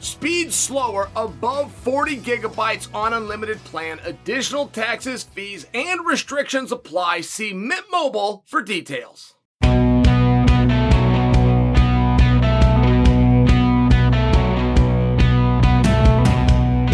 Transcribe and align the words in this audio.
Speed 0.00 0.52
slower 0.52 1.10
above 1.16 1.72
40 1.72 2.18
gigabytes 2.18 2.92
on 2.94 3.12
unlimited 3.14 3.58
plan. 3.64 3.98
Additional 4.04 4.68
taxes, 4.68 5.24
fees, 5.24 5.66
and 5.74 6.06
restrictions 6.06 6.70
apply. 6.70 7.22
See 7.22 7.52
Mint 7.52 7.84
Mobile 7.90 8.44
for 8.46 8.62
details. 8.62 9.34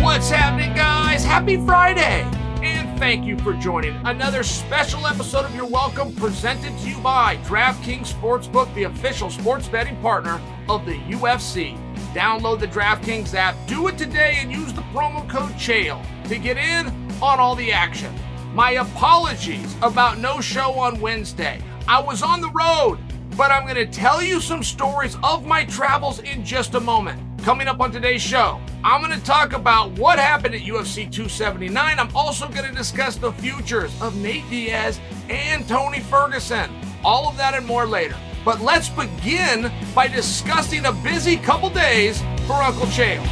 What's 0.03 0.31
happening, 0.31 0.75
guys? 0.75 1.25
Happy 1.25 1.59
Friday! 1.67 2.23
And 2.63 2.99
thank 2.99 3.27
you 3.27 3.37
for 3.41 3.53
joining 3.55 3.95
another 4.07 4.43
special 4.43 5.07
episode 5.07 5.45
of 5.45 5.55
You're 5.55 5.67
Welcome 5.67 6.15
presented 6.15 6.79
to 6.79 6.89
you 6.89 6.99
by 7.01 7.37
DraftKings 7.45 8.15
Sportsbook, 8.15 8.73
the 8.75 8.85
official 8.85 9.29
sports 9.29 9.69
betting 9.69 9.97
partner 10.01 10.41
of 10.71 10.87
the 10.87 10.95
UFC. 10.95 11.84
Download 12.15 12.61
the 12.61 12.69
DraftKings 12.69 13.35
app, 13.35 13.57
do 13.67 13.89
it 13.89 13.99
today, 13.99 14.37
and 14.39 14.53
use 14.53 14.73
the 14.73 14.83
promo 14.93 15.29
code 15.29 15.59
CHAEL 15.59 16.01
to 16.29 16.39
get 16.39 16.57
in 16.57 16.87
on 17.21 17.41
all 17.41 17.57
the 17.57 17.73
action. 17.73 18.15
My 18.55 18.71
apologies 18.73 19.75
about 19.83 20.19
no 20.19 20.41
show 20.41 20.79
on 20.79 21.01
Wednesday. 21.01 21.61
I 21.89 22.01
was 22.01 22.23
on 22.23 22.41
the 22.41 22.53
road, 22.53 23.01
but 23.37 23.51
I'm 23.51 23.65
going 23.65 23.75
to 23.75 23.87
tell 23.87 24.23
you 24.23 24.41
some 24.41 24.63
stories 24.63 25.17
of 25.25 25.45
my 25.45 25.65
travels 25.65 26.21
in 26.21 26.45
just 26.45 26.75
a 26.75 26.81
moment. 26.81 27.21
Coming 27.43 27.67
up 27.67 27.81
on 27.81 27.91
today's 27.91 28.23
show, 28.23 28.61
I'm 28.85 29.03
going 29.03 29.19
to 29.19 29.27
talk 29.27 29.53
about 29.53 29.91
what 29.99 30.21
happened 30.21 30.55
at 30.55 30.61
UFC 30.61 31.11
279. 31.11 31.99
I'm 31.99 32.15
also 32.15 32.47
going 32.47 32.71
to 32.71 32.73
discuss 32.73 33.17
the 33.17 33.33
futures 33.33 33.93
of 34.01 34.15
Nate 34.19 34.49
Diaz 34.49 35.01
and 35.29 35.67
Tony 35.67 35.99
Ferguson. 35.99 36.71
All 37.05 37.29
of 37.29 37.37
that 37.39 37.55
and 37.55 37.67
more 37.67 37.87
later. 37.87 38.17
But 38.45 38.61
let's 38.61 38.91
begin 38.91 39.73
by 39.95 40.07
discussing 40.07 40.85
a 40.85 40.93
busy 40.93 41.37
couple 41.37 41.71
days 41.71 42.21
for 42.47 42.53
Uncle 42.55 42.87
Chael. 42.87 43.25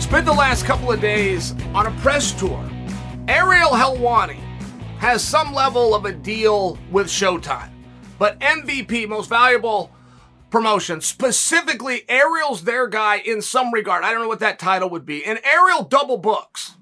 Spent 0.00 0.26
the 0.26 0.32
last 0.32 0.64
couple 0.64 0.90
of 0.90 1.00
days 1.00 1.54
on 1.74 1.86
a 1.86 1.90
press 2.00 2.32
tour. 2.32 2.68
Ariel 3.28 3.70
Helwani 3.70 4.40
has 4.98 5.22
some 5.22 5.54
level 5.54 5.94
of 5.94 6.04
a 6.04 6.12
deal 6.12 6.78
with 6.90 7.06
Showtime, 7.06 7.70
but 8.18 8.38
MVP, 8.40 9.08
most 9.08 9.28
valuable 9.28 9.92
promotion, 10.50 11.00
specifically 11.00 12.04
Ariel's 12.08 12.62
their 12.62 12.86
guy 12.86 13.16
in 13.16 13.42
some 13.42 13.72
regard. 13.72 14.04
I 14.04 14.12
don't 14.12 14.22
know 14.22 14.28
what 14.28 14.40
that 14.40 14.58
title 14.58 14.88
would 14.90 15.04
be. 15.04 15.24
And 15.24 15.40
Ariel 15.44 15.82
double 15.82 16.16
books. 16.16 16.76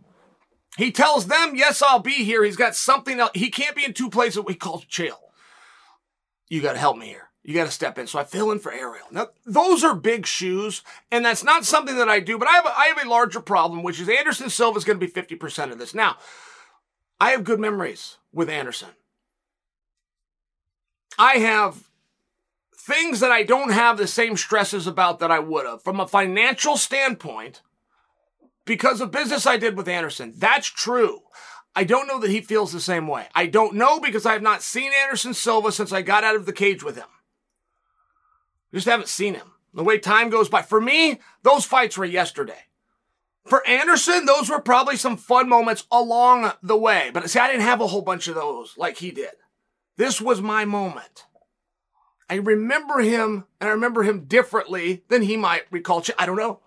He 0.79 0.91
tells 0.91 1.27
them, 1.27 1.55
yes, 1.55 1.83
I'll 1.83 1.99
be 1.99 2.25
here. 2.25 2.45
He's 2.45 2.57
got 2.57 2.75
something 2.75 3.21
else. 3.21 3.33
He 3.35 3.51
can't 3.51 3.77
be 3.77 3.85
in 3.85 3.93
two 3.93 4.09
places. 4.09 4.43
He 4.49 4.55
calls 4.55 4.85
Chael. 4.87 5.19
You 6.49 6.61
got 6.61 6.73
to 6.73 6.79
help 6.79 6.97
me 6.97 7.07
here. 7.07 7.29
You 7.43 7.55
got 7.55 7.65
to 7.65 7.71
step 7.71 7.99
in. 7.99 8.07
So 8.07 8.19
I 8.19 8.25
fill 8.25 8.53
in 8.53 8.59
for 8.59 8.73
Ariel. 8.73 9.07
Now, 9.11 9.29
those 9.45 9.83
are 9.83 9.95
big 9.95 10.27
shoes, 10.27 10.83
and 11.11 11.25
that's 11.25 11.43
not 11.43 11.65
something 11.65 11.97
that 11.97 12.09
I 12.09 12.21
do, 12.21 12.39
but 12.39 12.49
I 12.49 12.53
have 12.53 12.67
a, 12.67 12.79
I 12.79 12.87
have 12.87 13.05
a 13.05 13.09
larger 13.09 13.41
problem, 13.41 13.83
which 13.83 14.01
is 14.01 14.09
Anderson 14.09 14.49
Silva 14.49 14.79
is 14.79 14.85
going 14.85 14.99
to 14.99 15.07
be 15.07 15.13
50% 15.13 15.73
of 15.73 15.79
this. 15.79 15.95
Now, 15.95 16.17
I 17.21 17.31
have 17.31 17.45
good 17.45 17.59
memories 17.59 18.19
with 18.33 18.49
Anderson. 18.49 18.91
I 21.19 21.35
have 21.35 21.89
things 22.77 23.21
that 23.21 23.31
I 23.31 23.43
don't 23.43 23.71
have 23.71 23.99
the 23.99 24.07
same 24.07 24.37
stresses 24.37 24.87
about 24.87 25.19
that 25.19 25.31
I 25.31 25.39
would 25.39 25.67
have. 25.67 25.83
From 25.83 26.01
a 26.01 26.07
financial 26.07 26.77
standpoint, 26.77 27.61
because 28.65 29.01
of 29.01 29.11
business 29.11 29.47
I 29.47 29.57
did 29.57 29.77
with 29.77 29.89
Anderson, 29.89 30.35
that's 30.37 30.67
true. 30.67 31.21
I 31.75 31.85
don't 31.85 32.07
know 32.07 32.21
that 32.21 32.31
he 32.31 32.41
feels 32.41 32.73
the 32.73 32.81
same 32.81 33.07
way. 33.07 33.27
I 33.35 33.47
don't 33.47 33.75
know 33.75 33.99
because 33.99 34.27
I 34.27 34.35
have 34.35 34.43
not 34.43 34.63
seen 34.63 34.93
Anderson 35.03 35.35
Silva 35.35 35.73
since 35.73 35.93
I 35.93 36.03
got 36.03 36.25
out 36.25 36.37
of 36.37 36.47
the 36.47 36.53
cage 36.53 36.83
with 36.83 36.97
him. 36.97 37.09
Just 38.75 38.87
haven't 38.87 39.09
seen 39.09 39.35
him. 39.35 39.53
The 39.75 39.85
way 39.85 39.99
time 39.99 40.29
goes 40.29 40.49
by. 40.49 40.63
For 40.63 40.81
me, 40.81 41.21
those 41.43 41.65
fights 41.65 41.97
were 41.97 42.05
yesterday. 42.05 42.67
For 43.47 43.67
Anderson, 43.67 44.27
those 44.27 44.51
were 44.51 44.61
probably 44.61 44.97
some 44.97 45.17
fun 45.17 45.49
moments 45.49 45.87
along 45.91 46.53
the 46.63 46.77
way. 46.77 47.11
But 47.13 47.29
see, 47.29 47.41
I 47.41 47.49
didn't 47.49 47.63
have 47.63 47.81
a 47.81 47.87
whole 47.87 48.03
bunch 48.03 48.29
of 48.29 48.35
those 48.35 48.75
like 48.77 48.99
he 48.99 49.11
did. 49.11 49.33
This 49.97 50.21
was 50.21 50.41
my 50.41 50.65
moment. 50.65 51.25
I 52.31 52.37
remember 52.37 53.01
him 53.01 53.45
and 53.61 53.69
I 53.69 53.73
remember 53.73 54.03
him 54.03 54.25
differently 54.25 55.05
than 55.09 55.23
he 55.23 55.37
might 55.37 55.65
recall. 55.71 56.05
I 56.19 56.27
don't 56.27 56.37
know. 56.37 56.61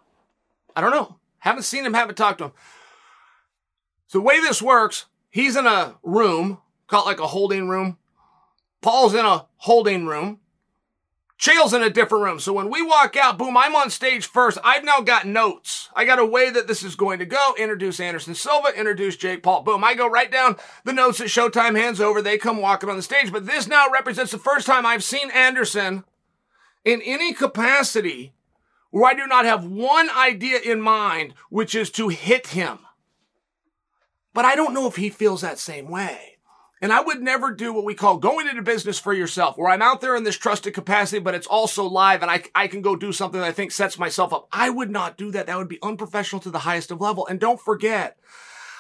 I 0.76 0.82
don't 0.82 0.92
know. 0.92 1.20
Haven't 1.46 1.64
seen 1.64 1.86
him, 1.86 1.94
haven't 1.94 2.16
talked 2.16 2.40
to 2.40 2.46
him. 2.46 2.52
So 4.08 4.18
the 4.18 4.24
way 4.24 4.40
this 4.42 4.64
works, 4.64 5.06
he's 5.30 5.56
in 5.56 5.68
a 5.68 5.94
room, 6.02 6.58
called 6.88 7.06
like 7.06 7.20
a 7.20 7.28
holding 7.28 7.70
room. 7.70 8.00
Paul's 8.82 9.14
in 9.14 9.26
a 9.26 9.46
holding 9.58 10.08
room. 10.08 10.40
Chael's 11.38 11.74
in 11.74 11.84
a 11.84 11.90
different 11.90 12.24
room. 12.24 12.40
So 12.40 12.52
when 12.52 12.72
we 12.72 12.82
walk 12.82 13.16
out, 13.16 13.38
boom, 13.38 13.58
I'm 13.58 13.76
on 13.76 13.92
stage 13.92 14.26
first. 14.26 14.58
I've 14.64 14.84
now 14.84 15.02
got 15.02 15.28
notes. 15.28 15.90
I 15.96 16.04
got 16.06 16.18
a 16.18 16.26
way 16.26 16.50
that 16.50 16.68
this 16.68 16.82
is 16.82 16.96
going 16.96 17.20
to 17.20 17.26
go. 17.26 17.54
Introduce 17.60 18.00
Anderson 18.00 18.34
Silva, 18.34 18.70
introduce 18.76 19.16
Jake 19.16 19.44
Paul. 19.44 19.62
Boom. 19.62 19.84
I 19.84 19.94
go 19.94 20.10
right 20.10 20.32
down 20.32 20.56
the 20.84 20.94
notes 20.94 21.20
that 21.20 21.26
Showtime 21.26 21.78
hands 21.78 22.02
over. 22.02 22.24
They 22.24 22.40
come 22.40 22.58
walking 22.58 22.90
on 22.90 22.96
the 22.96 23.04
stage. 23.04 23.32
But 23.32 23.46
this 23.46 23.68
now 23.68 23.88
represents 23.92 24.32
the 24.32 24.40
first 24.40 24.66
time 24.66 24.84
I've 24.86 25.04
seen 25.04 25.30
Anderson 25.30 26.06
in 26.84 27.04
any 27.04 27.34
capacity 27.34 28.34
where 28.96 29.12
I 29.12 29.14
do 29.14 29.28
not 29.28 29.44
have 29.44 29.66
one 29.66 30.10
idea 30.10 30.58
in 30.58 30.80
mind, 30.80 31.34
which 31.50 31.76
is 31.76 31.90
to 31.92 32.08
hit 32.08 32.48
him. 32.48 32.80
But 34.34 34.46
I 34.46 34.56
don't 34.56 34.74
know 34.74 34.88
if 34.88 34.96
he 34.96 35.10
feels 35.10 35.42
that 35.42 35.60
same 35.60 35.90
way. 35.90 36.38
And 36.82 36.94
I 36.94 37.02
would 37.02 37.22
never 37.22 37.52
do 37.52 37.74
what 37.74 37.84
we 37.84 37.94
call 37.94 38.20
going 38.20 38.48
into 38.48 38.62
business 38.62 38.98
for 38.98 39.12
yourself, 39.12 39.58
where 39.58 39.70
I'm 39.70 39.82
out 39.82 40.00
there 40.00 40.16
in 40.16 40.24
this 40.24 40.38
trusted 40.38 40.74
capacity, 40.74 41.20
but 41.20 41.36
it's 41.36 41.46
also 41.46 41.84
live 41.84 42.22
and 42.22 42.32
I, 42.32 42.44
I 42.56 42.70
can 42.70 42.82
go 42.82 42.96
do 42.96 43.12
something 43.12 43.42
that 43.42 43.46
I 43.46 43.52
think 43.52 43.74
sets 43.74 44.00
myself 44.00 44.32
up. 44.32 44.48
I 44.50 44.70
would 44.70 44.90
not 44.90 45.18
do 45.18 45.30
that. 45.32 45.48
That 45.48 45.58
would 45.58 45.68
be 45.68 45.84
unprofessional 45.84 46.40
to 46.44 46.50
the 46.50 46.60
highest 46.60 46.90
of 46.90 47.02
level. 47.02 47.28
And 47.28 47.38
don't 47.38 47.60
forget, 47.60 48.18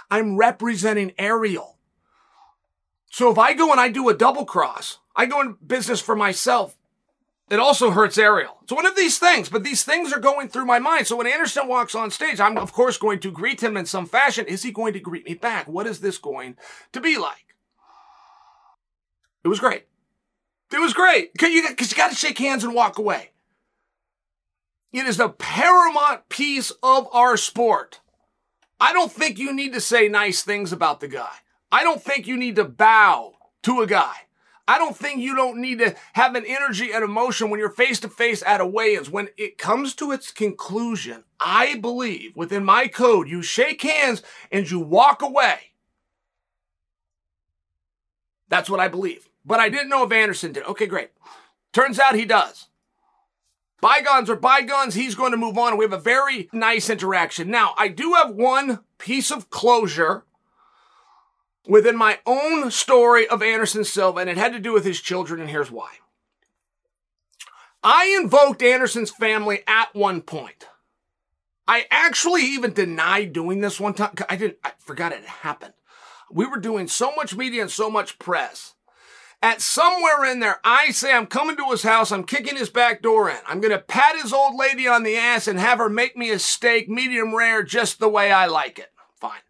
I'm 0.10 0.38
representing 0.38 1.12
Ariel. 1.18 1.78
So 3.12 3.30
if 3.30 3.38
I 3.38 3.54
go 3.54 3.70
and 3.72 3.82
I 3.82 3.90
do 3.90 4.08
a 4.08 4.14
double 4.14 4.46
cross, 4.46 5.00
I 5.14 5.26
go 5.26 5.42
in 5.42 5.58
business 5.68 6.00
for 6.00 6.16
myself. 6.16 6.75
It 7.50 7.60
also 7.60 7.92
hurts 7.92 8.18
Ariel. 8.18 8.58
It's 8.64 8.72
one 8.72 8.88
of 8.88 8.96
these 8.96 9.20
things, 9.20 9.50
but 9.50 9.64
these 9.64 9.84
things 9.84 10.12
are 10.12 10.20
going 10.20 10.50
through 10.50 10.66
my 10.66 10.80
mind. 10.80 11.06
So 11.06 11.16
when 11.16 11.28
Anderson 11.28 11.68
walks 11.68 11.94
on 11.94 12.10
stage, 12.10 12.40
I'm 12.40 12.58
of 12.58 12.74
course 12.74 12.98
going 12.98 13.20
to 13.20 13.32
greet 13.32 13.62
him 13.62 13.78
in 13.78 13.86
some 13.86 14.08
fashion. 14.08 14.46
Is 14.48 14.64
he 14.64 14.72
going 14.72 14.94
to 14.94 15.00
greet 15.00 15.26
me 15.26 15.36
back? 15.36 15.68
What 15.68 15.86
is 15.86 16.00
this 16.00 16.18
going 16.18 16.58
to 16.92 17.00
be 17.00 17.18
like? 17.18 17.56
It 19.44 19.48
was 19.48 19.60
great. 19.60 19.86
It 20.74 20.80
was 20.80 20.94
great 20.94 21.34
because 21.34 21.50
you, 21.50 21.62
you 21.62 21.96
got 21.96 22.10
to 22.10 22.16
shake 22.16 22.40
hands 22.40 22.64
and 22.64 22.74
walk 22.74 22.98
away. 22.98 23.30
It 24.92 25.06
is 25.06 25.18
the 25.18 25.30
paramount 25.30 26.30
piece 26.30 26.72
of 26.82 27.08
our 27.14 27.38
sport. 27.38 28.00
I 28.80 28.92
don't 28.92 29.12
think 29.12 29.38
you 29.38 29.54
need 29.54 29.74
to 29.74 29.82
say 29.82 30.08
nice 30.08 30.42
things 30.42 30.74
about 30.74 31.00
the 31.00 31.08
guy. 31.08 31.32
I 31.72 31.84
don't 31.84 32.02
think 32.02 32.26
you 32.26 32.38
need 32.38 32.56
to 32.56 32.64
bow 32.64 33.34
to 33.64 33.82
a 33.82 33.88
guy. 33.88 34.16
I 34.68 34.80
don't 34.80 34.98
think 34.98 35.22
you 35.22 35.36
don't 35.36 35.62
need 35.62 35.80
to 35.80 35.96
have 36.14 36.36
an 36.36 36.46
energy 36.46 36.92
and 36.92 37.04
emotion 37.04 37.50
when 37.50 37.60
you're 37.60 37.70
face 37.70 38.00
to 38.00 38.10
face 38.10 38.42
at 38.44 38.62
a 38.62 38.66
weigh-ins. 38.66 39.10
When 39.10 39.30
it 39.38 39.58
comes 39.58 39.94
to 39.96 40.12
its 40.12 40.32
conclusion, 40.32 41.24
I 41.40 41.76
believe 41.76 42.36
within 42.36 42.66
my 42.66 42.88
code, 42.88 43.30
you 43.30 43.44
shake 43.44 43.84
hands 43.84 44.24
and 44.52 44.70
you 44.70 44.80
walk 44.80 45.22
away. 45.22 45.74
That's 48.50 48.70
what 48.70 48.80
I 48.80 48.88
believe. 48.88 49.30
But 49.46 49.60
I 49.60 49.70
didn't 49.70 49.90
know 49.90 50.04
if 50.04 50.12
Anderson 50.12 50.52
did. 50.52 50.64
Okay, 50.64 50.88
great. 50.88 51.12
Turns 51.72 52.00
out 52.00 52.16
he 52.16 52.26
does. 52.26 52.68
Bygones 53.82 54.30
are 54.30 54.36
bygones. 54.36 54.96
He's 54.96 55.14
going 55.14 55.32
to 55.32 55.38
move 55.38 55.58
on. 55.58 55.78
We 55.78 55.86
have 55.86 55.94
a 55.94 56.00
very 56.00 56.50
nice 56.52 56.90
interaction. 56.90 57.52
Now, 57.52 57.76
I 57.78 57.90
do 57.90 58.14
have 58.14 58.32
one 58.34 58.80
piece 58.98 59.30
of 59.30 59.52
closure 59.52 60.24
within 61.68 61.96
my 61.96 62.20
own 62.26 62.72
story 62.72 63.28
of 63.28 63.42
Anderson 63.42 63.84
Silva, 63.84 64.20
and 64.20 64.30
it 64.30 64.38
had 64.38 64.54
to 64.54 64.60
do 64.60 64.74
with 64.74 64.86
his 64.86 65.02
children, 65.02 65.40
and 65.40 65.50
here's 65.50 65.72
why. 65.72 65.90
I 67.84 68.18
invoked 68.20 68.62
Anderson's 68.64 69.12
family 69.12 69.62
at 69.68 69.94
one 69.94 70.22
point. 70.22 70.68
I 71.68 71.86
actually 71.90 72.44
even 72.44 72.74
denied 72.74 73.34
doing 73.34 73.62
this 73.62 73.80
one 73.80 73.94
time. 73.94 74.14
I 74.30 74.36
didn't, 74.36 74.58
I 74.64 74.72
forgot 74.80 75.12
it 75.12 75.24
happened. 75.24 75.74
We 76.32 76.46
were 76.46 76.60
doing 76.60 76.88
so 76.88 77.14
much 77.16 77.36
media 77.36 77.62
and 77.62 77.72
so 77.72 77.90
much 77.90 78.20
press 78.20 78.76
at 79.46 79.62
somewhere 79.62 80.26
in 80.26 80.40
there, 80.40 80.60
I 80.64 80.90
say 80.90 81.14
I'm 81.14 81.28
coming 81.28 81.56
to 81.58 81.70
his 81.70 81.84
house, 81.84 82.12
I'm 82.12 82.24
kicking 82.24 82.58
his 82.58 82.72
back 82.72 83.04
door 83.04 83.30
in. 83.30 83.38
I'm 83.48 83.62
gonna 83.62 83.78
pat 83.78 84.20
his 84.20 84.34
old 84.34 84.56
lady 84.56 84.88
on 84.88 85.04
the 85.04 85.16
ass 85.16 85.48
and 85.48 85.60
have 85.60 85.78
her 85.78 85.90
make 85.90 86.18
me 86.18 86.32
a 86.32 86.40
steak, 86.40 86.90
medium 86.90 87.36
rare, 87.36 87.62
just 87.62 88.00
the 88.00 88.10
way 88.10 88.32
I 88.32 88.48
like 88.48 88.80
it. 88.80 88.92
Fine. 89.20 89.42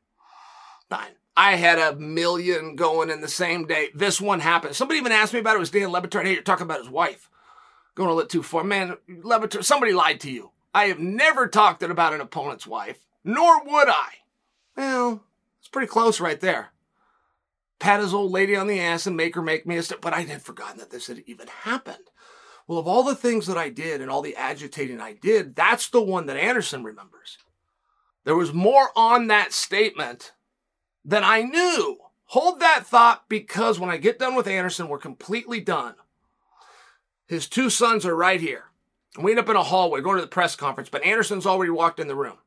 Fine. 0.90 1.16
I 1.38 1.56
had 1.56 1.80
a 1.80 1.96
million 1.96 2.76
going 2.76 3.10
in 3.10 3.22
the 3.22 3.28
same 3.28 3.68
day. 3.68 3.90
This 3.94 4.22
one 4.22 4.40
happened. 4.40 4.76
Somebody 4.76 5.00
even 5.00 5.12
asked 5.12 5.34
me 5.34 5.40
about 5.40 5.54
it. 5.54 5.58
It 5.58 5.60
was 5.60 5.72
Dan 5.72 5.90
Le 5.90 6.02
Batard. 6.02 6.26
Hey, 6.26 6.34
you're 6.34 6.44
talking 6.44 6.66
about 6.66 6.80
his 6.80 6.90
wife. 6.90 7.30
Going 7.94 8.10
a 8.10 8.14
little 8.14 8.30
too 8.30 8.44
far. 8.44 8.64
Man, 8.64 8.98
Le 9.08 9.40
Batard, 9.40 9.64
somebody 9.64 9.94
lied 9.94 10.20
to 10.22 10.32
you. 10.32 10.52
I 10.74 10.86
have 10.86 11.00
never 11.00 11.48
talked 11.48 11.84
about 11.84 12.14
an 12.14 12.22
opponent's 12.22 12.68
wife, 12.68 13.00
nor 13.24 13.64
would 13.64 13.90
I. 13.90 14.10
Well, 14.76 15.24
it's 15.60 15.70
pretty 15.70 15.88
close 15.88 16.20
right 16.20 16.40
there 16.40 16.72
pat 17.80 18.00
his 18.00 18.14
old 18.14 18.32
lady 18.32 18.56
on 18.56 18.68
the 18.68 18.80
ass 18.80 19.06
and 19.06 19.18
make 19.18 19.36
her 19.36 19.42
make 19.42 19.66
me 19.66 19.78
a 19.78 19.84
step. 19.84 20.02
But 20.02 20.14
I 20.14 20.22
had 20.22 20.42
forgotten 20.42 20.78
that 20.78 20.92
this 20.92 21.08
had 21.08 21.24
even 21.28 21.48
happened. 21.48 22.10
Well, 22.68 22.80
of 22.80 22.88
all 22.88 23.04
the 23.04 23.16
things 23.16 23.46
that 23.48 23.58
I 23.58 23.70
did 23.70 24.02
and 24.02 24.10
all 24.10 24.22
the 24.22 24.36
agitating 24.36 25.00
I 25.00 25.14
did, 25.14 25.56
that's 25.56 25.90
the 25.90 26.02
one 26.02 26.26
that 26.26 26.38
Anderson 26.38 26.84
remembers. 26.84 27.38
There 28.24 28.36
was 28.36 28.54
more 28.54 28.90
on 28.96 29.28
that 29.28 29.54
statement 29.54 30.32
than 31.06 31.24
I 31.24 31.44
knew. 31.44 31.98
Hold 32.30 32.60
that 32.60 32.86
thought 32.86 33.30
because 33.30 33.80
when 33.80 33.92
I 33.92 33.98
get 33.98 34.20
done 34.20 34.36
with 34.36 34.48
Anderson, 34.48 34.90
we're 34.90 34.98
completely 34.98 35.62
done. 35.62 35.94
His 37.28 37.48
two 37.48 37.70
sons 37.70 38.06
are 38.06 38.16
right 38.16 38.42
here. 38.42 38.66
We 39.20 39.32
end 39.32 39.40
up 39.40 39.50
in 39.50 39.56
a 39.56 39.64
hallway 39.64 40.02
going 40.02 40.18
to 40.18 40.22
the 40.22 40.28
press 40.28 40.56
conference, 40.56 40.90
but 40.90 41.04
Anderson's 41.04 41.46
already 41.46 41.72
walked 41.72 42.00
in 42.00 42.08
the 42.08 42.16
room. 42.16 42.38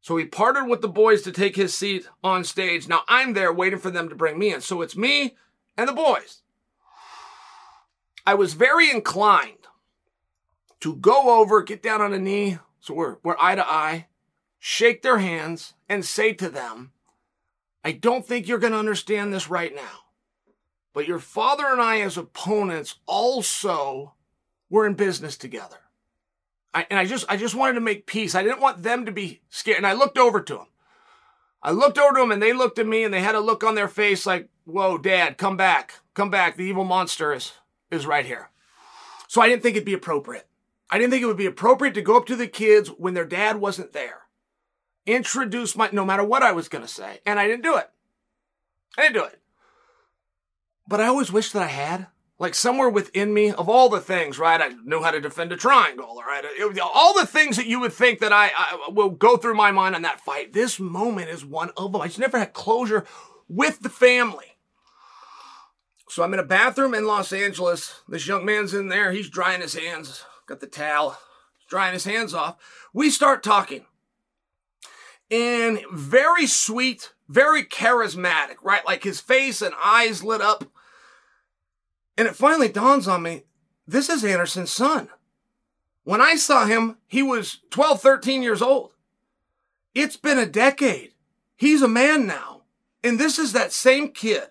So 0.00 0.16
he 0.16 0.24
parted 0.24 0.66
with 0.66 0.82
the 0.82 0.88
boys 0.88 1.22
to 1.22 1.32
take 1.32 1.54
his 1.54 1.74
seat 1.74 2.08
on 2.24 2.42
stage. 2.42 2.88
Now 2.88 3.02
I'm 3.08 3.34
there 3.34 3.52
waiting 3.52 3.78
for 3.78 3.90
them 3.90 4.08
to 4.08 4.16
bring 4.16 4.38
me 4.38 4.52
in. 4.52 4.60
So 4.60 4.82
it's 4.82 4.96
me 4.96 5.36
and 5.76 5.88
the 5.88 5.92
boys. 5.92 6.42
I 8.26 8.34
was 8.34 8.54
very 8.54 8.90
inclined 8.90 9.68
to 10.80 10.96
go 10.96 11.40
over, 11.40 11.62
get 11.62 11.82
down 11.82 12.00
on 12.00 12.12
a 12.12 12.18
knee, 12.18 12.58
so 12.80 12.94
we're, 12.94 13.16
we're 13.22 13.36
eye 13.40 13.54
to 13.54 13.66
eye, 13.66 14.08
shake 14.58 15.02
their 15.02 15.18
hands, 15.18 15.74
and 15.88 16.04
say 16.04 16.32
to 16.34 16.48
them, 16.48 16.92
I 17.84 17.92
don't 17.92 18.24
think 18.26 18.46
you're 18.46 18.58
going 18.58 18.72
to 18.72 18.78
understand 18.78 19.32
this 19.32 19.50
right 19.50 19.74
now. 19.74 20.02
But 20.92 21.08
your 21.08 21.18
father 21.18 21.66
and 21.66 21.80
I, 21.80 22.00
as 22.00 22.16
opponents, 22.16 22.96
also 23.06 24.14
were 24.68 24.86
in 24.86 24.94
business 24.94 25.36
together. 25.36 25.78
I, 26.74 26.86
and 26.90 26.98
I 26.98 27.06
just, 27.06 27.26
I 27.28 27.36
just 27.36 27.54
wanted 27.54 27.74
to 27.74 27.80
make 27.80 28.06
peace. 28.06 28.34
I 28.34 28.42
didn't 28.42 28.60
want 28.60 28.82
them 28.82 29.06
to 29.06 29.12
be 29.12 29.40
scared. 29.48 29.78
And 29.78 29.86
I 29.86 29.92
looked 29.92 30.18
over 30.18 30.40
to 30.40 30.54
them. 30.54 30.66
I 31.62 31.70
looked 31.70 31.98
over 31.98 32.14
to 32.14 32.20
them 32.20 32.32
and 32.32 32.42
they 32.42 32.52
looked 32.52 32.78
at 32.78 32.86
me 32.86 33.04
and 33.04 33.12
they 33.12 33.20
had 33.20 33.34
a 33.34 33.40
look 33.40 33.62
on 33.62 33.74
their 33.74 33.88
face 33.88 34.26
like, 34.26 34.48
whoa, 34.64 34.98
dad, 34.98 35.38
come 35.38 35.56
back, 35.56 36.00
come 36.14 36.30
back. 36.30 36.56
The 36.56 36.64
evil 36.64 36.84
monster 36.84 37.32
is, 37.32 37.52
is 37.90 38.06
right 38.06 38.26
here. 38.26 38.50
So 39.28 39.40
I 39.40 39.48
didn't 39.48 39.62
think 39.62 39.76
it'd 39.76 39.86
be 39.86 39.92
appropriate. 39.92 40.46
I 40.90 40.98
didn't 40.98 41.10
think 41.10 41.22
it 41.22 41.26
would 41.26 41.36
be 41.36 41.46
appropriate 41.46 41.94
to 41.94 42.02
go 42.02 42.16
up 42.16 42.26
to 42.26 42.36
the 42.36 42.46
kids 42.46 42.88
when 42.88 43.14
their 43.14 43.24
dad 43.24 43.56
wasn't 43.56 43.92
there. 43.92 44.21
Introduce 45.06 45.76
my, 45.76 45.88
no 45.92 46.04
matter 46.04 46.24
what 46.24 46.42
I 46.42 46.52
was 46.52 46.68
going 46.68 46.82
to 46.82 46.88
say. 46.88 47.20
And 47.26 47.40
I 47.40 47.46
didn't 47.46 47.64
do 47.64 47.76
it. 47.76 47.90
I 48.96 49.02
didn't 49.02 49.14
do 49.14 49.24
it. 49.24 49.40
But 50.86 51.00
I 51.00 51.06
always 51.06 51.32
wish 51.32 51.52
that 51.52 51.62
I 51.62 51.66
had 51.66 52.06
like 52.38 52.54
somewhere 52.56 52.88
within 52.88 53.32
me 53.32 53.52
of 53.52 53.68
all 53.68 53.88
the 53.88 54.00
things, 54.00 54.36
right? 54.36 54.60
I 54.60 54.70
knew 54.84 55.00
how 55.00 55.12
to 55.12 55.20
defend 55.20 55.52
a 55.52 55.56
triangle, 55.56 56.20
right? 56.26 56.44
All 56.82 57.14
the 57.14 57.24
things 57.24 57.56
that 57.56 57.66
you 57.66 57.78
would 57.78 57.92
think 57.92 58.18
that 58.18 58.32
I, 58.32 58.50
I, 58.56 58.90
will 58.90 59.10
go 59.10 59.36
through 59.36 59.54
my 59.54 59.70
mind 59.70 59.94
on 59.94 60.02
that 60.02 60.20
fight. 60.20 60.52
This 60.52 60.80
moment 60.80 61.30
is 61.30 61.44
one 61.44 61.70
of 61.76 61.92
them. 61.92 62.02
I 62.02 62.08
just 62.08 62.18
never 62.18 62.40
had 62.40 62.52
closure 62.52 63.06
with 63.48 63.80
the 63.80 63.88
family. 63.88 64.56
So 66.08 66.24
I'm 66.24 66.34
in 66.34 66.40
a 66.40 66.44
bathroom 66.44 66.94
in 66.94 67.06
Los 67.06 67.32
Angeles. 67.32 68.00
This 68.08 68.26
young 68.26 68.44
man's 68.44 68.74
in 68.74 68.88
there. 68.88 69.12
He's 69.12 69.30
drying 69.30 69.60
his 69.60 69.74
hands. 69.74 70.24
Got 70.46 70.58
the 70.58 70.66
towel. 70.66 71.16
drying 71.70 71.94
his 71.94 72.04
hands 72.04 72.34
off. 72.34 72.56
We 72.92 73.08
start 73.08 73.44
talking. 73.44 73.86
And 75.32 75.80
very 75.90 76.46
sweet, 76.46 77.12
very 77.28 77.64
charismatic, 77.64 78.56
right? 78.62 78.86
Like 78.86 79.02
his 79.02 79.20
face 79.20 79.62
and 79.62 79.74
eyes 79.82 80.22
lit 80.22 80.40
up. 80.40 80.64
And 82.16 82.28
it 82.28 82.36
finally 82.36 82.68
dawns 82.68 83.08
on 83.08 83.22
me 83.22 83.44
this 83.86 84.08
is 84.08 84.24
Anderson's 84.24 84.72
son. 84.72 85.08
When 86.04 86.20
I 86.20 86.36
saw 86.36 86.66
him, 86.66 86.98
he 87.06 87.22
was 87.22 87.58
12, 87.70 88.00
13 88.00 88.42
years 88.42 88.62
old. 88.62 88.90
It's 89.94 90.16
been 90.16 90.38
a 90.38 90.46
decade. 90.46 91.12
He's 91.56 91.82
a 91.82 91.88
man 91.88 92.26
now. 92.26 92.62
And 93.04 93.18
this 93.18 93.38
is 93.38 93.52
that 93.52 93.72
same 93.72 94.08
kid. 94.08 94.44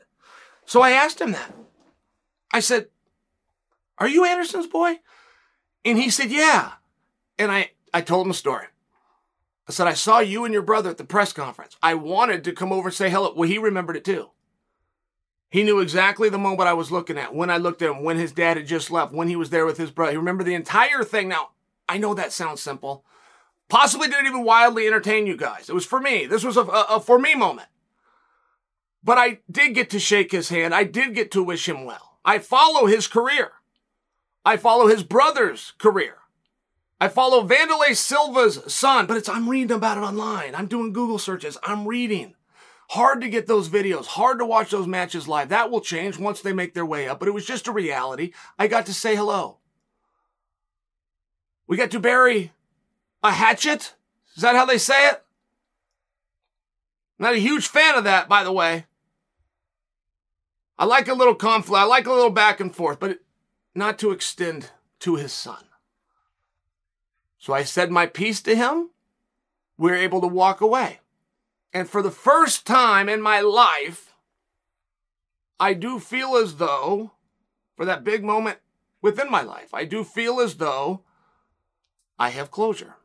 So 0.65 0.81
I 0.81 0.91
asked 0.91 1.19
him 1.19 1.31
that. 1.31 1.53
I 2.53 2.59
said, 2.59 2.87
Are 3.97 4.07
you 4.07 4.25
Anderson's 4.25 4.67
boy? 4.67 4.99
And 5.83 5.97
he 5.97 6.09
said, 6.09 6.29
Yeah. 6.29 6.73
And 7.37 7.51
I, 7.51 7.71
I 7.93 8.01
told 8.01 8.25
him 8.25 8.31
a 8.31 8.35
story. 8.35 8.67
I 9.71 9.73
said, 9.73 9.87
I 9.87 9.93
saw 9.93 10.19
you 10.19 10.43
and 10.43 10.53
your 10.53 10.63
brother 10.63 10.89
at 10.89 10.97
the 10.97 11.05
press 11.05 11.31
conference. 11.31 11.77
I 11.81 11.93
wanted 11.93 12.43
to 12.43 12.51
come 12.51 12.73
over 12.73 12.89
and 12.89 12.93
say 12.93 13.09
hello. 13.09 13.33
Well, 13.33 13.47
he 13.47 13.57
remembered 13.57 13.95
it 13.95 14.03
too. 14.03 14.31
He 15.49 15.63
knew 15.63 15.79
exactly 15.79 16.27
the 16.27 16.37
moment 16.37 16.67
I 16.67 16.73
was 16.73 16.91
looking 16.91 17.17
at, 17.17 17.33
when 17.33 17.49
I 17.49 17.55
looked 17.55 17.81
at 17.81 17.89
him, 17.89 18.03
when 18.03 18.17
his 18.17 18.33
dad 18.33 18.57
had 18.57 18.67
just 18.67 18.91
left, 18.91 19.13
when 19.13 19.29
he 19.29 19.37
was 19.37 19.49
there 19.49 19.65
with 19.65 19.77
his 19.77 19.89
brother. 19.89 20.11
He 20.11 20.17
remembered 20.17 20.45
the 20.45 20.55
entire 20.55 21.05
thing. 21.05 21.29
Now, 21.29 21.51
I 21.87 21.97
know 21.97 22.13
that 22.13 22.33
sounds 22.33 22.61
simple. 22.61 23.05
Possibly 23.69 24.09
didn't 24.09 24.27
even 24.27 24.43
wildly 24.43 24.87
entertain 24.87 25.25
you 25.25 25.37
guys. 25.37 25.69
It 25.69 25.73
was 25.73 25.85
for 25.85 26.01
me. 26.01 26.25
This 26.25 26.43
was 26.43 26.57
a, 26.57 26.63
a, 26.63 26.85
a 26.89 26.99
for 26.99 27.17
me 27.17 27.33
moment. 27.33 27.69
But 29.01 29.17
I 29.17 29.39
did 29.49 29.73
get 29.73 29.89
to 29.91 29.99
shake 29.99 30.33
his 30.33 30.49
hand. 30.49 30.75
I 30.75 30.83
did 30.83 31.15
get 31.15 31.31
to 31.31 31.43
wish 31.43 31.67
him 31.67 31.85
well. 31.85 32.19
I 32.25 32.39
follow 32.39 32.87
his 32.87 33.07
career. 33.07 33.51
I 34.43 34.57
follow 34.57 34.87
his 34.87 35.03
brother's 35.03 35.73
career. 35.77 36.17
I 37.01 37.07
follow 37.07 37.43
Wanderlei 37.43 37.95
Silva's 37.95 38.61
son, 38.71 39.07
but 39.07 39.17
it's 39.17 39.27
I'm 39.27 39.49
reading 39.49 39.75
about 39.75 39.97
it 39.97 40.01
online. 40.01 40.53
I'm 40.53 40.67
doing 40.67 40.93
Google 40.93 41.17
searches. 41.17 41.57
I'm 41.63 41.87
reading. 41.87 42.35
Hard 42.91 43.21
to 43.21 43.29
get 43.29 43.47
those 43.47 43.69
videos, 43.69 44.05
hard 44.05 44.37
to 44.37 44.45
watch 44.45 44.69
those 44.69 44.85
matches 44.85 45.27
live. 45.27 45.49
That 45.49 45.71
will 45.71 45.81
change 45.81 46.19
once 46.19 46.41
they 46.41 46.53
make 46.53 46.75
their 46.75 46.85
way 46.85 47.07
up, 47.07 47.17
but 47.17 47.27
it 47.27 47.33
was 47.33 47.47
just 47.47 47.67
a 47.67 47.71
reality. 47.71 48.33
I 48.59 48.67
got 48.67 48.85
to 48.85 48.93
say 48.93 49.15
hello. 49.15 49.57
We 51.65 51.75
got 51.75 51.89
to 51.89 51.99
bury 51.99 52.51
a 53.23 53.31
hatchet. 53.31 53.95
Is 54.35 54.43
that 54.43 54.55
how 54.55 54.65
they 54.65 54.77
say 54.77 55.07
it? 55.07 55.23
Not 57.17 57.33
a 57.33 57.39
huge 57.39 57.67
fan 57.67 57.95
of 57.95 58.03
that, 58.03 58.29
by 58.29 58.43
the 58.43 58.51
way. 58.51 58.85
I 60.77 60.85
like 60.85 61.07
a 61.07 61.15
little 61.15 61.33
conflict. 61.33 61.81
I 61.81 61.85
like 61.85 62.05
a 62.05 62.13
little 62.13 62.29
back 62.29 62.59
and 62.59 62.75
forth, 62.75 62.99
but 62.99 63.21
not 63.73 63.97
to 63.99 64.11
extend 64.11 64.69
to 64.99 65.15
his 65.15 65.33
son. 65.33 65.63
So 67.41 67.53
I 67.53 67.63
said 67.63 67.89
my 67.89 68.05
piece 68.05 68.39
to 68.43 68.55
him. 68.55 68.91
We 69.75 69.89
we're 69.89 69.97
able 69.97 70.21
to 70.21 70.27
walk 70.27 70.61
away. 70.61 70.99
And 71.73 71.89
for 71.89 72.03
the 72.03 72.11
first 72.11 72.67
time 72.67 73.09
in 73.09 73.19
my 73.19 73.41
life, 73.41 74.13
I 75.59 75.73
do 75.73 75.99
feel 75.99 76.35
as 76.35 76.57
though, 76.57 77.13
for 77.75 77.83
that 77.85 78.03
big 78.03 78.23
moment 78.23 78.59
within 79.01 79.31
my 79.31 79.41
life, 79.41 79.73
I 79.73 79.85
do 79.85 80.03
feel 80.03 80.39
as 80.39 80.57
though 80.57 81.01
I 82.19 82.29
have 82.29 82.51
closure. 82.51 82.97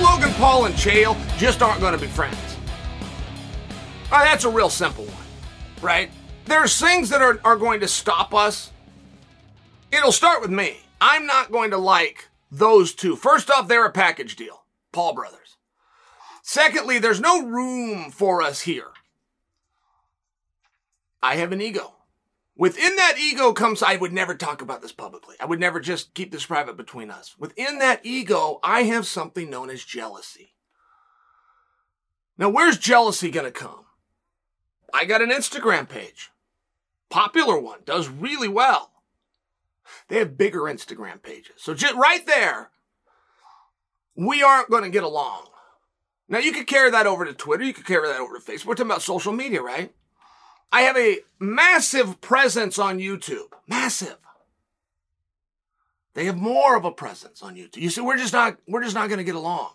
Logan, 0.00 0.32
Paul, 0.34 0.66
and 0.66 0.74
Chael 0.74 1.16
just 1.36 1.62
aren't 1.62 1.80
going 1.80 1.92
to 1.92 2.00
be 2.00 2.06
friends. 2.06 2.36
Oh, 4.12 4.24
that's 4.24 4.44
a 4.44 4.50
real 4.50 4.70
simple 4.70 5.04
one, 5.04 5.26
right? 5.82 6.10
There's 6.46 6.78
things 6.80 7.10
that 7.10 7.22
are, 7.22 7.40
are 7.44 7.56
going 7.56 7.80
to 7.80 7.88
stop 7.88 8.34
us. 8.34 8.72
It'll 9.92 10.12
start 10.12 10.40
with 10.40 10.50
me. 10.50 10.78
I'm 11.00 11.26
not 11.26 11.52
going 11.52 11.70
to 11.70 11.78
like 11.78 12.28
those 12.50 12.94
two. 12.94 13.14
First 13.14 13.50
off, 13.50 13.68
they're 13.68 13.86
a 13.86 13.92
package 13.92 14.36
deal, 14.36 14.64
Paul 14.92 15.14
Brothers. 15.14 15.56
Secondly, 16.42 16.98
there's 16.98 17.20
no 17.20 17.46
room 17.46 18.10
for 18.10 18.42
us 18.42 18.62
here. 18.62 18.88
I 21.22 21.36
have 21.36 21.52
an 21.52 21.60
ego. 21.60 21.94
Within 22.56 22.96
that 22.96 23.16
ego 23.18 23.52
comes, 23.52 23.82
I 23.82 23.96
would 23.96 24.12
never 24.12 24.34
talk 24.34 24.60
about 24.60 24.82
this 24.82 24.92
publicly. 24.92 25.36
I 25.40 25.46
would 25.46 25.60
never 25.60 25.80
just 25.80 26.12
keep 26.14 26.30
this 26.30 26.46
private 26.46 26.76
between 26.76 27.10
us. 27.10 27.36
Within 27.38 27.78
that 27.78 28.04
ego, 28.04 28.60
I 28.62 28.82
have 28.82 29.06
something 29.06 29.48
known 29.48 29.70
as 29.70 29.84
jealousy. 29.84 30.54
Now, 32.36 32.48
where's 32.50 32.78
jealousy 32.78 33.30
going 33.30 33.46
to 33.46 33.52
come? 33.52 33.84
I 34.92 35.04
got 35.04 35.22
an 35.22 35.30
Instagram 35.30 35.88
page. 35.88 36.30
Popular 37.08 37.58
one, 37.58 37.80
does 37.84 38.08
really 38.08 38.48
well. 38.48 38.90
They 40.08 40.18
have 40.18 40.38
bigger 40.38 40.60
Instagram 40.60 41.22
pages. 41.22 41.56
So 41.56 41.74
just 41.74 41.94
right 41.94 42.24
there, 42.26 42.70
we 44.14 44.42
aren't 44.42 44.70
going 44.70 44.84
to 44.84 44.90
get 44.90 45.02
along. 45.02 45.46
Now 46.28 46.38
you 46.38 46.52
could 46.52 46.66
carry 46.66 46.90
that 46.90 47.06
over 47.06 47.24
to 47.24 47.32
Twitter, 47.34 47.64
you 47.64 47.72
could 47.72 47.86
carry 47.86 48.06
that 48.08 48.20
over 48.20 48.38
to 48.38 48.44
Facebook. 48.44 48.66
We're 48.66 48.74
talking 48.74 48.90
about 48.90 49.02
social 49.02 49.32
media, 49.32 49.62
right? 49.62 49.92
I 50.72 50.82
have 50.82 50.96
a 50.96 51.18
massive 51.38 52.20
presence 52.20 52.78
on 52.78 52.98
YouTube. 52.98 53.52
Massive. 53.66 54.16
They 56.14 56.26
have 56.26 56.36
more 56.36 56.76
of 56.76 56.84
a 56.84 56.90
presence 56.90 57.42
on 57.42 57.56
YouTube. 57.56 57.78
You 57.78 57.90
see, 57.90 58.00
we're 58.00 58.16
just 58.16 58.32
not 58.32 58.56
we're 58.66 58.82
just 58.82 58.94
not 58.94 59.08
going 59.08 59.18
to 59.18 59.24
get 59.24 59.34
along. 59.34 59.72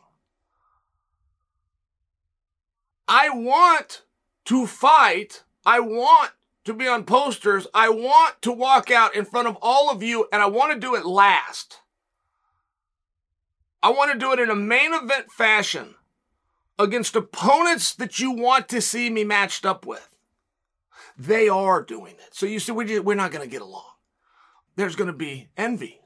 I 3.08 3.30
want 3.30 4.04
to 4.46 4.68
fight. 4.68 5.44
I 5.66 5.80
want 5.80 6.32
to 6.66 6.74
be 6.74 6.88
on 6.88 7.06
posters. 7.06 7.68
I 7.74 7.90
want 7.90 8.42
to 8.42 8.52
walk 8.52 8.92
out 8.92 9.16
in 9.16 9.26
front 9.26 9.48
of 9.48 9.58
all 9.62 9.90
of 9.90 10.04
you 10.04 10.28
and 10.32 10.42
I 10.42 10.48
want 10.48 10.74
to 10.74 10.80
do 10.80 10.96
it 10.96 11.06
last. 11.06 11.80
I 13.82 13.90
want 13.90 14.12
to 14.12 14.20
do 14.20 14.34
it 14.34 14.40
in 14.40 14.50
a 14.50 14.56
main 14.56 14.94
event 14.94 15.32
fashion 15.32 15.96
against 16.80 17.16
opponents 17.16 17.94
that 17.96 18.20
you 18.20 18.32
want 18.32 18.68
to 18.70 18.82
see 18.82 19.10
me 19.10 19.24
matched 19.24 19.66
up 19.66 19.86
with. 19.86 20.15
They 21.18 21.48
are 21.48 21.82
doing 21.82 22.16
it. 22.16 22.34
So 22.34 22.46
you 22.46 22.60
see, 22.60 22.72
we 22.72 23.00
we're 23.00 23.16
not 23.16 23.32
going 23.32 23.48
to 23.48 23.52
get 23.52 23.62
along. 23.62 23.92
There's 24.76 24.96
going 24.96 25.08
to 25.08 25.14
be 25.14 25.50
envy. 25.56 26.02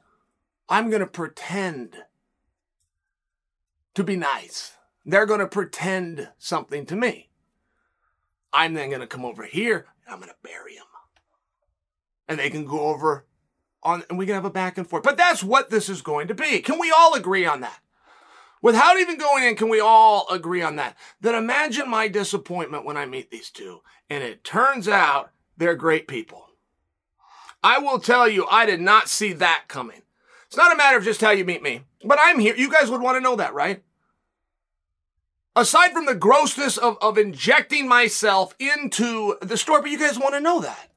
I'm 0.68 0.90
going 0.90 1.00
to 1.00 1.08
pretend 1.08 1.96
to 3.96 4.04
be 4.04 4.16
nice. 4.16 4.74
They're 5.06 5.26
going 5.26 5.40
to 5.40 5.48
pretend 5.48 6.30
something 6.38 6.86
to 6.86 6.96
me. 6.96 7.30
I'm 8.54 8.74
then 8.74 8.90
going 8.90 9.02
to 9.02 9.08
come 9.08 9.26
over 9.26 9.44
here 9.44 9.88
and 10.06 10.14
I'm 10.14 10.20
going 10.20 10.30
to 10.30 10.36
bury 10.44 10.76
him. 10.76 10.84
And 12.28 12.38
they 12.38 12.52
can 12.52 12.66
go 12.66 12.82
over 12.82 13.26
on, 13.82 14.04
and 14.10 14.20
we 14.20 14.28
can 14.28 14.36
have 14.36 14.46
a 14.46 14.52
back 14.52 14.78
and 14.78 14.88
forth. 14.88 15.02
But 15.02 15.18
that's 15.18 15.44
what 15.44 15.72
this 15.72 15.90
is 15.90 16.04
going 16.04 16.28
to 16.28 16.36
be. 16.36 16.60
Can 16.60 16.78
we 16.80 16.94
all 16.96 17.16
agree 17.16 17.46
on 17.46 17.62
that? 17.62 17.80
Without 18.62 19.00
even 19.00 19.18
going 19.18 19.44
in, 19.46 19.56
can 19.56 19.70
we 19.70 19.80
all 19.80 20.28
agree 20.30 20.62
on 20.62 20.76
that? 20.76 20.98
Then 21.22 21.36
imagine 21.36 21.90
my 21.90 22.08
disappointment 22.08 22.86
when 22.86 22.98
I 22.98 23.06
meet 23.06 23.32
these 23.32 23.50
two 23.50 23.82
and 24.10 24.24
it 24.24 24.44
turns 24.44 24.88
out 24.88 25.32
they're 25.58 25.76
great 25.76 26.08
people. 26.08 26.48
I 27.64 27.80
will 27.80 28.00
tell 28.00 28.28
you, 28.28 28.46
I 28.50 28.66
did 28.66 28.82
not 28.82 29.10
see 29.10 29.34
that 29.34 29.66
coming. 29.68 30.02
It's 30.48 30.58
not 30.58 30.74
a 30.74 30.78
matter 30.78 30.98
of 30.98 31.04
just 31.04 31.22
how 31.22 31.32
you 31.32 31.46
meet 31.46 31.62
me, 31.62 31.82
but 32.04 32.18
I'm 32.22 32.40
here. 32.40 32.56
You 32.56 32.72
guys 32.72 32.90
would 32.90 33.02
want 33.02 33.18
to 33.18 33.22
know 33.22 33.36
that, 33.36 33.54
right? 33.54 33.84
aside 35.60 35.92
from 35.92 36.06
the 36.06 36.16
grossness 36.16 36.78
of, 36.78 36.98
of 37.02 37.18
injecting 37.18 37.88
myself 37.88 38.56
into 38.60 39.36
the 39.42 39.58
story, 39.58 39.82
but 39.82 39.92
you 39.92 40.00
guys 40.00 40.18
want 40.18 40.34
to 40.34 40.40
know 40.40 40.62
that. 40.62 40.89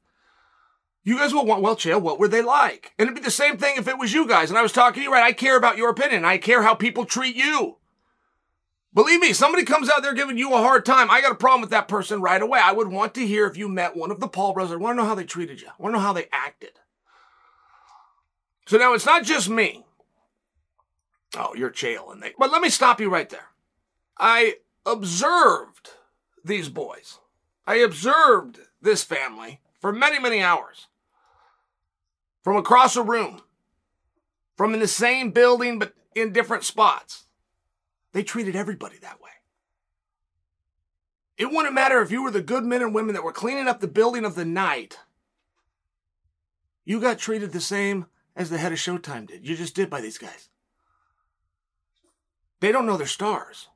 You 1.03 1.17
guys 1.17 1.33
will 1.33 1.45
want, 1.45 1.61
well, 1.61 1.75
Chael, 1.75 2.01
what 2.01 2.17
were 2.17 2.29
they 2.29 2.41
like? 2.41 2.93
And 2.97 3.07
it'd 3.07 3.15
be 3.15 3.25
the 3.25 3.31
same 3.31 3.57
thing 3.57 3.75
if 3.77 3.87
it 3.87 3.97
was 3.97 4.13
you 4.13 4.25
guys. 4.25 4.49
And 4.49 4.57
I 4.57 4.61
was 4.61 4.71
talking 4.71 5.01
to 5.01 5.03
you, 5.03 5.11
right? 5.11 5.23
I 5.23 5.33
care 5.33 5.57
about 5.57 5.77
your 5.77 5.89
opinion. 5.89 6.23
I 6.23 6.37
care 6.37 6.63
how 6.63 6.75
people 6.75 7.03
treat 7.03 7.35
you. 7.35 7.77
Believe 8.93 9.19
me, 9.19 9.33
somebody 9.33 9.65
comes 9.65 9.89
out 9.89 10.01
there 10.01 10.13
giving 10.13 10.37
you 10.37 10.53
a 10.53 10.57
hard 10.57 10.85
time. 10.85 11.09
I 11.09 11.19
got 11.19 11.31
a 11.31 11.35
problem 11.35 11.61
with 11.61 11.71
that 11.71 11.87
person 11.87 12.21
right 12.21 12.41
away. 12.41 12.59
I 12.63 12.71
would 12.71 12.87
want 12.87 13.15
to 13.15 13.27
hear 13.27 13.47
if 13.47 13.57
you 13.57 13.67
met 13.67 13.97
one 13.97 14.11
of 14.11 14.19
the 14.19 14.27
Paul 14.27 14.53
brothers. 14.53 14.71
I 14.71 14.77
want 14.77 14.97
to 14.97 15.01
know 15.01 15.07
how 15.07 15.15
they 15.15 15.23
treated 15.25 15.61
you. 15.61 15.67
I 15.67 15.81
want 15.81 15.93
to 15.93 15.99
know 15.99 16.05
how 16.05 16.13
they 16.13 16.27
acted. 16.31 16.79
So 18.67 18.77
now 18.77 18.93
it's 18.93 19.05
not 19.05 19.23
just 19.23 19.49
me. 19.49 19.83
Oh, 21.35 21.55
you're 21.55 21.71
Chael. 21.71 22.11
And 22.13 22.21
they, 22.21 22.33
but 22.37 22.51
let 22.51 22.61
me 22.61 22.69
stop 22.69 23.01
you 23.01 23.09
right 23.09 23.29
there. 23.29 23.49
I 24.17 24.57
observed 24.85 25.89
these 26.45 26.69
boys. 26.69 27.19
I 27.65 27.75
observed 27.75 28.59
this 28.81 29.03
family 29.03 29.59
for 29.81 29.91
many, 29.91 30.19
many 30.19 30.41
hours. 30.41 30.87
From 32.43 32.57
across 32.57 32.95
a 32.95 33.03
room, 33.03 33.41
from 34.57 34.73
in 34.73 34.79
the 34.79 34.87
same 34.87 35.31
building 35.31 35.79
but 35.79 35.93
in 36.13 36.33
different 36.33 36.63
spots. 36.63 37.23
They 38.11 38.21
treated 38.21 38.55
everybody 38.55 38.97
that 38.99 39.21
way. 39.21 39.31
It 41.37 41.49
wouldn't 41.51 41.73
matter 41.73 42.01
if 42.01 42.11
you 42.11 42.21
were 42.21 42.29
the 42.29 42.41
good 42.41 42.63
men 42.63 42.83
and 42.83 42.93
women 42.93 43.15
that 43.15 43.23
were 43.23 43.31
cleaning 43.31 43.67
up 43.67 43.79
the 43.79 43.87
building 43.87 44.23
of 44.23 44.35
the 44.35 44.45
night. 44.45 44.99
You 46.85 46.99
got 46.99 47.17
treated 47.17 47.53
the 47.53 47.61
same 47.61 48.05
as 48.35 48.49
the 48.49 48.57
head 48.57 48.71
of 48.71 48.77
Showtime 48.77 49.27
did. 49.27 49.47
You 49.47 49.55
just 49.55 49.73
did 49.73 49.89
by 49.89 50.01
these 50.01 50.17
guys. 50.19 50.49
They 52.59 52.71
don't 52.71 52.85
know 52.85 52.97
they're 52.97 53.07
stars. 53.07 53.69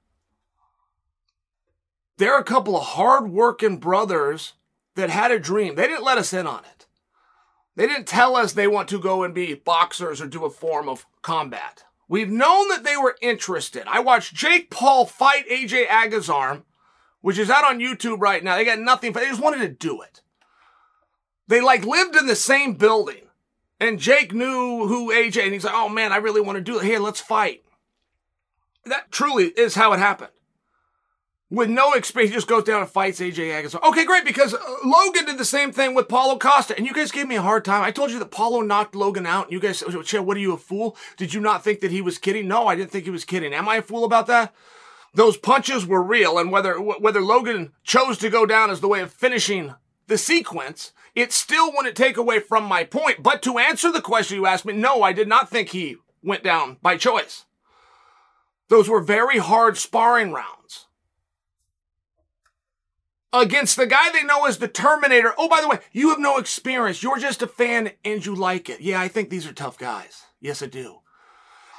They're 2.18 2.38
a 2.38 2.44
couple 2.44 2.78
of 2.78 2.84
hard-working 2.84 3.78
brothers 3.78 4.54
that 4.96 5.10
had 5.10 5.32
a 5.32 5.40
dream. 5.40 5.76
They 5.76 5.88
didn't 5.88 6.04
let 6.04 6.18
us 6.18 6.34
in 6.34 6.46
on 6.46 6.64
it. 6.66 6.76
They 7.77 7.86
didn't 7.86 8.07
tell 8.07 8.36
us 8.36 8.53
they 8.53 8.67
want 8.67 8.89
to 8.89 9.00
go 9.00 9.22
and 9.22 9.36
be 9.36 9.53
boxers 9.53 10.19
or 10.19 10.25
do 10.25 10.46
a 10.46 10.50
form 10.50 10.89
of 10.89 11.05
combat. 11.22 11.84
We've 12.10 12.29
known 12.29 12.69
that 12.69 12.84
they 12.84 12.98
were 12.98 13.15
interested. 13.22 13.84
I 13.86 14.00
watched 14.00 14.34
Jake 14.34 14.72
Paul 14.72 15.05
fight 15.05 15.48
AJ 15.48 15.86
Agazarm, 15.86 16.63
which 17.22 17.38
is 17.38 17.51
out 17.51 17.65
on 17.65 17.77
YouTube 17.77 18.19
right 18.19 18.43
now. 18.43 18.55
They 18.55 18.65
got 18.65 18.79
nothing, 18.79 19.13
but 19.13 19.22
they 19.22 19.29
just 19.29 19.43
wanted 19.43 19.60
to 19.60 19.67
do 19.67 20.01
it. 20.01 20.22
They 21.48 21.62
like 21.62 21.86
lived 21.86 22.15
in 22.15 22.25
the 22.25 22.36
same 22.36 22.74
building. 22.74 23.27
And 23.79 24.00
Jake 24.00 24.34
knew 24.34 24.88
who 24.88 25.12
AJ, 25.12 25.43
and 25.43 25.53
he's 25.53 25.63
like, 25.63 25.75
oh 25.75 25.88
man, 25.88 26.12
I 26.12 26.17
really 26.17 26.41
want 26.41 26.55
to 26.55 26.63
do 26.63 26.79
it. 26.79 26.84
Here, 26.84 26.98
let's 26.98 27.22
fight. 27.22 27.63
That 28.86 29.12
truly 29.12 29.50
is 29.50 29.75
how 29.75 29.93
it 29.93 30.00
happened. 30.00 30.31
With 31.50 31.70
no 31.70 31.94
experience, 31.94 32.34
just 32.34 32.48
goes 32.48 32.66
down 32.66 32.82
and 32.82 32.89
fights 32.89 33.22
AJ 33.22 33.51
Agazarm. 33.51 33.88
Okay, 33.88 34.04
great, 34.04 34.25
because 34.25 34.54
uh, 34.54 34.60
Logan 34.84 35.25
did 35.25 35.38
the 35.38 35.46
same 35.46 35.72
thing 35.72 35.96
with 35.96 36.10
Paulo 36.10 36.38
Costa, 36.38 36.75
and 36.75 36.86
you 36.86 36.94
guys 36.94 37.10
gave 37.10 37.25
me 37.25 37.38
a 37.38 37.42
hard 37.42 37.63
time. 37.63 37.84
I 37.84 37.92
told 37.92 38.12
you 38.12 38.20
that 38.20 38.32
Paulo 38.32 38.60
knocked 38.60 38.96
Logan 38.96 39.25
out, 39.25 39.46
and 39.46 39.54
you 39.54 39.62
guys 39.62 39.77
said, 39.77 39.88
Chael, 39.88 40.25
what 40.25 40.36
are 40.36 40.42
you, 40.42 40.51
a 40.51 40.58
fool? 40.58 40.98
Did 41.16 41.34
you 41.34 41.39
not 41.39 41.63
think 41.63 41.80
that 41.80 41.92
he 41.92 42.01
was 42.01 42.18
kidding? 42.18 42.50
No, 42.50 42.68
I 42.68 42.75
didn't 42.75 42.92
think 42.92 43.06
he 43.06 43.12
was 43.12 43.24
kidding. 43.24 43.54
Am 43.54 43.70
I 43.70 43.77
a 43.77 43.82
fool 43.82 44.04
about 44.04 44.27
that? 44.27 44.54
Those 45.13 45.38
punches 45.38 45.86
were 45.86 46.04
real, 46.04 46.38
and 46.38 46.51
whether 46.51 46.82
whether 46.82 47.22
Logan 47.22 47.72
chose 47.82 48.18
to 48.18 48.30
go 48.30 48.46
down 48.46 48.70
as 48.70 48.82
the 48.82 48.89
way 48.89 49.00
of 49.00 49.13
finishing 49.13 49.74
the 50.08 50.18
sequence, 50.18 50.92
it 51.16 51.32
still 51.32 51.72
wouldn't 51.72 51.96
take 51.96 52.18
away 52.18 52.39
from 52.39 52.66
my 52.66 52.84
point. 52.84 53.24
But 53.24 53.42
to 53.44 53.58
answer 53.58 53.89
the 53.89 54.01
question 54.01 54.36
you 54.36 54.46
asked 54.46 54.66
me, 54.66 54.74
no, 54.74 55.01
I 55.01 55.13
did 55.13 55.30
not 55.30 55.50
think 55.50 55.70
he 55.70 55.96
went 56.22 56.44
down 56.44 56.75
by 56.82 56.98
choice. 56.98 57.46
Those 58.68 58.89
were 58.89 59.00
very 59.00 59.38
hard 59.38 59.77
sparring 59.77 60.34
rounds 60.34 60.87
against 63.34 63.75
the 63.75 63.86
guy 63.86 64.12
they 64.12 64.24
know 64.24 64.46
as 64.46 64.57
the 64.57 64.67
Terminator. 64.67 65.34
Oh, 65.38 65.50
by 65.50 65.62
the 65.62 65.67
way, 65.67 65.79
you 65.91 66.10
have 66.10 66.19
no 66.19 66.38
experience. 66.38 67.03
You're 67.03 67.19
just 67.19 67.41
a 67.41 67.48
fan 67.48 67.91
and 68.03 68.25
you 68.25 68.36
like 68.36 68.69
it. 68.69 68.81
Yeah, 68.81 69.01
I 69.01 69.07
think 69.07 69.29
these 69.29 69.48
are 69.48 69.53
tough 69.53 69.77
guys. 69.77 70.24
Yes, 70.39 70.62
I 70.62 70.67
do. 70.67 71.00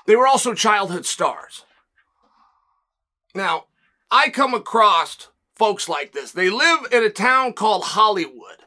They 0.07 0.17
were 0.17 0.27
also 0.27 0.55
childhood 0.55 1.07
stars. 1.07 1.65
Now, 3.35 3.65
I 4.11 4.31
come 4.31 4.55
across 4.55 5.29
folks 5.55 5.89
like 5.89 6.13
this. 6.13 6.33
They 6.33 6.51
live 6.51 6.81
in 6.93 7.03
a 7.03 7.11
town 7.11 7.53
called 7.53 7.85
Hollywood. 7.85 8.65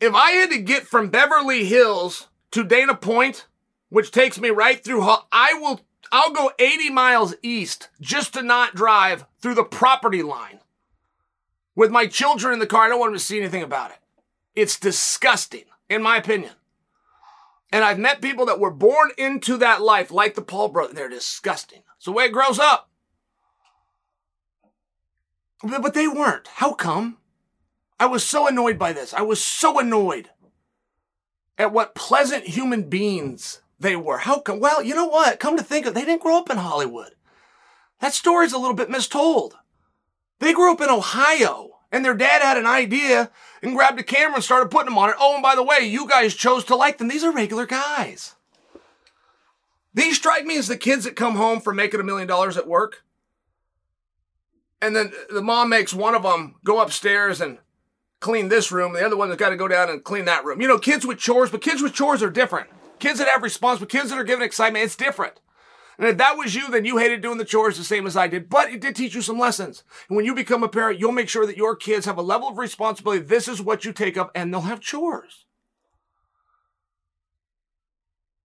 If 0.00 0.14
I 0.14 0.30
had 0.32 0.50
to 0.50 0.58
get 0.58 0.86
from 0.86 1.10
Beverly 1.10 1.64
Hills 1.64 2.28
to 2.52 2.64
Dana 2.64 2.94
Point, 2.94 3.46
which 3.88 4.12
takes 4.12 4.40
me 4.40 4.50
right 4.50 4.82
through, 4.82 5.02
I 5.02 5.54
will 5.54 5.80
I'll 6.10 6.32
go 6.32 6.52
80 6.58 6.90
miles 6.90 7.34
east 7.42 7.88
just 8.00 8.34
to 8.34 8.42
not 8.42 8.74
drive 8.74 9.24
through 9.40 9.54
the 9.54 9.64
property 9.64 10.22
line. 10.22 10.60
With 11.74 11.90
my 11.90 12.06
children 12.06 12.54
in 12.54 12.58
the 12.58 12.66
car, 12.66 12.84
I 12.84 12.88
don't 12.88 12.98
want 12.98 13.12
them 13.12 13.18
to 13.18 13.24
see 13.24 13.38
anything 13.38 13.62
about 13.62 13.90
it. 13.90 13.98
It's 14.54 14.78
disgusting, 14.78 15.64
in 15.88 16.02
my 16.02 16.16
opinion. 16.16 16.52
And 17.70 17.84
I've 17.84 17.98
met 17.98 18.22
people 18.22 18.46
that 18.46 18.58
were 18.58 18.70
born 18.70 19.10
into 19.18 19.56
that 19.58 19.82
life, 19.82 20.10
like 20.10 20.34
the 20.34 20.42
Paul 20.42 20.68
brothers. 20.68 20.96
They're 20.96 21.08
disgusting. 21.08 21.82
It's 21.96 22.06
the 22.06 22.12
way 22.12 22.24
it 22.24 22.32
grows 22.32 22.58
up. 22.58 22.88
But 25.62 25.94
they 25.94 26.08
weren't. 26.08 26.48
How 26.48 26.72
come? 26.72 27.18
I 28.00 28.06
was 28.06 28.24
so 28.24 28.46
annoyed 28.46 28.78
by 28.78 28.92
this. 28.92 29.12
I 29.12 29.22
was 29.22 29.44
so 29.44 29.78
annoyed 29.78 30.30
at 31.58 31.72
what 31.72 31.94
pleasant 31.94 32.44
human 32.44 32.84
beings 32.84 33.60
they 33.78 33.96
were. 33.96 34.18
How 34.18 34.40
come? 34.40 34.60
Well, 34.60 34.82
you 34.82 34.94
know 34.94 35.06
what? 35.06 35.40
Come 35.40 35.56
to 35.56 35.62
think 35.62 35.86
of 35.86 35.92
it, 35.92 35.94
they 35.94 36.04
didn't 36.04 36.22
grow 36.22 36.38
up 36.38 36.50
in 36.50 36.58
Hollywood. 36.58 37.12
That 38.00 38.14
story's 38.14 38.52
a 38.52 38.58
little 38.58 38.76
bit 38.76 38.90
mistold. 38.90 39.54
They 40.40 40.52
grew 40.52 40.72
up 40.72 40.80
in 40.80 40.88
Ohio, 40.88 41.78
and 41.90 42.04
their 42.04 42.14
dad 42.14 42.42
had 42.42 42.56
an 42.56 42.66
idea 42.66 43.30
and 43.62 43.74
grabbed 43.74 43.98
a 43.98 44.04
camera 44.04 44.36
and 44.36 44.44
started 44.44 44.70
putting 44.70 44.86
them 44.86 44.98
on 44.98 45.10
it. 45.10 45.16
Oh, 45.18 45.34
and 45.34 45.42
by 45.42 45.54
the 45.54 45.64
way, 45.64 45.80
you 45.80 46.08
guys 46.08 46.34
chose 46.34 46.64
to 46.64 46.76
like 46.76 46.98
them. 46.98 47.08
These 47.08 47.24
are 47.24 47.32
regular 47.32 47.66
guys. 47.66 48.34
These 49.94 50.16
strike 50.16 50.44
me 50.44 50.56
as 50.56 50.68
the 50.68 50.76
kids 50.76 51.04
that 51.04 51.16
come 51.16 51.34
home 51.34 51.60
from 51.60 51.76
making 51.76 51.98
a 51.98 52.04
million 52.04 52.28
dollars 52.28 52.56
at 52.56 52.68
work. 52.68 53.04
And 54.80 54.94
then 54.94 55.12
the 55.28 55.42
mom 55.42 55.70
makes 55.70 55.92
one 55.92 56.14
of 56.14 56.22
them 56.22 56.54
go 56.62 56.80
upstairs 56.80 57.40
and 57.40 57.58
clean 58.20 58.48
this 58.48 58.70
room. 58.70 58.92
The 58.92 59.04
other 59.04 59.16
one 59.16 59.28
has 59.28 59.38
got 59.38 59.48
to 59.48 59.56
go 59.56 59.66
down 59.66 59.90
and 59.90 60.04
clean 60.04 60.24
that 60.26 60.44
room. 60.44 60.60
You 60.60 60.68
know, 60.68 60.78
kids 60.78 61.04
with 61.04 61.18
chores, 61.18 61.50
but 61.50 61.62
kids 61.62 61.82
with 61.82 61.94
chores 61.94 62.22
are 62.22 62.30
different. 62.30 62.68
Kids 62.98 63.18
that 63.18 63.28
have 63.28 63.42
response, 63.42 63.80
but 63.80 63.88
kids 63.88 64.10
that 64.10 64.18
are 64.18 64.24
given 64.24 64.44
excitement, 64.44 64.84
it's 64.84 64.96
different. 64.96 65.40
And 65.98 66.06
if 66.06 66.16
that 66.18 66.36
was 66.36 66.54
you, 66.54 66.70
then 66.70 66.84
you 66.84 66.98
hated 66.98 67.22
doing 67.22 67.38
the 67.38 67.44
chores 67.44 67.76
the 67.76 67.84
same 67.84 68.06
as 68.06 68.16
I 68.16 68.28
did, 68.28 68.48
but 68.48 68.70
it 68.70 68.80
did 68.80 68.94
teach 68.94 69.16
you 69.16 69.22
some 69.22 69.38
lessons. 69.38 69.82
And 70.08 70.16
when 70.16 70.24
you 70.24 70.34
become 70.34 70.62
a 70.62 70.68
parent, 70.68 71.00
you'll 71.00 71.10
make 71.10 71.28
sure 71.28 71.44
that 71.44 71.56
your 71.56 71.74
kids 71.74 72.06
have 72.06 72.18
a 72.18 72.22
level 72.22 72.48
of 72.48 72.58
responsibility. 72.58 73.24
This 73.24 73.48
is 73.48 73.60
what 73.60 73.84
you 73.84 73.92
take 73.92 74.16
up, 74.16 74.30
and 74.34 74.52
they'll 74.52 74.60
have 74.62 74.80
chores. 74.80 75.46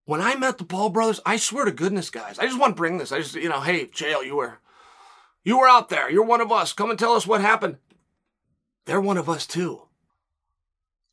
When 0.05 0.19
I 0.19 0.35
met 0.35 0.57
the 0.57 0.65
Paul 0.65 0.89
brothers, 0.89 1.21
I 1.25 1.37
swear 1.37 1.65
to 1.65 1.71
goodness, 1.71 2.09
guys, 2.09 2.39
I 2.39 2.45
just 2.45 2.59
want 2.59 2.75
to 2.75 2.79
bring 2.79 2.97
this. 2.97 3.11
I 3.11 3.19
just, 3.19 3.35
you 3.35 3.49
know, 3.49 3.61
hey, 3.61 3.85
Chael, 3.85 4.25
you 4.25 4.35
were, 4.35 4.59
you 5.43 5.59
were 5.59 5.69
out 5.69 5.89
there. 5.89 6.09
You're 6.09 6.25
one 6.25 6.41
of 6.41 6.51
us. 6.51 6.73
Come 6.73 6.89
and 6.89 6.97
tell 6.97 7.13
us 7.13 7.27
what 7.27 7.39
happened. 7.39 7.77
They're 8.85 8.99
one 8.99 9.17
of 9.17 9.29
us 9.29 9.45
too. 9.45 9.83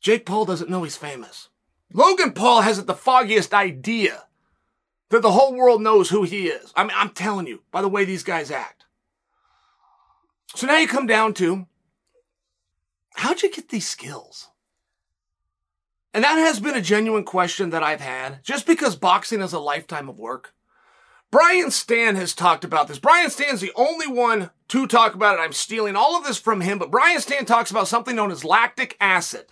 Jake 0.01 0.25
Paul 0.25 0.45
doesn't 0.45 0.69
know 0.69 0.83
he's 0.83 0.97
famous. 0.97 1.49
Logan 1.93 2.33
Paul 2.33 2.61
hasn't 2.61 2.87
the 2.87 2.93
foggiest 2.93 3.53
idea 3.53 4.25
that 5.09 5.21
the 5.21 5.31
whole 5.31 5.53
world 5.53 5.81
knows 5.81 6.09
who 6.09 6.23
he 6.23 6.47
is. 6.47 6.71
I 6.75 6.83
mean, 6.83 6.93
I'm 6.95 7.09
telling 7.09 7.47
you, 7.47 7.63
by 7.71 7.81
the 7.81 7.89
way 7.89 8.05
these 8.05 8.23
guys 8.23 8.49
act. 8.49 8.85
So 10.55 10.67
now 10.67 10.77
you 10.77 10.87
come 10.87 11.07
down 11.07 11.33
to 11.35 11.67
how'd 13.15 13.41
you 13.41 13.51
get 13.51 13.69
these 13.69 13.87
skills? 13.87 14.49
And 16.13 16.23
that 16.23 16.35
has 16.35 16.59
been 16.59 16.75
a 16.75 16.81
genuine 16.81 17.23
question 17.23 17.69
that 17.69 17.83
I've 17.83 18.01
had, 18.01 18.43
just 18.43 18.65
because 18.65 18.95
boxing 18.95 19.41
is 19.41 19.53
a 19.53 19.59
lifetime 19.59 20.09
of 20.09 20.17
work. 20.17 20.53
Brian 21.29 21.71
Stann 21.71 22.17
has 22.17 22.33
talked 22.33 22.65
about 22.65 22.89
this. 22.89 22.99
Brian 22.99 23.29
Stann's 23.29 23.61
the 23.61 23.71
only 23.75 24.07
one 24.07 24.49
to 24.67 24.87
talk 24.87 25.15
about 25.15 25.39
it. 25.39 25.41
I'm 25.41 25.53
stealing 25.53 25.95
all 25.95 26.17
of 26.17 26.25
this 26.25 26.37
from 26.37 26.59
him, 26.59 26.77
but 26.77 26.91
Brian 26.91 27.21
Stann 27.21 27.45
talks 27.45 27.71
about 27.71 27.87
something 27.87 28.17
known 28.17 28.31
as 28.31 28.43
lactic 28.43 28.97
acid. 28.99 29.45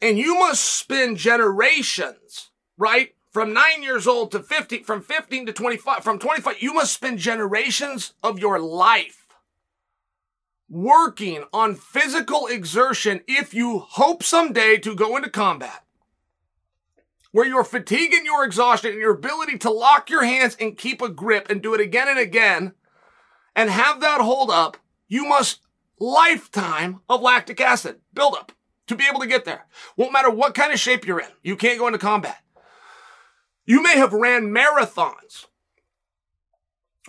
And 0.00 0.18
you 0.18 0.38
must 0.38 0.64
spend 0.64 1.18
generations, 1.18 2.50
right? 2.78 3.14
From 3.30 3.52
nine 3.52 3.82
years 3.82 4.06
old 4.06 4.32
to 4.32 4.40
50, 4.40 4.82
from 4.82 5.02
15 5.02 5.46
to 5.46 5.52
25, 5.52 6.02
from 6.02 6.18
25, 6.18 6.62
you 6.62 6.74
must 6.74 6.92
spend 6.92 7.18
generations 7.18 8.14
of 8.22 8.38
your 8.38 8.58
life 8.58 9.26
working 10.68 11.44
on 11.52 11.74
physical 11.74 12.46
exertion 12.46 13.20
if 13.26 13.52
you 13.52 13.80
hope 13.80 14.22
someday 14.22 14.78
to 14.78 14.94
go 14.94 15.16
into 15.16 15.28
combat. 15.28 15.84
Where 17.32 17.46
your 17.46 17.62
fatigue 17.62 18.12
and 18.12 18.24
your 18.24 18.44
exhaustion 18.44 18.92
and 18.92 19.00
your 19.00 19.14
ability 19.14 19.58
to 19.58 19.70
lock 19.70 20.10
your 20.10 20.24
hands 20.24 20.56
and 20.58 20.78
keep 20.78 21.02
a 21.02 21.08
grip 21.08 21.48
and 21.50 21.62
do 21.62 21.74
it 21.74 21.80
again 21.80 22.08
and 22.08 22.18
again 22.18 22.72
and 23.54 23.70
have 23.70 24.00
that 24.00 24.20
hold 24.20 24.50
up, 24.50 24.76
you 25.06 25.24
must 25.24 25.60
lifetime 25.98 27.00
of 27.08 27.20
lactic 27.20 27.60
acid 27.60 28.00
buildup 28.12 28.52
to 28.90 28.96
be 28.96 29.06
able 29.08 29.20
to 29.20 29.26
get 29.26 29.44
there. 29.44 29.66
Won't 29.96 30.12
matter 30.12 30.30
what 30.30 30.54
kind 30.54 30.72
of 30.72 30.80
shape 30.80 31.06
you're 31.06 31.20
in. 31.20 31.28
You 31.42 31.56
can't 31.56 31.78
go 31.78 31.86
into 31.86 31.98
combat. 31.98 32.38
You 33.64 33.82
may 33.82 33.96
have 33.96 34.12
ran 34.12 34.50
marathons, 34.50 35.46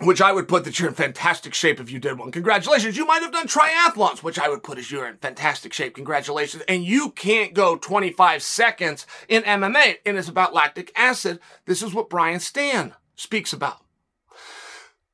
which 0.00 0.20
I 0.20 0.30
would 0.30 0.46
put 0.46 0.62
that 0.64 0.78
you're 0.78 0.88
in 0.88 0.94
fantastic 0.94 1.54
shape 1.54 1.80
if 1.80 1.90
you 1.90 1.98
did 1.98 2.20
one. 2.20 2.30
Congratulations. 2.30 2.96
You 2.96 3.04
might 3.04 3.22
have 3.22 3.32
done 3.32 3.48
triathlons, 3.48 4.22
which 4.22 4.38
I 4.38 4.48
would 4.48 4.62
put 4.62 4.78
as 4.78 4.92
you're 4.92 5.08
in 5.08 5.16
fantastic 5.16 5.72
shape. 5.72 5.96
Congratulations. 5.96 6.62
And 6.68 6.84
you 6.84 7.10
can't 7.10 7.52
go 7.52 7.74
25 7.74 8.44
seconds 8.44 9.04
in 9.28 9.42
MMA. 9.42 9.96
And 10.06 10.16
it's 10.16 10.28
about 10.28 10.54
lactic 10.54 10.92
acid. 10.94 11.40
This 11.66 11.82
is 11.82 11.92
what 11.92 12.08
Brian 12.08 12.38
Stann 12.38 12.94
speaks 13.16 13.52
about. 13.52 13.78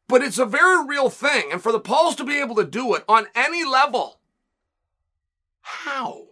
But 0.07 0.20
it's 0.20 0.38
a 0.38 0.44
very 0.44 0.87
real 0.87 1.09
thing. 1.09 1.44
And 1.50 1.62
for 1.62 1.72
the 1.72 1.81
Pauls 1.81 2.14
to 2.16 2.24
be 2.24 2.38
able 2.38 2.57
to 2.57 2.64
do 2.64 2.94
it 2.94 3.04
on 3.09 3.26
any 3.35 3.64
level, 3.64 4.20
how? 5.61 6.28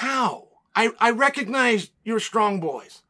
How? 0.00 0.48
I, 0.74 0.92
I 0.98 1.10
recognize 1.10 1.90
you're 2.04 2.20
strong 2.20 2.58
boys. 2.58 3.02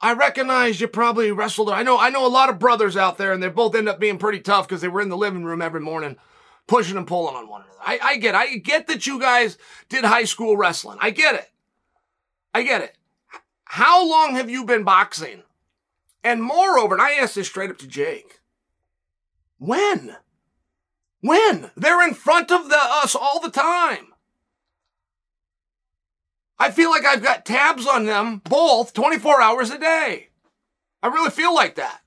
I 0.00 0.14
recognize 0.14 0.80
you 0.80 0.88
probably 0.88 1.30
wrestled. 1.30 1.68
I 1.68 1.82
know 1.82 1.98
I 1.98 2.08
know 2.08 2.26
a 2.26 2.28
lot 2.28 2.48
of 2.48 2.58
brothers 2.58 2.96
out 2.96 3.18
there, 3.18 3.34
and 3.34 3.42
they 3.42 3.50
both 3.50 3.74
end 3.74 3.90
up 3.90 4.00
being 4.00 4.16
pretty 4.16 4.40
tough 4.40 4.66
because 4.66 4.80
they 4.80 4.88
were 4.88 5.02
in 5.02 5.10
the 5.10 5.18
living 5.18 5.44
room 5.44 5.60
every 5.60 5.82
morning, 5.82 6.16
pushing 6.66 6.96
and 6.96 7.06
pulling 7.06 7.36
on 7.36 7.46
one 7.46 7.60
another. 7.60 7.78
I, 7.84 7.98
I 8.02 8.16
get, 8.16 8.34
I 8.34 8.56
get 8.56 8.86
that 8.86 9.06
you 9.06 9.20
guys 9.20 9.58
did 9.90 10.06
high 10.06 10.24
school 10.24 10.56
wrestling. 10.56 10.96
I 11.02 11.10
get 11.10 11.34
it. 11.34 11.50
I 12.54 12.62
get 12.62 12.80
it. 12.80 12.96
How 13.66 14.08
long 14.08 14.36
have 14.36 14.48
you 14.48 14.64
been 14.64 14.82
boxing? 14.82 15.42
And 16.22 16.42
moreover, 16.42 16.94
and 16.94 17.02
I 17.02 17.16
asked 17.16 17.34
this 17.34 17.48
straight 17.48 17.68
up 17.68 17.76
to 17.80 17.86
Jake. 17.86 18.40
When? 19.58 20.16
When? 21.20 21.70
They're 21.76 22.08
in 22.08 22.14
front 22.14 22.50
of 22.50 22.70
the, 22.70 22.78
us 22.80 23.14
all 23.14 23.40
the 23.40 23.50
time. 23.50 24.13
I 26.58 26.70
feel 26.70 26.90
like 26.90 27.04
I've 27.04 27.22
got 27.22 27.44
tabs 27.44 27.86
on 27.86 28.06
them 28.06 28.40
both 28.44 28.92
24 28.92 29.40
hours 29.40 29.70
a 29.70 29.78
day. 29.78 30.28
I 31.02 31.08
really 31.08 31.30
feel 31.30 31.54
like 31.54 31.74
that. 31.74 32.00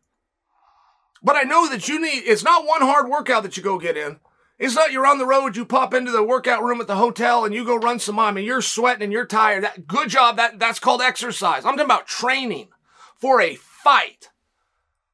But 1.21 1.35
I 1.35 1.43
know 1.43 1.69
that 1.69 1.87
you 1.87 1.99
need, 2.01 2.23
it's 2.25 2.43
not 2.43 2.65
one 2.65 2.81
hard 2.81 3.09
workout 3.09 3.43
that 3.43 3.57
you 3.57 3.63
go 3.63 3.77
get 3.77 3.97
in. 3.97 4.19
It's 4.59 4.75
not 4.75 4.91
you're 4.91 5.05
on 5.05 5.19
the 5.19 5.25
road, 5.25 5.55
you 5.55 5.65
pop 5.65 5.93
into 5.93 6.11
the 6.11 6.23
workout 6.23 6.63
room 6.63 6.81
at 6.81 6.87
the 6.87 6.95
hotel 6.95 7.45
and 7.45 7.53
you 7.53 7.63
go 7.63 7.75
run 7.75 7.99
some 7.99 8.15
mom 8.15 8.37
and 8.37 8.45
you're 8.45 8.61
sweating 8.61 9.03
and 9.03 9.13
you're 9.13 9.25
tired. 9.25 9.63
That 9.63 9.85
good 9.85 10.09
job. 10.09 10.37
That, 10.37 10.57
that's 10.57 10.79
called 10.79 11.01
exercise. 11.01 11.63
I'm 11.63 11.73
talking 11.73 11.85
about 11.85 12.07
training 12.07 12.69
for 13.17 13.41
a 13.41 13.55
fight 13.55 14.29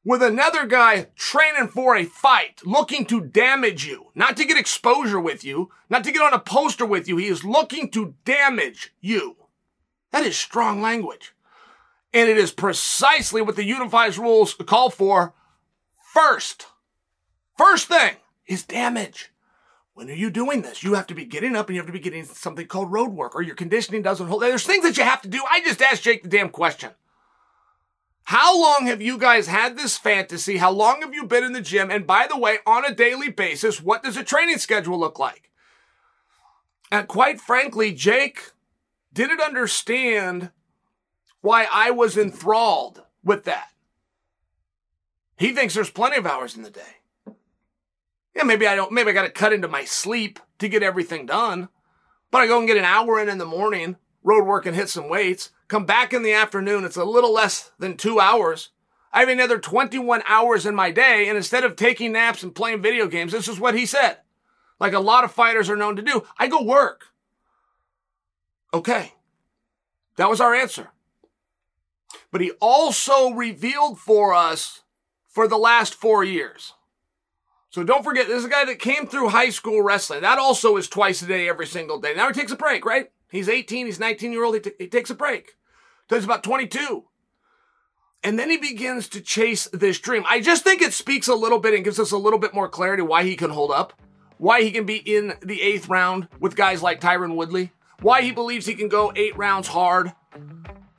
with 0.04 0.22
another 0.22 0.66
guy 0.66 1.06
training 1.16 1.68
for 1.68 1.96
a 1.96 2.04
fight, 2.04 2.60
looking 2.64 3.06
to 3.06 3.20
damage 3.20 3.86
you, 3.86 4.10
not 4.14 4.36
to 4.36 4.44
get 4.44 4.58
exposure 4.58 5.20
with 5.20 5.42
you, 5.44 5.70
not 5.88 6.04
to 6.04 6.12
get 6.12 6.22
on 6.22 6.34
a 6.34 6.38
poster 6.38 6.84
with 6.84 7.08
you. 7.08 7.16
He 7.16 7.26
is 7.26 7.44
looking 7.44 7.90
to 7.92 8.14
damage 8.24 8.92
you. 9.00 9.36
That 10.12 10.24
is 10.24 10.36
strong 10.36 10.82
language. 10.82 11.32
And 12.12 12.28
it 12.28 12.38
is 12.38 12.52
precisely 12.52 13.42
what 13.42 13.56
the 13.56 13.64
Unified 13.64 14.16
rules 14.16 14.54
call 14.54 14.90
for 14.90 15.34
first. 16.12 16.66
First 17.56 17.88
thing 17.88 18.16
is 18.46 18.62
damage. 18.62 19.32
When 19.94 20.10
are 20.10 20.14
you 20.14 20.30
doing 20.30 20.62
this? 20.62 20.82
You 20.82 20.94
have 20.94 21.06
to 21.08 21.14
be 21.14 21.24
getting 21.24 21.56
up 21.56 21.68
and 21.68 21.76
you 21.76 21.80
have 21.80 21.86
to 21.86 21.92
be 21.92 22.00
getting 22.00 22.24
something 22.24 22.66
called 22.66 22.92
road 22.92 23.12
work 23.12 23.34
or 23.34 23.42
your 23.42 23.54
conditioning 23.54 24.02
doesn't 24.02 24.26
hold. 24.26 24.42
There's 24.42 24.66
things 24.66 24.84
that 24.84 24.96
you 24.96 25.04
have 25.04 25.22
to 25.22 25.28
do. 25.28 25.40
I 25.50 25.60
just 25.62 25.80
asked 25.80 26.02
Jake 26.02 26.24
the 26.24 26.28
damn 26.28 26.50
question. 26.50 26.90
How 28.24 28.58
long 28.58 28.86
have 28.86 29.02
you 29.02 29.18
guys 29.18 29.46
had 29.46 29.76
this 29.76 29.98
fantasy? 29.98 30.56
How 30.56 30.70
long 30.70 31.02
have 31.02 31.14
you 31.14 31.26
been 31.26 31.44
in 31.44 31.52
the 31.52 31.60
gym? 31.60 31.90
And 31.90 32.06
by 32.06 32.26
the 32.26 32.38
way, 32.38 32.58
on 32.66 32.84
a 32.84 32.94
daily 32.94 33.30
basis, 33.30 33.82
what 33.82 34.02
does 34.02 34.16
a 34.16 34.24
training 34.24 34.58
schedule 34.58 34.98
look 34.98 35.18
like? 35.18 35.50
And 36.90 37.06
quite 37.06 37.40
frankly, 37.40 37.92
Jake 37.92 38.52
didn't 39.12 39.40
understand 39.40 40.50
why 41.42 41.68
I 41.70 41.90
was 41.90 42.16
enthralled 42.16 43.02
with 43.22 43.44
that. 43.44 43.68
He 45.36 45.52
thinks 45.52 45.74
there's 45.74 45.90
plenty 45.90 46.16
of 46.16 46.26
hours 46.26 46.56
in 46.56 46.62
the 46.62 46.70
day. 46.70 46.80
Yeah, 48.34 48.44
maybe 48.44 48.66
I 48.66 48.74
don't, 48.74 48.92
maybe 48.92 49.10
I 49.10 49.14
got 49.14 49.24
to 49.24 49.30
cut 49.30 49.52
into 49.52 49.68
my 49.68 49.84
sleep 49.84 50.40
to 50.58 50.68
get 50.68 50.82
everything 50.82 51.26
done. 51.26 51.68
But 52.30 52.40
I 52.40 52.46
go 52.46 52.58
and 52.58 52.66
get 52.66 52.76
an 52.78 52.84
hour 52.84 53.20
in 53.20 53.28
in 53.28 53.38
the 53.38 53.44
morning, 53.44 53.96
road 54.22 54.44
work 54.44 54.64
and 54.64 54.74
hit 54.74 54.88
some 54.88 55.08
weights. 55.08 55.50
Come 55.68 55.86
back 55.86 56.12
in 56.12 56.22
the 56.22 56.32
afternoon. 56.32 56.84
It's 56.84 56.96
a 56.96 57.04
little 57.04 57.32
less 57.32 57.72
than 57.78 57.96
two 57.96 58.20
hours. 58.20 58.70
I 59.12 59.20
have 59.20 59.28
another 59.28 59.58
21 59.58 60.22
hours 60.26 60.66
in 60.66 60.74
my 60.74 60.90
day. 60.90 61.28
And 61.28 61.36
instead 61.36 61.64
of 61.64 61.76
taking 61.76 62.12
naps 62.12 62.42
and 62.42 62.54
playing 62.54 62.82
video 62.82 63.06
games, 63.06 63.32
this 63.32 63.48
is 63.48 63.60
what 63.60 63.74
he 63.74 63.86
said. 63.86 64.18
Like 64.80 64.92
a 64.92 65.00
lot 65.00 65.24
of 65.24 65.32
fighters 65.32 65.70
are 65.70 65.76
known 65.76 65.96
to 65.96 66.02
do. 66.02 66.24
I 66.38 66.48
go 66.48 66.62
work. 66.62 67.06
Okay. 68.72 69.14
That 70.16 70.28
was 70.28 70.40
our 70.40 70.54
answer. 70.54 70.90
But 72.30 72.40
he 72.40 72.50
also 72.60 73.30
revealed 73.30 73.98
for 73.98 74.34
us 74.34 74.82
for 75.28 75.48
the 75.48 75.56
last 75.56 75.94
four 75.94 76.24
years. 76.24 76.74
So 77.70 77.82
don't 77.82 78.04
forget, 78.04 78.28
this 78.28 78.38
is 78.38 78.44
a 78.44 78.48
guy 78.48 78.64
that 78.66 78.78
came 78.78 79.06
through 79.06 79.30
high 79.30 79.50
school 79.50 79.82
wrestling. 79.82 80.20
That 80.20 80.38
also 80.38 80.76
is 80.76 80.88
twice 80.88 81.22
a 81.22 81.26
day, 81.26 81.48
every 81.48 81.66
single 81.66 81.98
day. 82.00 82.14
Now 82.14 82.28
he 82.28 82.32
takes 82.32 82.52
a 82.52 82.56
break, 82.56 82.84
right? 82.84 83.10
He's 83.34 83.48
18, 83.48 83.86
he's 83.86 83.98
19 83.98 84.30
year 84.30 84.44
old, 84.44 84.54
he, 84.54 84.60
t- 84.60 84.72
he 84.78 84.86
takes 84.86 85.10
a 85.10 85.14
break. 85.14 85.56
So 86.08 86.14
he's 86.14 86.24
about 86.24 86.44
22. 86.44 87.02
And 88.22 88.38
then 88.38 88.48
he 88.48 88.56
begins 88.56 89.08
to 89.08 89.20
chase 89.20 89.68
this 89.72 89.98
dream. 89.98 90.22
I 90.28 90.40
just 90.40 90.62
think 90.62 90.80
it 90.80 90.92
speaks 90.92 91.26
a 91.26 91.34
little 91.34 91.58
bit 91.58 91.74
and 91.74 91.84
gives 91.84 91.98
us 91.98 92.12
a 92.12 92.16
little 92.16 92.38
bit 92.38 92.54
more 92.54 92.68
clarity 92.68 93.02
why 93.02 93.24
he 93.24 93.34
can 93.34 93.50
hold 93.50 93.72
up, 93.72 93.92
why 94.38 94.62
he 94.62 94.70
can 94.70 94.86
be 94.86 94.98
in 94.98 95.34
the 95.42 95.60
eighth 95.60 95.88
round 95.88 96.28
with 96.38 96.54
guys 96.54 96.80
like 96.80 97.00
Tyron 97.00 97.34
Woodley, 97.34 97.72
why 98.00 98.22
he 98.22 98.30
believes 98.30 98.66
he 98.66 98.76
can 98.76 98.88
go 98.88 99.12
eight 99.16 99.36
rounds 99.36 99.66
hard 99.66 100.12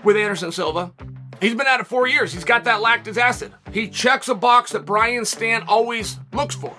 with 0.03 0.17
Anderson 0.17 0.51
Silva. 0.51 0.91
He's 1.39 1.55
been 1.55 1.67
at 1.67 1.79
it 1.79 1.87
four 1.87 2.05
years. 2.05 2.33
He's 2.33 2.43
got 2.43 2.65
that 2.65 2.81
lactic 2.81 3.15
acid. 3.15 3.53
He 3.71 3.87
checks 3.87 4.27
a 4.27 4.35
box 4.35 4.73
that 4.73 4.85
Brian 4.85 5.23
Stann 5.23 5.63
always 5.69 6.19
looks 6.33 6.55
for. 6.55 6.75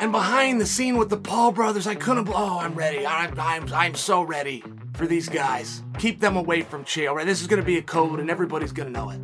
And 0.00 0.12
behind 0.12 0.60
the 0.62 0.66
scene 0.66 0.96
with 0.96 1.10
the 1.10 1.18
Paul 1.18 1.52
brothers, 1.52 1.86
I 1.86 1.94
couldn't. 1.94 2.26
Oh, 2.30 2.58
I'm 2.58 2.74
ready. 2.74 3.06
I'm, 3.06 3.38
I'm, 3.38 3.70
I'm 3.70 3.94
so 3.94 4.22
ready 4.22 4.64
for 4.94 5.06
these 5.06 5.28
guys. 5.28 5.82
Keep 5.98 6.20
them 6.20 6.38
away 6.38 6.62
from 6.62 6.86
Chael. 6.86 7.14
Right? 7.14 7.26
This 7.26 7.42
is 7.42 7.46
going 7.46 7.60
to 7.60 7.66
be 7.66 7.76
a 7.76 7.82
code, 7.82 8.18
and 8.18 8.30
everybody's 8.30 8.72
going 8.72 8.90
to 8.90 8.98
know 8.98 9.10
it. 9.10 9.20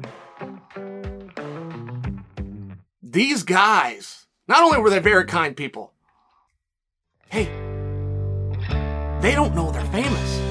These 3.02 3.42
guys, 3.42 4.26
not 4.48 4.62
only 4.62 4.78
were 4.78 4.90
they 4.90 4.98
very 4.98 5.24
kind 5.24 5.56
people, 5.56 5.94
hey, 7.30 7.44
they 9.22 9.34
don't 9.34 9.54
know 9.54 9.70
they're 9.70 9.82
famous. 9.86 10.45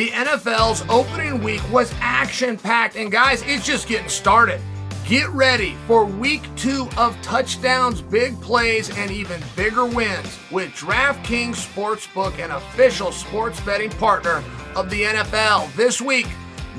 The 0.00 0.08
NFL's 0.12 0.82
opening 0.88 1.42
week 1.42 1.60
was 1.70 1.92
action 2.00 2.56
packed, 2.56 2.96
and 2.96 3.12
guys, 3.12 3.42
it's 3.44 3.66
just 3.66 3.86
getting 3.86 4.08
started. 4.08 4.58
Get 5.04 5.28
ready 5.28 5.76
for 5.86 6.06
week 6.06 6.40
two 6.56 6.88
of 6.96 7.20
touchdowns, 7.20 8.00
big 8.00 8.40
plays, 8.40 8.88
and 8.96 9.10
even 9.10 9.42
bigger 9.56 9.84
wins 9.84 10.38
with 10.50 10.70
DraftKings 10.70 11.56
Sportsbook, 11.56 12.42
an 12.42 12.50
official 12.50 13.12
sports 13.12 13.60
betting 13.60 13.90
partner 13.90 14.42
of 14.74 14.88
the 14.88 15.02
NFL. 15.02 15.70
This 15.76 16.00
week, 16.00 16.28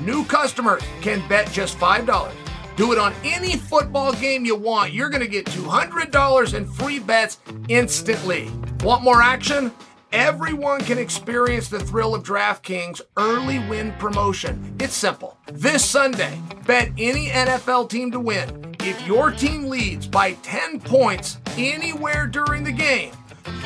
new 0.00 0.24
customers 0.24 0.82
can 1.00 1.22
bet 1.28 1.48
just 1.52 1.78
$5. 1.78 2.32
Do 2.74 2.90
it 2.90 2.98
on 2.98 3.14
any 3.22 3.56
football 3.56 4.12
game 4.14 4.44
you 4.44 4.56
want. 4.56 4.92
You're 4.92 5.10
going 5.10 5.22
to 5.22 5.28
get 5.28 5.46
$200 5.46 6.54
in 6.54 6.66
free 6.66 6.98
bets 6.98 7.38
instantly. 7.68 8.50
Want 8.82 9.04
more 9.04 9.22
action? 9.22 9.70
Everyone 10.12 10.82
can 10.82 10.98
experience 10.98 11.68
the 11.70 11.80
thrill 11.80 12.14
of 12.14 12.22
DraftKings 12.22 13.00
early 13.16 13.60
win 13.60 13.92
promotion. 13.92 14.76
It's 14.78 14.92
simple. 14.92 15.38
This 15.50 15.82
Sunday, 15.88 16.38
bet 16.66 16.90
any 16.98 17.28
NFL 17.28 17.88
team 17.88 18.10
to 18.10 18.20
win. 18.20 18.74
If 18.80 19.06
your 19.06 19.30
team 19.30 19.70
leads 19.70 20.06
by 20.06 20.32
10 20.42 20.80
points 20.80 21.38
anywhere 21.56 22.26
during 22.26 22.62
the 22.62 22.72
game, 22.72 23.12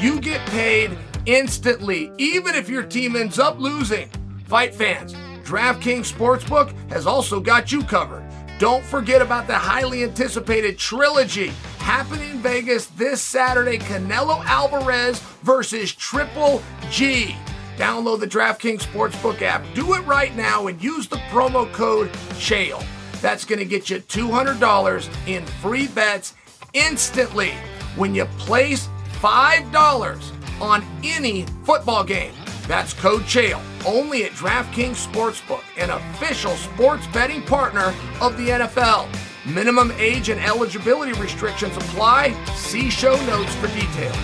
you 0.01 0.21
get 0.21 0.41
paid 0.51 0.97
instantly, 1.27 2.13
even 2.17 2.55
if 2.55 2.69
your 2.69 2.85
team 2.85 3.17
ends 3.17 3.41
up 3.41 3.59
losing. 3.59 4.09
Fight 4.45 4.73
fans, 4.73 5.15
DraftKings 5.43 6.13
Sportsbook 6.13 6.73
has 6.93 7.09
also 7.09 7.41
got 7.41 7.73
you 7.73 7.83
covered. 7.83 8.26
Don't 8.59 8.85
forget 8.85 9.21
about 9.21 9.47
the 9.47 9.55
highly 9.55 10.03
anticipated 10.03 10.79
trilogy 10.79 11.49
happening 11.79 12.31
in 12.31 12.39
Vegas 12.39 12.87
this 12.87 13.21
Saturday 13.21 13.77
Canelo 13.77 14.43
Alvarez 14.47 15.21
versus 15.43 15.93
Triple 15.93 16.63
G. 16.91 17.37
Download 17.77 18.19
the 18.19 18.27
DraftKings 18.27 18.81
Sportsbook 18.81 19.43
app. 19.43 19.63
Do 19.75 19.93
it 19.93 20.01
right 20.07 20.35
now 20.35 20.69
and 20.69 20.83
use 20.83 21.07
the 21.07 21.17
promo 21.29 21.71
code 21.75 22.11
CHAEL. 22.39 22.83
That's 23.21 23.45
going 23.45 23.59
to 23.59 23.67
get 23.67 23.91
you 23.91 24.01
$200 24.01 25.29
in 25.29 25.45
free 25.45 25.89
bets 25.89 26.33
instantly 26.73 27.53
when 27.97 28.15
you 28.15 28.25
place 28.39 28.89
$5 29.21 30.63
on 30.63 30.83
any 31.05 31.45
football 31.65 32.05
game. 32.05 32.33
That's 32.67 32.93
code 32.93 33.27
CHAEL 33.27 33.63
only 33.87 34.25
at 34.25 34.33
DraftKings 34.33 35.07
Sportsbook, 35.07 35.63
an 35.77 35.91
official 35.91 36.57
sports 36.57 37.07
betting 37.09 37.43
partner 37.43 37.95
of 38.21 38.37
the 38.37 38.49
NFL. 38.49 39.09
Minimum 39.47 39.93
age 39.93 40.29
and 40.29 40.41
eligibility 40.41 41.13
restrictions 41.21 41.77
apply. 41.77 42.33
See 42.57 42.91
show 42.91 43.15
notes 43.27 43.55
for 43.55 43.69
details. 43.69 44.17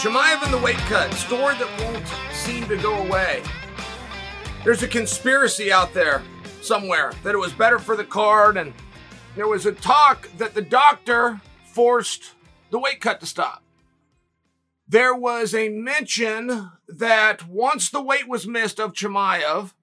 Chimaev 0.00 0.44
in 0.44 0.50
the 0.50 0.58
weight 0.58 0.76
cut, 0.76 1.12
story 1.14 1.54
that 1.56 1.68
won't 1.80 2.06
seem 2.32 2.66
to 2.68 2.76
go 2.78 2.94
away. 3.04 3.42
There's 4.62 4.82
a 4.82 4.88
conspiracy 4.88 5.70
out 5.70 5.92
there 5.92 6.22
somewhere 6.62 7.12
that 7.22 7.34
it 7.34 7.38
was 7.38 7.52
better 7.52 7.78
for 7.78 7.96
the 7.96 8.04
card, 8.04 8.56
and 8.56 8.72
there 9.36 9.48
was 9.48 9.66
a 9.66 9.72
talk 9.72 10.28
that 10.38 10.54
the 10.54 10.62
doctor 10.62 11.40
forced 11.64 12.32
the 12.74 12.80
weight 12.80 13.00
cut 13.00 13.20
to 13.20 13.26
stop. 13.26 13.62
There 14.88 15.14
was 15.14 15.54
a 15.54 15.68
mention 15.68 16.72
that 16.88 17.46
once 17.46 17.88
the 17.88 18.02
weight 18.02 18.26
was 18.26 18.48
missed 18.48 18.80
of 18.80 18.94
Chimaev, 18.94 19.74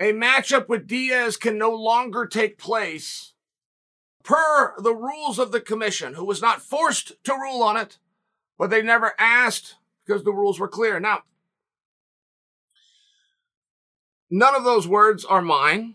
a 0.00 0.12
matchup 0.12 0.68
with 0.68 0.88
Diaz 0.88 1.36
can 1.36 1.56
no 1.56 1.70
longer 1.70 2.26
take 2.26 2.58
place 2.58 3.34
per 4.24 4.74
the 4.76 4.92
rules 4.92 5.38
of 5.38 5.52
the 5.52 5.60
commission, 5.60 6.14
who 6.14 6.24
was 6.24 6.42
not 6.42 6.62
forced 6.62 7.12
to 7.22 7.32
rule 7.32 7.62
on 7.62 7.76
it, 7.76 7.98
but 8.58 8.70
they 8.70 8.82
never 8.82 9.12
asked 9.16 9.76
because 10.04 10.24
the 10.24 10.32
rules 10.32 10.58
were 10.58 10.66
clear. 10.66 10.98
Now, 10.98 11.20
none 14.28 14.56
of 14.56 14.64
those 14.64 14.88
words 14.88 15.24
are 15.24 15.40
mine 15.40 15.94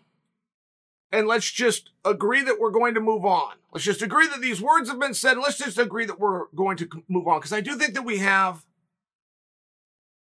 and 1.12 1.28
let's 1.28 1.50
just 1.50 1.92
agree 2.04 2.44
that 2.44 2.60
we're 2.60 2.72
going 2.72 2.94
to 2.94 3.00
move 3.00 3.26
on. 3.26 3.54
Let's 3.72 3.86
just 3.86 4.02
agree 4.02 4.28
that 4.28 4.42
these 4.42 4.62
words 4.62 4.90
have 4.90 5.00
been 5.00 5.14
said, 5.14 5.38
let's 5.38 5.58
just 5.58 5.78
agree 5.78 6.06
that 6.06 6.20
we're 6.20 6.48
going 6.56 6.78
to 6.78 7.04
move 7.08 7.28
on. 7.28 7.40
Because 7.40 7.54
I 7.54 7.62
do 7.62 7.76
think 7.76 7.94
that 7.94 8.04
we 8.04 8.18
have 8.20 8.66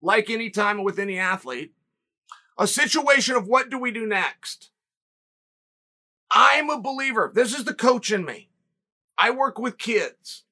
like 0.00 0.28
any 0.28 0.50
time 0.50 0.82
with 0.82 0.98
any 0.98 1.18
athlete, 1.18 1.72
a 2.58 2.66
situation 2.66 3.36
of 3.36 3.46
what 3.46 3.70
do 3.70 3.78
we 3.78 3.90
do 3.90 4.06
next? 4.06 4.70
I'm 6.30 6.70
a 6.70 6.80
believer. 6.80 7.30
This 7.32 7.56
is 7.56 7.64
the 7.64 7.74
coach 7.74 8.10
in 8.10 8.24
me. 8.24 8.48
I 9.18 9.30
work 9.30 9.58
with 9.58 9.78
kids. 9.78 10.44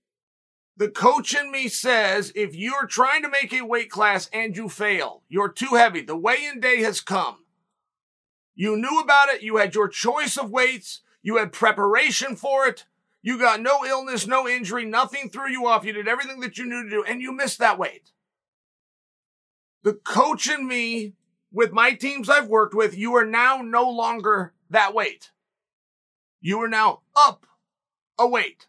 The 0.76 0.88
coach 0.88 1.34
in 1.34 1.50
me 1.50 1.68
says 1.68 2.32
if 2.34 2.54
you're 2.54 2.86
trying 2.86 3.22
to 3.22 3.28
make 3.28 3.52
a 3.52 3.62
weight 3.62 3.90
class 3.90 4.30
and 4.32 4.56
you 4.56 4.68
fail, 4.68 5.22
you're 5.28 5.50
too 5.50 5.74
heavy, 5.74 6.02
the 6.02 6.16
weigh 6.16 6.46
in 6.46 6.60
day 6.60 6.82
has 6.82 7.00
come. 7.00 7.38
You 8.54 8.76
knew 8.76 9.00
about 9.00 9.28
it. 9.28 9.42
You 9.42 9.56
had 9.56 9.74
your 9.74 9.88
choice 9.88 10.36
of 10.36 10.50
weights. 10.50 11.00
You 11.22 11.36
had 11.36 11.52
preparation 11.52 12.36
for 12.36 12.66
it. 12.66 12.84
You 13.22 13.38
got 13.38 13.60
no 13.60 13.84
illness, 13.84 14.26
no 14.26 14.48
injury, 14.48 14.86
nothing 14.86 15.28
threw 15.28 15.50
you 15.50 15.66
off. 15.66 15.84
You 15.84 15.92
did 15.92 16.08
everything 16.08 16.40
that 16.40 16.56
you 16.56 16.64
knew 16.64 16.84
to 16.84 16.90
do 16.90 17.04
and 17.04 17.20
you 17.20 17.32
missed 17.32 17.58
that 17.58 17.78
weight. 17.78 18.12
The 19.82 19.94
coach 19.94 20.48
and 20.48 20.66
me 20.66 21.14
with 21.52 21.72
my 21.72 21.92
teams 21.92 22.28
I've 22.28 22.48
worked 22.48 22.74
with, 22.74 22.96
you 22.96 23.14
are 23.16 23.26
now 23.26 23.60
no 23.62 23.88
longer 23.88 24.54
that 24.70 24.94
weight. 24.94 25.30
You 26.40 26.60
are 26.62 26.68
now 26.68 27.00
up 27.14 27.46
a 28.18 28.26
weight. 28.26 28.66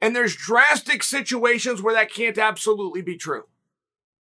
And 0.00 0.14
there's 0.14 0.36
drastic 0.36 1.02
situations 1.02 1.82
where 1.82 1.94
that 1.94 2.12
can't 2.12 2.38
absolutely 2.38 3.02
be 3.02 3.16
true. 3.16 3.44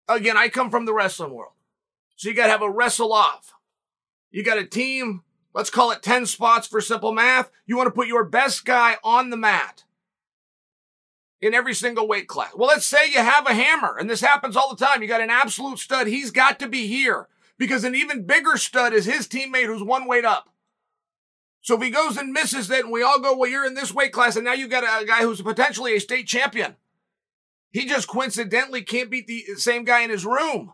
Again, 0.09 0.37
I 0.37 0.49
come 0.49 0.71
from 0.71 0.85
the 0.85 0.95
wrestling 0.95 1.33
world. 1.33 1.53
So 2.15 2.29
you 2.29 2.35
got 2.35 2.45
to 2.45 2.53
have 2.53 2.63
a 2.63 2.71
wrestle 2.71 3.13
off. 3.13 3.55
You 4.35 4.43
got 4.43 4.59
a 4.59 4.67
team, 4.67 5.23
let's 5.55 5.71
call 5.71 5.93
it 5.93 6.03
10 6.03 6.27
spots 6.27 6.67
for 6.67 6.81
simple 6.81 7.13
math. 7.13 7.53
You 7.67 7.77
want 7.77 7.87
to 7.87 7.93
put 7.93 8.09
your 8.09 8.25
best 8.25 8.65
guy 8.65 8.97
on 9.05 9.31
the 9.31 9.37
mat 9.37 9.85
in 11.41 11.55
every 11.55 11.73
single 11.73 12.09
weight 12.09 12.27
class. 12.27 12.51
Well, 12.57 12.67
let's 12.67 12.85
say 12.85 13.13
you 13.13 13.21
have 13.21 13.47
a 13.47 13.55
hammer, 13.55 13.97
and 13.97 14.11
this 14.11 14.21
happens 14.21 14.57
all 14.57 14.75
the 14.75 14.85
time. 14.85 15.03
You 15.03 15.07
got 15.07 15.21
an 15.21 15.31
absolute 15.31 15.79
stud. 15.79 16.09
He's 16.09 16.33
got 16.33 16.59
to 16.59 16.69
be 16.69 16.89
here 16.89 17.29
because 17.59 17.85
an 17.85 17.95
even 17.95 18.27
bigger 18.27 18.57
stud 18.57 18.93
is 18.93 19.05
his 19.05 19.29
teammate 19.29 19.67
who's 19.67 19.85
one 19.85 20.09
weight 20.09 20.25
up. 20.25 20.53
So 21.61 21.77
if 21.77 21.83
he 21.83 21.91
goes 21.91 22.17
and 22.17 22.33
misses 22.33 22.69
it 22.73 22.83
and 22.83 22.93
we 22.93 23.05
all 23.05 23.21
go, 23.21 23.37
well, 23.37 23.49
you're 23.49 23.65
in 23.65 23.75
this 23.75 23.95
weight 23.95 24.13
class 24.13 24.35
and 24.35 24.45
now 24.45 24.55
you've 24.55 24.69
got 24.69 24.83
a 24.83 25.07
guy 25.07 25.23
who's 25.23 25.43
potentially 25.43 25.95
a 25.95 26.01
state 26.01 26.27
champion. 26.27 26.75
He 27.71 27.87
just 27.87 28.09
coincidentally 28.09 28.83
can't 28.83 29.11
beat 29.11 29.29
the 29.29 29.55
same 29.59 29.85
guy 29.85 30.01
in 30.01 30.11
his 30.11 30.27
room. 30.27 30.73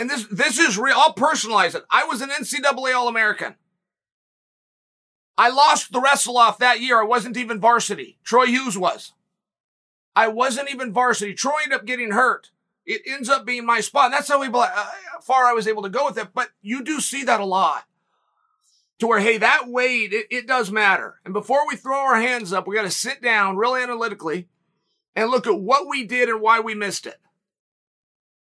And 0.00 0.08
this, 0.08 0.26
this 0.28 0.58
is 0.58 0.78
real. 0.78 0.96
I'll 0.96 1.12
personalize 1.12 1.74
it. 1.74 1.84
I 1.90 2.04
was 2.04 2.22
an 2.22 2.30
NCAA 2.30 2.96
All-American. 2.96 3.54
I 5.36 5.50
lost 5.50 5.92
the 5.92 6.00
wrestle 6.00 6.38
off 6.38 6.56
that 6.58 6.80
year. 6.80 7.02
I 7.02 7.04
wasn't 7.04 7.36
even 7.36 7.60
varsity. 7.60 8.18
Troy 8.24 8.46
Hughes 8.46 8.78
was. 8.78 9.12
I 10.16 10.28
wasn't 10.28 10.70
even 10.70 10.94
varsity. 10.94 11.34
Troy 11.34 11.52
ended 11.64 11.78
up 11.78 11.84
getting 11.84 12.12
hurt. 12.12 12.50
It 12.86 13.02
ends 13.06 13.28
up 13.28 13.44
being 13.44 13.66
my 13.66 13.80
spot. 13.80 14.06
And 14.06 14.14
that's 14.14 14.28
how 14.28 14.40
we, 14.40 14.48
uh, 14.48 14.86
far 15.20 15.44
I 15.44 15.52
was 15.52 15.68
able 15.68 15.82
to 15.82 15.90
go 15.90 16.06
with 16.06 16.16
it. 16.16 16.28
But 16.32 16.48
you 16.62 16.82
do 16.82 17.00
see 17.00 17.24
that 17.24 17.40
a 17.40 17.44
lot 17.44 17.84
to 19.00 19.06
where, 19.06 19.20
hey, 19.20 19.36
that 19.36 19.68
weight, 19.68 20.14
it, 20.14 20.28
it 20.30 20.46
does 20.46 20.70
matter. 20.70 21.20
And 21.26 21.34
before 21.34 21.68
we 21.68 21.76
throw 21.76 21.98
our 21.98 22.20
hands 22.20 22.54
up, 22.54 22.66
we 22.66 22.74
got 22.74 22.82
to 22.82 22.90
sit 22.90 23.20
down 23.20 23.58
real 23.58 23.76
analytically 23.76 24.48
and 25.14 25.30
look 25.30 25.46
at 25.46 25.60
what 25.60 25.86
we 25.86 26.04
did 26.04 26.30
and 26.30 26.40
why 26.40 26.58
we 26.58 26.74
missed 26.74 27.06
it. 27.06 27.20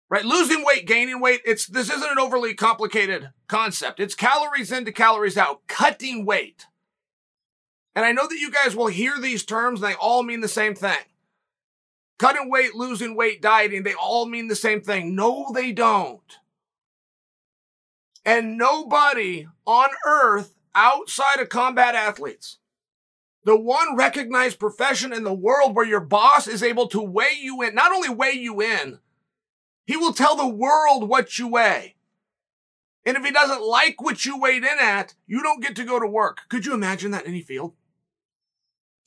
Right? 0.09 0.25
Losing 0.25 0.65
weight, 0.65 0.87
gaining 0.87 1.21
weight, 1.21 1.41
it's, 1.45 1.67
this 1.67 1.91
isn't 1.91 2.13
an 2.13 2.19
overly 2.19 2.55
complicated 2.55 3.31
concept. 3.49 3.99
It's 3.99 4.15
calories 4.15 4.71
in 4.71 4.85
to 4.85 4.93
calories 4.93 5.37
out, 5.37 5.67
cutting 5.67 6.25
weight. 6.25 6.67
And 7.97 8.05
I 8.05 8.13
know 8.13 8.29
that 8.29 8.39
you 8.39 8.51
guys 8.51 8.77
will 8.77 8.87
hear 8.87 9.19
these 9.19 9.45
terms 9.45 9.83
and 9.83 9.91
they 9.91 9.97
all 9.97 10.23
mean 10.23 10.43
the 10.43 10.49
same 10.49 10.75
thing. 10.75 10.99
Cutting 12.19 12.51
weight, 12.51 12.75
losing 12.75 13.17
weight, 13.17 13.43
dieting, 13.43 13.83
they 13.83 13.95
all 13.95 14.27
mean 14.27 14.49
the 14.49 14.55
same 14.55 14.81
thing. 14.81 15.15
No, 15.17 15.51
they 15.53 15.73
don't. 15.73 16.39
And 18.25 18.57
nobody 18.57 19.47
on 19.67 19.89
earth 20.07 20.55
outside 20.75 21.41
of 21.41 21.49
combat 21.49 21.95
athletes, 21.95 22.59
the 23.45 23.57
one 23.57 23.97
recognized 23.97 24.59
profession 24.59 25.13
in 25.13 25.25
the 25.25 25.35
world 25.35 25.75
where 25.75 25.87
your 25.87 26.01
boss 26.01 26.47
is 26.47 26.63
able 26.63 26.89
to 26.89 27.01
weigh 27.01 27.39
you 27.41 27.63
in, 27.63 27.75
not 27.75 27.93
only 27.93 28.09
weigh 28.09 28.33
you 28.33 28.61
in, 28.61 28.99
he 29.87 29.97
will 29.97 30.13
tell 30.13 30.37
the 30.37 30.49
world 30.49 31.09
what 31.09 31.39
you 31.39 31.49
weigh. 31.49 31.95
And 33.07 33.17
if 33.17 33.25
he 33.25 33.31
doesn't 33.31 33.63
like 33.63 34.03
what 34.03 34.25
you 34.25 34.39
weighed 34.39 34.65
in 34.65 34.79
at, 34.81 35.15
you 35.27 35.43
don't 35.43 35.63
get 35.63 35.77
to 35.77 35.85
go 35.85 36.01
to 36.01 36.07
work. 36.07 36.41
Could 36.49 36.67
you 36.67 36.75
imagine 36.75 37.13
that 37.13 37.25
in 37.25 37.31
any 37.31 37.41
field? 37.41 37.73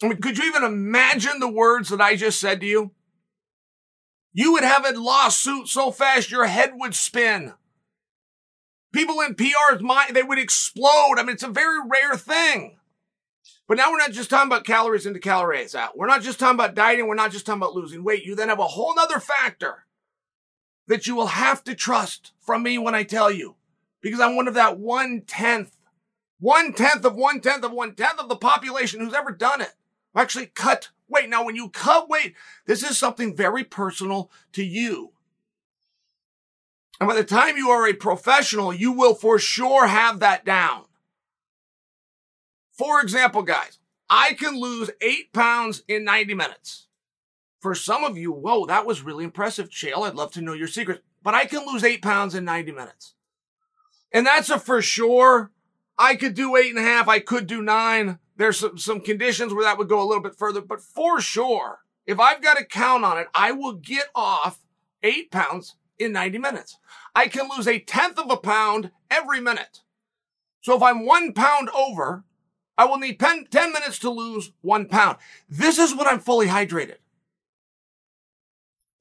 I 0.01 0.07
mean, 0.07 0.21
could 0.21 0.37
you 0.37 0.45
even 0.45 0.63
imagine 0.63 1.39
the 1.39 1.51
words 1.51 1.89
that 1.89 1.99
I 1.99 2.15
just 2.15 2.39
said 2.39 2.61
to 2.61 2.65
you? 2.65 2.91
You 4.31 4.53
would 4.53 4.63
have 4.63 4.85
a 4.85 4.97
lawsuit 4.97 5.67
so 5.67 5.91
fast 5.91 6.31
your 6.31 6.45
head 6.45 6.71
would 6.75 6.95
spin. 6.95 7.53
People 8.93 9.19
in 9.19 9.35
PR's 9.35 9.81
mind, 9.81 10.15
they 10.15 10.23
would 10.23 10.39
explode. 10.39 11.15
I 11.17 11.23
mean, 11.23 11.33
it's 11.33 11.43
a 11.43 11.49
very 11.49 11.79
rare 11.85 12.15
thing. 12.15 12.77
But 13.67 13.77
now 13.77 13.91
we're 13.91 13.97
not 13.97 14.13
just 14.13 14.29
talking 14.29 14.47
about 14.47 14.65
calories 14.65 15.05
into 15.05 15.19
calories 15.19 15.75
out. 15.75 15.97
We're 15.97 16.07
not 16.07 16.21
just 16.21 16.39
talking 16.39 16.55
about 16.55 16.73
dieting. 16.73 17.07
We're 17.07 17.15
not 17.15 17.31
just 17.31 17.45
talking 17.45 17.61
about 17.61 17.75
losing 17.75 18.03
weight. 18.03 18.23
You 18.23 18.33
then 18.35 18.49
have 18.49 18.59
a 18.59 18.63
whole 18.63 18.95
nother 18.95 19.19
factor 19.19 19.85
that 20.89 21.05
you 21.05 21.15
will 21.15 21.27
have 21.27 21.63
to 21.63 21.75
trust 21.75 22.33
from 22.39 22.63
me 22.63 22.77
when 22.79 22.95
I 22.95 23.03
tell 23.03 23.31
you, 23.31 23.55
because 24.01 24.19
I'm 24.19 24.35
one 24.35 24.47
of 24.47 24.55
that 24.55 24.79
one 24.79 25.21
tenth, 25.21 25.77
one 26.39 26.73
tenth 26.73 27.05
of 27.05 27.15
one 27.15 27.39
tenth 27.41 27.63
of 27.63 27.71
one 27.71 27.93
tenth 27.93 28.19
of 28.19 28.27
the 28.27 28.35
population 28.35 28.99
who's 28.99 29.13
ever 29.13 29.31
done 29.31 29.61
it. 29.61 29.75
Actually 30.15 30.47
cut 30.47 30.89
weight. 31.07 31.29
Now, 31.29 31.45
when 31.45 31.55
you 31.55 31.69
cut 31.69 32.09
weight, 32.09 32.33
this 32.65 32.81
is 32.81 32.97
something 32.97 33.35
very 33.35 33.63
personal 33.63 34.31
to 34.53 34.63
you. 34.63 35.11
And 36.99 37.07
by 37.07 37.15
the 37.15 37.23
time 37.23 37.55
you 37.55 37.69
are 37.69 37.87
a 37.87 37.93
professional, 37.93 38.73
you 38.73 38.91
will 38.91 39.13
for 39.13 39.37
sure 39.37 39.85
have 39.85 40.19
that 40.19 40.43
down. 40.43 40.85
For 42.71 42.99
example, 42.99 43.43
guys, 43.43 43.77
I 44.09 44.33
can 44.33 44.59
lose 44.59 44.89
eight 45.01 45.31
pounds 45.33 45.83
in 45.87 46.03
90 46.03 46.33
minutes. 46.33 46.87
For 47.59 47.75
some 47.75 48.03
of 48.03 48.17
you, 48.17 48.31
whoa, 48.31 48.65
that 48.65 48.85
was 48.85 49.01
really 49.01 49.23
impressive, 49.23 49.69
Chael. 49.69 50.07
I'd 50.07 50.15
love 50.15 50.31
to 50.33 50.41
know 50.41 50.53
your 50.53 50.67
secret. 50.67 51.03
But 51.21 51.33
I 51.33 51.45
can 51.45 51.65
lose 51.65 51.83
eight 51.83 52.01
pounds 52.01 52.33
in 52.33 52.45
90 52.45 52.71
minutes. 52.71 53.15
And 54.11 54.25
that's 54.25 54.49
a 54.49 54.59
for 54.59 54.81
sure. 54.81 55.51
I 55.97 56.15
could 56.15 56.33
do 56.33 56.55
eight 56.55 56.69
and 56.69 56.79
a 56.79 56.83
half. 56.83 57.07
I 57.09 57.19
could 57.19 57.45
do 57.45 57.61
nine. 57.61 58.19
There's 58.37 58.59
some, 58.59 58.77
some 58.77 59.01
conditions 59.01 59.53
where 59.53 59.65
that 59.65 59.77
would 59.77 59.89
go 59.89 60.01
a 60.01 60.07
little 60.07 60.23
bit 60.23 60.37
further, 60.37 60.61
but 60.61 60.81
for 60.81 61.19
sure, 61.19 61.79
if 62.05 62.19
I've 62.19 62.41
got 62.41 62.57
to 62.57 62.63
count 62.63 63.03
on 63.03 63.17
it, 63.17 63.27
I 63.35 63.51
will 63.51 63.73
get 63.73 64.07
off 64.15 64.59
eight 65.03 65.29
pounds 65.29 65.75
in 65.99 66.13
90 66.13 66.37
minutes. 66.37 66.77
I 67.13 67.27
can 67.27 67.49
lose 67.49 67.67
a 67.67 67.79
tenth 67.79 68.17
of 68.17 68.31
a 68.31 68.37
pound 68.37 68.91
every 69.11 69.41
minute. 69.41 69.81
So 70.61 70.75
if 70.75 70.81
I'm 70.81 71.05
one 71.05 71.33
pound 71.33 71.69
over, 71.71 72.23
I 72.77 72.85
will 72.85 72.97
need 72.97 73.19
10, 73.19 73.47
10 73.51 73.73
minutes 73.73 73.99
to 73.99 74.09
lose 74.09 74.53
one 74.61 74.87
pound. 74.87 75.17
This 75.49 75.77
is 75.77 75.93
when 75.93 76.07
I'm 76.07 76.19
fully 76.19 76.47
hydrated. 76.47 76.95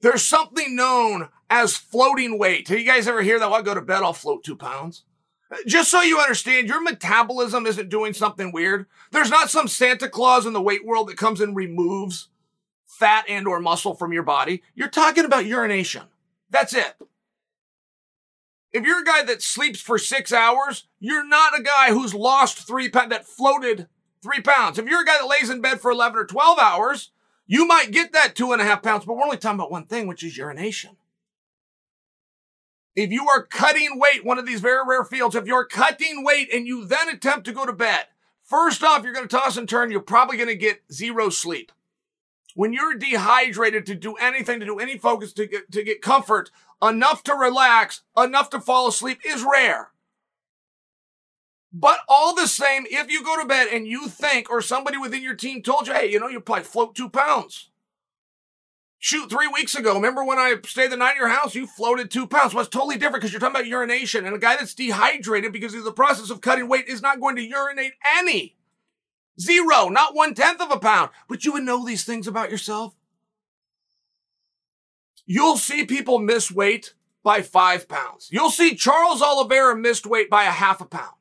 There's 0.01 0.23
something 0.23 0.75
known 0.75 1.29
as 1.49 1.75
floating 1.75 2.37
weight. 2.37 2.67
Have 2.67 2.79
you 2.79 2.85
guys 2.85 3.07
ever 3.07 3.21
hear 3.21 3.39
that? 3.39 3.49
Well, 3.49 3.59
I 3.59 3.63
go 3.63 3.73
to 3.73 3.81
bed, 3.81 4.03
I'll 4.03 4.13
float 4.13 4.43
two 4.43 4.55
pounds. 4.55 5.03
Uh, 5.51 5.57
just 5.65 5.89
so 5.89 6.01
you 6.01 6.19
understand, 6.19 6.67
your 6.67 6.81
metabolism 6.81 7.65
isn't 7.65 7.89
doing 7.89 8.13
something 8.13 8.51
weird. 8.51 8.85
There's 9.11 9.31
not 9.31 9.49
some 9.49 9.67
Santa 9.67 10.07
Claus 10.07 10.45
in 10.45 10.53
the 10.53 10.61
weight 10.61 10.85
world 10.85 11.09
that 11.09 11.17
comes 11.17 11.41
and 11.41 11.55
removes 11.55 12.29
fat 12.85 13.25
and 13.27 13.47
or 13.47 13.59
muscle 13.59 13.95
from 13.95 14.13
your 14.13 14.23
body. 14.23 14.61
You're 14.75 14.89
talking 14.89 15.25
about 15.25 15.45
urination. 15.45 16.03
That's 16.49 16.73
it. 16.73 16.95
If 18.71 18.83
you're 18.85 19.01
a 19.01 19.05
guy 19.05 19.23
that 19.23 19.41
sleeps 19.41 19.81
for 19.81 19.97
six 19.97 20.31
hours, 20.31 20.87
you're 20.99 21.27
not 21.27 21.59
a 21.59 21.63
guy 21.63 21.91
who's 21.91 22.13
lost 22.13 22.67
three 22.67 22.89
pounds, 22.89 23.09
that 23.09 23.25
floated 23.25 23.87
three 24.21 24.41
pounds. 24.41 24.77
If 24.77 24.85
you're 24.85 25.01
a 25.01 25.05
guy 25.05 25.17
that 25.19 25.27
lays 25.27 25.49
in 25.49 25.61
bed 25.61 25.81
for 25.81 25.89
11 25.89 26.19
or 26.19 26.25
12 26.25 26.59
hours, 26.59 27.11
you 27.49 27.65
might 27.65 27.89
get 27.89 28.13
that 28.13 28.35
two 28.35 28.51
and 28.51 28.61
a 28.61 28.63
half 28.63 28.83
pounds, 28.83 29.05
but 29.05 29.15
we're 29.15 29.23
only 29.23 29.35
talking 29.35 29.57
about 29.57 29.71
one 29.71 29.87
thing, 29.87 30.05
which 30.05 30.23
is 30.23 30.37
urination. 30.37 30.97
If 32.95 33.09
you 33.09 33.27
are 33.27 33.41
cutting 33.41 33.99
weight, 33.99 34.23
one 34.23 34.37
of 34.37 34.45
these 34.45 34.61
very 34.61 34.87
rare 34.87 35.03
fields, 35.03 35.33
if 35.33 35.47
you're 35.47 35.65
cutting 35.65 36.23
weight 36.23 36.53
and 36.53 36.67
you 36.67 36.85
then 36.85 37.09
attempt 37.09 37.45
to 37.45 37.51
go 37.51 37.65
to 37.65 37.73
bed, 37.73 38.01
first 38.43 38.83
off, 38.83 39.03
you're 39.03 39.13
going 39.13 39.27
to 39.27 39.35
toss 39.35 39.57
and 39.57 39.67
turn. 39.67 39.89
You're 39.89 40.01
probably 40.01 40.37
going 40.37 40.49
to 40.49 40.55
get 40.55 40.83
zero 40.91 41.29
sleep. 41.29 41.71
When 42.53 42.71
you're 42.71 42.93
dehydrated 42.93 43.87
to 43.87 43.95
do 43.95 44.13
anything, 44.17 44.59
to 44.59 44.65
do 44.67 44.77
any 44.77 44.99
focus, 44.99 45.33
to 45.33 45.47
get, 45.47 45.71
to 45.71 45.83
get 45.83 46.03
comfort, 46.03 46.51
enough 46.83 47.23
to 47.23 47.33
relax, 47.33 48.03
enough 48.15 48.51
to 48.51 48.61
fall 48.61 48.87
asleep 48.87 49.21
is 49.25 49.43
rare. 49.43 49.89
But 51.71 51.99
all 52.07 52.33
the 52.33 52.47
same, 52.47 52.85
if 52.89 53.11
you 53.11 53.23
go 53.23 53.39
to 53.39 53.47
bed 53.47 53.67
and 53.71 53.85
you 53.87 54.07
think, 54.07 54.49
or 54.49 54.61
somebody 54.61 54.97
within 54.97 55.21
your 55.21 55.35
team 55.35 55.61
told 55.61 55.87
you, 55.87 55.93
hey, 55.93 56.11
you 56.11 56.19
know, 56.19 56.27
you 56.27 56.39
probably 56.39 56.63
float 56.63 56.95
two 56.95 57.09
pounds. 57.09 57.69
Shoot, 59.01 59.29
three 59.29 59.47
weeks 59.47 59.75
ago, 59.75 59.93
remember 59.93 60.25
when 60.25 60.39
I 60.39 60.55
stayed 60.65 60.91
the 60.91 60.97
night 60.97 61.11
at 61.11 61.17
your 61.17 61.29
house? 61.29 61.55
You 61.55 61.67
floated 61.67 62.11
two 62.11 62.27
pounds. 62.27 62.53
Well, 62.53 62.65
it's 62.65 62.69
totally 62.69 62.97
different 62.97 63.21
because 63.21 63.31
you're 63.31 63.39
talking 63.39 63.55
about 63.55 63.67
urination. 63.67 64.25
And 64.25 64.35
a 64.35 64.39
guy 64.39 64.57
that's 64.57 64.73
dehydrated 64.73 65.53
because 65.53 65.73
of 65.73 65.85
the 65.85 65.91
process 65.91 66.29
of 66.29 66.41
cutting 66.41 66.67
weight 66.67 66.87
is 66.87 67.01
not 67.01 67.21
going 67.21 67.37
to 67.37 67.41
urinate 67.47 67.93
any. 68.17 68.57
Zero, 69.39 69.87
not 69.87 70.15
one 70.15 70.33
tenth 70.33 70.59
of 70.59 70.71
a 70.71 70.79
pound. 70.79 71.11
But 71.29 71.45
you 71.45 71.53
would 71.53 71.63
know 71.63 71.85
these 71.85 72.03
things 72.03 72.27
about 72.27 72.51
yourself. 72.51 72.95
you'll 75.25 75.57
see 75.57 75.85
people 75.85 76.19
miss 76.19 76.51
weight 76.51 76.95
by 77.23 77.41
five 77.41 77.87
pounds. 77.87 78.27
You'll 78.31 78.49
see 78.49 78.75
Charles 78.75 79.21
Oliveira 79.21 79.77
missed 79.77 80.07
weight 80.07 80.29
by 80.29 80.43
a 80.43 80.51
half 80.51 80.81
a 80.81 80.85
pound. 80.85 81.13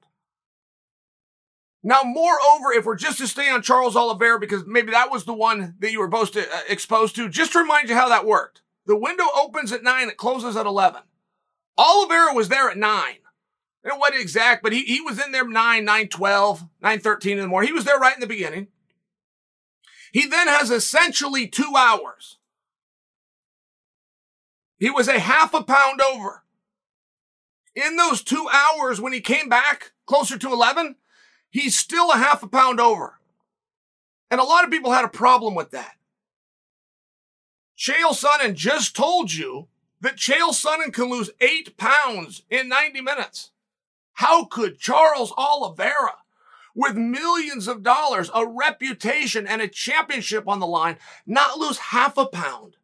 Now, 1.83 2.01
moreover, 2.05 2.73
if 2.73 2.85
we're 2.85 2.97
just 2.97 3.19
to 3.19 3.29
stay 3.29 3.49
on 3.51 3.63
Charles 3.63 3.97
Oliveira, 3.97 4.41
because 4.41 4.67
maybe 4.67 4.91
that 4.91 5.11
was 5.11 5.25
the 5.25 5.35
one 5.35 5.77
that 5.79 5.93
you 5.93 6.01
were 6.01 6.07
supposed 6.07 6.33
to, 6.33 6.43
uh, 6.43 6.61
exposed 6.69 7.15
to, 7.17 7.29
just 7.29 7.53
to 7.53 7.61
remind 7.61 7.89
you 7.89 7.95
how 7.95 8.09
that 8.09 8.27
worked. 8.27 8.63
The 8.87 8.97
window 8.97 9.27
opens 9.35 9.73
at 9.73 9.83
nine, 9.83 10.09
it 10.09 10.17
closes 10.17 10.57
at 10.57 10.67
11. 10.67 11.03
Oliveira 11.77 12.35
was 12.35 12.49
there 12.49 12.69
at 12.69 12.77
nine. 12.77 13.19
It 13.85 13.97
wasn't 13.97 14.21
exact, 14.21 14.63
but 14.63 14.73
he, 14.73 14.83
he 14.83 15.01
was 15.01 15.25
in 15.25 15.31
there 15.31 15.49
9, 15.49 15.85
9, 15.85 16.09
12, 16.09 16.65
9, 16.83 16.99
13 16.99 17.33
in 17.33 17.43
the 17.43 17.49
morning. 17.49 17.69
He 17.69 17.75
was 17.75 17.85
there 17.85 17.99
right 17.99 18.15
in 18.15 18.21
the 18.21 18.27
beginning. 18.27 18.69
He 20.13 20.27
then 20.27 20.49
has 20.49 20.71
essentially 20.71 21.47
two 21.47 21.75
hours. 21.77 22.39
He 24.79 24.91
was 24.91 25.07
a 25.07 25.19
half 25.19 25.55
a 25.55 25.63
pound 25.63 26.01
over. 26.01 26.45
In 27.75 27.97
those 27.97 28.23
two 28.23 28.49
hours, 28.53 29.01
when 29.01 29.13
he 29.13 29.21
came 29.21 29.49
back 29.49 29.93
closer 30.07 30.37
to 30.39 30.53
11, 30.53 30.97
he's 31.51 31.77
still 31.77 32.11
a 32.11 32.17
half 32.17 32.43
a 32.43 32.49
pound 32.49 32.81
over. 32.81 33.19
And 34.31 34.41
a 34.41 34.45
lot 34.45 34.65
of 34.65 34.71
people 34.71 34.93
had 34.93 35.05
a 35.05 35.09
problem 35.09 35.55
with 35.55 35.71
that. 35.71 35.95
Chael 37.77 38.13
Sonnen 38.13 38.55
just 38.55 38.97
told 38.97 39.33
you 39.33 39.69
that 40.01 40.17
Chael 40.17 40.51
Sonnen 40.51 40.93
can 40.93 41.11
lose 41.11 41.31
eight 41.41 41.77
pounds 41.77 42.43
in 42.51 42.69
90 42.69 43.01
minutes. 43.01 43.53
How 44.15 44.45
could 44.45 44.79
Charles 44.79 45.33
Oliveira, 45.37 46.17
with 46.75 46.97
millions 46.97 47.69
of 47.69 47.83
dollars, 47.83 48.31
a 48.35 48.47
reputation, 48.47 49.47
and 49.47 49.63
a 49.63 49.69
championship 49.69 50.49
on 50.49 50.59
the 50.59 50.67
line, 50.67 50.97
not 51.25 51.59
lose 51.59 51.79
half 51.79 52.19
a 52.19 52.27
pound 52.27 52.77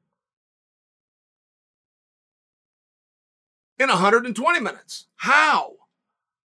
in 3.79 3.89
120 3.89 4.61
minutes? 4.61 5.07
How? 5.17 5.73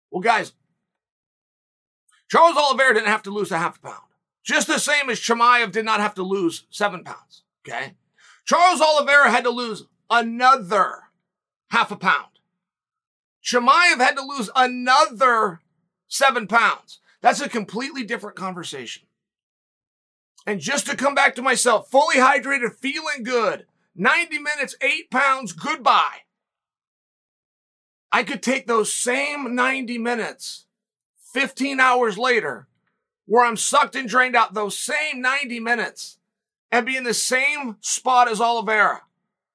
Well, 0.10 0.22
guys, 0.22 0.54
Charles 2.32 2.56
Oliveira 2.56 2.94
didn't 2.94 3.10
have 3.10 3.24
to 3.24 3.30
lose 3.30 3.52
a 3.52 3.58
half 3.58 3.78
a 3.78 3.82
pound. 3.82 4.08
Just 4.42 4.68
the 4.68 4.80
same 4.80 5.10
as 5.10 5.20
Chimaev 5.20 5.74
did 5.74 5.84
not 5.84 6.00
have 6.00 6.16
to 6.16 6.24
lose 6.24 6.66
seven 6.70 7.04
pounds. 7.04 7.44
Okay. 7.68 7.96
Charles 8.46 8.80
Oliveira 8.80 9.30
had 9.30 9.44
to 9.44 9.50
lose 9.50 9.84
another 10.10 11.00
half 11.72 11.92
a 11.92 11.98
pound. 11.98 12.40
Chimaev 13.44 13.98
had 13.98 14.16
to 14.16 14.24
lose 14.24 14.50
another 14.56 15.60
seven 16.08 16.48
pounds. 16.48 17.00
That's 17.20 17.42
a 17.42 17.50
completely 17.50 18.06
different 18.06 18.38
conversation. 18.38 19.04
And 20.48 20.62
just 20.62 20.88
to 20.88 20.96
come 20.96 21.14
back 21.14 21.36
to 21.36 21.42
myself, 21.42 21.92
fully 21.92 22.16
hydrated, 22.16 22.76
feeling 22.76 23.24
good, 23.24 23.66
90 23.94 24.40
minutes, 24.40 24.78
eight 24.82 25.12
pounds, 25.12 25.52
goodbye. 25.52 26.20
I 28.10 28.24
could 28.24 28.42
take 28.42 28.68
those 28.68 28.94
same 28.94 29.54
90 29.54 29.98
minutes 29.98 30.66
15 31.32 31.80
hours 31.80 32.18
later, 32.18 32.68
where 33.26 33.46
I'm 33.46 33.58
sucked 33.58 33.96
and 33.96 34.08
drained 34.08 34.36
out 34.36 34.54
those 34.54 34.78
same 34.78 35.22
90 35.22 35.60
minutes 35.60 36.18
and 36.72 36.86
be 36.86 36.98
in 36.98 37.04
the 37.04 37.14
same 37.14 37.78
spot 37.80 38.30
as 38.30 38.42
Oliveira, 38.42 39.04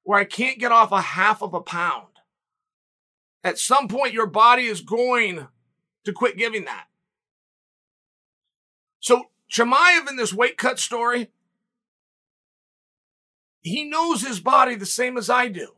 where 0.03 0.19
I 0.19 0.25
can't 0.25 0.59
get 0.59 0.73
off 0.73 0.93
a 0.93 1.01
half 1.01 1.43
of 1.43 1.55
a 1.55 1.61
pound. 1.61 2.07
At 3.45 3.59
some 3.59 3.89
point, 3.89 4.15
your 4.15 4.27
body 4.27 4.65
is 4.65 4.81
going 4.81 5.47
to 6.05 6.13
quit 6.13 6.37
giving 6.37 6.65
that. 6.65 6.87
So, 9.01 9.25
Chimaev 9.53 10.09
in 10.09 10.17
this 10.17 10.35
weight 10.35 10.57
cut 10.57 10.79
story, 10.79 11.29
he 13.61 13.85
knows 13.85 14.23
his 14.23 14.41
body 14.41 14.75
the 14.75 14.87
same 14.87 15.17
as 15.17 15.29
I 15.31 15.49
do. 15.49 15.75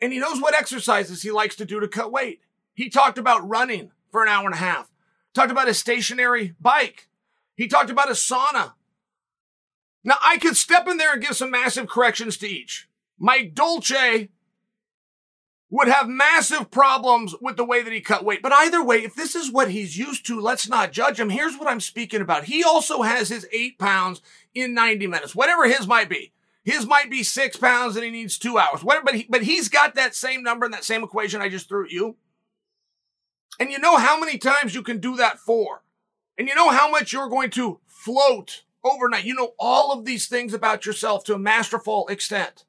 And 0.00 0.12
he 0.12 0.18
knows 0.18 0.40
what 0.40 0.54
exercises 0.54 1.22
he 1.22 1.30
likes 1.30 1.56
to 1.56 1.64
do 1.64 1.80
to 1.80 1.88
cut 1.88 2.12
weight. 2.12 2.40
He 2.74 2.88
talked 2.88 3.18
about 3.18 3.48
running 3.48 3.90
for 4.10 4.22
an 4.22 4.28
hour 4.28 4.44
and 4.44 4.54
a 4.54 4.58
half 4.58 4.90
talked 5.34 5.50
about 5.50 5.68
a 5.68 5.74
stationary 5.74 6.54
bike. 6.60 7.08
He 7.54 7.68
talked 7.68 7.90
about 7.90 8.08
a 8.08 8.12
sauna. 8.12 8.72
Now 10.02 10.16
I 10.22 10.38
could 10.38 10.56
step 10.56 10.86
in 10.88 10.96
there 10.96 11.12
and 11.12 11.22
give 11.22 11.36
some 11.36 11.50
massive 11.50 11.88
corrections 11.88 12.36
to 12.38 12.46
each. 12.46 12.88
Mike 13.18 13.54
Dolce 13.54 14.28
would 15.70 15.88
have 15.88 16.08
massive 16.08 16.70
problems 16.70 17.34
with 17.40 17.56
the 17.56 17.64
way 17.64 17.82
that 17.82 17.92
he 17.92 18.00
cut 18.00 18.24
weight. 18.24 18.42
But 18.42 18.52
either 18.52 18.84
way, 18.84 18.98
if 18.98 19.16
this 19.16 19.34
is 19.34 19.50
what 19.50 19.70
he's 19.70 19.98
used 19.98 20.24
to, 20.26 20.40
let's 20.40 20.68
not 20.68 20.92
judge 20.92 21.18
him. 21.18 21.30
Here's 21.30 21.56
what 21.56 21.68
I'm 21.68 21.80
speaking 21.80 22.20
about. 22.20 22.44
He 22.44 22.62
also 22.62 23.02
has 23.02 23.28
his 23.28 23.48
eight 23.52 23.78
pounds 23.78 24.20
in 24.54 24.74
90 24.74 25.08
minutes, 25.08 25.34
whatever 25.34 25.66
his 25.66 25.86
might 25.86 26.08
be. 26.08 26.32
His 26.62 26.86
might 26.86 27.10
be 27.10 27.22
six 27.22 27.56
pounds 27.56 27.96
and 27.96 28.04
he 28.04 28.10
needs 28.10 28.38
two 28.38 28.56
hours. 28.56 28.84
Whatever, 28.84 29.04
but, 29.04 29.14
he, 29.16 29.26
but 29.28 29.42
he's 29.42 29.68
got 29.68 29.96
that 29.96 30.14
same 30.14 30.42
number 30.42 30.64
and 30.64 30.72
that 30.72 30.84
same 30.84 31.02
equation 31.02 31.42
I 31.42 31.48
just 31.48 31.68
threw 31.68 31.84
at 31.84 31.90
you. 31.90 32.16
And 33.58 33.70
you 33.70 33.78
know 33.78 33.96
how 33.96 34.18
many 34.18 34.38
times 34.38 34.74
you 34.74 34.82
can 34.82 34.98
do 34.98 35.16
that 35.16 35.38
for. 35.38 35.82
And 36.36 36.48
you 36.48 36.54
know 36.54 36.70
how 36.70 36.90
much 36.90 37.12
you're 37.12 37.28
going 37.28 37.50
to 37.50 37.80
float 37.86 38.64
overnight. 38.82 39.24
You 39.24 39.34
know 39.34 39.54
all 39.58 39.92
of 39.92 40.04
these 40.04 40.26
things 40.26 40.52
about 40.52 40.86
yourself 40.86 41.24
to 41.24 41.34
a 41.34 41.38
masterful 41.38 42.06
extent. 42.08 42.64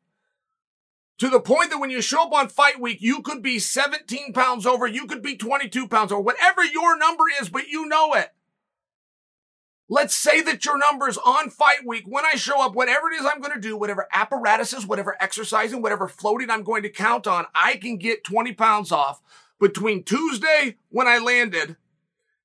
To 1.20 1.30
the 1.30 1.40
point 1.40 1.70
that 1.70 1.80
when 1.80 1.90
you 1.90 2.02
show 2.02 2.24
up 2.24 2.34
on 2.34 2.50
fight 2.50 2.80
week, 2.80 3.02
you 3.02 3.22
could 3.22 3.42
be 3.42 3.58
17 3.58 4.34
pounds 4.34 4.66
over, 4.66 4.86
you 4.86 5.08
could 5.08 5.22
be 5.22 5.38
22 5.38 5.88
pounds 5.88 6.12
over, 6.12 6.22
whatever 6.22 6.64
your 6.64 6.98
number 6.98 7.24
is, 7.40 7.48
but 7.50 7.70
you 7.70 7.88
know 7.88 8.14
it. 8.14 8.32
Let's 9.88 10.16
say 10.16 10.42
that 10.42 10.66
your 10.66 10.78
number 10.78 11.08
is 11.08 11.18
on 11.20 11.52
fight 11.52 11.86
week. 11.86 12.06
When 12.08 12.26
I 12.26 12.36
show 12.36 12.62
up, 12.62 12.74
whatever 12.74 13.12
it 13.12 13.22
is 13.22 13.26
I'm 13.26 13.40
going 13.40 13.54
to 13.54 13.60
do, 13.60 13.78
whatever 13.78 14.08
apparatuses, 14.12 14.86
whatever 14.86 15.16
exercising, 15.22 15.82
whatever 15.82 16.08
floating 16.08 16.50
I'm 16.50 16.64
going 16.64 16.84
to 16.84 16.90
count 16.90 17.28
on, 17.28 17.46
I 17.54 17.78
can 17.78 17.98
get 17.98 18.24
20 18.24 18.54
pounds 18.54 18.92
off 18.92 19.22
between 19.60 20.04
Tuesday 20.04 20.78
when 20.90 21.08
I 21.08 21.18
landed 21.18 21.78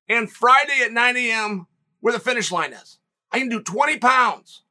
and 0.07 0.31
Friday 0.31 0.81
at 0.83 0.91
9 0.91 1.17
a.m. 1.17 1.67
where 1.99 2.13
the 2.13 2.19
finish 2.19 2.51
line 2.51 2.73
is. 2.73 2.99
I 3.31 3.39
can 3.39 3.49
do 3.49 3.61
20 3.61 3.97
pounds. 3.97 4.63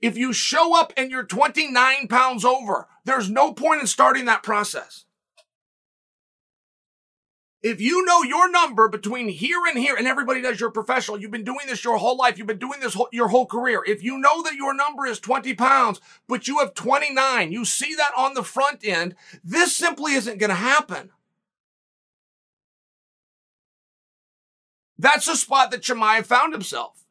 If 0.00 0.16
you 0.16 0.32
show 0.32 0.78
up 0.78 0.92
and 0.96 1.10
you're 1.10 1.24
29 1.24 2.08
pounds 2.08 2.44
over, 2.44 2.86
there's 3.04 3.30
no 3.30 3.52
point 3.52 3.80
in 3.80 3.86
starting 3.86 4.26
that 4.26 4.42
process. 4.42 5.04
If 7.60 7.80
you 7.80 8.04
know 8.04 8.22
your 8.22 8.48
number 8.50 8.88
between 8.88 9.28
here 9.28 9.58
and 9.68 9.76
here, 9.76 9.96
and 9.96 10.06
everybody 10.06 10.40
does, 10.40 10.60
you're 10.60 10.70
professional, 10.70 11.20
you've 11.20 11.32
been 11.32 11.44
doing 11.44 11.66
this 11.66 11.82
your 11.82 11.98
whole 11.98 12.16
life, 12.16 12.38
you've 12.38 12.46
been 12.46 12.58
doing 12.58 12.78
this 12.78 12.94
whole, 12.94 13.08
your 13.10 13.28
whole 13.28 13.46
career. 13.46 13.82
If 13.84 14.02
you 14.02 14.16
know 14.18 14.42
that 14.44 14.54
your 14.54 14.74
number 14.74 15.06
is 15.06 15.18
20 15.18 15.54
pounds, 15.54 16.00
but 16.28 16.46
you 16.46 16.58
have 16.58 16.74
29, 16.74 17.50
you 17.50 17.64
see 17.64 17.94
that 17.96 18.12
on 18.16 18.34
the 18.34 18.44
front 18.44 18.84
end, 18.84 19.16
this 19.42 19.76
simply 19.76 20.12
isn't 20.12 20.38
going 20.38 20.50
to 20.50 20.56
happen. 20.56 21.10
That's 24.96 25.26
the 25.26 25.36
spot 25.36 25.72
that 25.72 25.82
Chimaev 25.82 26.26
found 26.26 26.52
himself. 26.52 27.04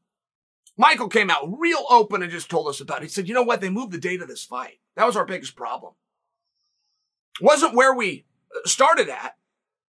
Michael 0.78 1.10
came 1.10 1.30
out 1.30 1.58
real 1.58 1.86
open 1.90 2.22
and 2.22 2.32
just 2.32 2.50
told 2.50 2.68
us 2.68 2.80
about 2.80 3.00
it. 3.00 3.04
He 3.04 3.10
said, 3.10 3.28
you 3.28 3.34
know 3.34 3.44
what? 3.44 3.62
They 3.62 3.70
moved 3.70 3.92
the 3.92 3.98
date 3.98 4.22
of 4.22 4.28
this 4.28 4.44
fight. 4.44 4.80
That 4.96 5.06
was 5.06 5.18
our 5.18 5.26
biggest 5.26 5.56
problem. 5.56 5.94
Wasn't 7.42 7.76
where 7.76 7.94
we 7.94 8.26
started 8.66 9.10
at. 9.10 9.37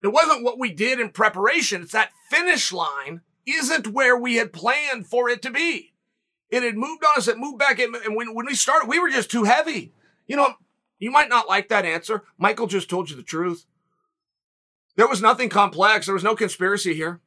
It 0.03 0.09
wasn't 0.09 0.45
what 0.45 0.59
we 0.59 0.73
did 0.73 1.01
in 1.01 1.11
preparation. 1.11 1.83
It's 1.83 1.93
that 1.93 2.13
finish 2.31 2.73
line 2.73 3.23
isn't 3.47 3.89
where 3.89 4.17
we 4.17 4.37
had 4.37 4.53
planned 4.53 5.07
for 5.07 5.29
it 5.29 5.43
to 5.43 5.51
be. 5.51 5.95
It 6.51 6.63
had 6.63 6.77
moved 6.77 7.05
on 7.05 7.19
us. 7.19 7.29
It 7.29 7.39
moved 7.39 7.59
back. 7.59 7.79
And 7.79 7.95
when, 8.15 8.35
when 8.35 8.47
we 8.47 8.55
started, 8.55 8.89
we 8.89 8.99
were 8.99 9.11
just 9.11 9.31
too 9.31 9.45
heavy. 9.45 9.93
You 10.27 10.37
know, 10.37 10.55
you 10.99 11.11
might 11.11 11.29
not 11.29 11.49
like 11.49 11.69
that 11.69 11.85
answer. 11.85 12.25
Michael 12.39 12.67
just 12.67 12.89
told 12.89 13.11
you 13.11 13.17
the 13.17 13.23
truth. 13.23 13.67
There 14.97 15.09
was 15.09 15.23
nothing 15.23 15.49
complex. 15.49 16.07
There 16.07 16.15
was 16.15 16.25
no 16.25 16.35
conspiracy 16.35 16.95
here. 16.95 17.21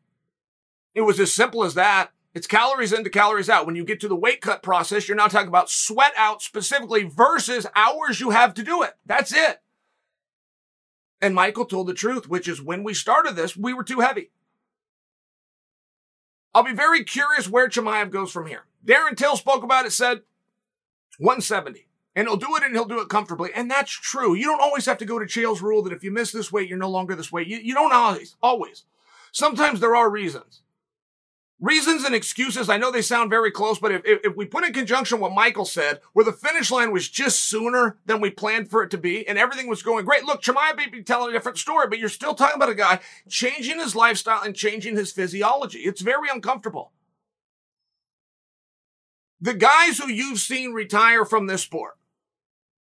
It 0.93 1.01
was 1.01 1.19
as 1.19 1.31
simple 1.31 1.63
as 1.63 1.73
that. 1.75 2.11
It's 2.33 2.47
calories 2.47 2.93
in 2.93 3.03
to 3.03 3.09
calories 3.09 3.49
out. 3.49 3.65
When 3.65 3.75
you 3.75 3.83
get 3.83 3.99
to 4.01 4.07
the 4.07 4.15
weight 4.15 4.41
cut 4.41 4.63
process, 4.63 5.07
you're 5.07 5.17
now 5.17 5.27
talking 5.27 5.47
about 5.47 5.69
sweat 5.69 6.13
out 6.17 6.41
specifically 6.41 7.03
versus 7.03 7.67
hours 7.75 8.19
you 8.19 8.29
have 8.29 8.53
to 8.55 8.63
do 8.63 8.83
it. 8.83 8.93
That's 9.05 9.33
it. 9.33 9.61
And 11.21 11.35
Michael 11.35 11.65
told 11.65 11.87
the 11.87 11.93
truth, 11.93 12.27
which 12.27 12.47
is 12.47 12.61
when 12.61 12.83
we 12.83 12.93
started 12.93 13.35
this, 13.35 13.55
we 13.55 13.73
were 13.73 13.83
too 13.83 13.99
heavy. 13.99 14.31
I'll 16.53 16.63
be 16.63 16.73
very 16.73 17.03
curious 17.03 17.47
where 17.47 17.69
Chimaev 17.69 18.09
goes 18.09 18.31
from 18.31 18.47
here. 18.47 18.65
Darren 18.85 19.15
Till 19.15 19.37
spoke 19.37 19.63
about 19.63 19.85
it, 19.85 19.91
said 19.91 20.21
170. 21.19 21.87
And 22.15 22.27
he'll 22.27 22.37
do 22.37 22.55
it 22.57 22.63
and 22.63 22.73
he'll 22.73 22.85
do 22.85 22.99
it 22.99 23.07
comfortably. 23.07 23.51
And 23.55 23.71
that's 23.71 23.91
true. 23.91 24.33
You 24.33 24.45
don't 24.45 24.59
always 24.61 24.85
have 24.85 24.97
to 24.97 25.05
go 25.05 25.17
to 25.17 25.25
Chael's 25.25 25.61
rule 25.61 25.81
that 25.83 25.93
if 25.93 26.03
you 26.03 26.11
miss 26.11 26.31
this 26.31 26.51
weight, 26.51 26.67
you're 26.67 26.77
no 26.77 26.89
longer 26.89 27.15
this 27.15 27.31
weight. 27.31 27.47
You, 27.47 27.57
you 27.57 27.73
don't 27.73 27.93
always, 27.93 28.35
always. 28.43 28.83
Sometimes 29.31 29.79
there 29.79 29.95
are 29.95 30.09
reasons. 30.09 30.61
Reasons 31.61 32.03
and 32.03 32.15
excuses, 32.15 32.69
I 32.69 32.77
know 32.77 32.89
they 32.89 33.03
sound 33.03 33.29
very 33.29 33.51
close, 33.51 33.77
but 33.77 33.91
if, 33.91 34.01
if, 34.03 34.35
we 34.35 34.45
put 34.45 34.63
in 34.63 34.73
conjunction 34.73 35.19
what 35.19 35.31
Michael 35.31 35.63
said, 35.63 35.99
where 36.13 36.25
the 36.25 36.33
finish 36.33 36.71
line 36.71 36.91
was 36.91 37.07
just 37.07 37.43
sooner 37.43 37.99
than 38.07 38.19
we 38.19 38.31
planned 38.31 38.71
for 38.71 38.81
it 38.81 38.89
to 38.89 38.97
be, 38.97 39.27
and 39.27 39.37
everything 39.37 39.67
was 39.67 39.83
going 39.83 40.03
great. 40.03 40.23
Look, 40.23 40.41
Chimaev 40.41 40.75
may 40.75 40.87
be 40.87 41.03
telling 41.03 41.29
a 41.29 41.33
different 41.33 41.59
story, 41.59 41.85
but 41.87 41.99
you're 41.99 42.09
still 42.09 42.33
talking 42.33 42.55
about 42.55 42.71
a 42.71 42.75
guy 42.75 42.99
changing 43.29 43.77
his 43.77 43.95
lifestyle 43.95 44.41
and 44.41 44.55
changing 44.55 44.95
his 44.95 45.11
physiology. 45.11 45.81
It's 45.81 46.01
very 46.01 46.29
uncomfortable. 46.33 46.93
The 49.39 49.53
guys 49.53 49.99
who 49.99 50.09
you've 50.09 50.39
seen 50.39 50.73
retire 50.73 51.25
from 51.25 51.45
this 51.45 51.61
sport, 51.61 51.93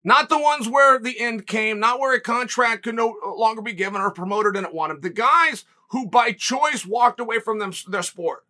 Not 0.05 0.29
the 0.29 0.39
ones 0.39 0.69
where 0.69 0.99
the 0.99 1.19
end 1.19 1.47
came, 1.47 1.81
not 1.81 1.99
where 1.99 2.15
a 2.15 2.21
contract 2.21 2.83
could 2.83 2.95
no 2.95 3.17
longer 3.37 3.61
be 3.61 3.73
given 3.73 3.99
or 3.99 4.11
promoted 4.11 4.53
didn't 4.53 4.73
want 4.73 4.91
him. 4.91 5.01
The 5.01 5.09
guys 5.09 5.65
who 5.89 6.07
by 6.07 6.31
choice 6.31 6.85
walked 6.85 7.19
away 7.19 7.39
from 7.39 7.59
them, 7.59 7.73
their 7.89 8.03
sport 8.03 8.45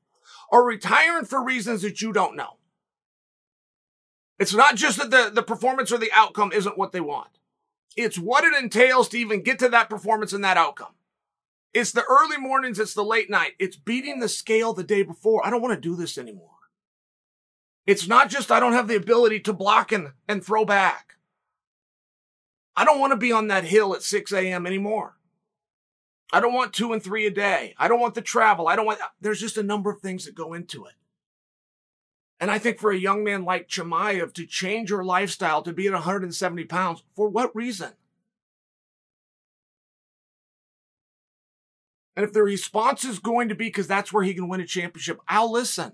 are 0.53 0.63
retiring 0.63 1.25
for 1.25 1.43
reasons 1.43 1.81
that 1.81 2.01
you 2.01 2.13
don't 2.13 2.35
know. 2.35 2.57
It's 4.37 4.53
not 4.53 4.75
just 4.75 4.99
that 4.99 5.09
the, 5.09 5.31
the 5.33 5.41
performance 5.41 5.91
or 5.91 5.97
the 5.97 6.11
outcome 6.13 6.51
isn't 6.53 6.77
what 6.77 6.91
they 6.91 7.01
want. 7.01 7.39
It's 7.97 8.19
what 8.19 8.43
it 8.43 8.53
entails 8.53 9.09
to 9.09 9.17
even 9.17 9.41
get 9.41 9.57
to 9.59 9.69
that 9.69 9.89
performance 9.89 10.31
and 10.31 10.43
that 10.43 10.57
outcome. 10.57 10.93
It's 11.73 11.91
the 11.91 12.03
early 12.07 12.37
mornings. 12.37 12.79
It's 12.79 12.93
the 12.93 13.03
late 13.03 13.31
night. 13.31 13.53
It's 13.57 13.75
beating 13.75 14.19
the 14.19 14.29
scale 14.29 14.73
the 14.73 14.83
day 14.83 15.01
before. 15.01 15.45
I 15.45 15.49
don't 15.49 15.61
want 15.61 15.73
to 15.73 15.89
do 15.89 15.95
this 15.95 16.19
anymore. 16.19 16.49
It's 17.87 18.07
not 18.07 18.29
just 18.29 18.51
I 18.51 18.59
don't 18.59 18.73
have 18.73 18.87
the 18.87 18.95
ability 18.95 19.39
to 19.41 19.53
block 19.53 19.91
and, 19.91 20.11
and 20.27 20.45
throw 20.45 20.65
back. 20.65 21.15
I 22.75 22.85
don't 22.85 22.99
want 22.99 23.11
to 23.11 23.17
be 23.17 23.31
on 23.31 23.47
that 23.47 23.65
hill 23.65 23.95
at 23.95 24.03
6 24.03 24.31
a.m. 24.31 24.67
anymore. 24.67 25.17
I 26.31 26.39
don't 26.39 26.53
want 26.53 26.73
two 26.73 26.93
and 26.93 27.03
three 27.03 27.27
a 27.27 27.31
day. 27.31 27.75
I 27.77 27.87
don't 27.87 27.99
want 27.99 28.15
the 28.15 28.21
travel. 28.21 28.67
I 28.67 28.75
don't 28.75 28.85
want, 28.85 28.99
there's 29.21 29.39
just 29.39 29.57
a 29.57 29.63
number 29.63 29.91
of 29.91 29.99
things 29.99 30.25
that 30.25 30.35
go 30.35 30.53
into 30.53 30.85
it. 30.85 30.93
And 32.39 32.49
I 32.49 32.57
think 32.57 32.79
for 32.79 32.91
a 32.91 32.97
young 32.97 33.23
man 33.23 33.45
like 33.45 33.69
Chimaev 33.69 34.33
to 34.33 34.45
change 34.45 34.89
your 34.89 35.03
lifestyle 35.03 35.61
to 35.61 35.73
be 35.73 35.87
at 35.87 35.93
170 35.93 36.65
pounds, 36.65 37.03
for 37.15 37.29
what 37.29 37.55
reason? 37.55 37.91
And 42.15 42.25
if 42.25 42.33
the 42.33 42.43
response 42.43 43.05
is 43.05 43.19
going 43.19 43.49
to 43.49 43.55
be 43.55 43.65
because 43.65 43.87
that's 43.87 44.13
where 44.13 44.23
he 44.23 44.33
can 44.33 44.47
win 44.47 44.61
a 44.61 44.65
championship, 44.65 45.19
I'll 45.27 45.51
listen. 45.51 45.93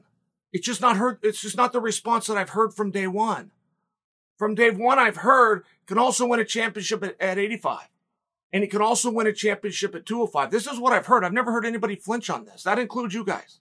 It's 0.51 0.65
just 0.65 0.81
not 0.81 0.97
heard. 0.97 1.19
It's 1.21 1.41
just 1.41 1.55
not 1.55 1.71
the 1.71 1.79
response 1.79 2.27
that 2.27 2.37
I've 2.37 2.49
heard 2.49 2.73
from 2.73 2.91
day 2.91 3.07
one. 3.07 3.51
From 4.37 4.55
day 4.55 4.71
one, 4.71 4.99
I've 4.99 5.17
heard 5.17 5.65
can 5.85 5.97
also 5.97 6.25
win 6.25 6.39
a 6.39 6.45
championship 6.45 7.03
at, 7.03 7.19
at 7.21 7.37
85. 7.37 7.89
And 8.51 8.63
he 8.63 8.69
can 8.69 8.81
also 8.81 9.11
win 9.11 9.27
a 9.27 9.33
championship 9.33 9.93
at 9.93 10.05
205. 10.05 10.49
This 10.49 10.65
is 10.65 10.79
what 10.79 10.93
I've 10.93 11.05
heard. 11.05 11.23
I've 11.23 11.33
never 11.33 11.51
heard 11.51 11.65
anybody 11.65 11.95
flinch 11.95 12.29
on 12.29 12.45
this. 12.45 12.63
That 12.63 12.79
includes 12.79 13.13
you 13.13 13.23
guys 13.23 13.59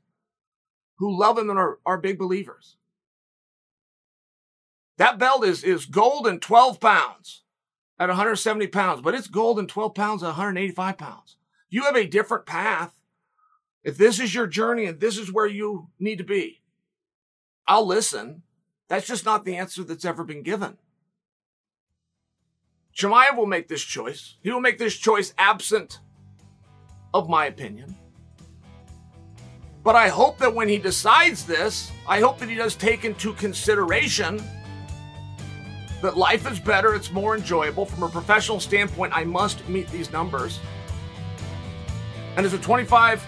who 0.99 1.19
love 1.19 1.39
him 1.39 1.51
and 1.51 1.59
are, 1.59 1.79
are 1.85 1.99
big 1.99 2.19
believers. 2.19 2.77
That 4.97 5.19
belt 5.19 5.45
is, 5.45 5.63
is 5.63 5.87
gold 5.87 6.27
and 6.27 6.43
12 6.43 6.81
pounds 6.81 7.45
at 7.99 8.09
170 8.09 8.67
pounds, 8.69 9.01
but 9.01 9.15
it's 9.15 9.29
gold 9.29 9.59
and 9.59 9.69
12 9.69 9.95
pounds 9.95 10.23
at 10.23 10.29
185 10.29 10.99
pounds. 10.99 11.37
You 11.69 11.85
have 11.85 11.97
a 11.97 12.07
different 12.07 12.47
path. 12.47 12.95
If 13.85 13.97
this 13.97 14.19
is 14.19 14.35
your 14.35 14.47
journey 14.47 14.87
and 14.87 14.99
this 14.99 15.19
is 15.19 15.33
where 15.33 15.47
you 15.47 15.89
need 16.01 16.19
to 16.19 16.25
be, 16.25 16.63
I'll 17.67 17.87
listen. 17.87 18.43
That's 18.89 19.07
just 19.07 19.25
not 19.25 19.45
the 19.45 19.57
answer 19.57 19.85
that's 19.85 20.05
ever 20.05 20.25
been 20.25 20.43
given. 20.43 20.79
Chimaev 22.99 23.37
will 23.37 23.47
make 23.47 23.69
this 23.69 23.83
choice. 23.83 24.35
He 24.43 24.51
will 24.51 24.61
make 24.61 24.77
this 24.77 24.97
choice 24.97 25.33
absent 25.39 26.01
of 27.15 27.29
my 27.29 27.47
opinion. 27.47 27.97
But 29.85 29.95
I 29.95 30.09
hope 30.09 30.37
that 30.39 30.53
when 30.53 30.69
he 30.69 30.79
decides 30.79 31.47
this, 31.47 31.93
I 32.09 32.19
hope 32.19 32.39
that 32.41 32.49
he 32.49 32.57
does 32.57 32.75
take 32.75 33.05
into 33.05 33.33
consideration 33.35 34.43
that 36.03 36.17
life 36.17 36.51
is 36.51 36.59
better, 36.59 36.95
it's 36.95 37.13
more 37.13 37.37
enjoyable. 37.37 37.87
From 37.87 38.03
a 38.03 38.09
professional 38.09 38.59
standpoint, 38.59 39.17
I 39.17 39.23
must 39.23 39.67
meet 39.69 39.89
these 39.89 40.11
numbers. 40.13 40.59
And 42.37 42.45
as 42.45 42.53
a 42.53 42.59
25, 42.59 43.25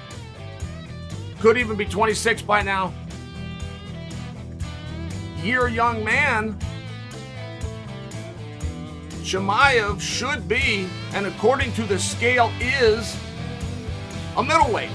could 1.38 1.56
even 1.56 1.76
be 1.76 1.84
26 1.84 2.42
by 2.42 2.62
now, 2.62 2.92
year 5.42 5.68
young 5.68 6.04
man, 6.04 6.58
Chimaev 9.30 10.00
should 10.00 10.48
be, 10.48 10.88
and 11.12 11.24
according 11.24 11.72
to 11.74 11.84
the 11.84 11.96
scale, 12.00 12.50
is 12.58 13.16
a 14.36 14.42
middleweight. 14.42 14.90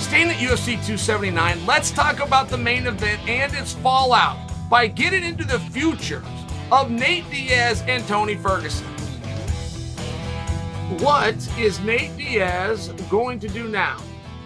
Staying 0.00 0.30
at 0.30 0.38
UFC 0.38 0.72
279, 0.84 1.64
let's 1.66 1.92
talk 1.92 2.18
about 2.18 2.48
the 2.48 2.58
main 2.58 2.88
event 2.88 3.20
and 3.28 3.54
its 3.54 3.74
fallout 3.74 4.38
by 4.68 4.88
getting 4.88 5.22
into 5.22 5.44
the 5.44 5.60
futures 5.70 6.24
of 6.72 6.90
Nate 6.90 7.30
Diaz 7.30 7.84
and 7.86 8.04
Tony 8.08 8.34
Ferguson. 8.34 8.88
What 10.98 11.36
is 11.56 11.78
Nate 11.78 12.16
Diaz 12.16 12.88
going 13.08 13.38
to 13.38 13.46
do 13.46 13.68
now? 13.68 13.98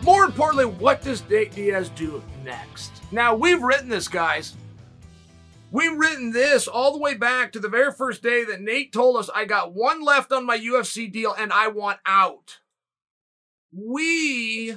More 0.03 0.25
importantly, 0.25 0.67
what 0.67 1.01
does 1.03 1.29
Nate 1.29 1.55
Diaz 1.55 1.89
do 1.91 2.23
next? 2.45 2.91
Now, 3.13 3.37
we've 3.37 3.63
written 3.63 3.89
this, 3.89 4.09
guys. 4.09 4.57
We've 5.71 5.97
written 5.97 6.33
this 6.33 6.67
all 6.67 6.93
the 6.93 6.99
way 6.99 7.15
back 7.15 7.53
to 7.53 7.61
the 7.61 7.69
very 7.69 7.93
first 7.93 8.23
day 8.23 8.45
that 8.45 8.61
Nate 8.61 8.93
told 8.93 9.17
us, 9.17 9.31
I 9.35 9.45
got 9.45 9.75
one 9.75 10.03
left 10.03 10.33
on 10.33 10.45
my 10.45 10.59
UFC 10.59 11.11
deal 11.11 11.35
and 11.39 11.53
I 11.53 11.69
want 11.69 11.99
out. 12.05 12.59
We 13.73 14.77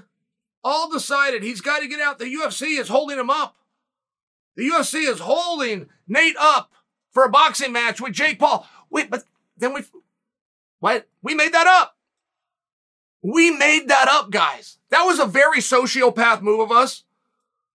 all 0.63 0.89
decided 0.89 1.43
he's 1.43 1.59
got 1.59 1.79
to 1.79 1.87
get 1.87 1.99
out. 1.99 2.19
The 2.19 2.33
UFC 2.33 2.79
is 2.79 2.87
holding 2.87 3.19
him 3.19 3.29
up. 3.29 3.57
The 4.55 4.69
UFC 4.69 5.09
is 5.09 5.19
holding 5.19 5.89
Nate 6.07 6.37
up 6.39 6.71
for 7.11 7.25
a 7.25 7.29
boxing 7.29 7.73
match 7.73 7.99
with 7.99 8.13
Jake 8.13 8.39
Paul. 8.39 8.67
Wait, 8.89 9.09
but 9.09 9.23
then 9.57 9.73
we, 9.73 9.81
what? 10.79 11.07
We 11.21 11.33
made 11.33 11.53
that 11.53 11.67
up. 11.67 11.97
We 13.21 13.51
made 13.51 13.87
that 13.89 14.07
up, 14.07 14.29
guys. 14.29 14.77
That 14.95 15.03
was 15.03 15.19
a 15.19 15.25
very 15.25 15.59
sociopath 15.59 16.41
move 16.41 16.61
of 16.61 16.71
us. 16.71 17.03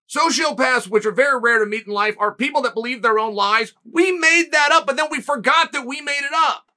Sociopaths, 0.09 0.89
which 0.89 1.05
are 1.05 1.13
very 1.13 1.39
rare 1.39 1.59
to 1.59 1.67
meet 1.67 1.87
in 1.87 1.93
life, 1.93 2.17
are 2.19 2.33
people 2.33 2.63
that 2.63 2.73
believe 2.73 3.03
their 3.03 3.19
own 3.19 3.35
lies. 3.35 3.75
We 3.85 4.11
made 4.11 4.53
that 4.53 4.73
up, 4.73 4.87
but 4.87 4.97
then 4.97 5.09
we 5.11 5.21
forgot 5.21 5.73
that 5.73 5.87
we 5.87 6.01
made 6.01 6.23
it 6.23 6.33
up. 6.35 6.73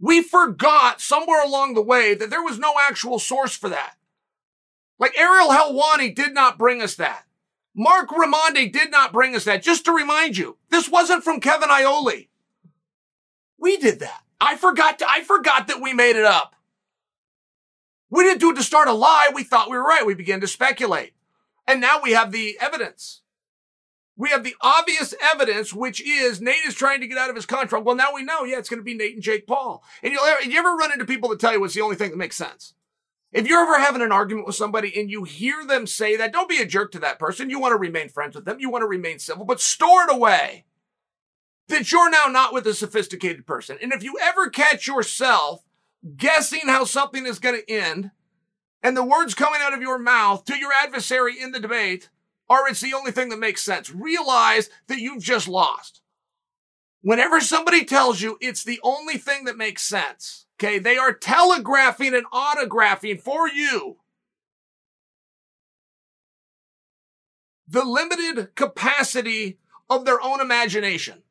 We 0.00 0.24
forgot 0.24 1.00
somewhere 1.00 1.40
along 1.40 1.74
the 1.74 1.82
way 1.82 2.14
that 2.14 2.30
there 2.30 2.42
was 2.42 2.58
no 2.58 2.74
actual 2.80 3.20
source 3.20 3.54
for 3.54 3.68
that. 3.68 3.94
Like 4.98 5.16
Ariel 5.16 5.50
Helwani 5.50 6.12
did 6.12 6.34
not 6.34 6.58
bring 6.58 6.82
us 6.82 6.96
that. 6.96 7.22
Marc 7.76 8.08
Raimondi 8.08 8.72
did 8.72 8.90
not 8.90 9.12
bring 9.12 9.36
us 9.36 9.44
that. 9.44 9.62
Just 9.62 9.84
to 9.84 9.92
remind 9.92 10.36
you, 10.36 10.56
this 10.68 10.88
wasn't 10.88 11.22
from 11.22 11.38
Kevin 11.38 11.68
Iole. 11.70 12.26
We 13.56 13.76
did 13.76 14.00
that. 14.00 14.24
I 14.40 14.56
forgot 14.56 14.98
to, 14.98 15.08
I 15.08 15.22
forgot 15.22 15.68
that 15.68 15.80
we 15.80 15.92
made 15.92 16.16
it 16.16 16.24
up. 16.24 16.56
We 18.14 18.22
didn't 18.22 18.40
do 18.40 18.52
it 18.52 18.54
to 18.54 18.62
start 18.62 18.86
a 18.86 18.92
lie. 18.92 19.32
We 19.34 19.42
thought 19.42 19.68
we 19.68 19.76
were 19.76 19.82
right. 19.82 20.06
We 20.06 20.14
began 20.14 20.40
to 20.40 20.46
speculate. 20.46 21.14
And 21.66 21.80
now 21.80 21.98
we 22.00 22.12
have 22.12 22.30
the 22.30 22.56
evidence. 22.60 23.22
We 24.16 24.30
have 24.30 24.44
the 24.44 24.54
obvious 24.60 25.14
evidence, 25.20 25.74
which 25.74 26.00
is 26.00 26.40
Nate 26.40 26.64
is 26.64 26.76
trying 26.76 27.00
to 27.00 27.08
get 27.08 27.18
out 27.18 27.28
of 27.28 27.34
his 27.34 27.44
contract. 27.44 27.84
Well, 27.84 27.96
now 27.96 28.14
we 28.14 28.22
know, 28.22 28.44
yeah, 28.44 28.58
it's 28.58 28.68
going 28.68 28.78
to 28.78 28.84
be 28.84 28.94
Nate 28.94 29.14
and 29.14 29.22
Jake 29.22 29.48
Paul. 29.48 29.82
And 30.00 30.12
you'll, 30.12 30.42
you 30.42 30.56
ever 30.56 30.76
run 30.76 30.92
into 30.92 31.04
people 31.04 31.28
that 31.30 31.40
tell 31.40 31.52
you 31.54 31.64
it's 31.64 31.74
the 31.74 31.80
only 31.80 31.96
thing 31.96 32.10
that 32.10 32.16
makes 32.16 32.36
sense? 32.36 32.74
If 33.32 33.48
you're 33.48 33.62
ever 33.62 33.80
having 33.80 34.02
an 34.02 34.12
argument 34.12 34.46
with 34.46 34.54
somebody 34.54 34.96
and 34.96 35.10
you 35.10 35.24
hear 35.24 35.66
them 35.66 35.84
say 35.84 36.16
that, 36.16 36.32
don't 36.32 36.48
be 36.48 36.62
a 36.62 36.66
jerk 36.66 36.92
to 36.92 37.00
that 37.00 37.18
person. 37.18 37.50
You 37.50 37.58
want 37.58 37.72
to 37.72 37.78
remain 37.78 38.08
friends 38.08 38.36
with 38.36 38.44
them. 38.44 38.60
You 38.60 38.70
want 38.70 38.82
to 38.82 38.86
remain 38.86 39.18
civil, 39.18 39.44
but 39.44 39.60
store 39.60 40.04
it 40.04 40.14
away 40.14 40.66
that 41.66 41.90
you're 41.90 42.10
now 42.10 42.26
not 42.26 42.52
with 42.52 42.64
a 42.68 42.74
sophisticated 42.74 43.44
person. 43.44 43.76
And 43.82 43.92
if 43.92 44.04
you 44.04 44.16
ever 44.22 44.50
catch 44.50 44.86
yourself 44.86 45.63
guessing 46.16 46.62
how 46.66 46.84
something 46.84 47.26
is 47.26 47.38
going 47.38 47.60
to 47.60 47.70
end 47.70 48.10
and 48.82 48.96
the 48.96 49.04
words 49.04 49.34
coming 49.34 49.60
out 49.62 49.72
of 49.72 49.80
your 49.80 49.98
mouth 49.98 50.44
to 50.44 50.58
your 50.58 50.72
adversary 50.72 51.40
in 51.40 51.52
the 51.52 51.60
debate 51.60 52.10
are 52.48 52.68
it's 52.68 52.80
the 52.80 52.94
only 52.94 53.10
thing 53.10 53.30
that 53.30 53.38
makes 53.38 53.62
sense, 53.62 53.90
realize 53.90 54.68
that 54.88 54.98
you've 54.98 55.22
just 55.22 55.48
lost. 55.48 56.02
Whenever 57.00 57.40
somebody 57.40 57.84
tells 57.84 58.20
you 58.20 58.36
it's 58.40 58.64
the 58.64 58.80
only 58.82 59.16
thing 59.16 59.44
that 59.44 59.56
makes 59.56 59.82
sense, 59.82 60.44
Okay, 60.60 60.78
they 60.78 60.96
are 60.96 61.12
telegraphing 61.12 62.14
and 62.14 62.26
autographing 62.26 63.20
for 63.20 63.48
you 63.48 63.96
the 67.66 67.84
limited 67.84 68.54
capacity 68.54 69.58
of 69.90 70.04
their 70.04 70.20
own 70.20 70.40
imagination. 70.40 71.22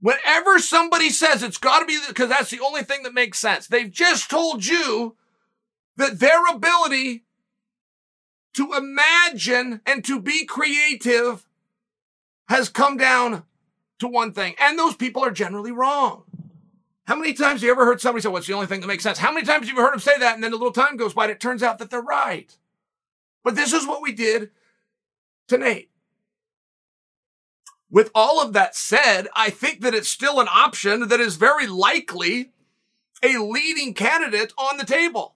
Whenever 0.00 0.58
somebody 0.58 1.10
says 1.10 1.42
it's 1.42 1.58
got 1.58 1.80
to 1.80 1.86
be 1.86 1.98
because 2.06 2.28
that's 2.28 2.50
the 2.50 2.60
only 2.60 2.82
thing 2.82 3.02
that 3.02 3.14
makes 3.14 3.38
sense, 3.38 3.66
they've 3.66 3.90
just 3.90 4.30
told 4.30 4.64
you 4.64 5.16
that 5.96 6.20
their 6.20 6.46
ability 6.46 7.24
to 8.54 8.72
imagine 8.74 9.80
and 9.84 10.04
to 10.04 10.20
be 10.20 10.44
creative 10.44 11.46
has 12.48 12.68
come 12.68 12.96
down 12.96 13.42
to 13.98 14.08
one 14.08 14.32
thing. 14.32 14.54
And 14.60 14.78
those 14.78 14.94
people 14.94 15.24
are 15.24 15.30
generally 15.30 15.72
wrong. 15.72 16.22
How 17.06 17.16
many 17.16 17.32
times 17.32 17.60
have 17.60 17.66
you 17.66 17.70
ever 17.70 17.84
heard 17.84 18.00
somebody 18.00 18.22
say, 18.22 18.28
what's 18.28 18.46
the 18.46 18.52
only 18.52 18.66
thing 18.66 18.80
that 18.80 18.86
makes 18.86 19.02
sense? 19.02 19.18
How 19.18 19.32
many 19.32 19.46
times 19.46 19.66
have 19.66 19.76
you 19.76 19.82
heard 19.82 19.92
them 19.92 20.00
say 20.00 20.18
that? 20.18 20.34
And 20.34 20.44
then 20.44 20.52
a 20.52 20.56
little 20.56 20.72
time 20.72 20.96
goes 20.96 21.14
by 21.14 21.24
and 21.24 21.32
it 21.32 21.40
turns 21.40 21.62
out 21.62 21.78
that 21.78 21.90
they're 21.90 22.00
right. 22.00 22.56
But 23.42 23.54
this 23.54 23.72
is 23.72 23.86
what 23.86 24.02
we 24.02 24.12
did 24.12 24.50
to 25.48 25.58
Nate. 25.58 25.87
With 27.90 28.10
all 28.14 28.42
of 28.42 28.52
that 28.52 28.76
said, 28.76 29.28
I 29.34 29.50
think 29.50 29.80
that 29.80 29.94
it's 29.94 30.08
still 30.08 30.40
an 30.40 30.48
option 30.48 31.08
that 31.08 31.20
is 31.20 31.36
very 31.36 31.66
likely 31.66 32.52
a 33.22 33.38
leading 33.38 33.94
candidate 33.94 34.52
on 34.58 34.76
the 34.76 34.84
table. 34.84 35.34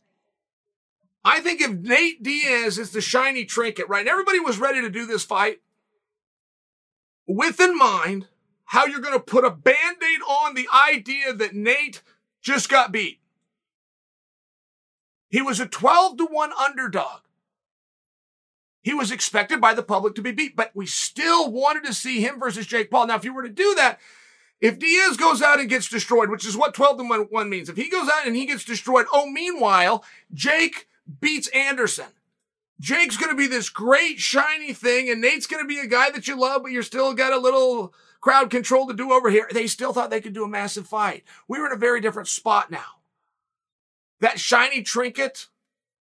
I 1.25 1.41
think 1.41 1.61
if 1.61 1.71
Nate 1.71 2.23
Diaz 2.23 2.79
is 2.79 2.91
the 2.91 3.01
shiny 3.01 3.45
trinket, 3.45 3.89
right? 3.89 4.01
And 4.01 4.09
everybody 4.09 4.41
was 4.41 4.59
ready 4.59 4.81
to 4.81 4.91
do 4.91 5.07
this 5.07 5.25
fight 5.25 5.61
with 7.27 7.61
in 7.61 7.77
mind 7.79 8.27
how 8.67 8.87
you're 8.87 9.01
going 9.01 9.15
to 9.15 9.21
put 9.21 9.45
a 9.45 9.51
band-aid 9.51 10.21
on 10.29 10.55
the 10.55 10.69
idea 10.91 11.33
that 11.33 11.55
Nate 11.55 12.03
just 12.41 12.69
got 12.69 12.93
beat. 12.93 13.21
He 15.29 15.41
was 15.41 15.61
a 15.61 15.67
12 15.67 16.19
to 16.19 16.27
1 16.27 16.53
underdog. 16.53 17.21
He 18.83 18.93
was 18.95 19.13
expected 19.13 19.61
by 19.61 19.75
the 19.75 19.83
public 19.83 20.15
to 20.17 20.23
be 20.23 20.33
beat, 20.33 20.57
but 20.57 20.73
we 20.75 20.87
still 20.87 21.51
wanted 21.51 21.85
to 21.85 21.95
see 21.95 22.21
him 22.21 22.41
versus 22.41 22.67
Jake 22.67 22.91
Paul. 22.91 23.07
Now, 23.07 23.17
if 23.17 23.25
you 23.25 23.33
were 23.33 23.45
to 23.45 23.49
do 23.49 23.75
that, 23.77 24.01
if 24.61 24.79
Diaz 24.79 25.17
goes 25.17 25.41
out 25.41 25.61
and 25.61 25.69
gets 25.69 25.89
destroyed, 25.89 26.31
which 26.31 26.47
is 26.47 26.57
what 26.57 26.75
12 26.75 26.99
to 26.99 27.27
1 27.31 27.49
means, 27.49 27.69
if 27.69 27.77
he 27.77 27.89
goes 27.89 28.09
out 28.09 28.27
and 28.27 28.37
he 28.37 28.47
gets 28.47 28.65
destroyed, 28.65 29.07
oh, 29.13 29.27
meanwhile, 29.31 30.05
Jake 30.35 30.89
beats 31.21 31.49
Anderson. 31.49 32.07
Jake's 32.81 33.17
going 33.17 33.31
to 33.31 33.37
be 33.37 33.47
this 33.47 33.69
great 33.69 34.19
shiny 34.19 34.73
thing, 34.73 35.09
and 35.09 35.21
Nate's 35.21 35.47
going 35.47 35.63
to 35.63 35.69
be 35.69 35.79
a 35.79 35.87
guy 35.87 36.11
that 36.11 36.27
you 36.27 36.39
love, 36.39 36.63
but 36.63 36.73
you're 36.73 36.83
still 36.83 37.15
got 37.15 37.33
a 37.33 37.39
little 37.39 37.95
crowd 38.21 38.51
control 38.51 38.89
to 38.89 38.95
do 38.95 39.13
over 39.13 39.31
here. 39.31 39.49
They 39.53 39.69
still 39.69 39.93
thought 39.93 40.11
they 40.11 40.21
could 40.21 40.33
do 40.33 40.45
a 40.45 40.49
massive 40.49 40.89
fight. 40.89 41.23
We 41.47 41.61
were 41.61 41.67
in 41.67 41.73
a 41.73 41.77
very 41.77 42.01
different 42.01 42.29
spot 42.29 42.71
now. 42.71 42.99
That 44.21 44.41
shiny 44.41 44.83
trinket 44.83 45.47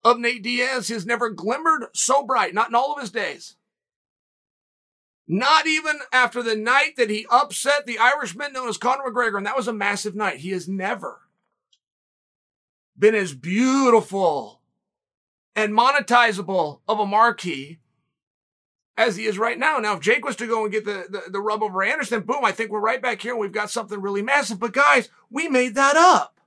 of 0.05 0.19
Nate 0.19 0.43
Diaz 0.43 0.89
has 0.89 1.07
never 1.07 1.31
glimmered 1.31 1.87
so 1.95 2.25
bright, 2.25 2.55
not 2.55 2.69
in 2.69 2.75
all 2.75 2.93
of 2.93 3.01
his 3.01 3.11
days. 3.11 3.57
Not 5.29 5.67
even 5.67 6.01
after 6.13 6.43
the 6.43 6.57
night 6.57 6.97
that 6.97 7.09
he 7.09 7.27
upset 7.31 7.87
the 7.87 7.99
Irishman 7.99 8.53
known 8.53 8.69
as 8.69 8.77
Conor 8.77 9.05
McGregor, 9.05 9.37
and 9.37 9.47
that 9.47 9.57
was 9.57 9.69
a 9.69 9.73
massive 9.73 10.15
night. 10.15 10.39
He 10.39 10.51
has 10.51 10.69
never 10.69 11.21
been 12.99 13.15
as 13.15 13.33
beautiful 13.33 14.61
and 15.55 15.73
monetizable 15.73 16.81
of 16.89 16.99
a 16.99 17.07
marquee 17.07 17.79
as 18.97 19.17
he 19.17 19.25
is 19.25 19.39
right 19.39 19.59
now. 19.59 19.79
Now, 19.79 19.95
if 19.95 20.01
Jake 20.01 20.25
was 20.25 20.37
to 20.37 20.47
go 20.47 20.65
and 20.65 20.73
get 20.73 20.85
the, 20.85 21.07
the, 21.09 21.31
the 21.31 21.41
rub 21.41 21.63
over 21.63 21.83
Anderson, 21.83 22.23
boom, 22.23 22.45
I 22.45 22.53
think 22.53 22.71
we're 22.71 22.81
right 22.81 23.01
back 23.01 23.23
here 23.23 23.33
and 23.33 23.41
we've 23.41 23.53
got 23.53 23.71
something 23.71 24.01
really 24.01 24.23
massive. 24.23 24.59
But 24.59 24.73
guys, 24.73 25.09
we 25.31 25.49
made 25.49 25.75
that 25.75 25.97
up. 25.97 26.41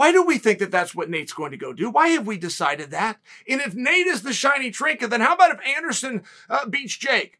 Why 0.00 0.12
do 0.12 0.22
we 0.22 0.38
think 0.38 0.60
that 0.60 0.70
that's 0.70 0.94
what 0.94 1.10
Nate's 1.10 1.34
going 1.34 1.50
to 1.50 1.58
go 1.58 1.74
do? 1.74 1.90
Why 1.90 2.08
have 2.08 2.26
we 2.26 2.38
decided 2.38 2.90
that? 2.90 3.18
And 3.46 3.60
if 3.60 3.74
Nate 3.74 4.06
is 4.06 4.22
the 4.22 4.32
shiny 4.32 4.70
trinket, 4.70 5.10
then 5.10 5.20
how 5.20 5.34
about 5.34 5.50
if 5.50 5.76
Anderson 5.76 6.22
uh, 6.48 6.64
beats 6.64 6.96
Jake? 6.96 7.38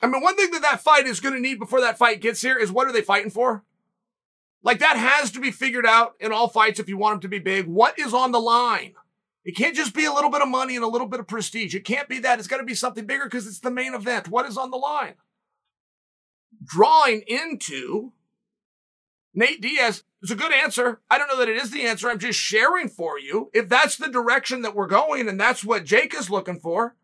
I 0.00 0.06
mean, 0.06 0.22
one 0.22 0.34
thing 0.34 0.50
that 0.52 0.62
that 0.62 0.80
fight 0.80 1.04
is 1.04 1.20
going 1.20 1.34
to 1.34 1.40
need 1.40 1.58
before 1.58 1.82
that 1.82 1.98
fight 1.98 2.22
gets 2.22 2.40
here 2.40 2.56
is 2.56 2.72
what 2.72 2.88
are 2.88 2.92
they 2.92 3.02
fighting 3.02 3.28
for? 3.28 3.64
Like 4.62 4.78
that 4.78 4.96
has 4.96 5.30
to 5.32 5.38
be 5.38 5.50
figured 5.50 5.84
out 5.84 6.14
in 6.20 6.32
all 6.32 6.48
fights 6.48 6.80
if 6.80 6.88
you 6.88 6.96
want 6.96 7.16
them 7.16 7.20
to 7.20 7.28
be 7.28 7.38
big. 7.38 7.66
What 7.66 7.98
is 7.98 8.14
on 8.14 8.32
the 8.32 8.40
line? 8.40 8.94
It 9.44 9.56
can't 9.56 9.76
just 9.76 9.92
be 9.92 10.06
a 10.06 10.14
little 10.14 10.30
bit 10.30 10.40
of 10.40 10.48
money 10.48 10.74
and 10.74 10.84
a 10.86 10.88
little 10.88 11.06
bit 11.06 11.20
of 11.20 11.28
prestige. 11.28 11.74
It 11.74 11.84
can't 11.84 12.08
be 12.08 12.18
that. 12.20 12.38
It's 12.38 12.48
got 12.48 12.58
to 12.58 12.64
be 12.64 12.74
something 12.74 13.04
bigger 13.04 13.24
because 13.24 13.46
it's 13.46 13.60
the 13.60 13.70
main 13.70 13.92
event. 13.92 14.28
What 14.28 14.46
is 14.46 14.56
on 14.56 14.70
the 14.70 14.78
line? 14.78 15.16
Drawing 16.64 17.24
into 17.26 18.12
Nate 19.34 19.60
Diaz 19.60 20.02
is 20.22 20.30
a 20.30 20.36
good 20.36 20.52
answer. 20.52 21.00
I 21.10 21.18
don't 21.18 21.28
know 21.28 21.38
that 21.38 21.48
it 21.48 21.56
is 21.56 21.70
the 21.70 21.86
answer. 21.86 22.08
I'm 22.08 22.18
just 22.18 22.38
sharing 22.38 22.88
for 22.88 23.18
you. 23.18 23.50
If 23.52 23.68
that's 23.68 23.96
the 23.96 24.08
direction 24.08 24.62
that 24.62 24.74
we're 24.74 24.86
going 24.86 25.28
and 25.28 25.38
that's 25.38 25.64
what 25.64 25.84
Jake 25.84 26.14
is 26.14 26.30
looking 26.30 26.58
for, 26.58 26.96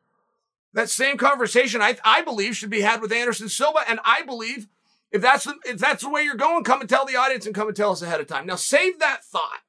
that 0.73 0.89
same 0.89 1.19
conversation 1.19 1.83
I, 1.83 1.97
I 2.05 2.23
believe 2.23 2.57
should 2.57 2.71
be 2.71 2.81
had 2.81 3.01
with 3.01 3.13
Anderson 3.13 3.49
Silva. 3.49 3.81
And 3.89 4.01
I 4.05 4.23
believe 4.23 4.69
if 5.11 5.21
that's 5.21 5.45
the, 5.45 5.55
if 5.65 5.79
that's 5.79 6.03
the 6.03 6.11
way 6.11 6.23
you're 6.23 6.35
going, 6.35 6.65
come 6.65 6.81
and 6.81 6.89
tell 6.89 7.05
the 7.05 7.17
audience 7.17 7.45
and 7.45 7.55
come 7.55 7.69
and 7.69 7.77
tell 7.77 7.93
us 7.93 8.03
ahead 8.03 8.21
of 8.21 8.27
time. 8.27 8.47
Now 8.47 8.57
save 8.57 8.99
that 8.99 9.25
thought 9.25 9.61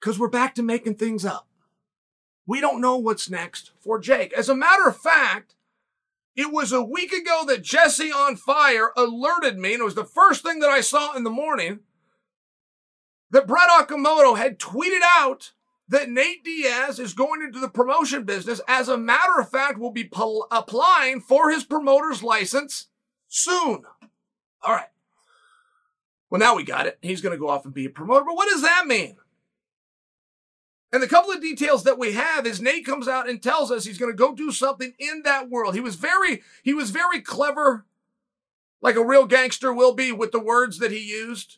because 0.00 0.18
we're 0.18 0.28
back 0.28 0.54
to 0.54 0.62
making 0.62 0.94
things 0.94 1.24
up. 1.24 1.46
We 2.46 2.60
don't 2.60 2.80
know 2.80 2.96
what's 2.96 3.30
next 3.30 3.70
for 3.80 4.00
Jake. 4.00 4.32
As 4.32 4.48
a 4.48 4.54
matter 4.54 4.88
of 4.88 4.96
fact, 4.96 5.54
it 6.34 6.52
was 6.52 6.72
a 6.72 6.82
week 6.82 7.12
ago 7.12 7.44
that 7.46 7.62
Jesse 7.62 8.10
on 8.10 8.36
Fire 8.36 8.90
alerted 8.96 9.58
me, 9.58 9.74
and 9.74 9.80
it 9.80 9.84
was 9.84 9.94
the 9.94 10.04
first 10.04 10.42
thing 10.42 10.60
that 10.60 10.70
I 10.70 10.80
saw 10.80 11.14
in 11.14 11.24
the 11.24 11.30
morning, 11.30 11.80
that 13.30 13.46
Brett 13.46 13.68
Okamoto 13.70 14.36
had 14.36 14.58
tweeted 14.58 15.00
out 15.18 15.52
that 15.88 16.08
Nate 16.08 16.44
Diaz 16.44 16.98
is 16.98 17.12
going 17.12 17.42
into 17.42 17.60
the 17.60 17.68
promotion 17.68 18.24
business. 18.24 18.60
As 18.66 18.88
a 18.88 18.96
matter 18.96 19.38
of 19.40 19.50
fact, 19.50 19.78
will 19.78 19.90
be 19.90 20.04
pl- 20.04 20.46
applying 20.50 21.20
for 21.20 21.50
his 21.50 21.64
promoter's 21.64 22.22
license 22.22 22.86
soon. 23.28 23.84
All 24.62 24.74
right. 24.74 24.88
Well, 26.30 26.38
now 26.38 26.56
we 26.56 26.64
got 26.64 26.86
it. 26.86 26.98
He's 27.02 27.20
going 27.20 27.34
to 27.34 27.40
go 27.40 27.48
off 27.48 27.66
and 27.66 27.74
be 27.74 27.84
a 27.84 27.90
promoter. 27.90 28.24
But 28.24 28.36
what 28.36 28.48
does 28.48 28.62
that 28.62 28.86
mean? 28.86 29.16
And 30.92 31.02
the 31.02 31.08
couple 31.08 31.32
of 31.32 31.40
details 31.40 31.84
that 31.84 31.98
we 31.98 32.12
have 32.12 32.46
is 32.46 32.60
Nate 32.60 32.84
comes 32.84 33.08
out 33.08 33.28
and 33.28 33.42
tells 33.42 33.70
us 33.70 33.84
he's 33.84 33.98
going 33.98 34.12
to 34.12 34.16
go 34.16 34.34
do 34.34 34.50
something 34.50 34.92
in 34.98 35.22
that 35.22 35.48
world. 35.48 35.74
He 35.74 35.80
was 35.80 35.96
very, 35.96 36.42
he 36.62 36.74
was 36.74 36.90
very 36.90 37.20
clever, 37.22 37.86
like 38.82 38.96
a 38.96 39.04
real 39.04 39.26
gangster 39.26 39.72
will 39.72 39.94
be 39.94 40.12
with 40.12 40.32
the 40.32 40.40
words 40.40 40.78
that 40.78 40.92
he 40.92 40.98
used. 41.00 41.56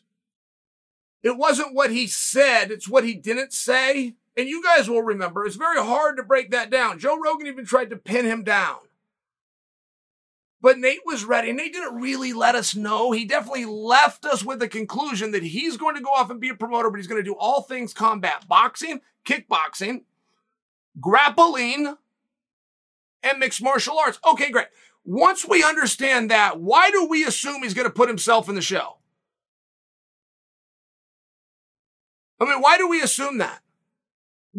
It 1.21 1.37
wasn't 1.37 1.73
what 1.73 1.91
he 1.91 2.07
said, 2.07 2.71
it's 2.71 2.87
what 2.87 3.03
he 3.03 3.13
didn't 3.13 3.51
say. 3.51 4.13
And 4.37 4.47
you 4.47 4.63
guys 4.63 4.89
will 4.89 5.01
remember, 5.01 5.45
it's 5.45 5.55
very 5.55 5.81
hard 5.81 6.17
to 6.17 6.23
break 6.23 6.51
that 6.51 6.69
down. 6.69 6.99
Joe 6.99 7.17
Rogan 7.19 7.47
even 7.47 7.65
tried 7.65 7.89
to 7.89 7.97
pin 7.97 8.25
him 8.25 8.43
down. 8.43 8.77
But 10.61 10.79
Nate 10.79 11.05
was 11.05 11.25
ready. 11.25 11.51
Nate 11.51 11.73
didn't 11.73 12.01
really 12.01 12.33
let 12.33 12.55
us 12.55 12.75
know. 12.75 13.11
He 13.11 13.25
definitely 13.25 13.65
left 13.65 14.25
us 14.25 14.43
with 14.43 14.59
the 14.59 14.67
conclusion 14.67 15.31
that 15.31 15.43
he's 15.43 15.77
going 15.77 15.95
to 15.95 16.01
go 16.01 16.09
off 16.09 16.29
and 16.29 16.39
be 16.39 16.49
a 16.49 16.55
promoter, 16.55 16.89
but 16.89 16.97
he's 16.97 17.07
going 17.07 17.21
to 17.21 17.29
do 17.29 17.35
all 17.35 17.61
things 17.61 17.93
combat 17.93 18.47
boxing, 18.47 19.01
kickboxing, 19.25 20.03
grappling, 20.99 21.95
and 23.23 23.39
mixed 23.39 23.61
martial 23.61 23.97
arts. 23.99 24.19
Okay, 24.25 24.51
great. 24.51 24.67
Once 25.03 25.47
we 25.47 25.63
understand 25.63 26.31
that, 26.31 26.59
why 26.59 26.89
do 26.89 27.07
we 27.07 27.25
assume 27.25 27.61
he's 27.61 27.73
going 27.73 27.87
to 27.87 27.93
put 27.93 28.09
himself 28.09 28.49
in 28.49 28.55
the 28.55 28.61
show? 28.61 28.97
I 32.39 32.45
mean, 32.45 32.61
why 32.61 32.77
do 32.77 32.87
we 32.87 33.01
assume 33.01 33.37
that? 33.37 33.61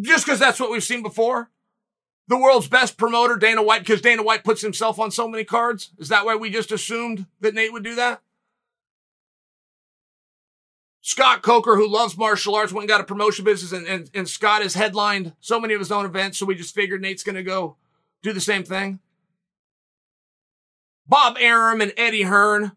Just 0.00 0.24
because 0.24 0.38
that's 0.38 0.60
what 0.60 0.70
we've 0.70 0.84
seen 0.84 1.02
before? 1.02 1.50
the 2.28 2.36
world's 2.36 2.68
best 2.68 2.96
promoter, 2.96 3.36
Dana 3.36 3.62
White, 3.62 3.80
because 3.80 4.00
Dana 4.00 4.22
White 4.22 4.44
puts 4.44 4.60
himself 4.60 4.98
on 4.98 5.10
so 5.10 5.28
many 5.28 5.44
cards? 5.44 5.90
Is 5.98 6.08
that 6.08 6.24
why 6.24 6.34
we 6.34 6.50
just 6.50 6.72
assumed 6.72 7.26
that 7.40 7.54
Nate 7.54 7.72
would 7.72 7.84
do 7.84 7.94
that? 7.94 8.20
Scott 11.06 11.40
Coker, 11.40 11.76
who 11.76 11.86
loves 11.86 12.18
martial 12.18 12.56
arts, 12.56 12.72
went 12.72 12.82
and 12.82 12.88
got 12.88 13.00
a 13.00 13.04
promotion 13.04 13.44
business, 13.44 13.70
and, 13.70 13.86
and, 13.86 14.10
and 14.12 14.28
Scott 14.28 14.62
has 14.62 14.74
headlined 14.74 15.34
so 15.38 15.60
many 15.60 15.72
of 15.72 15.78
his 15.78 15.92
own 15.92 16.04
events, 16.04 16.36
so 16.36 16.44
we 16.44 16.56
just 16.56 16.74
figured 16.74 17.00
Nate's 17.00 17.22
going 17.22 17.36
to 17.36 17.44
go 17.44 17.76
do 18.24 18.32
the 18.32 18.40
same 18.40 18.64
thing. 18.64 18.98
Bob 21.06 21.36
Arum 21.38 21.80
and 21.80 21.92
Eddie 21.96 22.22
Hearn, 22.22 22.72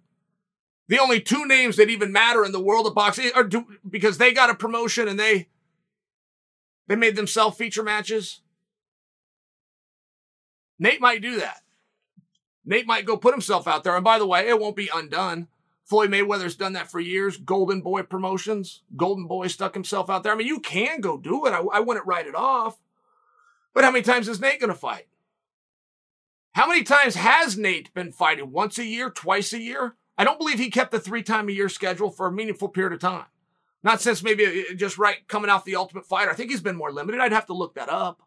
the 0.87 0.99
only 0.99 1.19
two 1.19 1.47
names 1.47 1.75
that 1.77 1.89
even 1.89 2.11
matter 2.11 2.45
in 2.45 2.51
the 2.51 2.59
world 2.59 2.85
of 2.85 2.93
boxing, 2.93 3.31
are 3.33 3.43
do, 3.43 3.65
because 3.89 4.19
they 4.19 4.31
got 4.31 4.51
a 4.51 4.55
promotion 4.55 5.07
and 5.07 5.19
they 5.19 5.47
they 6.85 6.95
made 6.95 7.15
themselves 7.15 7.57
feature 7.57 7.81
matches. 7.81 8.41
Nate 10.77 11.01
might 11.01 11.23
do 11.23 11.39
that. 11.39 11.61
Nate 12.63 12.85
might 12.85 13.07
go 13.07 13.17
put 13.17 13.33
himself 13.33 13.67
out 13.67 13.83
there. 13.83 13.95
And 13.95 14.03
by 14.03 14.19
the 14.19 14.27
way, 14.27 14.47
it 14.47 14.59
won't 14.59 14.75
be 14.75 14.91
undone. 14.93 15.47
Floyd 15.89 16.11
Mayweather's 16.11 16.55
done 16.55 16.73
that 16.73 16.91
for 16.91 16.99
years. 16.99 17.37
Golden 17.37 17.81
Boy 17.81 18.03
Promotions. 18.03 18.83
Golden 18.95 19.25
Boy 19.25 19.47
stuck 19.47 19.73
himself 19.73 20.07
out 20.07 20.21
there. 20.21 20.31
I 20.31 20.35
mean, 20.35 20.45
you 20.45 20.59
can 20.59 21.01
go 21.01 21.17
do 21.17 21.47
it. 21.47 21.51
I, 21.51 21.61
I 21.61 21.79
wouldn't 21.79 22.05
write 22.05 22.27
it 22.27 22.35
off. 22.35 22.77
But 23.73 23.83
how 23.83 23.89
many 23.89 24.03
times 24.03 24.27
is 24.27 24.39
Nate 24.39 24.59
going 24.59 24.71
to 24.71 24.75
fight? 24.75 25.07
How 26.51 26.67
many 26.67 26.83
times 26.83 27.15
has 27.15 27.57
Nate 27.57 27.91
been 27.95 28.11
fighting? 28.11 28.51
Once 28.51 28.77
a 28.77 28.85
year? 28.85 29.09
Twice 29.09 29.51
a 29.51 29.59
year? 29.59 29.95
I 30.15 30.23
don't 30.23 30.37
believe 30.37 30.59
he 30.59 30.69
kept 30.69 30.91
the 30.91 30.99
three 30.99 31.23
time 31.23 31.49
a 31.49 31.53
year 31.53 31.69
schedule 31.69 32.11
for 32.11 32.27
a 32.27 32.31
meaningful 32.31 32.69
period 32.69 32.93
of 32.93 32.99
time. 32.99 33.25
Not 33.81 33.99
since 33.99 34.21
maybe 34.21 34.45
uh, 34.45 34.75
just 34.75 34.99
right 34.99 35.27
coming 35.27 35.49
off 35.49 35.65
the 35.65 35.75
Ultimate 35.75 36.05
Fighter. 36.05 36.29
I 36.29 36.35
think 36.35 36.51
he's 36.51 36.61
been 36.61 36.75
more 36.75 36.91
limited. 36.91 37.19
I'd 37.19 37.31
have 37.31 37.47
to 37.47 37.53
look 37.53 37.73
that 37.75 37.89
up. 37.89 38.21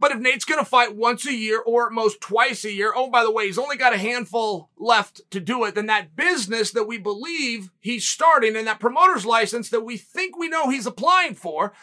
But 0.00 0.12
if 0.12 0.18
Nate's 0.18 0.46
going 0.46 0.58
to 0.58 0.64
fight 0.64 0.96
once 0.96 1.26
a 1.26 1.34
year 1.34 1.60
or 1.60 1.86
at 1.86 1.92
most 1.92 2.22
twice 2.22 2.64
a 2.64 2.72
year, 2.72 2.90
oh, 2.96 3.10
by 3.10 3.22
the 3.22 3.30
way, 3.30 3.46
he's 3.46 3.58
only 3.58 3.76
got 3.76 3.92
a 3.92 3.98
handful 3.98 4.70
left 4.78 5.20
to 5.30 5.40
do 5.40 5.64
it, 5.64 5.74
then 5.74 5.86
that 5.86 6.16
business 6.16 6.70
that 6.70 6.88
we 6.88 6.96
believe 6.96 7.70
he's 7.80 8.08
starting 8.08 8.56
and 8.56 8.66
that 8.66 8.80
promoter's 8.80 9.26
license 9.26 9.68
that 9.68 9.84
we 9.84 9.98
think 9.98 10.38
we 10.38 10.48
know 10.48 10.70
he's 10.70 10.86
applying 10.86 11.34
for 11.34 11.74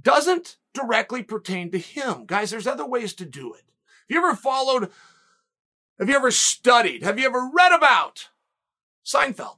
doesn't 0.00 0.56
directly 0.72 1.24
pertain 1.24 1.72
to 1.72 1.78
him. 1.78 2.26
Guys, 2.26 2.50
there's 2.50 2.68
other 2.68 2.86
ways 2.86 3.12
to 3.14 3.24
do 3.24 3.52
it. 3.54 3.64
Have 4.08 4.10
you 4.10 4.18
ever 4.18 4.36
followed, 4.36 4.90
have 5.98 6.08
you 6.08 6.14
ever 6.14 6.30
studied, 6.30 7.02
have 7.02 7.18
you 7.18 7.26
ever 7.26 7.50
read 7.52 7.72
about 7.72 8.28
Seinfeld? 9.04 9.56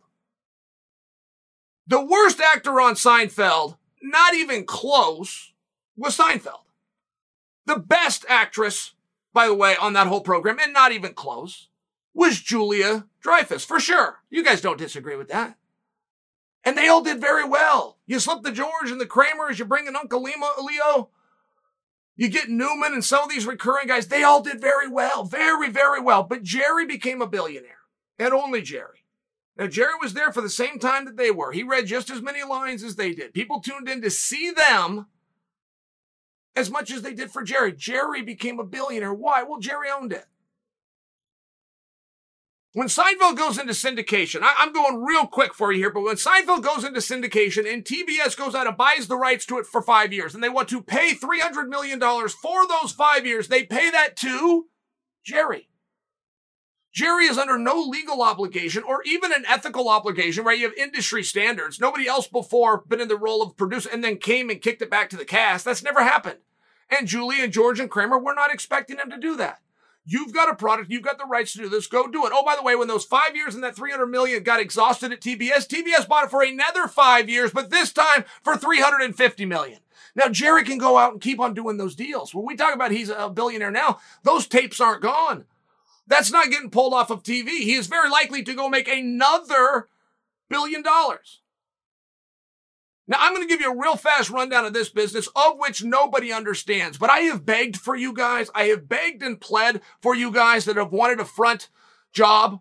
The 1.86 2.04
worst 2.04 2.40
actor 2.40 2.80
on 2.80 2.94
Seinfeld, 2.94 3.76
not 4.02 4.34
even 4.34 4.64
close, 4.64 5.52
was 5.96 6.16
Seinfeld. 6.16 6.60
The 7.66 7.76
best 7.76 8.24
actress, 8.28 8.92
by 9.32 9.46
the 9.46 9.54
way, 9.54 9.76
on 9.76 9.92
that 9.92 10.06
whole 10.06 10.22
program, 10.22 10.58
and 10.60 10.72
not 10.72 10.92
even 10.92 11.14
close, 11.14 11.68
was 12.14 12.40
Julia 12.40 13.06
Dreyfus, 13.20 13.64
for 13.64 13.78
sure. 13.78 14.22
You 14.30 14.42
guys 14.42 14.60
don't 14.60 14.78
disagree 14.78 15.16
with 15.16 15.28
that. 15.28 15.56
And 16.64 16.76
they 16.76 16.88
all 16.88 17.02
did 17.02 17.20
very 17.20 17.44
well. 17.44 17.98
You 18.06 18.18
slip 18.18 18.42
the 18.42 18.50
George 18.50 18.90
and 18.90 19.00
the 19.00 19.06
Kramers, 19.06 19.58
you 19.58 19.64
bring 19.64 19.86
in 19.86 19.94
Uncle 19.94 20.22
Leo. 20.22 21.10
You 22.16 22.28
get 22.28 22.48
Newman 22.48 22.94
and 22.94 23.04
some 23.04 23.24
of 23.24 23.28
these 23.28 23.46
recurring 23.46 23.88
guys, 23.88 24.08
they 24.08 24.22
all 24.22 24.42
did 24.42 24.60
very 24.60 24.88
well, 24.88 25.24
very, 25.24 25.68
very 25.68 26.00
well. 26.00 26.22
But 26.22 26.42
Jerry 26.42 26.86
became 26.86 27.20
a 27.20 27.26
billionaire, 27.26 27.82
and 28.18 28.32
only 28.32 28.62
Jerry. 28.62 29.04
Now, 29.58 29.66
Jerry 29.66 29.94
was 30.00 30.14
there 30.14 30.32
for 30.32 30.40
the 30.40 30.50
same 30.50 30.78
time 30.78 31.04
that 31.04 31.16
they 31.16 31.30
were. 31.30 31.52
He 31.52 31.62
read 31.62 31.86
just 31.86 32.10
as 32.10 32.22
many 32.22 32.42
lines 32.42 32.82
as 32.82 32.96
they 32.96 33.12
did. 33.12 33.32
People 33.32 33.60
tuned 33.60 33.88
in 33.88 34.02
to 34.02 34.10
see 34.10 34.50
them 34.50 35.06
as 36.56 36.70
much 36.70 36.90
as 36.90 37.02
they 37.02 37.12
did 37.14 37.30
for 37.30 37.42
Jerry. 37.42 37.72
Jerry 37.72 38.22
became 38.22 38.58
a 38.58 38.64
billionaire. 38.64 39.14
Why? 39.14 39.42
Well, 39.42 39.60
Jerry 39.60 39.88
owned 39.90 40.12
it. 40.12 40.26
When 42.72 42.88
Seinfeld 42.88 43.38
goes 43.38 43.56
into 43.56 43.72
syndication, 43.72 44.42
I, 44.42 44.62
am 44.62 44.72
going 44.72 45.02
real 45.02 45.26
quick 45.26 45.54
for 45.54 45.72
you 45.72 45.78
here, 45.78 45.90
but 45.90 46.02
when 46.02 46.16
Seinfeld 46.16 46.62
goes 46.62 46.84
into 46.84 47.00
syndication 47.00 47.72
and 47.72 47.82
TBS 47.82 48.36
goes 48.36 48.54
out 48.54 48.66
and 48.66 48.76
buys 48.76 49.06
the 49.06 49.16
rights 49.16 49.46
to 49.46 49.58
it 49.58 49.64
for 49.64 49.80
five 49.80 50.12
years 50.12 50.34
and 50.34 50.44
they 50.44 50.50
want 50.50 50.68
to 50.68 50.82
pay 50.82 51.14
$300 51.14 51.68
million 51.68 51.98
for 51.98 52.68
those 52.68 52.92
five 52.92 53.24
years, 53.24 53.48
they 53.48 53.64
pay 53.64 53.90
that 53.90 54.14
to 54.16 54.66
Jerry. 55.24 55.70
Jerry 56.92 57.24
is 57.24 57.38
under 57.38 57.58
no 57.58 57.80
legal 57.80 58.22
obligation 58.22 58.82
or 58.82 59.02
even 59.06 59.32
an 59.32 59.44
ethical 59.48 59.88
obligation, 59.88 60.44
right? 60.44 60.58
You 60.58 60.66
have 60.66 60.76
industry 60.76 61.22
standards. 61.22 61.80
Nobody 61.80 62.06
else 62.06 62.26
before 62.28 62.84
been 62.86 63.00
in 63.00 63.08
the 63.08 63.16
role 63.16 63.42
of 63.42 63.56
producer 63.56 63.88
and 63.90 64.04
then 64.04 64.18
came 64.18 64.50
and 64.50 64.60
kicked 64.60 64.82
it 64.82 64.90
back 64.90 65.08
to 65.10 65.16
the 65.16 65.24
cast. 65.24 65.64
That's 65.64 65.82
never 65.82 66.02
happened. 66.02 66.40
And 66.90 67.08
Julie 67.08 67.42
and 67.42 67.52
George 67.52 67.80
and 67.80 67.90
Kramer, 67.90 68.18
we're 68.18 68.34
not 68.34 68.52
expecting 68.52 68.96
them 68.96 69.10
to 69.10 69.18
do 69.18 69.36
that. 69.36 69.60
You've 70.08 70.32
got 70.32 70.48
a 70.48 70.54
product. 70.54 70.88
You've 70.88 71.02
got 71.02 71.18
the 71.18 71.24
rights 71.24 71.52
to 71.54 71.58
do 71.58 71.68
this. 71.68 71.88
Go 71.88 72.06
do 72.06 72.26
it. 72.26 72.32
Oh, 72.32 72.44
by 72.44 72.54
the 72.54 72.62
way, 72.62 72.76
when 72.76 72.86
those 72.86 73.04
five 73.04 73.34
years 73.34 73.56
and 73.56 73.64
that 73.64 73.74
300 73.74 74.06
million 74.06 74.44
got 74.44 74.60
exhausted 74.60 75.10
at 75.10 75.20
TBS, 75.20 75.66
TBS 75.66 76.06
bought 76.06 76.24
it 76.24 76.30
for 76.30 76.44
another 76.44 76.86
five 76.86 77.28
years, 77.28 77.50
but 77.50 77.70
this 77.70 77.92
time 77.92 78.24
for 78.44 78.56
350 78.56 79.44
million. 79.46 79.80
Now, 80.14 80.28
Jerry 80.28 80.62
can 80.62 80.78
go 80.78 80.96
out 80.96 81.12
and 81.12 81.20
keep 81.20 81.40
on 81.40 81.54
doing 81.54 81.76
those 81.76 81.96
deals. 81.96 82.32
When 82.32 82.46
we 82.46 82.54
talk 82.54 82.72
about 82.72 82.92
he's 82.92 83.10
a 83.10 83.28
billionaire 83.28 83.72
now, 83.72 83.98
those 84.22 84.46
tapes 84.46 84.80
aren't 84.80 85.02
gone. 85.02 85.44
That's 86.06 86.30
not 86.30 86.50
getting 86.50 86.70
pulled 86.70 86.94
off 86.94 87.10
of 87.10 87.24
TV. 87.24 87.48
He 87.48 87.74
is 87.74 87.88
very 87.88 88.08
likely 88.08 88.44
to 88.44 88.54
go 88.54 88.68
make 88.68 88.86
another 88.88 89.88
billion 90.48 90.82
dollars. 90.82 91.40
Now, 93.08 93.18
I'm 93.20 93.34
going 93.34 93.46
to 93.46 93.52
give 93.52 93.60
you 93.60 93.72
a 93.72 93.76
real 93.76 93.96
fast 93.96 94.30
rundown 94.30 94.64
of 94.64 94.72
this 94.72 94.88
business, 94.88 95.28
of 95.36 95.58
which 95.58 95.84
nobody 95.84 96.32
understands. 96.32 96.98
But 96.98 97.10
I 97.10 97.20
have 97.20 97.46
begged 97.46 97.76
for 97.76 97.94
you 97.94 98.12
guys. 98.12 98.50
I 98.54 98.64
have 98.64 98.88
begged 98.88 99.22
and 99.22 99.40
pled 99.40 99.80
for 100.02 100.14
you 100.14 100.32
guys 100.32 100.64
that 100.64 100.76
have 100.76 100.92
wanted 100.92 101.20
a 101.20 101.24
front 101.24 101.68
job 102.12 102.60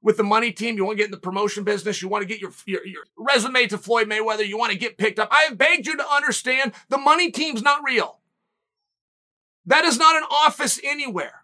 with 0.00 0.16
the 0.16 0.22
money 0.22 0.52
team. 0.52 0.76
You 0.76 0.84
want 0.84 0.98
to 0.98 1.02
get 1.02 1.06
in 1.06 1.12
the 1.12 1.16
promotion 1.16 1.64
business. 1.64 2.00
You 2.00 2.08
want 2.08 2.22
to 2.22 2.28
get 2.28 2.40
your, 2.40 2.52
your, 2.66 2.86
your 2.86 3.02
resume 3.16 3.66
to 3.66 3.78
Floyd 3.78 4.08
Mayweather. 4.08 4.46
You 4.46 4.56
want 4.56 4.70
to 4.72 4.78
get 4.78 4.98
picked 4.98 5.18
up. 5.18 5.28
I 5.32 5.42
have 5.48 5.58
begged 5.58 5.86
you 5.88 5.96
to 5.96 6.08
understand 6.08 6.72
the 6.88 6.98
money 6.98 7.32
team's 7.32 7.62
not 7.62 7.82
real. 7.84 8.20
That 9.66 9.84
is 9.84 9.98
not 9.98 10.16
an 10.16 10.24
office 10.30 10.80
anywhere. 10.84 11.42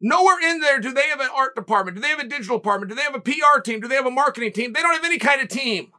Nowhere 0.00 0.38
in 0.40 0.60
there 0.60 0.78
do 0.78 0.92
they 0.92 1.08
have 1.08 1.20
an 1.20 1.30
art 1.34 1.56
department. 1.56 1.96
Do 1.96 2.02
they 2.02 2.08
have 2.08 2.18
a 2.20 2.28
digital 2.28 2.58
department? 2.58 2.90
Do 2.90 2.96
they 2.96 3.02
have 3.02 3.14
a 3.14 3.20
PR 3.20 3.60
team? 3.64 3.80
Do 3.80 3.88
they 3.88 3.94
have 3.94 4.06
a 4.06 4.10
marketing 4.10 4.52
team? 4.52 4.72
They 4.72 4.82
don't 4.82 4.94
have 4.94 5.04
any 5.04 5.18
kind 5.18 5.40
of 5.40 5.48
team. 5.48 5.92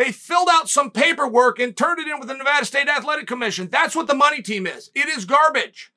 They 0.00 0.12
filled 0.12 0.48
out 0.50 0.70
some 0.70 0.90
paperwork 0.90 1.58
and 1.58 1.76
turned 1.76 1.98
it 1.98 2.08
in 2.08 2.18
with 2.18 2.28
the 2.28 2.34
Nevada 2.34 2.64
State 2.64 2.88
Athletic 2.88 3.26
Commission. 3.26 3.68
That's 3.70 3.94
what 3.94 4.06
the 4.06 4.14
money 4.14 4.40
team 4.40 4.66
is. 4.66 4.90
It 4.94 5.10
is 5.10 5.26
garbage. 5.26 5.92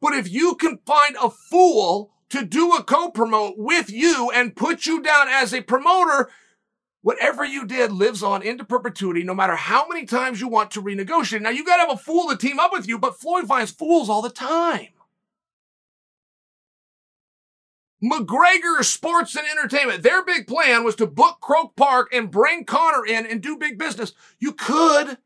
But 0.00 0.12
if 0.12 0.30
you 0.30 0.54
can 0.54 0.78
find 0.86 1.16
a 1.20 1.28
fool 1.28 2.12
to 2.28 2.44
do 2.44 2.74
a 2.74 2.84
co-promote 2.84 3.54
with 3.58 3.90
you 3.90 4.30
and 4.32 4.54
put 4.54 4.86
you 4.86 5.02
down 5.02 5.26
as 5.28 5.52
a 5.52 5.62
promoter, 5.62 6.30
whatever 7.00 7.44
you 7.44 7.66
did 7.66 7.90
lives 7.90 8.22
on 8.22 8.40
into 8.40 8.62
perpetuity, 8.62 9.24
no 9.24 9.34
matter 9.34 9.56
how 9.56 9.88
many 9.88 10.06
times 10.06 10.40
you 10.40 10.46
want 10.46 10.70
to 10.70 10.80
renegotiate. 10.80 11.42
Now 11.42 11.50
you 11.50 11.64
got 11.64 11.78
to 11.78 11.88
have 11.88 11.98
a 11.98 12.00
fool 12.00 12.28
to 12.28 12.36
team 12.36 12.60
up 12.60 12.70
with 12.70 12.86
you, 12.86 13.00
but 13.00 13.18
Floyd 13.18 13.48
finds 13.48 13.72
fools 13.72 14.08
all 14.08 14.22
the 14.22 14.30
time. 14.30 14.90
McGregor 18.02 18.82
Sports 18.82 19.36
and 19.36 19.46
Entertainment. 19.46 20.02
Their 20.02 20.24
big 20.24 20.46
plan 20.46 20.82
was 20.82 20.96
to 20.96 21.06
book 21.06 21.38
Croke 21.40 21.76
Park 21.76 22.12
and 22.12 22.30
bring 22.30 22.64
Conor 22.64 23.06
in 23.06 23.26
and 23.26 23.40
do 23.40 23.56
big 23.56 23.78
business. 23.78 24.12
You 24.40 24.52
could. 24.52 25.18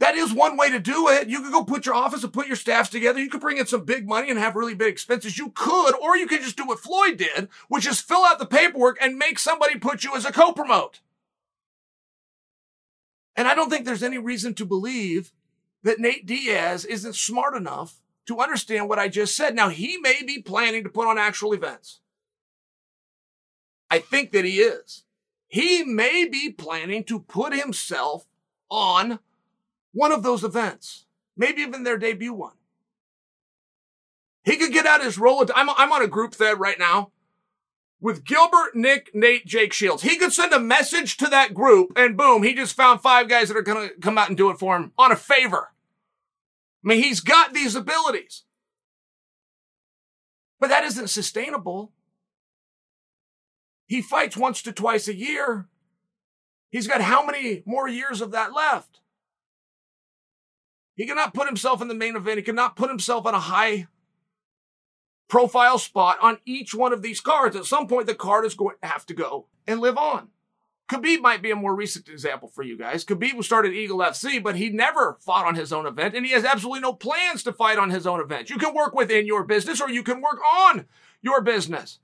That 0.00 0.16
is 0.16 0.32
one 0.32 0.56
way 0.56 0.68
to 0.68 0.80
do 0.80 1.08
it. 1.08 1.28
You 1.28 1.42
could 1.42 1.52
go 1.52 1.62
put 1.62 1.86
your 1.86 1.94
office 1.94 2.24
and 2.24 2.32
put 2.32 2.48
your 2.48 2.56
staffs 2.56 2.88
together. 2.90 3.20
You 3.20 3.30
could 3.30 3.40
bring 3.40 3.58
in 3.58 3.66
some 3.66 3.84
big 3.84 4.08
money 4.08 4.30
and 4.30 4.38
have 4.38 4.56
really 4.56 4.74
big 4.74 4.92
expenses. 4.92 5.38
You 5.38 5.50
could, 5.50 5.94
or 5.94 6.16
you 6.16 6.26
could 6.26 6.42
just 6.42 6.56
do 6.56 6.66
what 6.66 6.80
Floyd 6.80 7.18
did, 7.18 7.48
which 7.68 7.86
is 7.86 8.00
fill 8.00 8.24
out 8.24 8.40
the 8.40 8.46
paperwork 8.46 8.98
and 9.00 9.16
make 9.16 9.38
somebody 9.38 9.78
put 9.78 10.02
you 10.02 10.16
as 10.16 10.24
a 10.24 10.32
co-promote. 10.32 10.98
And 13.36 13.46
I 13.46 13.54
don't 13.54 13.70
think 13.70 13.84
there's 13.84 14.02
any 14.02 14.18
reason 14.18 14.54
to 14.54 14.66
believe 14.66 15.30
that 15.84 16.00
Nate 16.00 16.26
Diaz 16.26 16.84
isn't 16.84 17.14
smart 17.14 17.54
enough 17.54 18.01
to 18.26 18.40
understand 18.40 18.88
what 18.88 18.98
I 18.98 19.08
just 19.08 19.36
said. 19.36 19.54
Now, 19.54 19.68
he 19.68 19.98
may 19.98 20.22
be 20.22 20.40
planning 20.40 20.84
to 20.84 20.90
put 20.90 21.08
on 21.08 21.18
actual 21.18 21.52
events. 21.52 22.00
I 23.90 23.98
think 23.98 24.32
that 24.32 24.44
he 24.44 24.60
is. 24.60 25.04
He 25.48 25.84
may 25.84 26.26
be 26.26 26.50
planning 26.50 27.04
to 27.04 27.20
put 27.20 27.52
himself 27.52 28.26
on 28.70 29.18
one 29.92 30.12
of 30.12 30.22
those 30.22 30.44
events, 30.44 31.04
maybe 31.36 31.60
even 31.60 31.82
their 31.82 31.98
debut 31.98 32.32
one. 32.32 32.54
He 34.44 34.56
could 34.56 34.72
get 34.72 34.86
out 34.86 35.04
his 35.04 35.18
role. 35.18 35.46
I'm, 35.54 35.68
I'm 35.70 35.92
on 35.92 36.02
a 36.02 36.08
group 36.08 36.34
thread 36.34 36.58
right 36.58 36.78
now 36.78 37.10
with 38.00 38.24
Gilbert, 38.24 38.74
Nick, 38.74 39.14
Nate, 39.14 39.46
Jake 39.46 39.72
Shields. 39.72 40.02
He 40.02 40.16
could 40.16 40.32
send 40.32 40.52
a 40.52 40.58
message 40.58 41.16
to 41.18 41.28
that 41.28 41.54
group 41.54 41.92
and 41.96 42.16
boom, 42.16 42.42
he 42.42 42.54
just 42.54 42.74
found 42.74 43.00
five 43.00 43.28
guys 43.28 43.48
that 43.48 43.56
are 43.56 43.62
going 43.62 43.88
to 43.88 43.94
come 43.96 44.18
out 44.18 44.28
and 44.28 44.36
do 44.36 44.50
it 44.50 44.58
for 44.58 44.76
him 44.76 44.92
on 44.98 45.12
a 45.12 45.16
favor. 45.16 45.71
I 46.84 46.88
mean, 46.88 47.02
he's 47.02 47.20
got 47.20 47.52
these 47.52 47.74
abilities. 47.74 48.42
But 50.58 50.68
that 50.70 50.84
isn't 50.84 51.10
sustainable. 51.10 51.92
He 53.86 54.00
fights 54.02 54.36
once 54.36 54.62
to 54.62 54.72
twice 54.72 55.08
a 55.08 55.14
year. 55.14 55.68
He's 56.70 56.86
got 56.86 57.00
how 57.00 57.24
many 57.24 57.62
more 57.66 57.88
years 57.88 58.20
of 58.20 58.30
that 58.30 58.52
left? 58.52 59.00
He 60.94 61.06
cannot 61.06 61.34
put 61.34 61.46
himself 61.46 61.82
in 61.82 61.88
the 61.88 61.94
main 61.94 62.16
event. 62.16 62.38
He 62.38 62.42
cannot 62.42 62.76
put 62.76 62.90
himself 62.90 63.26
on 63.26 63.34
a 63.34 63.40
high 63.40 63.86
profile 65.28 65.78
spot 65.78 66.18
on 66.20 66.38
each 66.44 66.74
one 66.74 66.92
of 66.92 67.02
these 67.02 67.20
cards. 67.20 67.56
At 67.56 67.64
some 67.64 67.86
point, 67.86 68.06
the 68.06 68.14
card 68.14 68.44
is 68.44 68.54
going 68.54 68.76
to 68.82 68.88
have 68.88 69.06
to 69.06 69.14
go 69.14 69.46
and 69.66 69.80
live 69.80 69.96
on. 69.96 70.28
Khabib 70.92 71.20
might 71.22 71.40
be 71.40 71.50
a 71.50 71.56
more 71.56 71.74
recent 71.74 72.08
example 72.10 72.48
for 72.48 72.62
you 72.62 72.76
guys. 72.76 73.02
Khabib 73.02 73.42
started 73.42 73.72
Eagle 73.72 73.98
FC, 73.98 74.42
but 74.42 74.56
he 74.56 74.68
never 74.68 75.16
fought 75.20 75.46
on 75.46 75.54
his 75.54 75.72
own 75.72 75.86
event, 75.86 76.14
and 76.14 76.26
he 76.26 76.32
has 76.32 76.44
absolutely 76.44 76.80
no 76.80 76.92
plans 76.92 77.42
to 77.44 77.52
fight 77.52 77.78
on 77.78 77.88
his 77.88 78.06
own 78.06 78.20
event. 78.20 78.50
You 78.50 78.58
can 78.58 78.74
work 78.74 78.94
within 78.94 79.26
your 79.26 79.42
business, 79.42 79.80
or 79.80 79.88
you 79.88 80.02
can 80.02 80.20
work 80.20 80.38
on 80.54 80.84
your 81.22 81.40
business. 81.40 81.98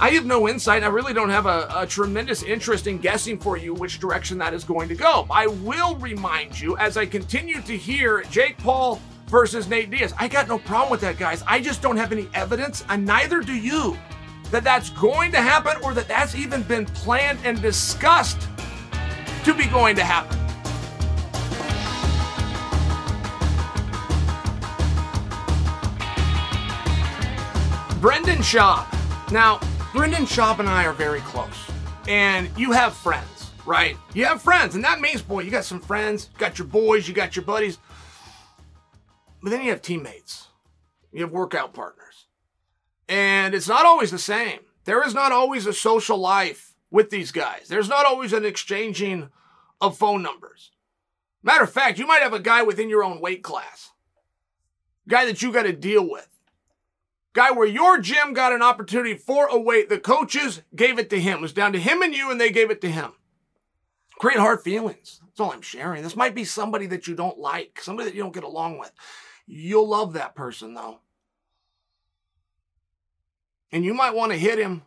I 0.00 0.10
have 0.10 0.24
no 0.24 0.48
insight. 0.48 0.82
I 0.82 0.86
really 0.86 1.12
don't 1.12 1.28
have 1.28 1.44
a, 1.44 1.68
a, 1.76 1.86
tremendous 1.86 2.42
interest 2.42 2.86
in 2.86 2.98
guessing 2.98 3.38
for 3.38 3.56
you 3.56 3.74
which 3.74 4.00
direction 4.00 4.38
that 4.38 4.54
is 4.54 4.64
going 4.64 4.88
to 4.88 4.94
go. 4.94 5.26
I 5.30 5.46
will 5.46 5.94
remind 5.96 6.58
you 6.58 6.76
as 6.78 6.96
I 6.96 7.06
continue 7.06 7.60
to 7.62 7.76
hear 7.76 8.22
Jake 8.24 8.58
Paul 8.58 9.00
versus 9.28 9.68
Nate 9.68 9.90
Diaz. 9.90 10.14
I 10.18 10.26
got 10.26 10.48
no 10.48 10.58
problem 10.58 10.90
with 10.90 11.02
that, 11.02 11.18
guys. 11.18 11.44
I 11.46 11.60
just 11.60 11.80
don't 11.80 11.96
have 11.96 12.12
any 12.12 12.28
evidence, 12.34 12.82
and 12.88 13.04
neither 13.04 13.40
do 13.40 13.52
you 13.52 13.96
that 14.54 14.62
that's 14.62 14.90
going 14.90 15.32
to 15.32 15.40
happen 15.40 15.72
or 15.82 15.92
that 15.94 16.06
that's 16.06 16.36
even 16.36 16.62
been 16.62 16.86
planned 16.86 17.40
and 17.42 17.60
discussed 17.60 18.48
to 19.42 19.52
be 19.52 19.66
going 19.66 19.96
to 19.96 20.04
happen. 20.04 20.38
Brendan 28.00 28.36
Schaub. 28.36 28.86
Now, 29.32 29.58
Brendan 29.92 30.24
Schaub 30.24 30.60
and 30.60 30.68
I 30.68 30.86
are 30.86 30.92
very 30.92 31.20
close. 31.22 31.48
And 32.06 32.48
you 32.56 32.70
have 32.70 32.94
friends, 32.94 33.50
right? 33.66 33.96
You 34.12 34.24
have 34.26 34.40
friends, 34.40 34.76
and 34.76 34.84
that 34.84 35.00
means, 35.00 35.20
boy, 35.20 35.40
you 35.40 35.50
got 35.50 35.64
some 35.64 35.80
friends, 35.80 36.28
you 36.32 36.38
got 36.38 36.60
your 36.60 36.68
boys, 36.68 37.08
you 37.08 37.14
got 37.14 37.34
your 37.34 37.44
buddies. 37.44 37.78
But 39.42 39.50
then 39.50 39.64
you 39.64 39.70
have 39.70 39.82
teammates, 39.82 40.46
you 41.12 41.22
have 41.22 41.32
workout 41.32 41.74
partners. 41.74 42.03
And 43.08 43.54
it's 43.54 43.68
not 43.68 43.84
always 43.86 44.10
the 44.10 44.18
same. 44.18 44.60
There 44.84 45.06
is 45.06 45.14
not 45.14 45.32
always 45.32 45.66
a 45.66 45.72
social 45.72 46.18
life 46.18 46.74
with 46.90 47.10
these 47.10 47.32
guys. 47.32 47.68
There's 47.68 47.88
not 47.88 48.06
always 48.06 48.32
an 48.32 48.44
exchanging 48.44 49.30
of 49.80 49.98
phone 49.98 50.22
numbers. 50.22 50.70
Matter 51.42 51.64
of 51.64 51.72
fact, 51.72 51.98
you 51.98 52.06
might 52.06 52.22
have 52.22 52.32
a 52.32 52.40
guy 52.40 52.62
within 52.62 52.88
your 52.88 53.04
own 53.04 53.20
weight 53.20 53.42
class, 53.42 53.92
guy 55.08 55.26
that 55.26 55.42
you 55.42 55.52
got 55.52 55.64
to 55.64 55.72
deal 55.72 56.08
with, 56.08 56.28
guy 57.34 57.50
where 57.50 57.66
your 57.66 57.98
gym 57.98 58.32
got 58.32 58.52
an 58.52 58.62
opportunity 58.62 59.14
for 59.14 59.46
a 59.48 59.58
weight. 59.58 59.90
The 59.90 59.98
coaches 59.98 60.62
gave 60.74 60.98
it 60.98 61.10
to 61.10 61.20
him. 61.20 61.38
It 61.38 61.42
was 61.42 61.52
down 61.52 61.72
to 61.74 61.78
him 61.78 62.00
and 62.00 62.14
you, 62.14 62.30
and 62.30 62.40
they 62.40 62.50
gave 62.50 62.70
it 62.70 62.80
to 62.80 62.90
him. 62.90 63.12
Create 64.18 64.38
hard 64.38 64.62
feelings. 64.62 65.20
That's 65.22 65.40
all 65.40 65.52
I'm 65.52 65.60
sharing. 65.60 66.02
This 66.02 66.16
might 66.16 66.34
be 66.34 66.44
somebody 66.44 66.86
that 66.86 67.06
you 67.06 67.14
don't 67.14 67.38
like, 67.38 67.80
somebody 67.82 68.08
that 68.08 68.14
you 68.14 68.22
don't 68.22 68.34
get 68.34 68.44
along 68.44 68.78
with. 68.78 68.92
You'll 69.46 69.88
love 69.88 70.14
that 70.14 70.34
person 70.34 70.74
though. 70.74 71.00
And 73.74 73.84
you 73.84 73.92
might 73.92 74.14
want 74.14 74.30
to 74.30 74.38
hit 74.38 74.58
him 74.58 74.82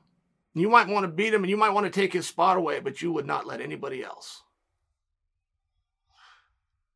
You 0.56 0.70
might 0.70 0.88
want 0.88 1.04
to 1.04 1.10
beat 1.10 1.34
him 1.34 1.44
and 1.44 1.50
you 1.50 1.58
might 1.58 1.72
want 1.72 1.86
to 1.86 1.92
take 1.92 2.14
his 2.14 2.26
spot 2.26 2.58
away, 2.58 2.80
but 2.80 3.02
you 3.02 3.12
would 3.12 3.28
not 3.28 3.46
let 3.46 3.62
anybody 3.62 4.02
else. 4.02 4.44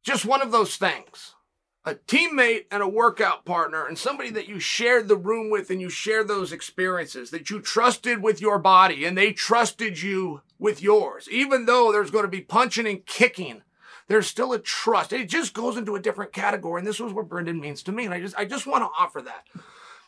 Just 0.01 0.25
one 0.25 0.41
of 0.41 0.51
those 0.51 0.77
things. 0.77 1.35
A 1.83 1.95
teammate 1.95 2.65
and 2.71 2.81
a 2.81 2.87
workout 2.87 3.43
partner 3.43 3.85
and 3.85 3.97
somebody 3.97 4.29
that 4.31 4.47
you 4.47 4.59
shared 4.59 5.07
the 5.09 5.17
room 5.17 5.51
with 5.51 5.69
and 5.69 5.81
you 5.81 5.89
shared 5.89 6.27
those 6.27 6.53
experiences 6.53 7.29
that 7.31 7.49
you 7.49 7.59
trusted 7.59 8.23
with 8.23 8.39
your 8.39 8.57
body 8.57 9.03
and 9.03 9.17
they 9.17 9.33
trusted 9.33 10.01
you 10.01 10.41
with 10.57 10.81
yours. 10.81 11.27
Even 11.29 11.65
though 11.65 11.91
there's 11.91 12.11
going 12.11 12.23
to 12.23 12.29
be 12.29 12.41
punching 12.41 12.87
and 12.87 13.05
kicking, 13.05 13.63
there's 14.07 14.27
still 14.27 14.53
a 14.53 14.59
trust. 14.59 15.11
It 15.11 15.27
just 15.27 15.53
goes 15.53 15.75
into 15.75 15.95
a 15.95 16.01
different 16.01 16.31
category. 16.31 16.79
And 16.79 16.87
this 16.87 16.99
was 17.01 17.13
what 17.13 17.27
Brendan 17.27 17.59
means 17.59 17.83
to 17.83 17.91
me. 17.91 18.05
And 18.05 18.13
I 18.13 18.21
just, 18.21 18.37
I 18.37 18.45
just 18.45 18.65
want 18.65 18.83
to 18.83 18.89
offer 18.97 19.21
that. 19.21 19.45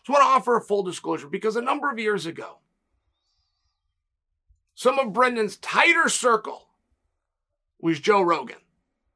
Just 0.03 0.13
want 0.13 0.21
to 0.21 0.35
offer 0.35 0.57
a 0.57 0.61
full 0.61 0.83
disclosure 0.83 1.27
because 1.27 1.55
a 1.55 1.61
number 1.61 1.89
of 1.89 1.97
years 1.97 2.25
ago, 2.25 2.57
some 4.75 4.99
of 4.99 5.13
Brendan's 5.13 5.55
tighter 5.57 6.09
circle 6.09 6.67
was 7.79 7.99
Joe 7.99 8.21
Rogan. 8.21 8.57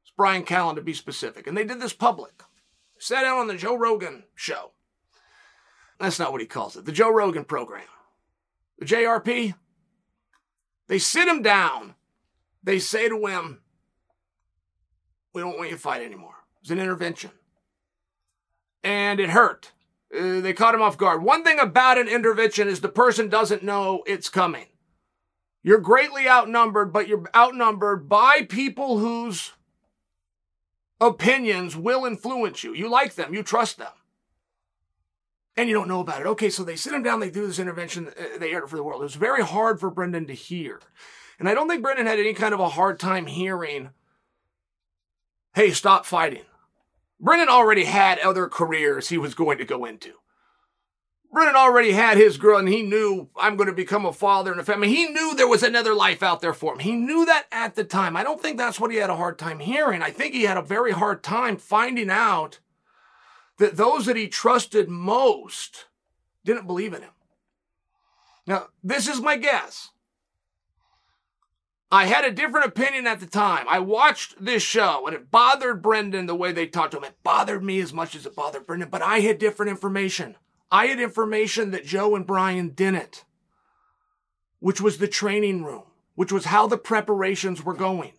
It's 0.02 0.12
Bryan 0.16 0.44
Callen 0.44 0.76
to 0.76 0.80
be 0.80 0.94
specific. 0.94 1.46
And 1.46 1.56
they 1.56 1.64
did 1.64 1.80
this 1.80 1.92
public. 1.92 2.42
Sat 2.98 3.22
down 3.22 3.38
on 3.38 3.48
the 3.48 3.56
Joe 3.56 3.76
Rogan 3.76 4.24
show. 4.34 4.72
That's 6.00 6.18
not 6.18 6.32
what 6.32 6.40
he 6.40 6.46
calls 6.46 6.76
it. 6.76 6.84
The 6.84 6.92
Joe 6.92 7.12
Rogan 7.12 7.44
program. 7.44 7.84
The 8.78 8.86
JRP. 8.86 9.54
They 10.86 10.98
sit 10.98 11.28
him 11.28 11.42
down. 11.42 11.96
They 12.62 12.78
say 12.78 13.08
to 13.08 13.26
him, 13.26 13.60
We 15.34 15.42
don't 15.42 15.58
want 15.58 15.70
you 15.70 15.76
to 15.76 15.80
fight 15.82 16.02
anymore. 16.02 16.34
It 16.56 16.62
was 16.62 16.70
an 16.70 16.80
intervention. 16.80 17.32
And 18.82 19.20
it 19.20 19.30
hurt. 19.30 19.72
Uh, 20.16 20.40
they 20.40 20.52
caught 20.52 20.74
him 20.74 20.82
off 20.82 20.96
guard. 20.96 21.22
One 21.22 21.44
thing 21.44 21.58
about 21.58 21.98
an 21.98 22.08
intervention 22.08 22.66
is 22.66 22.80
the 22.80 22.88
person 22.88 23.28
doesn't 23.28 23.62
know 23.62 24.02
it's 24.06 24.28
coming. 24.28 24.66
You're 25.62 25.80
greatly 25.80 26.28
outnumbered, 26.28 26.92
but 26.92 27.08
you're 27.08 27.28
outnumbered 27.36 28.08
by 28.08 28.46
people 28.48 28.98
whose 28.98 29.52
opinions 31.00 31.76
will 31.76 32.04
influence 32.04 32.64
you. 32.64 32.74
You 32.74 32.88
like 32.88 33.14
them, 33.14 33.34
you 33.34 33.42
trust 33.42 33.78
them. 33.78 33.92
And 35.56 35.68
you 35.68 35.74
don't 35.74 35.88
know 35.88 36.00
about 36.00 36.20
it. 36.20 36.26
Okay, 36.28 36.50
so 36.50 36.62
they 36.62 36.76
sit 36.76 36.94
him 36.94 37.02
down, 37.02 37.20
they 37.20 37.30
do 37.30 37.46
this 37.46 37.58
intervention, 37.58 38.08
uh, 38.08 38.38
they 38.38 38.52
air 38.52 38.62
it 38.62 38.70
for 38.70 38.76
the 38.76 38.84
world. 38.84 39.02
It 39.02 39.04
was 39.04 39.16
very 39.16 39.42
hard 39.42 39.80
for 39.80 39.90
Brendan 39.90 40.26
to 40.28 40.34
hear. 40.34 40.80
And 41.38 41.48
I 41.48 41.54
don't 41.54 41.68
think 41.68 41.82
Brendan 41.82 42.06
had 42.06 42.18
any 42.18 42.32
kind 42.32 42.54
of 42.54 42.60
a 42.60 42.68
hard 42.68 42.98
time 42.98 43.26
hearing, 43.26 43.90
hey, 45.54 45.72
stop 45.72 46.06
fighting. 46.06 46.44
Brendan 47.20 47.48
already 47.48 47.84
had 47.84 48.18
other 48.20 48.48
careers 48.48 49.08
he 49.08 49.18
was 49.18 49.34
going 49.34 49.58
to 49.58 49.64
go 49.64 49.84
into. 49.84 50.14
Brendan 51.30 51.56
already 51.56 51.92
had 51.92 52.16
his 52.16 52.38
girl 52.38 52.58
and 52.58 52.68
he 52.68 52.82
knew 52.82 53.28
I'm 53.36 53.56
going 53.56 53.68
to 53.68 53.74
become 53.74 54.06
a 54.06 54.12
father 54.12 54.50
and 54.50 54.60
a 54.60 54.64
family. 54.64 54.88
He 54.88 55.06
knew 55.06 55.34
there 55.34 55.48
was 55.48 55.62
another 55.62 55.94
life 55.94 56.22
out 56.22 56.40
there 56.40 56.54
for 56.54 56.72
him. 56.72 56.78
He 56.78 56.96
knew 56.96 57.26
that 57.26 57.46
at 57.52 57.74
the 57.74 57.84
time. 57.84 58.16
I 58.16 58.22
don't 58.22 58.40
think 58.40 58.56
that's 58.56 58.80
what 58.80 58.90
he 58.90 58.96
had 58.96 59.10
a 59.10 59.16
hard 59.16 59.38
time 59.38 59.58
hearing. 59.58 60.00
I 60.00 60.10
think 60.10 60.32
he 60.32 60.44
had 60.44 60.56
a 60.56 60.62
very 60.62 60.92
hard 60.92 61.22
time 61.22 61.58
finding 61.58 62.08
out 62.08 62.60
that 63.58 63.76
those 63.76 64.06
that 64.06 64.16
he 64.16 64.28
trusted 64.28 64.88
most 64.88 65.86
didn't 66.44 66.66
believe 66.66 66.94
in 66.94 67.02
him. 67.02 67.10
Now, 68.46 68.68
this 68.82 69.06
is 69.06 69.20
my 69.20 69.36
guess. 69.36 69.90
I 71.90 72.04
had 72.04 72.24
a 72.24 72.30
different 72.30 72.66
opinion 72.66 73.06
at 73.06 73.20
the 73.20 73.26
time. 73.26 73.64
I 73.66 73.78
watched 73.78 74.44
this 74.44 74.62
show 74.62 75.06
and 75.06 75.16
it 75.16 75.30
bothered 75.30 75.80
Brendan 75.80 76.26
the 76.26 76.34
way 76.34 76.52
they 76.52 76.66
talked 76.66 76.90
to 76.92 76.98
him. 76.98 77.04
It 77.04 77.22
bothered 77.22 77.64
me 77.64 77.80
as 77.80 77.94
much 77.94 78.14
as 78.14 78.26
it 78.26 78.36
bothered 78.36 78.66
Brendan, 78.66 78.90
but 78.90 79.00
I 79.00 79.20
had 79.20 79.38
different 79.38 79.70
information. 79.70 80.36
I 80.70 80.86
had 80.86 81.00
information 81.00 81.70
that 81.70 81.86
Joe 81.86 82.14
and 82.14 82.26
Brian 82.26 82.70
didn't, 82.70 83.24
which 84.60 84.82
was 84.82 84.98
the 84.98 85.08
training 85.08 85.64
room, 85.64 85.84
which 86.14 86.30
was 86.30 86.46
how 86.46 86.66
the 86.66 86.76
preparations 86.76 87.64
were 87.64 87.74
going. 87.74 88.12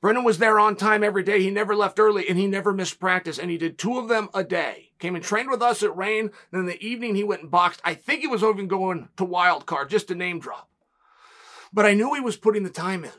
Brendan 0.00 0.24
was 0.24 0.38
there 0.38 0.58
on 0.58 0.76
time 0.76 1.04
every 1.04 1.22
day. 1.22 1.42
He 1.42 1.50
never 1.50 1.74
left 1.74 1.98
early 1.98 2.26
and 2.26 2.38
he 2.38 2.46
never 2.46 2.72
missed 2.72 3.00
practice. 3.00 3.38
And 3.38 3.50
he 3.50 3.58
did 3.58 3.76
two 3.76 3.98
of 3.98 4.08
them 4.08 4.28
a 4.32 4.44
day. 4.44 4.92
Came 4.98 5.14
and 5.14 5.24
trained 5.24 5.50
with 5.50 5.60
us 5.60 5.82
at 5.82 5.96
Rain. 5.96 6.30
Then 6.50 6.60
in 6.60 6.66
the 6.66 6.82
evening, 6.82 7.16
he 7.16 7.24
went 7.24 7.42
and 7.42 7.50
boxed. 7.50 7.82
I 7.84 7.94
think 7.94 8.20
he 8.20 8.26
was 8.26 8.42
even 8.42 8.68
going 8.68 9.08
to 9.16 9.24
wild 9.24 9.66
card, 9.66 9.90
just 9.90 10.10
a 10.10 10.14
name 10.14 10.38
drop. 10.38 10.70
But 11.76 11.84
I 11.84 11.92
knew 11.92 12.14
he 12.14 12.20
was 12.20 12.38
putting 12.38 12.62
the 12.62 12.70
time 12.70 13.04
in. 13.04 13.12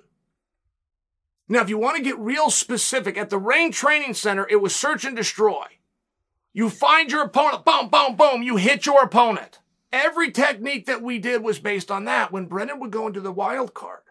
Now, 1.48 1.62
if 1.62 1.70
you 1.70 1.78
want 1.78 1.96
to 1.96 2.04
get 2.04 2.18
real 2.18 2.50
specific, 2.50 3.16
at 3.16 3.30
the 3.30 3.38
Rain 3.38 3.72
Training 3.72 4.16
Center, 4.16 4.48
it 4.50 4.56
was 4.56 4.76
search 4.76 5.06
and 5.06 5.16
destroy. 5.16 5.68
You 6.54 6.72
find 6.72 7.12
your 7.12 7.22
opponent, 7.22 7.64
boom, 7.66 7.90
boom, 7.90 8.16
boom, 8.16 8.42
you 8.42 8.56
hit 8.56 8.88
your 8.88 9.04
opponent. 9.04 9.60
Every 9.94 10.32
technique 10.32 10.88
that 10.88 11.04
we 11.04 11.20
did 11.20 11.44
was 11.44 11.60
based 11.60 11.92
on 11.92 12.06
that. 12.06 12.32
When 12.32 12.48
Brendan 12.48 12.80
would 12.80 12.90
go 12.90 13.06
into 13.06 13.22
the 13.22 13.32
wild 13.32 13.76
card, 13.76 14.02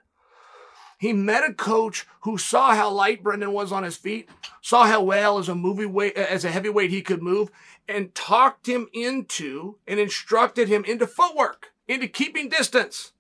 he 0.97 1.13
met 1.13 1.43
a 1.43 1.53
coach 1.53 2.07
who 2.21 2.39
saw 2.39 2.73
how 2.73 2.89
light 2.91 3.25
Brendan 3.25 3.53
was 3.53 3.73
on 3.73 3.83
his 3.83 3.97
feet, 3.97 4.29
saw 4.63 4.87
how 4.87 5.03
well 5.03 5.39
as 5.39 5.49
a 5.49 5.57
movie 5.57 5.87
weight, 5.87 6.17
as 6.17 6.45
a 6.45 6.53
heavyweight 6.53 6.91
he 6.91 7.03
could 7.03 7.21
move, 7.21 7.51
and 7.89 8.15
talked 8.15 8.69
him 8.69 8.87
into 8.93 9.79
and 9.89 9.99
instructed 9.99 10.69
him 10.69 10.85
into 10.85 11.09
footwork, 11.09 11.73
into 11.89 12.07
keeping 12.07 12.49
distance. 12.49 13.11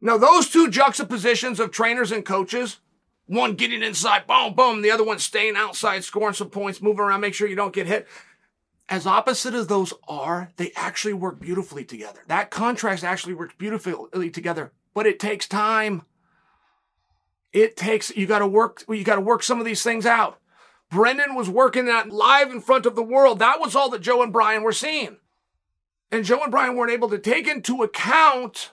Now, 0.00 0.18
those 0.18 0.50
two 0.50 0.70
juxtapositions 0.70 1.58
of 1.58 1.70
trainers 1.70 2.12
and 2.12 2.24
coaches 2.24 2.78
one 3.26 3.54
getting 3.54 3.82
inside, 3.82 4.26
boom, 4.26 4.54
boom. 4.54 4.82
The 4.82 4.90
other 4.90 5.04
one 5.04 5.18
staying 5.18 5.56
outside, 5.56 6.04
scoring 6.04 6.34
some 6.34 6.50
points, 6.50 6.80
moving 6.80 7.00
around, 7.00 7.20
make 7.20 7.34
sure 7.34 7.48
you 7.48 7.56
don't 7.56 7.74
get 7.74 7.86
hit. 7.86 8.06
As 8.88 9.06
opposite 9.06 9.52
as 9.52 9.66
those 9.66 9.92
are, 10.06 10.52
they 10.56 10.70
actually 10.76 11.14
work 11.14 11.40
beautifully 11.40 11.84
together. 11.84 12.20
That 12.28 12.52
contrast 12.52 13.02
actually 13.02 13.34
works 13.34 13.54
beautifully 13.58 14.30
together, 14.30 14.72
but 14.94 15.06
it 15.06 15.18
takes 15.18 15.48
time. 15.48 16.02
It 17.52 17.76
takes, 17.76 18.16
you 18.16 18.26
got 18.26 18.38
to 18.40 18.46
work, 18.46 18.84
you 18.88 19.02
got 19.02 19.16
to 19.16 19.20
work 19.20 19.42
some 19.42 19.58
of 19.58 19.64
these 19.64 19.82
things 19.82 20.06
out. 20.06 20.38
Brendan 20.88 21.34
was 21.34 21.50
working 21.50 21.86
that 21.86 22.10
live 22.10 22.52
in 22.52 22.60
front 22.60 22.86
of 22.86 22.94
the 22.94 23.02
world. 23.02 23.40
That 23.40 23.58
was 23.58 23.74
all 23.74 23.90
that 23.90 24.02
Joe 24.02 24.22
and 24.22 24.32
Brian 24.32 24.62
were 24.62 24.72
seeing. 24.72 25.16
And 26.12 26.24
Joe 26.24 26.42
and 26.42 26.52
Brian 26.52 26.76
weren't 26.76 26.92
able 26.92 27.08
to 27.08 27.18
take 27.18 27.48
into 27.48 27.82
account 27.82 28.70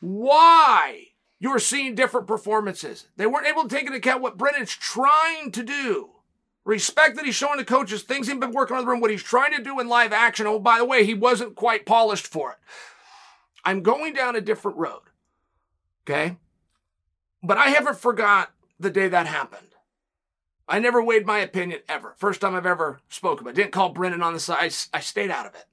why 0.00 1.06
you 1.38 1.50
were 1.50 1.58
seeing 1.58 1.94
different 1.94 2.26
performances. 2.26 3.06
They 3.16 3.26
weren't 3.26 3.46
able 3.46 3.62
to 3.62 3.68
take 3.68 3.86
into 3.86 3.98
account 3.98 4.22
what 4.22 4.36
Brendan's 4.36 4.74
trying 4.74 5.52
to 5.52 5.62
do. 5.62 6.10
Respect 6.64 7.16
that 7.16 7.24
he's 7.24 7.34
showing 7.34 7.56
the 7.56 7.64
coaches 7.64 8.02
things 8.02 8.28
he's 8.28 8.38
been 8.38 8.52
working 8.52 8.76
on 8.76 8.84
the 8.84 8.90
room, 8.90 9.00
what 9.00 9.10
he's 9.10 9.22
trying 9.22 9.56
to 9.56 9.62
do 9.62 9.80
in 9.80 9.88
live 9.88 10.12
action. 10.12 10.46
Oh, 10.46 10.58
by 10.58 10.78
the 10.78 10.84
way, 10.84 11.04
he 11.04 11.14
wasn't 11.14 11.54
quite 11.54 11.86
polished 11.86 12.26
for 12.26 12.52
it. 12.52 12.58
I'm 13.64 13.82
going 13.82 14.12
down 14.12 14.36
a 14.36 14.40
different 14.40 14.76
road. 14.76 15.02
Okay? 16.04 16.36
But 17.42 17.56
I 17.56 17.68
haven't 17.68 17.98
forgot 17.98 18.50
the 18.78 18.90
day 18.90 19.08
that 19.08 19.26
happened. 19.26 19.68
I 20.68 20.78
never 20.78 21.02
weighed 21.02 21.26
my 21.26 21.38
opinion 21.38 21.80
ever. 21.88 22.14
First 22.16 22.40
time 22.40 22.54
I've 22.54 22.66
ever 22.66 23.00
spoken 23.08 23.46
it. 23.48 23.54
Didn't 23.54 23.72
call 23.72 23.88
Brennan 23.88 24.22
on 24.22 24.34
the 24.34 24.40
side. 24.40 24.72
I 24.92 25.00
stayed 25.00 25.30
out 25.30 25.46
of 25.46 25.54
it. 25.54 25.64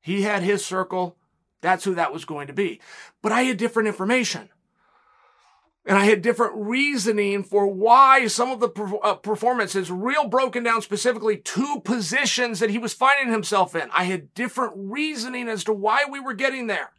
He 0.00 0.22
had 0.22 0.42
his 0.42 0.64
circle. 0.64 1.16
That's 1.60 1.84
who 1.84 1.94
that 1.94 2.12
was 2.12 2.24
going 2.24 2.46
to 2.48 2.52
be. 2.52 2.80
But 3.22 3.32
I 3.32 3.42
had 3.42 3.56
different 3.56 3.88
information. 3.88 4.50
And 5.86 5.96
I 5.96 6.04
had 6.04 6.20
different 6.20 6.54
reasoning 6.56 7.44
for 7.44 7.68
why 7.68 8.26
some 8.26 8.50
of 8.50 8.58
the 8.58 8.70
uh, 9.04 9.14
performances, 9.14 9.90
real 9.90 10.26
broken 10.26 10.64
down 10.64 10.82
specifically 10.82 11.36
two 11.36 11.80
positions 11.84 12.58
that 12.58 12.70
he 12.70 12.78
was 12.78 12.92
finding 12.92 13.32
himself 13.32 13.76
in. 13.76 13.88
I 13.92 14.04
had 14.04 14.34
different 14.34 14.72
reasoning 14.74 15.48
as 15.48 15.62
to 15.64 15.72
why 15.72 16.04
we 16.10 16.18
were 16.18 16.34
getting 16.34 16.66
there. 16.66 16.90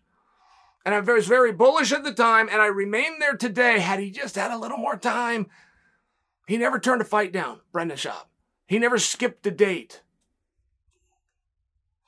And 0.86 0.96
I 0.96 1.02
was 1.02 1.28
very 1.28 1.52
bullish 1.52 1.92
at 1.92 2.06
the 2.06 2.14
time, 2.14 2.48
and 2.50 2.62
I 2.62 2.68
remain 2.68 3.20
there 3.20 3.36
today. 3.36 3.80
Had 3.80 4.00
he 4.00 4.10
just 4.10 4.36
had 4.36 4.52
a 4.52 4.58
little 4.58 4.78
more 4.78 4.96
time, 4.96 5.48
he 6.48 6.58
never 6.58 6.80
turned 6.80 7.02
a 7.02 7.06
fight 7.06 7.34
down, 7.34 7.60
Brendan 7.74 7.98
Schaub. 7.98 8.24
He 8.68 8.80
never 8.80 8.98
skipped 8.98 9.46
a 9.46 9.52
date. 9.52 10.02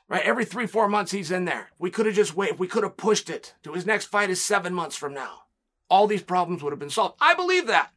Right? 0.10 0.24
Every 0.24 0.44
three, 0.44 0.66
four 0.66 0.90
months 0.90 1.12
he's 1.12 1.32
in 1.32 1.46
there. 1.46 1.70
We 1.78 1.92
could 1.92 2.08
have 2.08 2.16
just 2.16 2.36
waited. 2.36 2.60
We 2.60 2.68
could 2.68 2.84
have 2.84 2.98
pushed 2.98 3.30
it 3.30 3.54
to 3.64 3.74
his 3.74 3.86
next 3.86 4.06
fight 4.06 4.30
is 4.30 4.42
seven 4.42 4.74
months 4.74 4.96
from 4.96 5.14
now 5.14 5.44
all 5.90 6.08
these 6.08 6.22
problems 6.22 6.62
would 6.62 6.72
have 6.72 6.80
been 6.80 6.90
solved. 6.90 7.16
I 7.20 7.34
believe 7.34 7.68
that. 7.68 7.92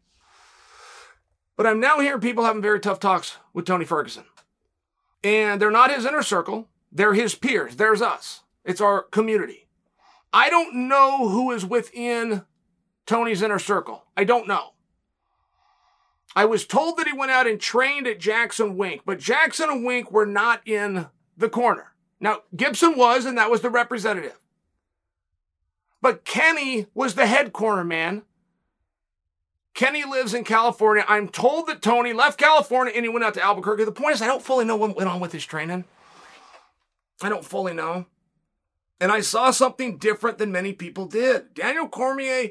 But 1.56 1.66
I'm 1.66 1.80
now 1.80 2.00
hearing 2.00 2.20
people 2.20 2.44
having 2.44 2.62
very 2.62 2.80
tough 2.80 2.98
talks 2.98 3.36
with 3.52 3.66
Tony 3.66 3.84
Ferguson. 3.84 4.24
And 5.22 5.60
they're 5.60 5.70
not 5.70 5.94
his 5.94 6.06
inner 6.06 6.22
circle, 6.22 6.68
they're 6.90 7.14
his 7.14 7.34
peers. 7.34 7.76
There's 7.76 8.02
us, 8.02 8.42
it's 8.64 8.80
our 8.80 9.02
community. 9.02 9.68
I 10.32 10.48
don't 10.48 10.88
know 10.88 11.28
who 11.28 11.52
is 11.52 11.64
within 11.64 12.44
Tony's 13.04 13.42
inner 13.42 13.58
circle. 13.58 14.04
I 14.16 14.24
don't 14.24 14.48
know. 14.48 14.70
I 16.34 16.46
was 16.46 16.64
told 16.64 16.96
that 16.96 17.06
he 17.06 17.12
went 17.12 17.30
out 17.30 17.46
and 17.46 17.60
trained 17.60 18.06
at 18.06 18.18
Jackson 18.18 18.78
Wink, 18.78 19.02
but 19.04 19.18
Jackson 19.18 19.68
and 19.68 19.84
Wink 19.84 20.10
were 20.10 20.24
not 20.24 20.66
in 20.66 21.08
the 21.36 21.50
corner. 21.50 21.91
Now, 22.22 22.42
Gibson 22.54 22.96
was, 22.96 23.26
and 23.26 23.36
that 23.36 23.50
was 23.50 23.62
the 23.62 23.68
representative. 23.68 24.38
But 26.00 26.24
Kenny 26.24 26.86
was 26.94 27.16
the 27.16 27.26
head 27.26 27.52
corner 27.52 27.82
man. 27.82 28.22
Kenny 29.74 30.04
lives 30.04 30.32
in 30.32 30.44
California. 30.44 31.04
I'm 31.08 31.28
told 31.28 31.66
that 31.66 31.82
Tony 31.82 32.12
left 32.12 32.38
California 32.38 32.92
and 32.94 33.04
he 33.04 33.08
went 33.08 33.24
out 33.24 33.34
to 33.34 33.42
Albuquerque. 33.42 33.84
The 33.84 33.92
point 33.92 34.14
is, 34.14 34.22
I 34.22 34.26
don't 34.26 34.42
fully 34.42 34.64
know 34.64 34.76
what 34.76 34.96
went 34.96 35.08
on 35.08 35.18
with 35.18 35.32
his 35.32 35.44
training. 35.44 35.84
I 37.20 37.28
don't 37.28 37.44
fully 37.44 37.74
know. 37.74 38.06
And 39.00 39.10
I 39.10 39.20
saw 39.20 39.50
something 39.50 39.98
different 39.98 40.38
than 40.38 40.52
many 40.52 40.72
people 40.72 41.06
did. 41.06 41.54
Daniel 41.54 41.88
Cormier 41.88 42.50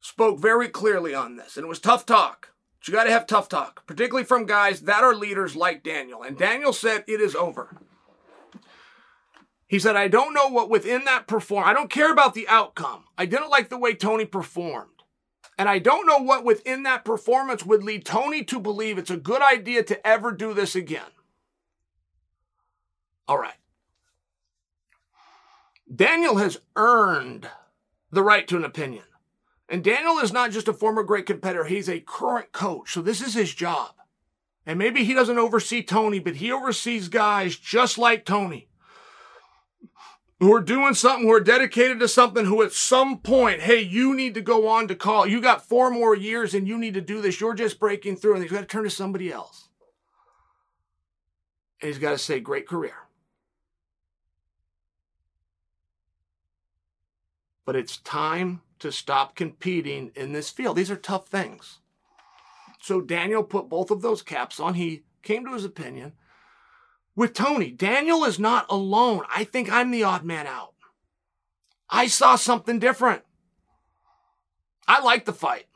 spoke 0.00 0.38
very 0.38 0.68
clearly 0.68 1.16
on 1.16 1.34
this, 1.34 1.56
and 1.56 1.64
it 1.64 1.68
was 1.68 1.80
tough 1.80 2.06
talk. 2.06 2.50
But 2.78 2.86
you 2.86 2.94
got 2.94 3.04
to 3.04 3.10
have 3.10 3.26
tough 3.26 3.48
talk, 3.48 3.84
particularly 3.86 4.24
from 4.24 4.46
guys 4.46 4.82
that 4.82 5.02
are 5.02 5.16
leaders 5.16 5.56
like 5.56 5.82
Daniel. 5.82 6.22
And 6.22 6.38
Daniel 6.38 6.72
said, 6.72 7.02
It 7.08 7.20
is 7.20 7.34
over. 7.34 7.76
He 9.68 9.78
said, 9.78 9.96
I 9.96 10.08
don't 10.08 10.32
know 10.32 10.48
what 10.48 10.70
within 10.70 11.04
that 11.04 11.26
perform. 11.26 11.68
I 11.68 11.74
don't 11.74 11.90
care 11.90 12.10
about 12.10 12.32
the 12.32 12.48
outcome. 12.48 13.04
I 13.18 13.26
didn't 13.26 13.50
like 13.50 13.68
the 13.68 13.78
way 13.78 13.94
Tony 13.94 14.24
performed. 14.24 15.02
And 15.58 15.68
I 15.68 15.78
don't 15.78 16.06
know 16.06 16.18
what 16.18 16.44
within 16.44 16.84
that 16.84 17.04
performance 17.04 17.66
would 17.66 17.82
lead 17.82 18.06
Tony 18.06 18.42
to 18.44 18.58
believe 18.58 18.96
it's 18.96 19.10
a 19.10 19.18
good 19.18 19.42
idea 19.42 19.82
to 19.84 20.06
ever 20.06 20.32
do 20.32 20.54
this 20.54 20.74
again. 20.74 21.10
All 23.26 23.38
right. 23.38 23.52
Daniel 25.94 26.36
has 26.36 26.60
earned 26.76 27.48
the 28.10 28.22
right 28.22 28.48
to 28.48 28.56
an 28.56 28.64
opinion. 28.64 29.04
And 29.68 29.84
Daniel 29.84 30.18
is 30.18 30.32
not 30.32 30.50
just 30.50 30.68
a 30.68 30.72
former 30.72 31.02
great 31.02 31.26
competitor, 31.26 31.64
he's 31.64 31.90
a 31.90 32.00
current 32.00 32.52
coach. 32.52 32.94
So 32.94 33.02
this 33.02 33.20
is 33.20 33.34
his 33.34 33.54
job. 33.54 33.90
And 34.64 34.78
maybe 34.78 35.04
he 35.04 35.12
doesn't 35.12 35.38
oversee 35.38 35.82
Tony, 35.82 36.20
but 36.20 36.36
he 36.36 36.50
oversees 36.52 37.08
guys 37.08 37.56
just 37.56 37.98
like 37.98 38.24
Tony 38.24 38.67
who 40.40 40.54
are 40.54 40.60
doing 40.60 40.94
something, 40.94 41.26
who 41.26 41.34
are 41.34 41.40
dedicated 41.40 41.98
to 41.98 42.08
something, 42.08 42.44
who 42.44 42.62
at 42.62 42.72
some 42.72 43.18
point, 43.18 43.60
hey, 43.60 43.80
you 43.80 44.14
need 44.14 44.34
to 44.34 44.40
go 44.40 44.68
on 44.68 44.86
to 44.86 44.94
call. 44.94 45.26
You 45.26 45.40
got 45.40 45.66
four 45.66 45.90
more 45.90 46.14
years 46.14 46.54
and 46.54 46.68
you 46.68 46.78
need 46.78 46.94
to 46.94 47.00
do 47.00 47.20
this. 47.20 47.40
You're 47.40 47.54
just 47.54 47.80
breaking 47.80 48.16
through 48.16 48.34
and 48.34 48.42
he's 48.42 48.52
got 48.52 48.60
to 48.60 48.66
turn 48.66 48.84
to 48.84 48.90
somebody 48.90 49.32
else. 49.32 49.68
And 51.80 51.88
he's 51.88 51.98
got 51.98 52.12
to 52.12 52.18
say, 52.18 52.38
great 52.38 52.68
career. 52.68 52.94
But 57.64 57.76
it's 57.76 57.96
time 57.98 58.62
to 58.78 58.92
stop 58.92 59.34
competing 59.34 60.12
in 60.14 60.32
this 60.32 60.50
field. 60.50 60.76
These 60.76 60.90
are 60.90 60.96
tough 60.96 61.26
things. 61.26 61.78
So 62.80 63.00
Daniel 63.00 63.42
put 63.42 63.68
both 63.68 63.90
of 63.90 64.02
those 64.02 64.22
caps 64.22 64.60
on. 64.60 64.74
He 64.74 65.02
came 65.22 65.44
to 65.44 65.52
his 65.52 65.64
opinion 65.64 66.12
with 67.18 67.34
Tony. 67.34 67.72
Daniel 67.72 68.24
is 68.24 68.38
not 68.38 68.64
alone. 68.70 69.24
I 69.34 69.42
think 69.42 69.70
I'm 69.72 69.90
the 69.90 70.04
odd 70.04 70.24
man 70.24 70.46
out. 70.46 70.74
I 71.90 72.06
saw 72.06 72.36
something 72.36 72.78
different. 72.78 73.22
I 74.86 75.00
liked 75.00 75.26
the 75.26 75.32
fight. 75.32 75.66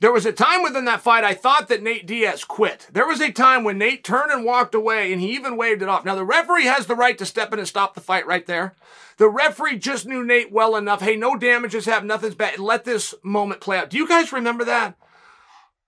There 0.00 0.12
was 0.12 0.26
a 0.26 0.32
time 0.32 0.62
within 0.62 0.84
that 0.84 1.00
fight 1.00 1.24
I 1.24 1.32
thought 1.32 1.68
that 1.68 1.82
Nate 1.82 2.06
Diaz 2.06 2.44
quit. 2.44 2.88
There 2.92 3.06
was 3.06 3.22
a 3.22 3.32
time 3.32 3.64
when 3.64 3.78
Nate 3.78 4.04
turned 4.04 4.30
and 4.30 4.44
walked 4.44 4.74
away 4.74 5.14
and 5.14 5.22
he 5.22 5.32
even 5.32 5.56
waved 5.56 5.80
it 5.80 5.88
off. 5.88 6.04
Now 6.04 6.14
the 6.14 6.26
referee 6.26 6.66
has 6.66 6.84
the 6.84 6.94
right 6.94 7.16
to 7.16 7.24
step 7.24 7.50
in 7.54 7.58
and 7.58 7.66
stop 7.66 7.94
the 7.94 8.02
fight 8.02 8.26
right 8.26 8.44
there. 8.44 8.74
The 9.16 9.30
referee 9.30 9.78
just 9.78 10.04
knew 10.04 10.22
Nate 10.22 10.52
well 10.52 10.76
enough. 10.76 11.00
Hey, 11.00 11.16
no 11.16 11.36
damages 11.36 11.86
have 11.86 12.04
nothing's 12.04 12.34
bad. 12.34 12.58
Let 12.58 12.84
this 12.84 13.14
moment 13.22 13.62
play 13.62 13.78
out. 13.78 13.88
Do 13.88 13.96
you 13.96 14.06
guys 14.06 14.30
remember 14.30 14.64
that? 14.66 14.98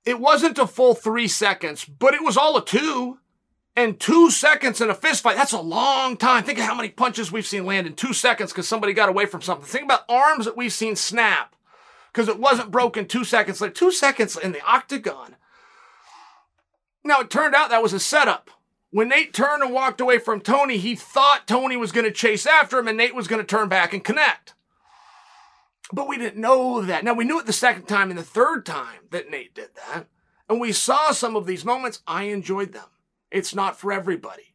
It 0.06 0.18
wasn't 0.18 0.56
a 0.56 0.66
full 0.66 0.94
three 0.94 1.28
seconds, 1.28 1.84
but 1.84 2.14
it 2.14 2.24
was 2.24 2.38
all 2.38 2.56
a 2.56 2.64
two. 2.64 3.18
And 3.78 4.00
two 4.00 4.28
seconds 4.32 4.80
in 4.80 4.90
a 4.90 4.94
fist 4.94 5.22
fight, 5.22 5.36
that's 5.36 5.52
a 5.52 5.60
long 5.60 6.16
time. 6.16 6.42
Think 6.42 6.58
of 6.58 6.64
how 6.64 6.74
many 6.74 6.88
punches 6.88 7.30
we've 7.30 7.46
seen 7.46 7.64
land 7.64 7.86
in 7.86 7.92
two 7.92 8.12
seconds 8.12 8.50
because 8.50 8.66
somebody 8.66 8.92
got 8.92 9.08
away 9.08 9.24
from 9.24 9.40
something. 9.40 9.64
Think 9.64 9.84
about 9.84 10.04
arms 10.08 10.46
that 10.46 10.56
we've 10.56 10.72
seen 10.72 10.96
snap 10.96 11.54
because 12.12 12.26
it 12.26 12.40
wasn't 12.40 12.72
broken 12.72 13.06
two 13.06 13.22
seconds 13.22 13.60
later. 13.60 13.72
Two 13.72 13.92
seconds 13.92 14.36
in 14.36 14.50
the 14.50 14.60
octagon. 14.66 15.36
Now, 17.04 17.20
it 17.20 17.30
turned 17.30 17.54
out 17.54 17.70
that 17.70 17.80
was 17.80 17.92
a 17.92 18.00
setup. 18.00 18.50
When 18.90 19.10
Nate 19.10 19.32
turned 19.32 19.62
and 19.62 19.72
walked 19.72 20.00
away 20.00 20.18
from 20.18 20.40
Tony, 20.40 20.78
he 20.78 20.96
thought 20.96 21.46
Tony 21.46 21.76
was 21.76 21.92
going 21.92 22.04
to 22.04 22.10
chase 22.10 22.46
after 22.46 22.80
him 22.80 22.88
and 22.88 22.98
Nate 22.98 23.14
was 23.14 23.28
going 23.28 23.40
to 23.40 23.46
turn 23.46 23.68
back 23.68 23.92
and 23.92 24.02
connect. 24.02 24.54
But 25.92 26.08
we 26.08 26.18
didn't 26.18 26.40
know 26.40 26.82
that. 26.82 27.04
Now, 27.04 27.14
we 27.14 27.24
knew 27.24 27.38
it 27.38 27.46
the 27.46 27.52
second 27.52 27.84
time 27.84 28.10
and 28.10 28.18
the 28.18 28.24
third 28.24 28.66
time 28.66 29.02
that 29.12 29.30
Nate 29.30 29.54
did 29.54 29.68
that. 29.76 30.08
And 30.48 30.58
we 30.60 30.72
saw 30.72 31.12
some 31.12 31.36
of 31.36 31.46
these 31.46 31.64
moments. 31.64 32.02
I 32.08 32.24
enjoyed 32.24 32.72
them. 32.72 32.86
It's 33.30 33.54
not 33.54 33.78
for 33.78 33.92
everybody. 33.92 34.54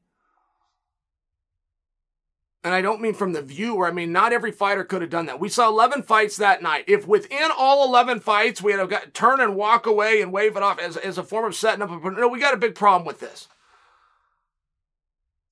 And 2.64 2.74
I 2.74 2.82
don't 2.82 3.02
mean 3.02 3.14
from 3.14 3.34
the 3.34 3.42
viewer. 3.42 3.88
I 3.88 3.92
mean, 3.92 4.14
not 4.14 4.32
every 4.32 4.52
fighter 4.52 4.86
could 4.86 5.02
have 5.02 5.12
done 5.12 5.26
that. 5.26 5.40
We 5.40 5.50
saw 5.50 5.68
11 5.68 6.04
fights 6.04 6.38
that 6.38 6.64
night. 6.64 6.86
If 6.88 7.06
within 7.06 7.52
all 7.58 7.86
11 7.88 8.22
fights 8.22 8.62
we 8.62 8.72
had 8.72 8.90
to 8.90 9.10
turn 9.12 9.42
and 9.42 9.56
walk 9.56 9.86
away 9.86 10.22
and 10.22 10.32
wave 10.32 10.56
it 10.56 10.64
off 10.64 10.80
as, 10.80 10.96
as 10.96 11.18
a 11.18 11.24
form 11.24 11.46
of 11.46 11.56
setting 11.56 11.82
up 11.82 11.92
a, 11.92 12.12
no, 12.12 12.28
we 12.30 12.40
got 12.40 12.54
a 12.54 12.58
big 12.58 12.76
problem 12.76 13.06
with 13.06 13.20
this. 13.20 13.50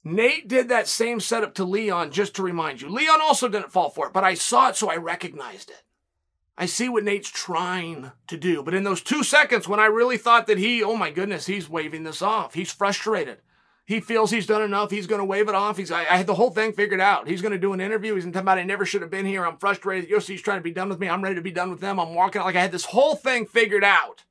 Nate 0.03 0.47
did 0.47 0.69
that 0.69 0.87
same 0.87 1.19
setup 1.19 1.53
to 1.55 1.63
Leon, 1.63 2.11
just 2.11 2.35
to 2.35 2.43
remind 2.43 2.81
you. 2.81 2.89
Leon 2.89 3.19
also 3.21 3.47
didn't 3.47 3.71
fall 3.71 3.89
for 3.89 4.07
it, 4.07 4.13
but 4.13 4.23
I 4.23 4.33
saw 4.33 4.69
it, 4.69 4.75
so 4.75 4.89
I 4.89 4.95
recognized 4.95 5.69
it. 5.69 5.83
I 6.57 6.65
see 6.65 6.89
what 6.89 7.03
Nate's 7.03 7.29
trying 7.29 8.11
to 8.27 8.37
do. 8.37 8.61
But 8.61 8.73
in 8.73 8.83
those 8.83 9.01
two 9.01 9.23
seconds 9.23 9.67
when 9.67 9.79
I 9.79 9.85
really 9.85 10.17
thought 10.17 10.47
that 10.47 10.57
he, 10.57 10.83
oh 10.83 10.95
my 10.95 11.09
goodness, 11.09 11.45
he's 11.45 11.69
waving 11.69 12.03
this 12.03 12.21
off. 12.21 12.53
He's 12.53 12.71
frustrated. 12.71 13.39
He 13.85 13.99
feels 13.99 14.31
he's 14.31 14.45
done 14.45 14.61
enough. 14.61 14.91
He's 14.91 15.07
going 15.07 15.19
to 15.19 15.25
wave 15.25 15.49
it 15.49 15.55
off. 15.55 15.77
He's, 15.77 15.91
I, 15.91 16.01
I, 16.01 16.17
had 16.17 16.27
the 16.27 16.35
whole 16.35 16.51
thing 16.51 16.71
figured 16.71 17.01
out. 17.01 17.27
He's 17.27 17.41
going 17.41 17.51
to 17.51 17.57
do 17.57 17.73
an 17.73 17.81
interview. 17.81 18.15
He's 18.15 18.23
going 18.23 18.33
to 18.33 18.39
about, 18.39 18.57
I 18.57 18.63
never 18.63 18.85
should 18.85 19.01
have 19.01 19.11
been 19.11 19.25
here. 19.25 19.45
I'm 19.45 19.57
frustrated. 19.57 20.09
Yossi's 20.09 20.41
trying 20.41 20.59
to 20.59 20.63
be 20.63 20.71
done 20.71 20.87
with 20.87 20.99
me. 20.99 21.09
I'm 21.09 21.21
ready 21.21 21.35
to 21.35 21.41
be 21.41 21.51
done 21.51 21.71
with 21.71 21.81
them. 21.81 21.99
I'm 21.99 22.13
walking 22.13 22.39
out 22.39 22.45
like 22.45 22.55
I 22.55 22.61
had 22.61 22.71
this 22.71 22.85
whole 22.85 23.15
thing 23.15 23.45
figured 23.45 23.83
out 23.83 24.23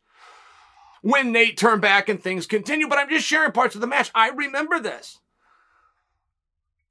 when 1.03 1.33
Nate 1.33 1.59
turned 1.59 1.83
back 1.83 2.09
and 2.09 2.23
things 2.23 2.47
continue. 2.47 2.89
But 2.89 2.99
I'm 2.99 3.11
just 3.11 3.27
sharing 3.27 3.53
parts 3.53 3.75
of 3.75 3.81
the 3.81 3.87
match. 3.87 4.11
I 4.15 4.31
remember 4.31 4.79
this. 4.79 5.19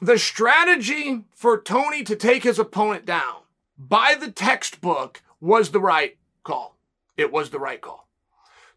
The 0.01 0.19
strategy 0.19 1.25
for 1.33 1.59
Tony 1.59 2.03
to 2.03 2.15
take 2.15 2.43
his 2.43 2.59
opponent 2.59 3.05
down 3.05 3.41
by 3.79 4.15
the 4.19 4.29
textbook 4.29 5.23
was 5.39 5.71
the 5.71 5.79
right 5.79 6.17
call. 6.43 6.77
It 7.15 7.31
was 7.31 7.49
the 7.49 7.59
right 7.59 7.79
call. 7.79 8.07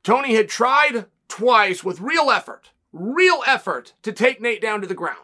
Tony 0.05 0.35
had 0.35 0.49
tried 0.49 1.07
twice 1.29 1.83
with 1.83 2.01
real 2.01 2.31
effort, 2.31 2.71
real 2.93 3.43
effort 3.47 3.95
to 4.03 4.13
take 4.13 4.41
Nate 4.41 4.63
down 4.63 4.81
to 4.81 4.87
the 4.87 4.95
ground. 4.95 5.19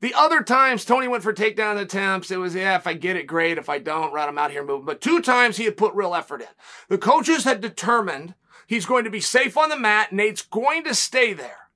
The 0.00 0.14
other 0.14 0.42
times 0.42 0.84
Tony 0.84 1.08
went 1.08 1.22
for 1.22 1.32
takedown 1.32 1.80
attempts, 1.80 2.30
it 2.30 2.36
was, 2.36 2.54
yeah, 2.54 2.76
if 2.76 2.86
I 2.86 2.92
get 2.92 3.16
it, 3.16 3.26
great. 3.26 3.56
If 3.56 3.68
I 3.68 3.78
don't, 3.78 4.12
right, 4.12 4.28
I'm 4.28 4.36
out 4.36 4.50
here 4.50 4.64
moving. 4.64 4.84
But 4.84 5.00
two 5.00 5.22
times 5.22 5.56
he 5.56 5.64
had 5.64 5.76
put 5.76 5.94
real 5.94 6.14
effort 6.14 6.42
in. 6.42 6.48
The 6.88 6.98
coaches 6.98 7.44
had 7.44 7.60
determined 7.60 8.34
he's 8.66 8.86
going 8.86 9.04
to 9.04 9.10
be 9.10 9.20
safe 9.20 9.56
on 9.56 9.70
the 9.70 9.78
mat. 9.78 10.12
Nate's 10.12 10.42
going 10.42 10.84
to 10.84 10.94
stay 10.94 11.32
there. 11.32 11.70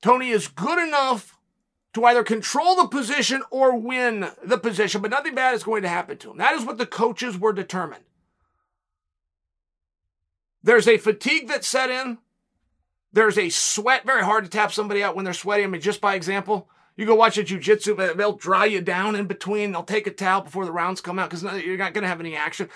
Tony 0.00 0.30
is 0.30 0.48
good 0.48 0.78
enough 0.78 1.36
to 1.94 2.04
either 2.04 2.24
control 2.24 2.76
the 2.76 2.88
position 2.88 3.42
or 3.50 3.76
win 3.76 4.30
the 4.42 4.58
position, 4.58 5.02
but 5.02 5.10
nothing 5.10 5.34
bad 5.34 5.54
is 5.54 5.62
going 5.62 5.82
to 5.82 5.88
happen 5.88 6.16
to 6.18 6.30
him. 6.30 6.38
That 6.38 6.54
is 6.54 6.64
what 6.64 6.78
the 6.78 6.86
coaches 6.86 7.38
were 7.38 7.52
determined. 7.52 8.04
There's 10.62 10.88
a 10.88 10.96
fatigue 10.96 11.48
that 11.48 11.64
set 11.64 11.90
in. 11.90 12.18
There's 13.12 13.36
a 13.36 13.50
sweat, 13.50 14.06
very 14.06 14.24
hard 14.24 14.44
to 14.44 14.50
tap 14.50 14.72
somebody 14.72 15.02
out 15.02 15.14
when 15.14 15.24
they're 15.24 15.34
sweating. 15.34 15.66
I 15.66 15.68
mean, 15.68 15.82
just 15.82 16.00
by 16.00 16.14
example, 16.14 16.70
you 16.96 17.04
go 17.04 17.14
watch 17.14 17.36
a 17.36 17.42
jujitsu, 17.42 18.16
they'll 18.16 18.36
dry 18.36 18.64
you 18.64 18.80
down 18.80 19.16
in 19.16 19.26
between. 19.26 19.72
They'll 19.72 19.82
take 19.82 20.06
a 20.06 20.10
towel 20.10 20.42
before 20.42 20.64
the 20.64 20.72
rounds 20.72 21.02
come 21.02 21.18
out 21.18 21.28
because 21.28 21.42
you're 21.62 21.76
not 21.76 21.92
going 21.92 22.02
to 22.02 22.08
have 22.08 22.20
any 22.20 22.36
action. 22.36 22.70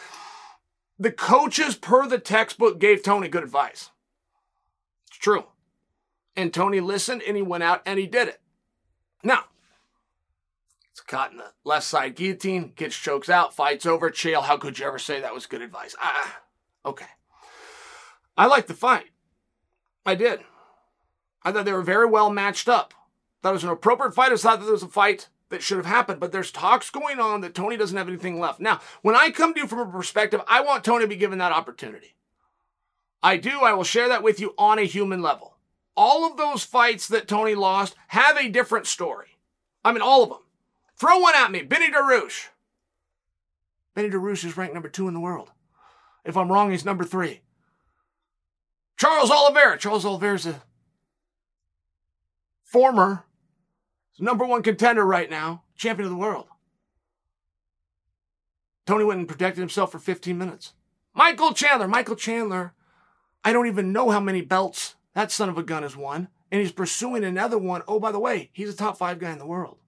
The 0.99 1.13
coaches, 1.13 1.75
per 1.75 2.07
the 2.07 2.19
textbook, 2.19 2.79
gave 2.79 3.03
Tony 3.03 3.29
good 3.29 3.45
advice. 3.45 3.91
It's 5.09 5.19
true. 5.19 5.45
And 6.35 6.53
Tony 6.53 6.81
listened 6.81 7.23
and 7.27 7.37
he 7.37 7.43
went 7.43 7.63
out 7.63 7.83
and 7.87 7.99
he 7.99 8.07
did 8.07 8.29
it. 8.29 8.41
Now, 9.27 9.47
it's 10.93 11.01
caught 11.01 11.33
in 11.33 11.39
the 11.39 11.53
left 11.65 11.85
side 11.85 12.15
guillotine, 12.15 12.73
gets 12.77 12.97
chokes 12.97 13.29
out, 13.29 13.53
fights 13.53 13.85
over. 13.85 14.09
Chael, 14.09 14.45
how 14.45 14.57
could 14.57 14.79
you 14.79 14.87
ever 14.87 15.01
say 15.01 15.21
that 15.21 15.35
was 15.35 15.47
good 15.47 15.63
advice? 15.63 15.97
Ah, 16.01 16.43
okay. 16.87 17.07
I 18.37 18.47
liked 18.47 18.69
the 18.69 18.75
fight. 18.75 19.09
I 20.07 20.15
did. 20.15 20.45
I 21.43 21.51
thought 21.51 21.65
they 21.65 21.73
were 21.73 21.83
very 21.83 22.07
well 22.07 22.31
matched 22.31 22.69
up. 22.69 22.95
Thought 23.43 23.51
it 23.51 23.55
was 23.55 23.65
an 23.65 23.71
appropriate 23.71 24.15
fight. 24.15 24.31
I 24.31 24.37
thought 24.37 24.61
that 24.61 24.65
there 24.65 24.73
was 24.73 24.85
a 24.85 24.89
fight 24.89 25.29
that 25.49 25.61
should 25.61 25.79
have 25.79 25.87
happened, 25.87 26.21
but 26.21 26.31
there's 26.31 26.53
talks 26.53 26.89
going 26.91 27.19
on 27.19 27.41
that 27.41 27.53
Tony 27.53 27.77
doesn't 27.77 27.97
have 27.97 28.09
anything 28.09 28.39
left. 28.39 28.61
Now, 28.61 28.81
when 29.03 29.17
I 29.17 29.33
come 29.33 29.55
to 29.55 29.61
you 29.61 29.67
from 29.67 29.81
a 29.81 29.91
perspective, 29.91 30.41
I 30.47 30.61
want 30.61 30.85
Tony 30.85 31.03
to 31.03 31.09
be 31.09 31.17
given 31.17 31.39
that 31.39 31.51
opportunity. 31.51 32.15
I 33.25 33.39
do. 33.39 33.63
I 33.63 33.73
will 33.73 33.83
share 33.83 34.07
that 34.07 34.23
with 34.23 34.39
you 34.39 34.55
on 34.57 34.79
a 34.79 34.85
human 34.85 35.21
level 35.21 35.56
all 35.97 36.27
of 36.27 36.37
those 36.37 36.65
fights 36.65 37.09
that 37.09 37.29
Tony 37.29 37.55
lost 37.55 37.95
have 38.09 38.37
a 38.37 38.49
different 38.49 38.87
story. 38.87 39.39
I 39.85 39.93
mean, 39.93 40.03
all 40.03 40.23
of 40.23 40.29
them. 40.29 40.39
Throw 40.99 41.19
one 41.19 41.35
at 41.35 41.51
me. 41.51 41.63
Beneil 41.63 41.93
Dariush. 41.93 42.49
Beneil 43.97 44.13
Dariush 44.13 44.45
is 44.45 44.57
ranked 44.57 44.75
number 44.75 44.89
two 44.89 45.09
in 45.09 45.15
the 45.15 45.21
world. 45.21 45.53
If 46.25 46.37
I'm 46.37 46.51
wrong, 46.51 46.71
he's 46.71 46.85
number 46.85 47.05
three. 47.05 47.41
Charles 48.97 49.31
Oliveira. 49.31 49.79
Charles 49.79 50.05
Oliveira 50.05 50.35
is 50.35 50.47
a 50.47 50.63
former 52.65 53.25
number 54.19 54.45
one 54.45 54.63
contender 54.63 55.05
right 55.05 55.31
now, 55.31 55.63
champion 55.77 56.07
of 56.07 56.11
the 56.11 56.19
world. 56.19 56.47
Tony 58.87 59.05
went 59.05 59.21
and 59.21 59.29
protected 59.29 59.61
himself 59.61 59.93
for 59.93 59.99
15 59.99 60.37
minutes. 60.37 60.73
Michael 61.15 61.53
Chandler. 61.53 61.89
Michael 61.89 62.17
Chandler. 62.17 62.73
I 63.45 63.53
don't 63.53 63.67
even 63.67 63.93
know 63.93 64.11
how 64.11 64.21
many 64.21 64.43
belts 64.43 64.96
that 65.17 65.33
son 65.33 65.49
of 65.49 65.57
a 65.57 65.63
gun 65.63 65.83
is 65.83 65.97
one. 65.97 66.29
And 66.53 66.61
he's 66.61 66.73
pursuing 66.73 67.25
another 67.25 67.57
one. 67.57 67.83
Oh, 67.89 67.99
by 67.99 68.13
the 68.13 68.21
way, 68.21 68.51
he's 68.53 68.69
a 68.69 68.77
top 68.77 68.99
five 68.99 69.19
guy 69.19 69.33
in 69.33 69.39
the 69.39 69.47
world. 69.47 69.79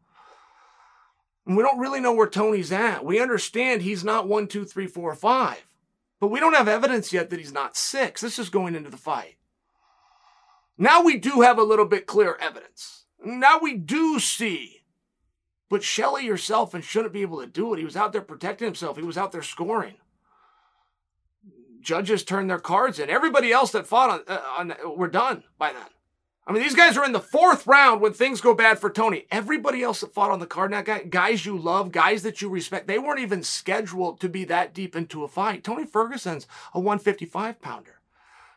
And 1.47 1.55
we 1.55 1.62
don't 1.62 1.79
really 1.79 2.01
know 2.01 2.14
where 2.14 2.26
Tony's 2.26 2.72
at. 2.72 3.05
We 3.05 3.20
understand 3.20 3.83
he's 3.83 4.03
not 4.03 4.26
one, 4.26 4.49
two, 4.49 4.64
three, 4.64 4.87
four, 4.87 5.14
five. 5.14 5.66
But 6.18 6.29
we 6.29 6.41
don't 6.41 6.57
have 6.57 6.66
evidence 6.66 7.12
yet 7.12 7.29
that 7.29 7.39
he's 7.39 7.53
not 7.53 7.76
six. 7.76 8.22
This 8.22 8.39
is 8.39 8.49
going 8.49 8.74
into 8.74 8.89
the 8.89 8.97
fight. 8.97 9.37
Now 10.79 11.03
we 11.03 11.18
do 11.18 11.43
have 11.43 11.59
a 11.59 11.62
little 11.62 11.85
bit 11.85 12.07
clear 12.07 12.37
evidence. 12.41 13.05
Now 13.22 13.59
we 13.61 13.74
do 13.74 14.18
see. 14.18 14.81
But 15.68 15.83
Shelley 15.83 16.24
yourself 16.24 16.72
and 16.72 16.83
shouldn't 16.83 17.12
be 17.12 17.22
able 17.22 17.43
to 17.43 17.47
do 17.47 17.74
it. 17.74 17.79
He 17.79 17.85
was 17.85 17.97
out 17.97 18.12
there 18.12 18.22
protecting 18.22 18.66
himself. 18.66 18.97
He 18.97 19.03
was 19.03 19.18
out 19.18 19.33
there 19.33 19.43
scoring. 19.43 19.97
Judges 21.89 22.22
turned 22.22 22.51
their 22.51 22.59
cards 22.59 22.99
in. 22.99 23.09
Everybody 23.09 23.51
else 23.51 23.72
that 23.72 23.86
fought 23.86 24.11
on, 24.11 24.20
uh, 24.28 24.43
on 24.59 24.99
were 24.99 25.09
done 25.09 25.43
by 25.57 25.72
then. 25.72 25.86
I 26.47 26.53
mean, 26.53 26.62
these 26.62 26.74
guys 26.74 26.99
are 26.99 27.05
in 27.05 27.12
the 27.12 27.18
fourth 27.18 27.66
round 27.66 28.03
when 28.03 28.12
things 28.12 28.43
go 28.43 28.53
bad 28.53 28.78
for 28.78 28.91
Tony. 28.91 29.24
Everybody 29.30 29.82
else 29.82 30.03
that 30.03 30.12
fought 30.12 30.30
on 30.30 30.39
the 30.39 30.47
card, 30.47 30.70
now 30.70 30.82
guy, 30.82 31.05
guys 31.05 31.47
you 31.47 31.57
love, 31.57 31.91
guys 31.91 32.24
that 32.24 32.43
you 32.43 32.51
respect, 32.51 32.89
they 32.89 32.99
weren't 32.99 33.20
even 33.20 33.43
scheduled 33.43 34.20
to 34.20 34.28
be 34.28 34.45
that 34.45 34.74
deep 34.74 34.95
into 34.95 35.24
a 35.24 35.28
fight. 35.28 35.64
Tony 35.64 35.86
Ferguson's 35.86 36.47
a 36.74 36.78
155 36.78 37.59
pounder. 37.62 38.01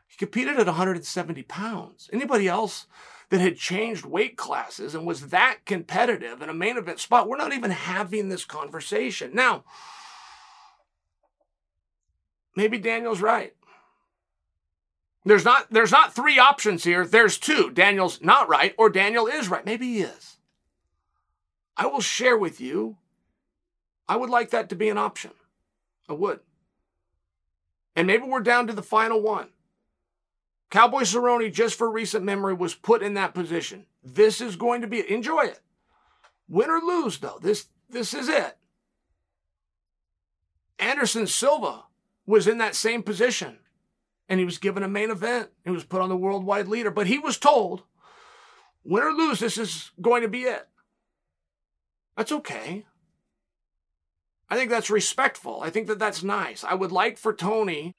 He 0.09 0.17
competed 0.17 0.59
at 0.59 0.65
170 0.65 1.43
pounds. 1.43 2.09
Anybody 2.11 2.49
else 2.49 2.85
that 3.29 3.39
had 3.39 3.55
changed 3.55 4.03
weight 4.03 4.35
classes 4.35 4.93
and 4.93 5.05
was 5.05 5.27
that 5.27 5.59
competitive 5.65 6.41
in 6.41 6.49
a 6.49 6.53
main 6.53 6.75
event 6.75 6.99
spot, 6.99 7.29
we're 7.29 7.37
not 7.37 7.53
even 7.53 7.71
having 7.71 8.27
this 8.27 8.43
conversation. 8.43 9.31
Now, 9.33 9.63
maybe 12.55 12.77
Daniel's 12.77 13.21
right. 13.21 13.53
There's 15.23 15.45
not 15.45 15.69
there's 15.69 15.91
not 15.91 16.13
three 16.13 16.39
options 16.39 16.83
here. 16.83 17.05
There's 17.05 17.37
two. 17.37 17.71
Daniel's 17.71 18.21
not 18.21 18.49
right 18.49 18.73
or 18.77 18.89
Daniel 18.89 19.27
is 19.27 19.49
right. 19.49 19.65
Maybe 19.65 19.93
he 19.93 20.01
is. 20.01 20.37
I 21.77 21.85
will 21.85 22.01
share 22.01 22.37
with 22.37 22.59
you. 22.59 22.97
I 24.07 24.15
would 24.15 24.29
like 24.29 24.49
that 24.49 24.69
to 24.69 24.75
be 24.75 24.89
an 24.89 24.97
option. 24.97 25.31
I 26.09 26.13
would. 26.13 26.39
And 27.95 28.07
maybe 28.07 28.23
we're 28.23 28.41
down 28.41 28.67
to 28.67 28.73
the 28.73 28.83
final 28.83 29.21
one. 29.21 29.49
Cowboy 30.69 31.01
Cerrone, 31.01 31.51
just 31.51 31.75
for 31.77 31.91
recent 31.91 32.23
memory, 32.23 32.53
was 32.53 32.73
put 32.73 33.03
in 33.03 33.13
that 33.15 33.33
position. 33.33 33.85
This 34.03 34.39
is 34.39 34.55
going 34.55 34.81
to 34.81 34.87
be 34.87 35.09
enjoy 35.11 35.43
it. 35.43 35.59
Win 36.47 36.69
or 36.69 36.79
lose, 36.79 37.19
though. 37.19 37.39
This 37.41 37.67
this 37.89 38.13
is 38.13 38.29
it. 38.29 38.57
Anderson 40.79 41.27
Silva 41.27 41.83
was 42.31 42.47
in 42.47 42.57
that 42.59 42.75
same 42.75 43.03
position 43.03 43.59
and 44.29 44.39
he 44.39 44.45
was 44.45 44.57
given 44.57 44.83
a 44.83 44.87
main 44.87 45.11
event. 45.11 45.49
He 45.65 45.69
was 45.69 45.83
put 45.83 46.01
on 46.01 46.07
the 46.07 46.15
worldwide 46.15 46.69
leader, 46.69 46.89
but 46.89 47.07
he 47.07 47.19
was 47.19 47.37
told, 47.37 47.83
win 48.85 49.03
or 49.03 49.11
lose, 49.11 49.39
this 49.39 49.57
is 49.57 49.91
going 50.01 50.21
to 50.21 50.29
be 50.29 50.43
it. 50.43 50.67
That's 52.15 52.31
okay. 52.31 52.85
I 54.49 54.55
think 54.55 54.69
that's 54.69 54.89
respectful. 54.89 55.61
I 55.61 55.69
think 55.69 55.87
that 55.87 55.99
that's 55.99 56.23
nice. 56.23 56.63
I 56.63 56.73
would 56.73 56.93
like 56.93 57.17
for 57.17 57.33
Tony 57.33 57.95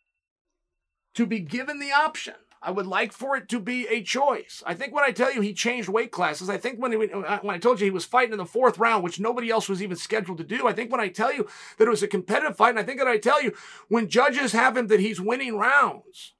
to 1.14 1.26
be 1.26 1.41
given 1.41 1.78
the 1.78 1.93
option 1.93 2.35
I 2.65 2.71
would 2.71 2.87
like 2.87 3.13
for 3.13 3.37
it 3.37 3.49
to 3.49 3.59
be 3.59 3.89
a 3.89 4.03
choice. 4.03 4.63
I 4.65 4.75
think 4.75 4.95
when 4.95 5.03
I 5.03 5.11
tell 5.11 5.33
you 5.33 5.41
he 5.41 5.53
changed 5.53 5.89
weight 5.89 6.13
classes, 6.13 6.49
I 6.49 6.59
think 6.59 6.79
when, 6.79 6.93
he, 6.93 7.11
uh, 7.11 7.41
when 7.41 7.55
I 7.55 7.59
told 7.59 7.81
you 7.81 7.87
he 7.87 7.91
was 7.91 8.05
fighting 8.05 8.33
in 8.33 8.39
the 8.39 8.47
fourth 8.47 8.79
round, 8.79 9.03
which 9.03 9.19
nobody 9.19 9.51
else 9.51 9.69
was 9.69 9.83
even 9.83 9.97
scheduled 9.97 10.39
to 10.39 10.45
do, 10.45 10.69
I 10.69 10.73
think 10.73 10.93
when 10.93 11.01
I 11.01 11.09
tell 11.09 11.33
you 11.33 11.49
that 11.79 11.89
it 11.89 11.91
was 11.91 12.05
a 12.05 12.09
competitive 12.09 12.57
fight, 12.57 12.71
and 12.71 12.79
I 12.79 12.85
think 12.85 13.01
that 13.01 13.09
I 13.09 13.19
tell 13.19 13.43
you 13.43 13.53
when 13.89 14.09
judges 14.09 14.53
have 14.53 14.77
him 14.77 14.87
that 14.87 15.01
he's 15.01 15.21
winning 15.21 15.59
rounds. 15.59 16.35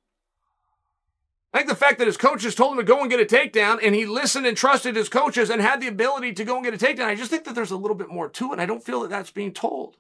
I 1.53 1.59
think 1.59 1.69
the 1.69 1.77
fact 1.77 1.99
that 1.99 2.07
his 2.07 2.17
coaches 2.17 2.55
told 2.55 2.73
him 2.73 2.79
to 2.79 2.85
go 2.85 3.01
and 3.01 3.11
get 3.11 3.21
a 3.21 3.25
takedown 3.25 3.79
and 3.83 3.95
he 3.95 4.07
listened 4.07 4.47
and 4.47 4.57
trusted 4.57 4.97
his 4.97 5.11
coaches 5.11 5.51
and 5.51 5.61
had 5.61 5.81
the 5.81 5.89
ability 5.89 6.33
to 6.35 6.45
go 6.45 6.57
and 6.57 6.65
get 6.65 6.73
a 6.73 6.79
takedown, 6.79 7.07
I 7.07 7.15
just 7.15 7.31
think 7.31 7.45
that 7.45 7.55
there's 7.55 7.73
a 7.73 7.77
little 7.77 7.97
bit 7.97 8.09
more 8.09 8.29
to 8.29 8.53
it. 8.53 8.59
I 8.59 8.65
don't 8.65 8.83
feel 8.83 9.01
that 9.01 9.11
that's 9.11 9.31
being 9.33 9.53
told. 9.53 9.97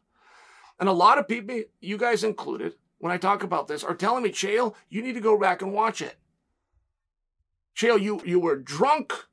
And 0.81 0.89
a 0.89 0.93
lot 0.93 1.18
of 1.18 1.29
people, 1.29 1.61
you 1.81 1.99
guys 1.99 2.25
included, 2.25 2.75
when 3.03 3.11
I 3.11 3.16
talk 3.16 3.42
about 3.42 3.66
this 3.66 3.82
are 3.82 3.96
telling 3.96 4.22
me, 4.22 4.30
Chael, 4.30 4.76
you 4.88 5.03
need 5.03 5.14
to 5.14 5.20
go 5.20 5.36
back 5.36 5.61
and 5.61 5.72
watch 5.72 6.00
it. 6.00 6.14
Chael, 7.76 8.00
you, 8.00 8.22
you 8.24 8.38
were 8.38 8.55
drunk 8.55 9.26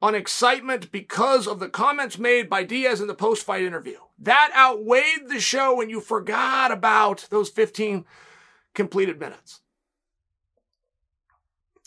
on 0.00 0.14
excitement 0.14 0.92
because 0.92 1.48
of 1.48 1.58
the 1.58 1.68
comments 1.68 2.16
made 2.16 2.48
by 2.48 2.62
Diaz 2.62 3.00
in 3.00 3.08
the 3.08 3.16
post 3.16 3.44
fight 3.44 3.64
interview. 3.64 3.98
That 4.20 4.52
outweighed 4.56 5.28
the 5.28 5.40
show 5.40 5.80
and 5.80 5.90
you 5.90 6.00
forgot 6.00 6.70
about 6.70 7.26
those 7.28 7.48
15 7.48 8.04
completed 8.72 9.18
minutes. 9.18 9.62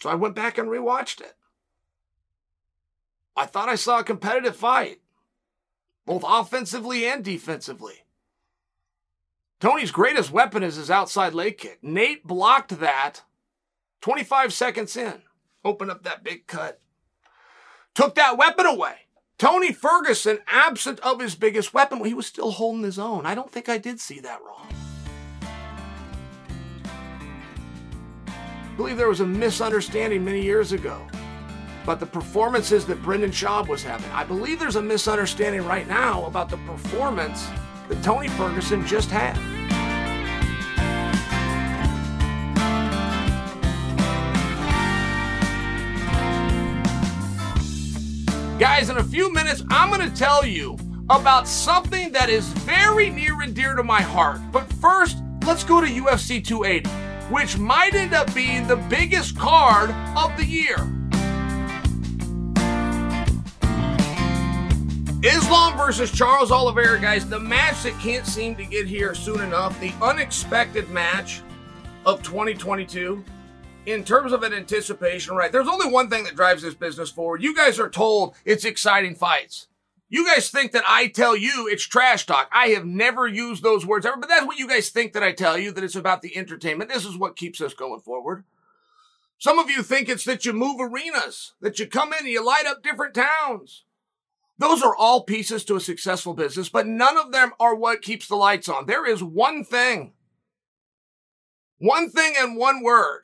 So 0.02 0.10
I 0.10 0.16
went 0.16 0.36
back 0.36 0.58
and 0.58 0.68
rewatched 0.68 1.22
it. 1.22 1.38
I 3.38 3.46
thought 3.46 3.70
I 3.70 3.76
saw 3.76 4.00
a 4.00 4.04
competitive 4.04 4.58
fight, 4.58 5.00
both 6.06 6.26
offensively 6.28 7.06
and 7.06 7.24
defensively. 7.24 8.04
Tony's 9.62 9.92
greatest 9.92 10.32
weapon 10.32 10.64
is 10.64 10.76
his 10.76 10.90
outside 10.90 11.36
leg 11.36 11.60
kick. 11.60 11.78
Nate 11.84 12.26
blocked 12.26 12.80
that 12.80 13.22
25 14.02 14.52
seconds 14.52 14.98
in. 14.98 15.22
Open 15.64 15.88
up 15.88 16.02
that 16.02 16.24
big 16.24 16.48
cut. 16.48 16.82
Took 17.94 18.16
that 18.16 18.40
weapon 18.40 18.66
away. 18.66 18.96
Tony 19.38 19.72
Ferguson, 19.72 20.40
absent 20.48 21.00
of 21.02 21.20
his 21.20 21.36
biggest 21.36 21.76
weapon, 21.76 22.04
he 22.04 22.16
was 22.16 22.26
still 22.26 22.50
holding 22.50 22.82
his 22.82 22.98
own. 22.98 23.28
I 23.28 23.36
don't 23.36 23.52
think 23.52 23.70
I 23.70 23.78
did 23.78 24.00
see 24.00 24.20
that 24.22 24.40
wrong. 24.44 24.68
I 28.26 28.76
believe 28.76 28.98
there 28.98 29.10
was 29.10 29.20
a 29.20 29.28
misunderstanding 29.28 30.26
many 30.26 30.42
years 30.42 30.72
ago 30.72 31.06
about 31.84 32.00
the 32.00 32.08
performances 32.08 32.88
that 32.88 33.04
Brendan 33.04 33.30
Schaub 33.30 33.68
was 33.68 33.84
having. 33.84 34.10
I 34.10 34.24
believe 34.24 34.60
there's 34.60 34.76
a 34.76 34.82
misunderstanding 34.82 35.64
right 35.66 35.88
now 35.88 36.26
about 36.26 36.50
the 36.50 36.58
performance 36.58 37.48
that 37.90 38.04
Tony 38.04 38.28
Ferguson 38.30 38.88
just 38.88 39.12
had. 39.12 39.51
Guys, 48.62 48.92
in 48.92 48.98
a 48.98 49.04
few 49.04 49.34
minutes, 49.34 49.64
I'm 49.72 49.90
going 49.90 50.08
to 50.08 50.16
tell 50.16 50.46
you 50.46 50.78
about 51.10 51.48
something 51.48 52.12
that 52.12 52.30
is 52.30 52.48
very 52.50 53.10
near 53.10 53.42
and 53.42 53.56
dear 53.56 53.74
to 53.74 53.82
my 53.82 54.04
heart. 54.04 54.40
But 54.52 54.72
first, 54.74 55.18
let's 55.48 55.64
go 55.64 55.82
to 55.82 55.88
UFC 55.88 56.46
280, 56.46 56.88
which 57.34 57.58
might 57.58 57.96
end 57.96 58.14
up 58.14 58.32
being 58.36 58.68
the 58.68 58.76
biggest 58.76 59.36
card 59.36 59.90
of 60.16 60.38
the 60.38 60.46
year. 60.46 60.76
Islam 65.24 65.76
versus 65.76 66.12
Charles 66.12 66.52
Oliveira, 66.52 67.02
guys, 67.02 67.28
the 67.28 67.40
match 67.40 67.82
that 67.82 68.00
can't 68.00 68.28
seem 68.28 68.54
to 68.58 68.66
get 68.66 68.86
here 68.86 69.16
soon 69.16 69.42
enough, 69.42 69.80
the 69.80 69.92
unexpected 70.04 70.88
match 70.92 71.42
of 72.06 72.22
2022. 72.22 73.26
In 73.88 74.04
terms 74.04 74.32
of 74.32 74.44
an 74.44 74.54
anticipation, 74.54 75.36
right? 75.36 75.52
There's 75.52 75.68
only 75.68 75.88
one 75.92 76.08
thing 76.08 76.24
that 76.26 76.36
drives 76.36 76.62
this 76.62 76.76
business 76.76 77.10
forward. 77.10 77.42
You 77.42 77.56
guys 77.56 77.80
are 77.80 77.90
told 77.90 78.36
it's 78.46 78.64
exciting 78.64 79.16
fights. 79.16 79.68
You 80.08 80.26
guys 80.28 80.52
think 80.52 80.72
that 80.74 80.84
I 80.88 81.08
tell 81.08 81.36
you 81.36 81.68
it's 81.68 81.88
trash 81.88 82.28
talk. 82.28 82.48
I 82.54 82.68
have 82.68 82.86
never 82.86 83.28
used 83.28 83.64
those 83.64 83.86
words 83.86 84.06
ever, 84.06 84.18
but 84.18 84.30
that's 84.30 84.46
what 84.46 84.60
you 84.60 84.68
guys 84.68 84.90
think 84.90 85.14
that 85.14 85.24
I 85.24 85.32
tell 85.32 85.58
you, 85.58 85.72
that 85.72 85.84
it's 85.84 85.96
about 85.96 86.22
the 86.22 86.38
entertainment. 86.38 86.92
This 86.92 87.06
is 87.06 87.18
what 87.18 87.36
keeps 87.36 87.60
us 87.60 87.74
going 87.74 88.02
forward. 88.02 88.44
Some 89.40 89.58
of 89.58 89.72
you 89.72 89.82
think 89.82 90.10
it's 90.10 90.26
that 90.26 90.46
you 90.46 90.54
move 90.54 90.80
arenas, 90.80 91.54
that 91.62 91.80
you 91.80 91.88
come 91.88 92.14
in 92.14 92.20
and 92.20 92.28
you 92.28 92.46
light 92.46 92.68
up 92.68 92.84
different 92.84 93.16
towns. 93.16 93.86
Those 94.60 94.84
are 94.84 94.96
all 94.96 95.24
pieces 95.24 95.66
to 95.66 95.78
a 95.78 95.82
successful 95.82 96.36
business, 96.36 96.70
but 96.70 96.86
none 96.86 97.18
of 97.18 97.32
them 97.32 97.54
are 97.60 97.74
what 97.74 98.04
keeps 98.04 98.28
the 98.28 98.36
lights 98.36 98.70
on. 98.70 98.86
There 98.86 99.10
is 99.10 99.24
one 99.24 99.64
thing, 99.64 100.14
one 101.80 102.12
thing 102.12 102.36
and 102.38 102.56
one 102.56 102.84
word 102.84 103.22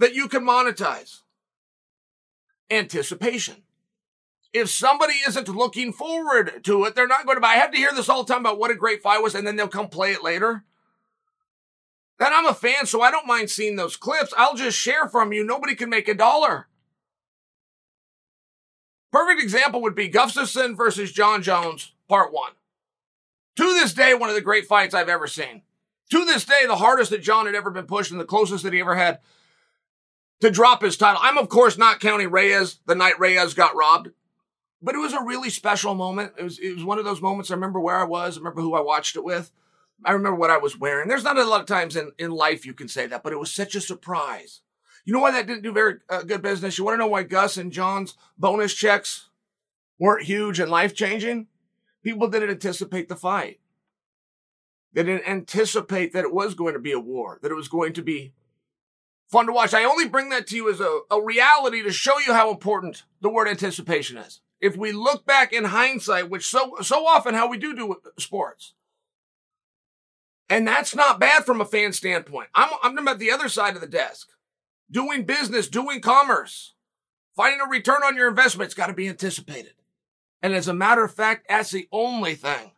that 0.00 0.14
you 0.14 0.26
can 0.28 0.44
monetize 0.44 1.20
anticipation. 2.70 3.62
If 4.52 4.70
somebody 4.70 5.14
isn't 5.28 5.48
looking 5.48 5.92
forward 5.92 6.64
to 6.64 6.84
it, 6.84 6.96
they're 6.96 7.06
not 7.06 7.26
going 7.26 7.36
to 7.36 7.40
buy. 7.40 7.48
I 7.48 7.56
have 7.56 7.70
to 7.70 7.76
hear 7.76 7.92
this 7.94 8.08
all 8.08 8.24
the 8.24 8.32
time 8.32 8.40
about 8.40 8.58
what 8.58 8.72
a 8.72 8.74
great 8.74 9.02
fight 9.02 9.22
was, 9.22 9.34
and 9.34 9.46
then 9.46 9.54
they'll 9.54 9.68
come 9.68 9.88
play 9.88 10.10
it 10.12 10.24
later. 10.24 10.64
Then 12.18 12.32
I'm 12.32 12.46
a 12.46 12.54
fan, 12.54 12.86
so 12.86 13.02
I 13.02 13.10
don't 13.10 13.26
mind 13.26 13.50
seeing 13.50 13.76
those 13.76 13.96
clips. 13.96 14.34
I'll 14.36 14.56
just 14.56 14.76
share 14.76 15.06
from 15.08 15.32
you. 15.32 15.44
Nobody 15.44 15.74
can 15.74 15.90
make 15.90 16.08
a 16.08 16.14
dollar. 16.14 16.66
Perfect 19.12 19.42
example 19.42 19.82
would 19.82 19.94
be 19.94 20.08
Gustafsson 20.08 20.76
versus 20.76 21.12
Jon 21.12 21.42
Jones, 21.42 21.92
part 22.08 22.32
one. 22.32 22.52
To 23.56 23.64
this 23.64 23.92
day, 23.92 24.14
one 24.14 24.28
of 24.28 24.34
the 24.34 24.40
great 24.40 24.66
fights 24.66 24.94
I've 24.94 25.08
ever 25.08 25.26
seen. 25.26 25.62
To 26.10 26.24
this 26.24 26.44
day, 26.44 26.66
the 26.66 26.76
hardest 26.76 27.10
that 27.10 27.22
Jon 27.22 27.46
had 27.46 27.54
ever 27.54 27.70
been 27.70 27.86
pushed 27.86 28.10
and 28.10 28.20
the 28.20 28.24
closest 28.24 28.64
that 28.64 28.72
he 28.72 28.80
ever 28.80 28.96
had 28.96 29.20
to 30.40 30.50
drop 30.50 30.82
his 30.82 30.96
title. 30.96 31.20
I'm, 31.22 31.38
of 31.38 31.48
course, 31.48 31.76
not 31.78 32.00
counting 32.00 32.30
Reyes, 32.30 32.78
the 32.86 32.94
night 32.94 33.18
Reyes 33.18 33.54
got 33.54 33.76
robbed, 33.76 34.10
but 34.82 34.94
it 34.94 34.98
was 34.98 35.12
a 35.12 35.22
really 35.22 35.50
special 35.50 35.94
moment. 35.94 36.32
It 36.38 36.44
was, 36.44 36.58
it 36.58 36.74
was 36.74 36.84
one 36.84 36.98
of 36.98 37.04
those 37.04 37.20
moments. 37.20 37.50
I 37.50 37.54
remember 37.54 37.80
where 37.80 37.96
I 37.96 38.04
was, 38.04 38.36
I 38.36 38.40
remember 38.40 38.62
who 38.62 38.74
I 38.74 38.80
watched 38.80 39.16
it 39.16 39.24
with. 39.24 39.52
I 40.04 40.12
remember 40.12 40.38
what 40.38 40.50
I 40.50 40.56
was 40.56 40.78
wearing. 40.78 41.08
There's 41.08 41.24
not 41.24 41.36
a 41.36 41.44
lot 41.44 41.60
of 41.60 41.66
times 41.66 41.94
in, 41.94 42.12
in 42.18 42.30
life 42.30 42.64
you 42.64 42.72
can 42.72 42.88
say 42.88 43.06
that, 43.06 43.22
but 43.22 43.32
it 43.32 43.38
was 43.38 43.52
such 43.52 43.74
a 43.74 43.80
surprise. 43.80 44.62
You 45.04 45.12
know 45.12 45.20
why 45.20 45.30
that 45.32 45.46
didn't 45.46 45.62
do 45.62 45.72
very 45.72 45.96
uh, 46.08 46.22
good 46.22 46.40
business? 46.40 46.78
You 46.78 46.84
want 46.84 46.94
to 46.94 46.98
know 46.98 47.06
why 47.06 47.22
Gus 47.22 47.56
and 47.56 47.72
Jon's 47.72 48.14
bonus 48.38 48.74
checks 48.74 49.28
weren't 49.98 50.26
huge 50.26 50.58
and 50.58 50.70
life 50.70 50.94
changing? 50.94 51.48
People 52.02 52.28
didn't 52.28 52.50
anticipate 52.50 53.08
the 53.08 53.16
fight. 53.16 53.60
They 54.92 55.02
didn't 55.02 55.28
anticipate 55.28 56.12
that 56.14 56.24
it 56.24 56.32
was 56.32 56.54
going 56.54 56.72
to 56.72 56.80
be 56.80 56.92
a 56.92 57.00
war, 57.00 57.38
that 57.42 57.52
it 57.52 57.56
was 57.56 57.68
going 57.68 57.92
to 57.94 58.02
be 58.02 58.32
fun 59.30 59.46
to 59.46 59.52
watch. 59.52 59.72
I 59.72 59.84
only 59.84 60.08
bring 60.08 60.28
that 60.30 60.46
to 60.48 60.56
you 60.56 60.70
as 60.70 60.80
a, 60.80 61.00
a 61.10 61.22
reality 61.22 61.82
to 61.82 61.92
show 61.92 62.18
you 62.18 62.34
how 62.34 62.50
important 62.50 63.04
the 63.20 63.30
word 63.30 63.48
anticipation 63.48 64.18
is. 64.18 64.40
If 64.60 64.76
we 64.76 64.92
look 64.92 65.24
back 65.24 65.52
in 65.52 65.64
hindsight, 65.64 66.28
which 66.28 66.46
so 66.46 66.76
so 66.82 67.06
often 67.06 67.34
how 67.34 67.48
we 67.48 67.56
do 67.56 67.74
do 67.74 67.96
sports, 68.18 68.74
and 70.50 70.68
that's 70.68 70.94
not 70.94 71.20
bad 71.20 71.46
from 71.46 71.60
a 71.60 71.64
fan 71.64 71.92
standpoint. 71.92 72.48
I'm 72.54 72.70
I'm 72.82 73.08
at 73.08 73.18
the 73.18 73.30
other 73.30 73.48
side 73.48 73.74
of 73.74 73.80
the 73.80 73.86
desk, 73.86 74.28
doing 74.90 75.24
business, 75.24 75.68
doing 75.68 76.02
commerce, 76.02 76.74
finding 77.34 77.60
a 77.60 77.70
return 77.70 78.02
on 78.04 78.16
your 78.16 78.28
investment. 78.28 78.66
It's 78.66 78.74
got 78.74 78.88
to 78.88 78.92
be 78.92 79.08
anticipated, 79.08 79.72
and 80.42 80.52
as 80.52 80.68
a 80.68 80.74
matter 80.74 81.04
of 81.04 81.14
fact, 81.14 81.46
that's 81.48 81.70
the 81.70 81.88
only 81.90 82.34
thing 82.34 82.72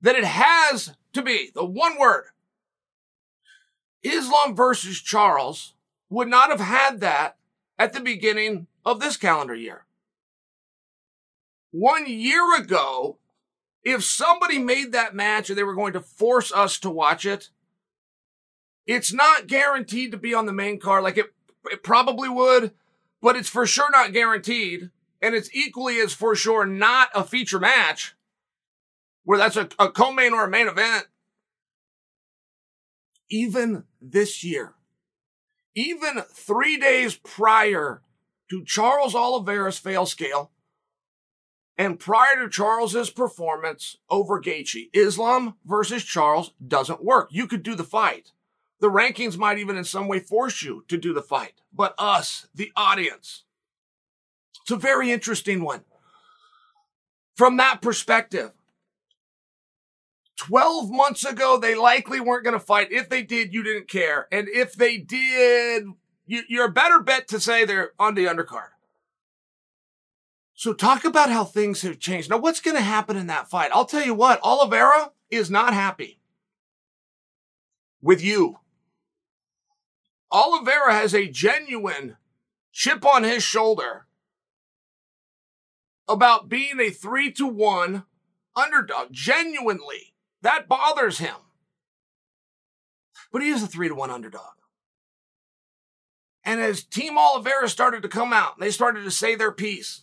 that 0.00 0.16
it 0.16 0.24
has 0.24 0.92
to 1.12 1.22
be. 1.22 1.50
The 1.54 1.64
one 1.64 1.98
word. 1.98 2.24
Islam 4.02 4.56
versus 4.56 5.00
Charles 5.00 5.74
would 6.12 6.28
not 6.28 6.50
have 6.50 6.60
had 6.60 7.00
that 7.00 7.38
at 7.78 7.94
the 7.94 8.00
beginning 8.00 8.66
of 8.84 9.00
this 9.00 9.16
calendar 9.16 9.54
year. 9.54 9.86
One 11.70 12.06
year 12.06 12.54
ago, 12.58 13.16
if 13.82 14.04
somebody 14.04 14.58
made 14.58 14.92
that 14.92 15.14
match 15.14 15.48
and 15.48 15.58
they 15.58 15.62
were 15.62 15.74
going 15.74 15.94
to 15.94 16.02
force 16.02 16.52
us 16.52 16.78
to 16.80 16.90
watch 16.90 17.24
it, 17.24 17.48
it's 18.86 19.10
not 19.10 19.46
guaranteed 19.46 20.12
to 20.12 20.18
be 20.18 20.34
on 20.34 20.44
the 20.44 20.52
main 20.52 20.78
card. 20.78 21.02
Like 21.02 21.16
it, 21.16 21.32
it 21.70 21.82
probably 21.82 22.28
would, 22.28 22.72
but 23.22 23.34
it's 23.34 23.48
for 23.48 23.66
sure 23.66 23.90
not 23.90 24.12
guaranteed. 24.12 24.90
And 25.22 25.34
it's 25.34 25.54
equally 25.54 25.98
as 25.98 26.12
for 26.12 26.34
sure 26.34 26.66
not 26.66 27.08
a 27.14 27.24
feature 27.24 27.58
match 27.60 28.14
where 29.24 29.38
that's 29.38 29.56
a, 29.56 29.68
a 29.78 29.88
co-main 29.88 30.34
or 30.34 30.44
a 30.44 30.50
main 30.50 30.68
event. 30.68 31.06
Even 33.30 33.84
this 33.98 34.44
year, 34.44 34.74
even 35.74 36.22
three 36.32 36.76
days 36.76 37.16
prior 37.16 38.02
to 38.50 38.64
Charles 38.64 39.14
Oliveira's 39.14 39.78
fail 39.78 40.06
scale 40.06 40.50
and 41.78 41.98
prior 41.98 42.42
to 42.42 42.50
Charles's 42.50 43.10
performance 43.10 43.96
over 44.10 44.40
Gaethje, 44.40 44.90
Islam 44.92 45.54
versus 45.64 46.04
Charles 46.04 46.52
doesn't 46.66 47.04
work. 47.04 47.28
You 47.30 47.46
could 47.46 47.62
do 47.62 47.74
the 47.74 47.84
fight. 47.84 48.32
The 48.80 48.90
rankings 48.90 49.38
might 49.38 49.58
even 49.58 49.76
in 49.76 49.84
some 49.84 50.08
way 50.08 50.18
force 50.18 50.62
you 50.62 50.84
to 50.88 50.98
do 50.98 51.12
the 51.14 51.22
fight, 51.22 51.62
but 51.72 51.94
us, 51.98 52.48
the 52.54 52.72
audience. 52.76 53.44
It's 54.62 54.70
a 54.70 54.76
very 54.76 55.10
interesting 55.10 55.62
one. 55.62 55.82
From 57.36 57.56
that 57.56 57.80
perspective, 57.80 58.52
12 60.36 60.90
months 60.90 61.24
ago, 61.24 61.56
they 61.56 61.74
likely 61.74 62.20
weren't 62.20 62.44
going 62.44 62.58
to 62.58 62.64
fight. 62.64 62.90
If 62.90 63.08
they 63.08 63.22
did, 63.22 63.52
you 63.52 63.62
didn't 63.62 63.88
care. 63.88 64.28
And 64.32 64.48
if 64.48 64.74
they 64.74 64.98
did, 64.98 65.84
you, 66.26 66.60
are 66.60 66.66
a 66.66 66.72
better 66.72 67.00
bet 67.00 67.28
to 67.28 67.40
say 67.40 67.64
they're 67.64 67.92
on 67.98 68.14
the 68.14 68.24
undercard. 68.24 68.70
So 70.54 70.72
talk 70.72 71.04
about 71.04 71.30
how 71.30 71.44
things 71.44 71.82
have 71.82 71.98
changed. 71.98 72.30
Now, 72.30 72.38
what's 72.38 72.60
going 72.60 72.76
to 72.76 72.82
happen 72.82 73.16
in 73.16 73.26
that 73.26 73.48
fight? 73.48 73.70
I'll 73.74 73.84
tell 73.84 74.04
you 74.04 74.14
what, 74.14 74.40
Oliveira 74.42 75.12
is 75.30 75.50
not 75.50 75.74
happy 75.74 76.20
with 78.00 78.22
you. 78.22 78.58
Oliveira 80.30 80.94
has 80.94 81.14
a 81.14 81.28
genuine 81.28 82.16
chip 82.72 83.04
on 83.04 83.22
his 83.22 83.42
shoulder 83.42 84.06
about 86.08 86.48
being 86.48 86.80
a 86.80 86.90
three 86.90 87.30
to 87.32 87.46
one 87.46 88.04
underdog. 88.56 89.08
Genuinely. 89.12 90.11
That 90.42 90.68
bothers 90.68 91.18
him. 91.18 91.36
But 93.32 93.42
he 93.42 93.48
is 93.48 93.62
a 93.62 93.66
three 93.66 93.88
to 93.88 93.94
one 93.94 94.10
underdog. 94.10 94.42
And 96.44 96.60
as 96.60 96.84
Team 96.84 97.16
Oliveira 97.16 97.68
started 97.68 98.02
to 98.02 98.08
come 98.08 98.32
out, 98.32 98.58
they 98.58 98.70
started 98.70 99.04
to 99.04 99.10
say 99.10 99.34
their 99.34 99.52
piece. 99.52 100.02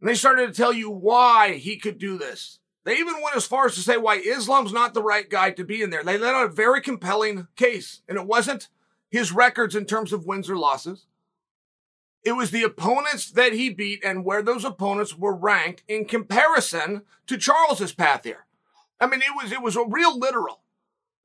And 0.00 0.08
they 0.08 0.14
started 0.14 0.48
to 0.48 0.52
tell 0.52 0.72
you 0.72 0.90
why 0.90 1.54
he 1.54 1.76
could 1.78 1.98
do 1.98 2.18
this. 2.18 2.58
They 2.84 2.98
even 2.98 3.14
went 3.22 3.36
as 3.36 3.46
far 3.46 3.66
as 3.66 3.74
to 3.74 3.80
say 3.80 3.96
why 3.96 4.16
Islam's 4.16 4.72
not 4.72 4.94
the 4.94 5.02
right 5.02 5.28
guy 5.28 5.50
to 5.52 5.64
be 5.64 5.82
in 5.82 5.90
there. 5.90 6.04
They 6.04 6.18
let 6.18 6.34
out 6.34 6.46
a 6.46 6.52
very 6.52 6.80
compelling 6.80 7.46
case. 7.56 8.02
And 8.08 8.18
it 8.18 8.26
wasn't 8.26 8.68
his 9.10 9.32
records 9.32 9.74
in 9.74 9.86
terms 9.86 10.12
of 10.12 10.26
wins 10.26 10.50
or 10.50 10.56
losses. 10.56 11.06
It 12.24 12.32
was 12.32 12.50
the 12.50 12.64
opponents 12.64 13.30
that 13.30 13.52
he 13.52 13.70
beat 13.70 14.04
and 14.04 14.24
where 14.24 14.42
those 14.42 14.64
opponents 14.64 15.16
were 15.16 15.34
ranked 15.34 15.84
in 15.86 16.06
comparison 16.06 17.02
to 17.28 17.38
Charles's 17.38 17.92
path 17.92 18.24
here. 18.24 18.45
I 19.00 19.06
mean, 19.06 19.20
it 19.20 19.32
was, 19.42 19.52
it 19.52 19.62
was 19.62 19.76
a 19.76 19.84
real 19.84 20.18
literal. 20.18 20.62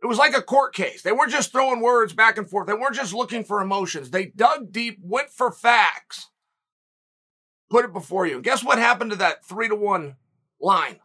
It 0.02 0.08
was 0.08 0.18
like 0.18 0.36
a 0.36 0.42
court 0.42 0.74
case. 0.74 1.04
They 1.04 1.12
weren't 1.12 1.32
just 1.32 1.52
throwing 1.52 1.80
words 1.80 2.14
back 2.14 2.38
and 2.38 2.50
forth. 2.50 2.68
They 2.68 2.74
weren't 2.74 2.96
just 2.96 3.14
looking 3.14 3.44
for 3.44 3.62
emotions. 3.62 4.10
They 4.10 4.26
dug 4.26 4.72
deep, 4.72 5.00
went 5.02 5.30
for 5.30 5.52
facts, 5.52 6.30
put 7.70 7.86
it 7.86 7.94
before 7.94 8.26
you. 8.26 8.36
And 8.36 8.44
guess 8.44 8.64
what 8.64 8.80
happened 8.80 9.12
to 9.12 9.18
that 9.18 9.46
three 9.46 9.68
to 9.68 9.76
one 9.76 10.16
line? 10.60 11.00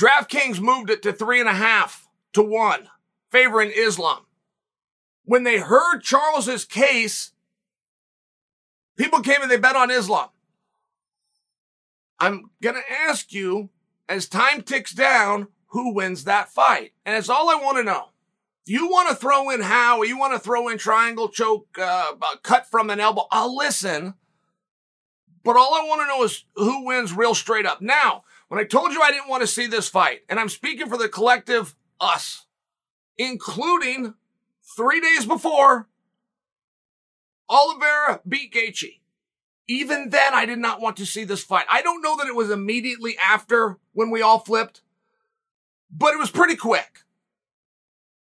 DraftKings 0.00 0.60
moved 0.60 0.90
it 0.90 1.02
to 1.02 1.12
three 1.12 1.40
and 1.40 1.48
a 1.48 1.54
half 1.54 2.08
to 2.32 2.42
one, 2.42 2.88
favoring 3.30 3.70
Islam. 3.74 4.24
When 5.24 5.42
they 5.42 5.58
heard 5.58 6.00
Charles's 6.00 6.64
case, 6.64 7.32
people 8.96 9.20
came 9.20 9.42
and 9.42 9.50
they 9.50 9.58
bet 9.58 9.76
on 9.76 9.90
Islam. 9.90 10.28
I'm 12.18 12.50
going 12.62 12.76
to 12.76 12.92
ask 13.08 13.32
you 13.32 13.68
as 14.08 14.28
time 14.28 14.62
ticks 14.62 14.92
down, 14.92 15.48
who 15.68 15.94
wins 15.94 16.24
that 16.24 16.48
fight? 16.48 16.92
And 17.04 17.16
it's 17.16 17.28
all 17.28 17.50
I 17.50 17.56
want 17.56 17.76
to 17.78 17.84
know. 17.84 18.10
You 18.64 18.88
want 18.88 19.08
to 19.08 19.14
throw 19.14 19.50
in 19.50 19.60
how, 19.60 20.02
you 20.02 20.18
want 20.18 20.34
to 20.34 20.38
throw 20.38 20.68
in 20.68 20.78
triangle 20.78 21.28
choke, 21.28 21.68
uh, 21.80 22.12
cut 22.42 22.66
from 22.66 22.90
an 22.90 23.00
elbow. 23.00 23.26
I'll 23.30 23.56
listen. 23.56 24.14
But 25.42 25.56
all 25.56 25.74
I 25.74 25.86
want 25.86 26.02
to 26.02 26.06
know 26.06 26.22
is 26.24 26.44
who 26.56 26.84
wins 26.84 27.14
real 27.14 27.34
straight 27.34 27.64
up. 27.64 27.80
Now, 27.80 28.24
when 28.48 28.60
I 28.60 28.64
told 28.64 28.92
you 28.92 29.00
I 29.00 29.10
didn't 29.10 29.28
want 29.28 29.42
to 29.42 29.46
see 29.46 29.66
this 29.66 29.88
fight, 29.88 30.20
and 30.28 30.38
I'm 30.38 30.48
speaking 30.48 30.88
for 30.88 30.98
the 30.98 31.08
collective 31.08 31.74
us, 32.00 32.46
including 33.16 34.14
three 34.76 35.00
days 35.00 35.24
before, 35.24 35.88
Oliveira 37.48 38.20
beat 38.28 38.52
Gaethje. 38.52 39.00
Even 39.68 40.08
then, 40.08 40.32
I 40.32 40.46
did 40.46 40.58
not 40.58 40.80
want 40.80 40.96
to 40.96 41.06
see 41.06 41.24
this 41.24 41.44
fight. 41.44 41.66
I 41.70 41.82
don't 41.82 42.02
know 42.02 42.16
that 42.16 42.26
it 42.26 42.34
was 42.34 42.50
immediately 42.50 43.16
after 43.18 43.76
when 43.92 44.10
we 44.10 44.22
all 44.22 44.38
flipped, 44.38 44.80
but 45.90 46.14
it 46.14 46.18
was 46.18 46.30
pretty 46.30 46.56
quick. 46.56 47.04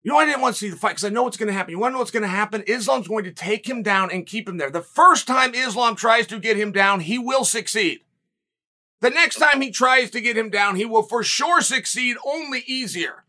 You 0.02 0.12
know, 0.12 0.18
I 0.18 0.26
didn't 0.26 0.42
want 0.42 0.56
to 0.56 0.60
see 0.60 0.70
the 0.70 0.76
fight 0.76 0.92
because 0.92 1.04
I 1.04 1.10
know 1.10 1.24
what's 1.24 1.38
going 1.38 1.48
to 1.48 1.54
happen. 1.54 1.72
You 1.72 1.80
want 1.80 1.92
to 1.92 1.94
know 1.94 2.00
what's 2.00 2.10
going 2.10 2.24
to 2.24 2.30
happen? 2.30 2.64
Islam's 2.68 3.08
going 3.08 3.26
to 3.26 3.32
take 3.32 3.70
him 3.70 3.84
down 3.84 4.10
and 4.12 4.26
keep 4.26 4.50
him 4.50 4.58
there. 4.58 4.72
The 4.72 4.82
first 4.82 5.28
time 5.28 5.54
Islam 5.54 5.96
tries 5.96 6.26
to 6.28 6.40
get 6.40 6.58
him 6.58 6.72
down, 6.72 7.02
he 7.02 7.20
will 7.20 7.46
succeed. 7.46 8.00
The 9.02 9.10
next 9.10 9.36
time 9.36 9.62
he 9.62 9.72
tries 9.72 10.10
to 10.12 10.22
get 10.22 10.38
him 10.38 10.50
down, 10.50 10.78
he 10.78 10.86
will 10.86 11.04
for 11.04 11.24
sure 11.24 11.62
succeed, 11.62 12.18
only 12.26 12.64
easier. 12.66 13.24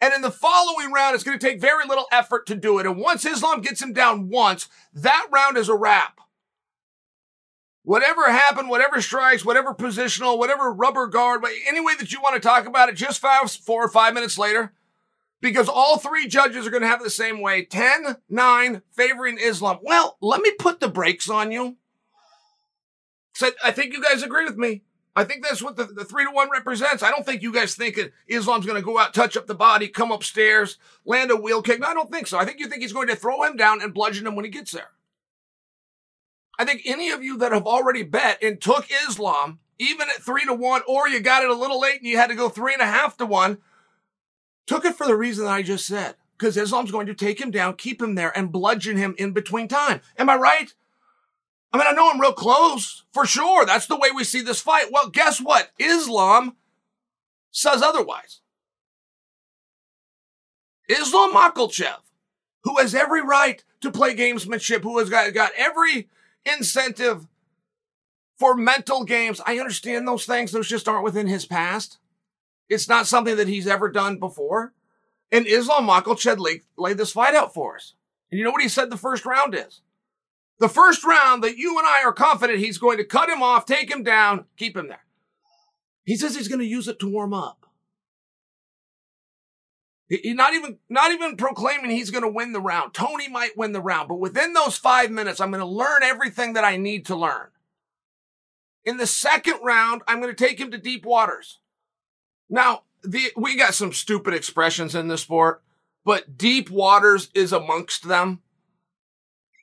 And 0.00 0.14
in 0.14 0.22
the 0.22 0.30
following 0.30 0.90
round, 0.90 1.14
it's 1.14 1.22
going 1.22 1.38
to 1.38 1.46
take 1.46 1.60
very 1.60 1.86
little 1.86 2.06
effort 2.10 2.46
to 2.46 2.54
do 2.54 2.78
it. 2.78 2.86
And 2.86 2.96
once 2.96 3.24
Islam 3.24 3.60
gets 3.60 3.82
him 3.82 3.92
down 3.92 4.30
once, 4.30 4.68
that 4.94 5.26
round 5.30 5.56
is 5.56 5.68
a 5.68 5.76
wrap. 5.76 6.20
Whatever 7.84 8.30
happened, 8.30 8.68
whatever 8.68 9.00
strikes, 9.00 9.44
whatever 9.44 9.74
positional, 9.74 10.38
whatever 10.38 10.72
rubber 10.72 11.08
guard, 11.08 11.44
any 11.66 11.80
way 11.80 11.94
that 11.98 12.12
you 12.12 12.20
want 12.20 12.34
to 12.34 12.40
talk 12.40 12.66
about 12.66 12.88
it, 12.88 12.94
just 12.94 13.20
five, 13.20 13.50
four 13.50 13.84
or 13.84 13.88
five 13.88 14.14
minutes 14.14 14.38
later, 14.38 14.72
because 15.40 15.68
all 15.68 15.98
three 15.98 16.28
judges 16.28 16.64
are 16.64 16.70
going 16.70 16.82
to 16.82 16.88
have 16.88 17.02
the 17.02 17.10
same 17.10 17.40
way 17.40 17.64
10, 17.64 18.18
9, 18.28 18.82
favoring 18.92 19.36
Islam. 19.38 19.80
Well, 19.82 20.16
let 20.20 20.40
me 20.40 20.52
put 20.52 20.78
the 20.78 20.88
brakes 20.88 21.28
on 21.28 21.50
you. 21.50 21.76
So 23.34 23.50
I 23.64 23.72
think 23.72 23.92
you 23.92 24.02
guys 24.02 24.22
agree 24.22 24.44
with 24.44 24.56
me. 24.56 24.82
I 25.14 25.24
think 25.24 25.44
that's 25.44 25.60
what 25.60 25.76
the, 25.76 25.84
the 25.84 26.04
three 26.04 26.24
to 26.24 26.30
one 26.30 26.50
represents. 26.50 27.02
I 27.02 27.10
don't 27.10 27.26
think 27.26 27.42
you 27.42 27.52
guys 27.52 27.74
think 27.74 27.98
Islam's 28.28 28.64
going 28.64 28.80
to 28.80 28.84
go 28.84 28.98
out, 28.98 29.12
touch 29.12 29.36
up 29.36 29.46
the 29.46 29.54
body, 29.54 29.88
come 29.88 30.10
upstairs, 30.10 30.78
land 31.04 31.30
a 31.30 31.36
wheel 31.36 31.60
kick. 31.60 31.80
No, 31.80 31.88
I 31.88 31.94
don't 31.94 32.10
think 32.10 32.26
so. 32.28 32.38
I 32.38 32.44
think 32.44 32.60
you 32.60 32.68
think 32.68 32.80
he's 32.80 32.94
going 32.94 33.08
to 33.08 33.16
throw 33.16 33.42
him 33.42 33.56
down 33.56 33.82
and 33.82 33.92
bludgeon 33.92 34.26
him 34.26 34.36
when 34.36 34.44
he 34.44 34.50
gets 34.50 34.72
there. 34.72 34.90
I 36.58 36.64
think 36.64 36.82
any 36.84 37.10
of 37.10 37.22
you 37.22 37.38
that 37.38 37.52
have 37.52 37.66
already 37.66 38.02
bet 38.02 38.42
and 38.42 38.60
took 38.60 38.86
Islam, 39.08 39.58
even 39.78 40.08
at 40.08 40.22
three 40.22 40.44
to 40.44 40.54
one, 40.54 40.82
or 40.86 41.08
you 41.08 41.20
got 41.20 41.42
it 41.42 41.50
a 41.50 41.54
little 41.54 41.80
late 41.80 41.98
and 41.98 42.06
you 42.06 42.16
had 42.16 42.28
to 42.28 42.36
go 42.36 42.48
three 42.48 42.72
and 42.72 42.82
a 42.82 42.86
half 42.86 43.16
to 43.16 43.26
one, 43.26 43.58
took 44.66 44.84
it 44.84 44.94
for 44.94 45.06
the 45.06 45.16
reason 45.16 45.44
that 45.44 45.52
I 45.52 45.62
just 45.62 45.86
said. 45.86 46.14
Because 46.38 46.56
Islam's 46.56 46.90
going 46.90 47.06
to 47.06 47.14
take 47.14 47.40
him 47.40 47.50
down, 47.50 47.76
keep 47.76 48.02
him 48.02 48.14
there, 48.16 48.36
and 48.36 48.50
bludgeon 48.50 48.96
him 48.96 49.14
in 49.16 49.32
between 49.32 49.68
time. 49.68 50.00
Am 50.18 50.28
I 50.28 50.36
right? 50.36 50.72
I 51.72 51.78
mean, 51.78 51.86
I 51.88 51.92
know 51.92 52.10
I'm 52.10 52.20
real 52.20 52.32
close, 52.32 53.04
for 53.12 53.24
sure. 53.24 53.64
That's 53.64 53.86
the 53.86 53.96
way 53.96 54.10
we 54.14 54.24
see 54.24 54.42
this 54.42 54.60
fight. 54.60 54.90
Well, 54.90 55.08
guess 55.08 55.40
what? 55.40 55.70
Islam 55.78 56.56
says 57.50 57.80
otherwise. 57.80 58.40
Islam 60.88 61.32
Makhachev, 61.32 62.00
who 62.64 62.76
has 62.78 62.94
every 62.94 63.22
right 63.22 63.64
to 63.80 63.90
play 63.90 64.14
gamesmanship, 64.14 64.82
who 64.82 64.98
has 64.98 65.08
got, 65.08 65.32
got 65.32 65.52
every 65.56 66.08
incentive 66.44 67.26
for 68.38 68.54
mental 68.54 69.04
games. 69.04 69.40
I 69.46 69.58
understand 69.58 70.06
those 70.06 70.26
things. 70.26 70.52
Those 70.52 70.68
just 70.68 70.88
aren't 70.88 71.04
within 71.04 71.26
his 71.26 71.46
past. 71.46 71.98
It's 72.68 72.88
not 72.88 73.06
something 73.06 73.36
that 73.36 73.48
he's 73.48 73.66
ever 73.66 73.90
done 73.90 74.18
before. 74.18 74.72
And 75.30 75.46
Islam 75.46 75.86
Makhachev 75.86 76.38
laid, 76.38 76.62
laid 76.76 76.98
this 76.98 77.12
fight 77.12 77.34
out 77.34 77.54
for 77.54 77.76
us. 77.76 77.94
And 78.30 78.38
you 78.38 78.44
know 78.44 78.50
what 78.50 78.62
he 78.62 78.68
said 78.68 78.90
the 78.90 78.96
first 78.96 79.24
round 79.24 79.54
is? 79.54 79.80
The 80.58 80.68
first 80.68 81.04
round 81.04 81.42
that 81.42 81.56
you 81.56 81.78
and 81.78 81.86
I 81.86 82.02
are 82.04 82.12
confident 82.12 82.58
he's 82.58 82.78
going 82.78 82.98
to 82.98 83.04
cut 83.04 83.28
him 83.28 83.42
off, 83.42 83.66
take 83.66 83.90
him 83.90 84.02
down, 84.02 84.46
keep 84.56 84.76
him 84.76 84.88
there. 84.88 85.04
He 86.04 86.16
says 86.16 86.34
he's 86.34 86.48
going 86.48 86.60
to 86.60 86.66
use 86.66 86.88
it 86.88 86.98
to 87.00 87.10
warm 87.10 87.34
up. 87.34 87.61
He's 90.08 90.34
not 90.34 90.52
even, 90.52 90.78
not 90.90 91.12
even 91.12 91.36
proclaiming 91.36 91.90
he's 91.90 92.10
going 92.10 92.22
to 92.22 92.28
win 92.28 92.52
the 92.52 92.60
round. 92.60 92.92
Tony 92.92 93.28
might 93.28 93.56
win 93.56 93.72
the 93.72 93.80
round, 93.80 94.08
but 94.08 94.20
within 94.20 94.52
those 94.52 94.76
five 94.76 95.10
minutes, 95.10 95.40
I'm 95.40 95.50
going 95.50 95.60
to 95.60 95.66
learn 95.66 96.02
everything 96.02 96.52
that 96.52 96.64
I 96.64 96.76
need 96.76 97.06
to 97.06 97.16
learn. 97.16 97.48
In 98.84 98.96
the 98.96 99.06
second 99.06 99.60
round, 99.62 100.02
I'm 100.06 100.20
going 100.20 100.34
to 100.34 100.44
take 100.44 100.58
him 100.58 100.70
to 100.72 100.78
deep 100.78 101.06
waters. 101.06 101.60
Now, 102.50 102.82
the, 103.02 103.32
we 103.36 103.56
got 103.56 103.74
some 103.74 103.92
stupid 103.92 104.34
expressions 104.34 104.94
in 104.94 105.08
this 105.08 105.22
sport, 105.22 105.62
but 106.04 106.36
deep 106.36 106.68
waters 106.68 107.30
is 107.34 107.52
amongst 107.52 108.08
them. 108.08 108.42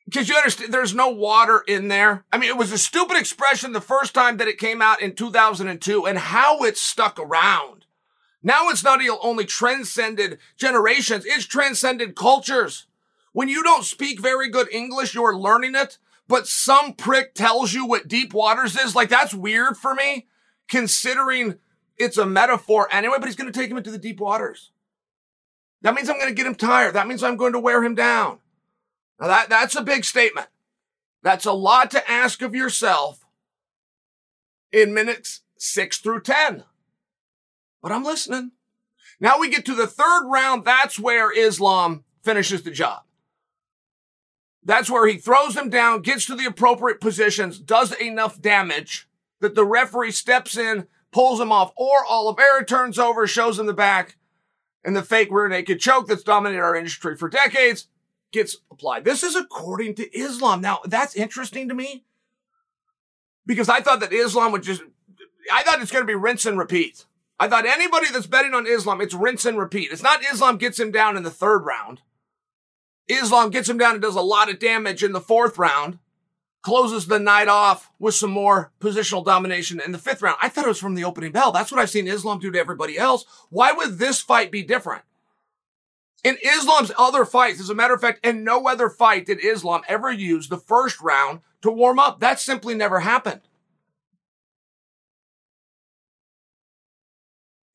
Because 0.05 0.27
you 0.27 0.35
understand, 0.35 0.73
there's 0.73 0.95
no 0.95 1.09
water 1.09 1.63
in 1.67 1.87
there. 1.87 2.25
I 2.31 2.39
mean, 2.39 2.49
it 2.49 2.57
was 2.57 2.71
a 2.71 2.79
stupid 2.79 3.17
expression 3.17 3.73
the 3.73 3.81
first 3.81 4.15
time 4.15 4.37
that 4.37 4.47
it 4.47 4.57
came 4.57 4.81
out 4.81 5.01
in 5.01 5.13
2002 5.13 6.07
and 6.07 6.17
how 6.17 6.63
it 6.63 6.77
stuck 6.77 7.19
around. 7.19 7.85
Now 8.41 8.69
it's 8.69 8.83
not 8.83 9.01
only 9.21 9.45
transcended 9.45 10.39
generations, 10.57 11.25
it's 11.25 11.45
transcended 11.45 12.15
cultures. 12.15 12.85
When 13.33 13.49
you 13.49 13.63
don't 13.63 13.83
speak 13.83 14.19
very 14.19 14.49
good 14.49 14.71
English, 14.71 15.13
you're 15.13 15.37
learning 15.37 15.75
it, 15.75 15.97
but 16.27 16.47
some 16.47 16.93
prick 16.93 17.33
tells 17.33 17.73
you 17.73 17.85
what 17.85 18.07
deep 18.07 18.33
waters 18.33 18.77
is. 18.77 18.95
Like, 18.95 19.09
that's 19.09 19.33
weird 19.33 19.77
for 19.77 19.93
me, 19.93 20.27
considering 20.67 21.55
it's 21.97 22.17
a 22.17 22.25
metaphor 22.25 22.87
anyway, 22.91 23.17
but 23.19 23.27
he's 23.27 23.35
going 23.35 23.51
to 23.51 23.59
take 23.59 23.69
him 23.69 23.77
into 23.77 23.91
the 23.91 23.97
deep 23.97 24.19
waters. 24.19 24.71
That 25.81 25.93
means 25.93 26.09
I'm 26.09 26.17
going 26.17 26.29
to 26.29 26.35
get 26.35 26.47
him 26.47 26.55
tired. 26.55 26.95
That 26.95 27.07
means 27.07 27.23
I'm 27.23 27.37
going 27.37 27.53
to 27.53 27.59
wear 27.59 27.83
him 27.83 27.95
down. 27.95 28.39
Now 29.19 29.27
that, 29.27 29.49
that's 29.49 29.75
a 29.75 29.83
big 29.83 30.05
statement. 30.05 30.47
That's 31.21 31.45
a 31.45 31.51
lot 31.51 31.91
to 31.91 32.09
ask 32.09 32.41
of 32.41 32.55
yourself 32.55 33.25
in 34.71 34.93
minutes 34.93 35.41
six 35.57 35.97
through 35.97 36.21
10. 36.21 36.63
But 37.81 37.91
I'm 37.91 38.03
listening. 38.03 38.51
Now 39.19 39.39
we 39.39 39.49
get 39.49 39.65
to 39.65 39.75
the 39.75 39.87
third 39.87 40.27
round. 40.29 40.65
That's 40.65 40.99
where 40.99 41.31
Islam 41.31 42.03
finishes 42.21 42.63
the 42.63 42.71
job. 42.71 43.03
That's 44.63 44.89
where 44.89 45.07
he 45.07 45.17
throws 45.17 45.55
them 45.55 45.69
down, 45.69 46.01
gets 46.01 46.25
to 46.25 46.35
the 46.35 46.45
appropriate 46.45 46.99
positions, 46.99 47.59
does 47.59 47.93
enough 47.93 48.41
damage 48.41 49.07
that 49.39 49.55
the 49.55 49.65
referee 49.65 50.11
steps 50.11 50.57
in, 50.57 50.87
pulls 51.11 51.39
him 51.39 51.51
off, 51.51 51.71
or 51.75 52.05
Oliveira 52.07 52.65
turns 52.65 52.99
over, 52.99 53.25
shows 53.25 53.57
him 53.57 53.65
the 53.65 53.73
back, 53.73 54.17
and 54.83 54.95
the 54.95 55.01
fake 55.01 55.29
rear 55.31 55.47
naked 55.47 55.79
choke 55.79 56.07
that's 56.07 56.23
dominated 56.23 56.61
our 56.61 56.75
industry 56.75 57.15
for 57.15 57.29
decades 57.29 57.87
gets 58.31 58.57
applied. 58.69 59.05
This 59.05 59.23
is 59.23 59.35
according 59.35 59.95
to 59.95 60.17
Islam. 60.17 60.61
Now, 60.61 60.79
that's 60.85 61.15
interesting 61.15 61.67
to 61.69 61.73
me 61.73 62.03
because 63.45 63.69
I 63.69 63.81
thought 63.81 64.01
that 64.01 64.13
Islam 64.13 64.51
would 64.51 64.63
just, 64.63 64.83
I 65.51 65.63
thought 65.63 65.81
it's 65.81 65.91
going 65.91 66.03
to 66.03 66.07
be 66.07 66.15
rinse 66.15 66.45
and 66.45 66.57
repeat. 66.57 67.05
I 67.39 67.47
thought 67.47 67.65
anybody 67.65 68.07
that's 68.11 68.27
betting 68.27 68.53
on 68.53 68.67
Islam, 68.67 68.99
it's 68.99 69.13
rinse 69.13 69.45
and 69.45 69.57
repeat. 69.57 69.91
It's 69.91 70.03
not 70.03 70.23
Islam 70.23 70.57
gets 70.57 70.79
him 70.79 70.91
down 70.91 71.15
in 71.15 71.23
the 71.23 71.31
third 71.31 71.59
round. 71.59 72.01
Islam 73.07 73.49
gets 73.49 73.69
him 73.69 73.77
down 73.77 73.93
and 73.93 74.01
does 74.01 74.15
a 74.15 74.21
lot 74.21 74.49
of 74.49 74.59
damage 74.59 75.03
in 75.03 75.13
the 75.13 75.21
fourth 75.21 75.57
round, 75.57 75.99
closes 76.61 77.07
the 77.07 77.17
night 77.17 77.47
off 77.47 77.91
with 77.97 78.13
some 78.13 78.29
more 78.29 78.71
positional 78.79 79.23
domination 79.23 79.81
in 79.83 79.93
the 79.93 79.97
fifth 79.97 80.21
round. 80.21 80.37
I 80.41 80.49
thought 80.49 80.65
it 80.65 80.69
was 80.69 80.79
from 80.79 80.95
the 80.95 81.05
opening 81.05 81.31
bell. 81.31 81.51
That's 81.51 81.71
what 81.71 81.79
I've 81.79 81.89
seen 81.89 82.07
Islam 82.07 82.39
do 82.39 82.51
to 82.51 82.59
everybody 82.59 82.97
else. 82.97 83.25
Why 83.49 83.71
would 83.71 83.97
this 83.97 84.19
fight 84.19 84.51
be 84.51 84.61
different? 84.61 85.03
In 86.23 86.37
Islam's 86.43 86.91
other 86.97 87.23
fights, 87.23 87.61
as 87.61 87.69
a 87.69 87.75
matter 87.75 87.93
of 87.93 88.01
fact, 88.01 88.25
in 88.25 88.43
no 88.43 88.67
other 88.67 88.89
fight 88.89 89.25
did 89.25 89.43
Islam 89.43 89.81
ever 89.87 90.11
use 90.11 90.49
the 90.49 90.57
first 90.57 90.99
round 90.99 91.39
to 91.61 91.71
warm 91.71 91.97
up. 91.97 92.19
That 92.19 92.41
simply 92.41 92.75
never 92.75 92.99
happened. 92.99 93.41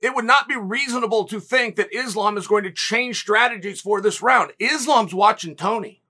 It 0.05 0.15
would 0.15 0.27
not 0.27 0.49
be 0.49 0.55
reasonable 0.55 1.25
to 1.25 1.41
think 1.41 1.77
that 1.77 1.97
Islam 1.97 2.37
is 2.37 2.47
going 2.47 2.65
to 2.65 2.71
change 2.71 3.19
strategies 3.19 3.81
for 3.81 4.03
this 4.03 4.21
round. 4.21 4.53
Islam's 4.59 5.15
watching 5.15 5.57
Tony. 5.57 6.03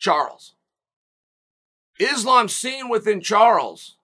Charles. 0.00 0.56
Islam's 2.00 2.56
seen 2.56 2.88
within 2.88 3.20
Charles 3.20 3.98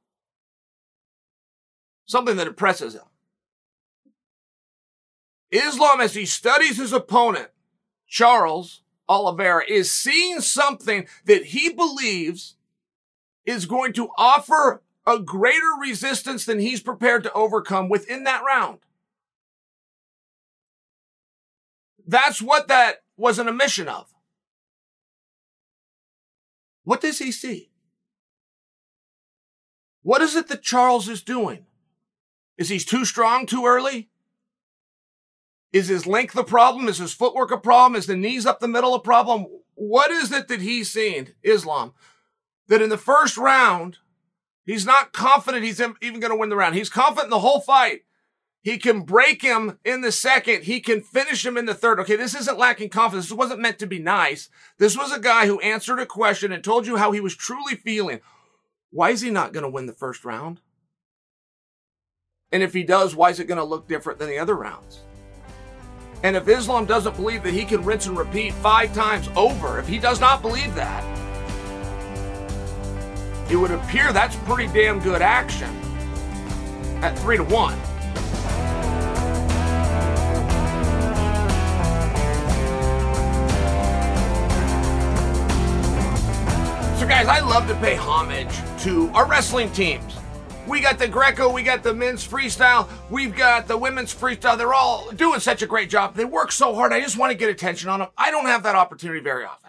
something 2.07 2.37
that 2.37 2.47
impresses 2.47 2.95
him. 2.95 3.03
Islam, 5.51 6.01
as 6.01 6.15
he 6.15 6.25
studies 6.25 6.77
his 6.77 6.93
opponent, 6.93 7.49
Charles 8.07 8.83
Oliveira, 9.09 9.65
is 9.69 9.91
seeing 9.91 10.41
something 10.41 11.09
that 11.25 11.47
he 11.47 11.69
believes 11.69 12.55
is 13.45 13.67
going 13.67 13.93
to 13.95 14.09
offer 14.17 14.83
a 15.07 15.19
greater 15.19 15.73
resistance 15.81 16.45
than 16.45 16.61
he's 16.61 16.81
prepared 16.81 17.23
to 17.25 17.33
overcome 17.33 17.89
within 17.89 18.25
that 18.25 18.43
round. 18.47 18.79
That's 22.07 22.43
what 22.43 22.69
that 22.69 23.03
was 23.17 23.39
an 23.39 23.49
omission 23.49 23.89
of. 23.89 24.13
What 26.85 27.01
does 27.01 27.19
he 27.19 27.31
see? 27.31 27.71
What 30.03 30.21
is 30.21 30.35
it 30.35 30.49
that 30.49 30.63
Charles 30.63 31.09
is 31.09 31.23
doing? 31.23 31.67
Is 32.59 32.69
he 32.69 32.79
too 32.79 33.05
strong 33.05 33.47
too 33.47 33.67
early? 33.67 34.09
Is 35.73 35.89
his 35.89 36.07
length 36.07 36.37
a 36.37 36.45
problem? 36.45 36.89
Is 36.89 36.99
his 36.99 37.15
footwork 37.15 37.51
a 37.51 37.57
problem? 37.57 37.97
Is 37.97 38.07
the 38.07 38.17
knees 38.17 38.47
up 38.47 38.61
the 38.61 38.69
middle 38.69 38.95
a 38.95 39.01
problem? 39.01 39.47
What 39.75 40.11
is 40.11 40.31
it 40.33 40.49
that 40.49 40.61
he's 40.61 40.91
seen, 40.91 41.35
Islam, 41.43 41.95
that 42.69 42.83
in 42.83 42.91
the 42.91 42.99
first 42.99 43.37
round, 43.37 43.99
he's 44.65 44.87
not 44.87 45.13
confident 45.13 45.65
he's 45.65 45.81
even 45.81 46.21
going 46.21 46.31
to 46.31 46.37
win 46.37 46.49
the 46.49 46.57
round. 46.57 46.75
He's 46.75 46.91
confident 46.91 47.27
in 47.27 47.31
the 47.31 47.41
whole 47.41 47.61
fight. 47.61 48.03
He 48.63 48.79
can 48.79 49.03
break 49.03 49.43
him 49.43 49.79
in 49.85 50.03
the 50.03 50.13
second. 50.13 50.63
He 50.65 50.81
can 50.81 51.01
finish 51.01 51.45
him 51.45 51.57
in 51.57 51.67
the 51.67 51.75
third. 51.75 51.99
Okay, 52.01 52.15
this 52.15 52.35
isn't 52.35 52.59
lacking 52.59 52.91
confidence. 52.91 53.29
This 53.29 53.37
wasn't 53.37 53.61
meant 53.61 53.81
to 53.81 53.87
be 53.87 53.99
nice. 53.99 54.49
This 54.79 54.97
was 54.97 55.13
a 55.13 55.19
guy 55.19 55.47
who 55.47 55.59
answered 55.61 55.99
a 55.99 56.07
question 56.07 56.53
and 56.53 56.63
told 56.63 56.87
you 56.87 56.97
how 56.97 57.11
he 57.11 57.21
was 57.21 57.35
truly 57.35 57.75
feeling. 57.75 58.21
Why 58.91 59.11
is 59.11 59.21
he 59.21 59.31
not 59.31 59.53
going 59.53 59.65
to 59.65 59.71
win 59.71 59.87
the 59.87 59.93
first 59.93 60.25
round? 60.25 60.61
And 62.53 62.63
if 62.63 62.73
he 62.73 62.85
does, 62.85 63.17
why 63.17 63.31
is 63.31 63.41
it 63.41 63.49
going 63.49 63.59
to 63.59 63.65
look 63.65 63.89
different 63.89 64.21
than 64.21 64.29
the 64.29 64.39
other 64.39 64.55
rounds? 64.55 65.01
And 66.23 66.37
if 66.37 66.47
Islam 66.47 66.87
doesn't 66.87 67.17
believe 67.17 67.43
that 67.43 67.55
he 67.55 67.65
can 67.65 67.85
rinse 67.85 68.07
and 68.07 68.17
repeat 68.17 68.53
five 68.55 68.95
times 68.95 69.29
over, 69.35 69.81
if 69.81 69.89
he 69.89 69.99
does 69.99 70.21
not 70.21 70.41
believe 70.41 70.73
that, 70.77 71.03
it 73.53 73.57
would 73.57 73.71
appear 73.71 74.15
that's 74.15 74.35
pretty 74.35 74.73
damn 74.73 74.99
good 74.99 75.21
action 75.21 75.69
at 77.03 77.19
three 77.19 77.37
to 77.37 77.45
one. 77.45 77.79
So, 86.99 87.07
guys, 87.07 87.29
I 87.29 87.41
love 87.41 87.69
to 87.69 87.75
pay 87.75 87.95
homage 87.95 88.55
to 88.85 89.11
our 89.11 89.29
wrestling 89.29 89.71
teams. 89.73 90.17
We 90.67 90.81
got 90.81 90.99
the 90.99 91.09
Greco, 91.09 91.53
we 91.53 91.63
got 91.63 91.83
the 91.83 91.93
men's 91.93 92.27
freestyle, 92.27 92.89
we've 93.11 93.37
got 93.37 93.69
the 93.69 93.77
women's 93.77 94.15
freestyle. 94.15 94.57
They're 94.57 94.73
all 94.73 95.11
doing 95.11 95.41
such 95.41 95.61
a 95.61 95.67
great 95.67 95.91
job. 95.91 96.15
They 96.15 96.25
work 96.25 96.53
so 96.53 96.75
hard. 96.75 96.93
I 96.95 97.01
just 97.01 97.19
want 97.19 97.33
to 97.33 97.37
get 97.37 97.51
attention 97.51 97.91
on 97.91 97.99
them. 97.99 98.09
I 98.17 98.31
don't 98.31 98.47
have 98.47 98.63
that 98.63 98.77
opportunity 98.77 99.21
very 99.21 99.45
often. 99.45 99.62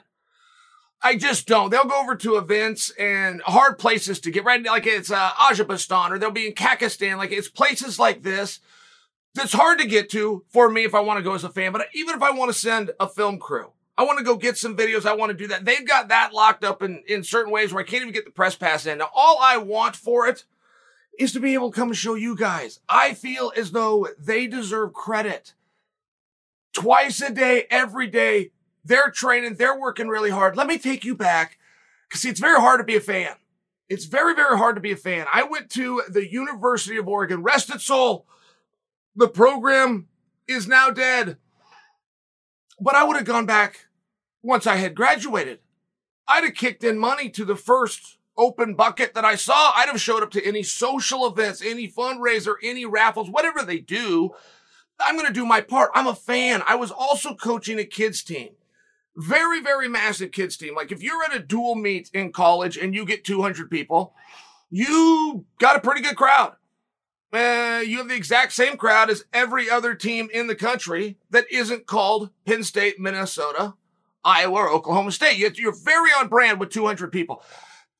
I 1.03 1.17
just 1.17 1.47
don't. 1.47 1.69
They'll 1.69 1.85
go 1.85 1.99
over 1.99 2.15
to 2.15 2.37
events 2.37 2.89
and 2.91 3.41
hard 3.41 3.77
places 3.77 4.21
to 4.21 4.31
get 4.31 4.45
ready, 4.45 4.63
like 4.63 4.87
it's 4.87 5.11
uh, 5.11 5.31
Azerbaijan 5.49 6.13
or 6.13 6.17
they'll 6.17 6.31
be 6.31 6.47
in 6.47 6.53
Kazakhstan. 6.53 7.17
Like 7.17 7.31
it's 7.31 7.49
places 7.49 7.99
like 7.99 8.23
this 8.23 8.61
that's 9.35 9.53
hard 9.53 9.79
to 9.79 9.87
get 9.87 10.09
to 10.11 10.43
for 10.49 10.69
me 10.69 10.83
if 10.83 10.95
I 10.95 11.01
want 11.01 11.17
to 11.17 11.23
go 11.23 11.33
as 11.33 11.43
a 11.43 11.49
fan. 11.49 11.71
But 11.71 11.87
even 11.93 12.15
if 12.15 12.21
I 12.21 12.31
want 12.31 12.53
to 12.53 12.57
send 12.57 12.91
a 12.99 13.07
film 13.09 13.39
crew, 13.39 13.71
I 13.97 14.03
want 14.03 14.19
to 14.19 14.23
go 14.23 14.35
get 14.35 14.57
some 14.57 14.77
videos. 14.77 15.05
I 15.05 15.15
want 15.15 15.31
to 15.31 15.37
do 15.37 15.47
that. 15.47 15.65
They've 15.65 15.85
got 15.85 16.07
that 16.07 16.33
locked 16.33 16.63
up 16.63 16.81
in, 16.81 17.03
in 17.07 17.23
certain 17.23 17.51
ways 17.51 17.73
where 17.73 17.83
I 17.83 17.87
can't 17.87 18.01
even 18.01 18.13
get 18.13 18.25
the 18.25 18.31
press 18.31 18.55
pass 18.55 18.85
in. 18.85 18.99
Now, 18.99 19.09
all 19.13 19.39
I 19.41 19.57
want 19.57 19.95
for 19.95 20.27
it 20.27 20.45
is 21.19 21.31
to 21.33 21.39
be 21.39 21.53
able 21.53 21.71
to 21.71 21.75
come 21.75 21.89
and 21.89 21.97
show 21.97 22.15
you 22.15 22.35
guys. 22.35 22.79
I 22.89 23.13
feel 23.13 23.51
as 23.55 23.71
though 23.71 24.07
they 24.17 24.47
deserve 24.47 24.93
credit. 24.93 25.53
Twice 26.73 27.21
a 27.21 27.31
day, 27.31 27.65
every 27.69 28.07
day, 28.07 28.51
they're 28.83 29.11
training, 29.11 29.55
they're 29.55 29.79
working 29.79 30.07
really 30.07 30.29
hard. 30.29 30.55
Let 30.57 30.67
me 30.67 30.77
take 30.77 31.03
you 31.03 31.15
back. 31.15 31.57
Cause 32.09 32.21
see, 32.21 32.29
it's 32.29 32.39
very 32.39 32.59
hard 32.59 32.79
to 32.79 32.83
be 32.83 32.95
a 32.95 33.01
fan. 33.01 33.35
It's 33.89 34.05
very, 34.05 34.33
very 34.33 34.57
hard 34.57 34.75
to 34.75 34.81
be 34.81 34.91
a 34.91 34.97
fan. 34.97 35.25
I 35.31 35.43
went 35.43 35.69
to 35.71 36.03
the 36.09 36.29
University 36.29 36.97
of 36.97 37.07
Oregon. 37.07 37.43
Rest 37.43 37.73
its 37.73 37.85
soul. 37.85 38.25
The 39.15 39.27
program 39.27 40.07
is 40.47 40.67
now 40.67 40.89
dead. 40.89 41.37
But 42.79 42.95
I 42.95 43.03
would 43.03 43.17
have 43.17 43.25
gone 43.25 43.45
back 43.45 43.87
once 44.41 44.65
I 44.65 44.77
had 44.77 44.95
graduated. 44.95 45.59
I'd 46.27 46.43
have 46.43 46.55
kicked 46.55 46.83
in 46.83 46.97
money 46.97 47.29
to 47.29 47.45
the 47.45 47.55
first 47.55 48.17
open 48.37 48.73
bucket 48.75 49.13
that 49.13 49.25
I 49.25 49.35
saw, 49.35 49.73
I'd 49.75 49.89
have 49.89 50.01
showed 50.01 50.23
up 50.23 50.31
to 50.31 50.45
any 50.45 50.63
social 50.63 51.27
events, 51.27 51.61
any 51.63 51.87
fundraiser, 51.87 52.55
any 52.63 52.85
raffles, 52.85 53.29
whatever 53.29 53.63
they 53.63 53.79
do. 53.79 54.31
I'm 54.99 55.15
going 55.15 55.27
to 55.27 55.33
do 55.33 55.45
my 55.45 55.61
part. 55.61 55.91
I'm 55.93 56.07
a 56.07 56.15
fan. 56.15 56.63
I 56.67 56.75
was 56.75 56.91
also 56.91 57.35
coaching 57.35 57.79
a 57.79 57.85
kids 57.85 58.23
team. 58.23 58.49
Very, 59.15 59.61
very 59.61 59.87
massive 59.87 60.31
kids 60.31 60.57
team. 60.57 60.75
Like 60.75 60.91
if 60.91 61.03
you're 61.03 61.23
at 61.23 61.35
a 61.35 61.39
dual 61.39 61.75
meet 61.75 62.09
in 62.13 62.31
college 62.31 62.77
and 62.77 62.95
you 62.95 63.05
get 63.05 63.23
200 63.23 63.69
people, 63.69 64.13
you 64.69 65.45
got 65.59 65.75
a 65.75 65.81
pretty 65.81 66.01
good 66.01 66.15
crowd. 66.15 66.53
Uh, 67.31 67.81
you 67.85 67.97
have 67.97 68.07
the 68.07 68.15
exact 68.15 68.53
same 68.53 68.77
crowd 68.77 69.09
as 69.09 69.25
every 69.33 69.69
other 69.69 69.95
team 69.95 70.29
in 70.33 70.47
the 70.47 70.55
country 70.55 71.17
that 71.31 71.51
isn't 71.51 71.87
called 71.87 72.29
Penn 72.45 72.63
State, 72.63 72.99
Minnesota, 72.99 73.73
Iowa, 74.23 74.61
or 74.61 74.69
Oklahoma 74.69 75.11
State. 75.11 75.57
You're 75.57 75.75
very 75.75 76.11
on 76.11 76.27
brand 76.27 76.59
with 76.59 76.69
200 76.69 77.11
people. 77.11 77.43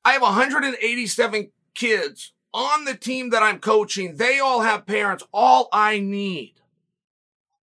I 0.06 0.14
have 0.14 0.22
187 0.22 1.52
kids 1.74 2.34
on 2.54 2.86
the 2.86 2.94
team 2.96 3.32
that 3.32 3.42
I'm 3.42 3.60
coaching. 3.60 4.18
They 4.18 4.40
all 4.40 4.62
have 4.62 4.86
parents. 4.86 5.24
All 5.34 5.68
I 5.74 6.00
need 6.00 6.56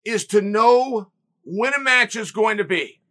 is 0.06 0.26
to 0.28 0.42
know 0.42 1.12
when 1.44 1.74
a 1.74 1.80
match 1.80 2.16
is 2.16 2.32
going 2.32 2.58
to 2.58 2.64
be. 2.64 3.02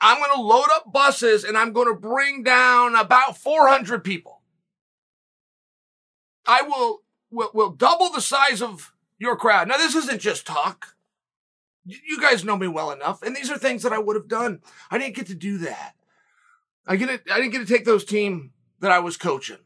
I'm 0.00 0.18
going 0.18 0.30
to 0.34 0.42
load 0.42 0.68
up 0.74 0.92
buses 0.92 1.44
and 1.44 1.56
I'm 1.56 1.72
going 1.72 1.88
to 1.88 1.98
bring 1.98 2.42
down 2.42 2.94
about 2.94 3.38
400 3.38 4.04
people. 4.04 4.42
I 6.46 6.62
will, 6.62 7.02
will, 7.30 7.50
will 7.54 7.70
double 7.70 8.10
the 8.10 8.20
size 8.20 8.62
of 8.62 8.92
your 9.18 9.36
crowd. 9.36 9.68
Now, 9.68 9.78
this 9.78 9.94
isn't 9.94 10.20
just 10.20 10.46
talk. 10.46 10.96
You 11.84 12.20
guys 12.20 12.44
know 12.44 12.56
me 12.56 12.68
well 12.68 12.90
enough. 12.90 13.22
And 13.22 13.34
these 13.34 13.50
are 13.50 13.58
things 13.58 13.82
that 13.82 13.92
I 13.92 13.98
would 13.98 14.16
have 14.16 14.28
done. 14.28 14.60
I 14.90 14.98
didn't 14.98 15.14
get 15.14 15.26
to 15.28 15.34
do 15.34 15.58
that. 15.58 15.94
I 16.86 16.96
get 16.96 17.08
I 17.08 17.38
didn't 17.38 17.50
get 17.50 17.66
to 17.66 17.72
take 17.72 17.84
those 17.84 18.04
team 18.04 18.52
that 18.80 18.92
I 18.92 19.00
was 19.00 19.16
coaching 19.16 19.58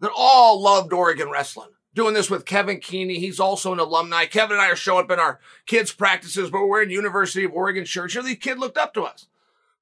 that 0.00 0.12
all 0.14 0.60
loved 0.60 0.92
Oregon 0.92 1.30
wrestling. 1.30 1.70
Doing 1.94 2.14
this 2.14 2.28
with 2.28 2.44
Kevin 2.44 2.80
Keeney. 2.80 3.20
He's 3.20 3.38
also 3.38 3.72
an 3.72 3.78
alumni. 3.78 4.26
Kevin 4.26 4.56
and 4.56 4.60
I 4.60 4.70
are 4.70 4.76
showing 4.76 5.04
up 5.04 5.10
in 5.12 5.20
our 5.20 5.38
kids' 5.64 5.92
practices, 5.92 6.50
but 6.50 6.60
we're 6.60 6.66
wearing 6.66 6.90
University 6.90 7.44
of 7.44 7.52
Oregon 7.52 7.84
shirts. 7.84 8.16
Know, 8.16 8.22
these 8.22 8.38
kids 8.38 8.58
looked 8.58 8.78
up 8.78 8.94
to 8.94 9.02
us. 9.02 9.28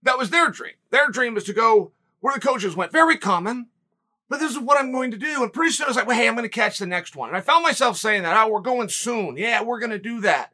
That 0.03 0.19
was 0.19 0.31
their 0.31 0.51
dream. 0.51 0.75
Their 0.91 1.09
dream 1.09 1.35
was 1.35 1.45
to 1.45 1.53
go 1.53 1.93
where 2.21 2.35
the 2.35 2.41
coaches 2.41 2.77
went. 2.77 2.93
Very 2.93 3.17
common. 3.17 3.69
But 4.29 4.41
this 4.41 4.53
is 4.53 4.59
what 4.59 4.79
I'm 4.79 4.93
going 4.93 5.11
to 5.11 5.19
do. 5.19 5.43
And 5.43 5.53
pretty 5.53 5.73
soon 5.73 5.85
I 5.85 5.89
was 5.89 5.97
like, 5.97 6.07
well, 6.07 6.17
hey, 6.17 6.27
I'm 6.27 6.35
going 6.35 6.45
to 6.45 6.49
catch 6.49 6.79
the 6.79 6.87
next 6.87 7.15
one. 7.15 7.29
And 7.29 7.37
I 7.37 7.43
found 7.43 7.63
myself 7.63 7.99
saying 7.99 8.23
that, 8.23 8.37
oh, 8.37 8.49
we're 8.49 8.61
going 8.61 8.89
soon. 8.89 9.37
Yeah, 9.37 9.63
we're 9.63 9.79
going 9.79 9.91
to 9.91 9.99
do 9.99 10.21
that 10.23 10.53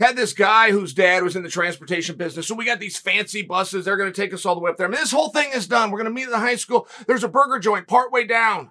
had 0.00 0.16
this 0.16 0.32
guy 0.32 0.70
whose 0.70 0.94
dad 0.94 1.22
was 1.22 1.36
in 1.36 1.42
the 1.42 1.48
transportation 1.48 2.16
business. 2.16 2.48
So 2.48 2.54
we 2.54 2.64
got 2.64 2.80
these 2.80 2.98
fancy 2.98 3.42
buses. 3.42 3.84
They're 3.84 3.98
going 3.98 4.10
to 4.10 4.20
take 4.20 4.32
us 4.32 4.46
all 4.46 4.54
the 4.54 4.60
way 4.60 4.70
up 4.70 4.78
there. 4.78 4.86
I 4.86 4.90
mean, 4.90 4.98
this 4.98 5.12
whole 5.12 5.28
thing 5.28 5.50
is 5.52 5.66
done. 5.66 5.90
We're 5.90 5.98
going 5.98 6.12
to 6.12 6.14
meet 6.14 6.24
at 6.24 6.30
the 6.30 6.38
high 6.38 6.56
school. 6.56 6.88
There's 7.06 7.24
a 7.24 7.28
burger 7.28 7.58
joint 7.58 7.86
partway 7.86 8.26
down. 8.26 8.70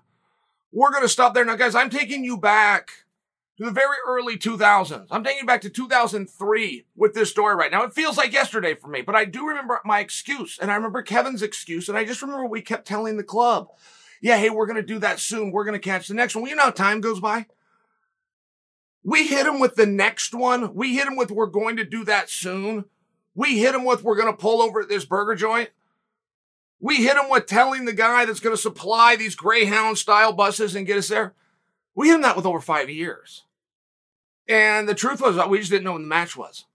We're 0.71 0.91
going 0.91 1.03
to 1.03 1.09
stop 1.09 1.33
there. 1.33 1.45
Now, 1.45 1.55
guys, 1.55 1.75
I'm 1.75 1.91
taking 1.91 2.23
you 2.23 2.35
back 2.37 2.91
to 3.59 3.65
the 3.65 3.71
very 3.71 3.97
early 4.07 4.37
2000s. 4.37 5.07
I'm 5.11 5.23
taking 5.23 5.45
back 5.45 5.59
to 5.61 5.69
2003 5.69 6.85
with 6.95 7.13
this 7.13 7.29
story 7.29 7.55
right 7.55 7.69
now. 7.69 7.83
It 7.83 7.93
feels 7.93 8.17
like 8.17 8.31
yesterday 8.31 8.73
for 8.73 8.87
me, 8.87 9.01
but 9.01 9.15
I 9.15 9.25
do 9.25 9.45
remember 9.45 9.81
my 9.83 9.99
excuse 9.99 10.57
and 10.57 10.71
I 10.71 10.75
remember 10.75 11.01
Kevin's 11.01 11.43
excuse. 11.43 11.89
And 11.89 11.97
I 11.97 12.05
just 12.05 12.21
remember 12.21 12.45
we 12.45 12.61
kept 12.61 12.87
telling 12.87 13.17
the 13.17 13.23
club, 13.23 13.67
yeah, 14.21 14.37
hey, 14.37 14.49
we're 14.49 14.65
going 14.65 14.77
to 14.77 14.81
do 14.81 14.97
that 14.99 15.19
soon. 15.19 15.51
We're 15.51 15.65
going 15.65 15.79
to 15.79 15.79
catch 15.79 16.07
the 16.07 16.13
next 16.13 16.35
one. 16.35 16.43
Well, 16.43 16.49
you 16.49 16.55
know 16.55 16.63
how 16.63 16.71
time 16.71 17.01
goes 17.01 17.19
by. 17.19 17.47
We 19.03 19.27
hit 19.27 19.45
him 19.45 19.59
with 19.59 19.75
the 19.75 19.85
next 19.85 20.33
one. 20.33 20.73
We 20.73 20.95
hit 20.95 21.07
him 21.07 21.17
with 21.17 21.29
we're 21.29 21.45
going 21.45 21.75
to 21.77 21.85
do 21.85 22.05
that 22.05 22.29
soon. 22.29 22.85
We 23.35 23.59
hit 23.59 23.75
him 23.75 23.83
with 23.83 24.03
we're 24.03 24.15
going 24.15 24.31
to 24.31 24.37
pull 24.37 24.61
over 24.61 24.81
at 24.81 24.89
this 24.89 25.03
burger 25.03 25.35
joint. 25.35 25.69
We 26.79 27.03
hit 27.03 27.17
him 27.17 27.29
with 27.29 27.45
telling 27.45 27.83
the 27.83 27.93
guy 27.93 28.23
that's 28.23 28.39
going 28.39 28.55
to 28.55 28.61
supply 28.61 29.17
these 29.17 29.35
Greyhound 29.35 29.97
style 29.97 30.31
buses 30.31 30.75
and 30.75 30.87
get 30.87 30.97
us 30.97 31.09
there. 31.09 31.33
We 31.93 32.07
hit 32.07 32.15
him 32.15 32.21
that 32.21 32.37
with 32.37 32.45
over 32.45 32.61
five 32.61 32.89
years. 32.89 33.43
And 34.49 34.89
the 34.89 34.95
truth 34.95 35.21
was, 35.21 35.37
we 35.47 35.59
just 35.59 35.69
didn't 35.69 35.85
know 35.85 35.93
when 35.93 36.01
the 36.01 36.07
match 36.07 36.35
was. 36.35 36.65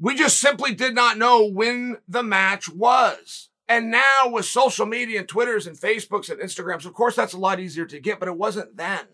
We 0.00 0.16
just 0.16 0.40
simply 0.40 0.74
did 0.74 0.96
not 0.96 1.16
know 1.16 1.46
when 1.46 1.98
the 2.08 2.24
match 2.24 2.68
was. 2.68 3.50
And 3.68 3.92
now 3.92 4.28
with 4.28 4.46
social 4.46 4.84
media 4.84 5.20
and 5.20 5.28
Twitters 5.28 5.68
and 5.68 5.76
Facebooks 5.76 6.28
and 6.28 6.40
Instagrams, 6.40 6.84
of 6.84 6.92
course, 6.92 7.14
that's 7.14 7.34
a 7.34 7.38
lot 7.38 7.60
easier 7.60 7.86
to 7.86 8.00
get, 8.00 8.18
but 8.18 8.28
it 8.28 8.36
wasn't 8.36 8.76
then. 8.76 9.06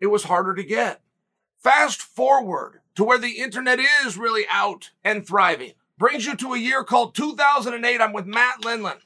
It 0.00 0.08
was 0.08 0.24
harder 0.24 0.52
to 0.54 0.64
get. 0.64 1.00
Fast 1.58 2.02
forward 2.02 2.80
to 2.96 3.04
where 3.04 3.18
the 3.18 3.38
internet 3.38 3.78
is 4.04 4.18
really 4.18 4.44
out 4.50 4.90
and 5.04 5.24
thriving. 5.24 5.74
Brings 5.96 6.26
you 6.26 6.34
to 6.36 6.54
a 6.54 6.58
year 6.58 6.82
called 6.82 7.14
2008. 7.14 8.00
I'm 8.00 8.12
with 8.12 8.26
Matt 8.26 8.62
Lindland. 8.62 9.02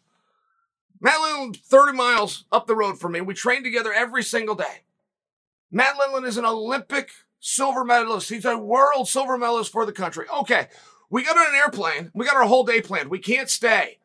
Matt 1.01 1.19
Lindland, 1.19 1.59
30 1.59 1.93
miles 1.93 2.45
up 2.51 2.67
the 2.67 2.77
road 2.77 2.99
from 2.99 3.13
me. 3.13 3.21
We 3.21 3.35
train 3.35 3.63
together 3.63 3.93
every 3.93 4.23
single 4.23 4.55
day. 4.55 4.85
Matt 5.71 5.97
Lindland 5.97 6.27
is 6.27 6.39
an 6.39 6.47
Olympic 6.47 7.11
silver 7.45 7.85
medalist. 7.85 8.31
He's 8.31 8.47
a 8.47 8.57
world 8.57 9.07
silver 9.07 9.37
medalist 9.37 9.71
for 9.71 9.85
the 9.85 9.93
country. 9.93 10.25
Okay, 10.35 10.69
we 11.11 11.23
got 11.23 11.37
on 11.37 11.55
an 11.55 11.61
airplane. 11.61 12.11
We 12.15 12.25
got 12.25 12.37
our 12.37 12.47
whole 12.47 12.65
day 12.65 12.81
planned. 12.81 13.11
We 13.11 13.19
can't 13.19 13.51
stay. 13.51 13.99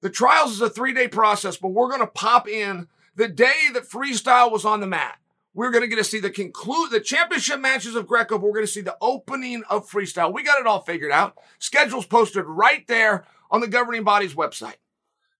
The 0.00 0.10
trials 0.10 0.52
is 0.52 0.60
a 0.60 0.68
three 0.68 0.92
day 0.92 1.06
process, 1.06 1.56
but 1.56 1.68
we're 1.68 1.88
going 1.88 2.00
to 2.00 2.06
pop 2.06 2.48
in 2.48 2.88
the 3.14 3.28
day 3.28 3.68
that 3.74 3.88
freestyle 3.88 4.50
was 4.50 4.64
on 4.64 4.80
the 4.80 4.86
mat. 4.86 5.18
We're 5.54 5.70
going 5.70 5.82
to 5.82 5.88
get 5.88 5.96
to 5.96 6.04
see 6.04 6.20
the 6.20 6.30
conclude 6.30 6.90
the 6.90 7.00
championship 7.00 7.60
matches 7.60 7.94
of 7.94 8.06
Greco. 8.06 8.38
But 8.38 8.46
we're 8.46 8.54
going 8.54 8.66
to 8.66 8.72
see 8.72 8.80
the 8.80 8.96
opening 9.00 9.62
of 9.70 9.88
freestyle. 9.88 10.32
We 10.32 10.42
got 10.42 10.60
it 10.60 10.66
all 10.66 10.80
figured 10.80 11.12
out. 11.12 11.36
Schedules 11.58 12.06
posted 12.06 12.44
right 12.46 12.86
there 12.88 13.24
on 13.50 13.60
the 13.60 13.68
governing 13.68 14.04
body's 14.04 14.34
website. 14.34 14.76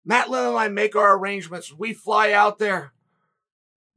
Matt 0.04 0.30
Lynn 0.30 0.46
and 0.46 0.56
I 0.56 0.68
make 0.68 0.96
our 0.96 1.16
arrangements. 1.16 1.72
We 1.72 1.94
fly 1.94 2.32
out 2.32 2.58
there. 2.58 2.92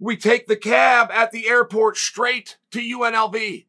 We 0.03 0.17
take 0.17 0.47
the 0.47 0.55
cab 0.55 1.09
at 1.11 1.31
the 1.31 1.47
airport 1.47 1.97
straight 1.97 2.57
to 2.71 2.79
UNLV. 2.79 3.65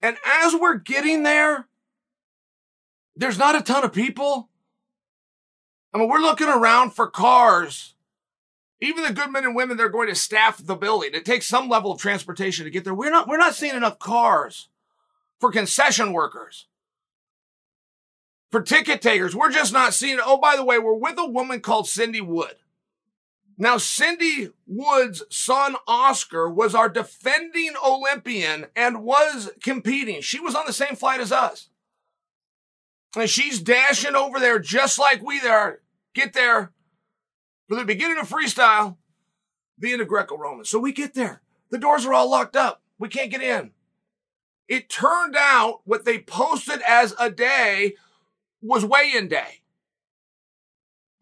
And 0.00 0.16
as 0.24 0.54
we're 0.54 0.76
getting 0.76 1.22
there, 1.22 1.68
there's 3.16 3.38
not 3.38 3.56
a 3.56 3.62
ton 3.62 3.84
of 3.84 3.92
people. 3.92 4.48
I 5.94 5.98
mean, 5.98 6.08
we're 6.08 6.18
looking 6.18 6.48
around 6.48 6.90
for 6.90 7.08
cars 7.08 7.94
even 8.82 9.04
the 9.04 9.12
good 9.12 9.30
men 9.30 9.44
and 9.44 9.54
women, 9.54 9.76
they're 9.76 9.88
going 9.88 10.08
to 10.08 10.14
staff 10.14 10.58
the 10.62 10.74
building, 10.74 11.10
it 11.14 11.24
takes 11.24 11.46
some 11.46 11.68
level 11.68 11.92
of 11.92 12.00
transportation 12.00 12.64
to 12.64 12.70
get 12.70 12.82
there. 12.82 12.92
We're 12.92 13.10
not, 13.10 13.28
we're 13.28 13.38
not 13.38 13.54
seeing 13.54 13.76
enough 13.76 14.00
cars 14.00 14.68
for 15.38 15.52
concession 15.52 16.12
workers, 16.12 16.66
for 18.50 18.60
ticket 18.60 19.00
takers. 19.00 19.36
We're 19.36 19.52
just 19.52 19.72
not 19.72 19.94
seeing 19.94 20.18
Oh, 20.22 20.36
by 20.36 20.56
the 20.56 20.64
way, 20.64 20.80
we're 20.80 20.94
with 20.94 21.16
a 21.16 21.26
woman 21.26 21.60
called 21.60 21.88
Cindy 21.88 22.20
Wood. 22.20 22.56
Now, 23.62 23.76
Cindy 23.76 24.48
Wood's 24.66 25.22
son, 25.30 25.76
Oscar, 25.86 26.50
was 26.50 26.74
our 26.74 26.88
defending 26.88 27.74
Olympian 27.80 28.66
and 28.74 29.04
was 29.04 29.52
competing. 29.62 30.20
She 30.20 30.40
was 30.40 30.56
on 30.56 30.64
the 30.66 30.72
same 30.72 30.96
flight 30.96 31.20
as 31.20 31.30
us. 31.30 31.68
And 33.16 33.30
she's 33.30 33.60
dashing 33.60 34.16
over 34.16 34.40
there 34.40 34.58
just 34.58 34.98
like 34.98 35.22
we 35.22 35.40
are. 35.42 35.80
Get 36.12 36.32
there 36.32 36.72
for 37.68 37.76
the 37.76 37.84
beginning 37.84 38.18
of 38.18 38.28
freestyle, 38.28 38.96
the 39.78 39.92
end 39.92 40.02
of 40.02 40.08
Greco-Roman. 40.08 40.64
So 40.64 40.80
we 40.80 40.90
get 40.90 41.14
there. 41.14 41.40
The 41.70 41.78
doors 41.78 42.04
are 42.04 42.14
all 42.14 42.28
locked 42.28 42.56
up. 42.56 42.82
We 42.98 43.08
can't 43.08 43.30
get 43.30 43.44
in. 43.44 43.70
It 44.66 44.88
turned 44.88 45.36
out 45.38 45.82
what 45.84 46.04
they 46.04 46.18
posted 46.18 46.82
as 46.82 47.14
a 47.16 47.30
day 47.30 47.94
was 48.60 48.84
weigh-in 48.84 49.28
day. 49.28 49.61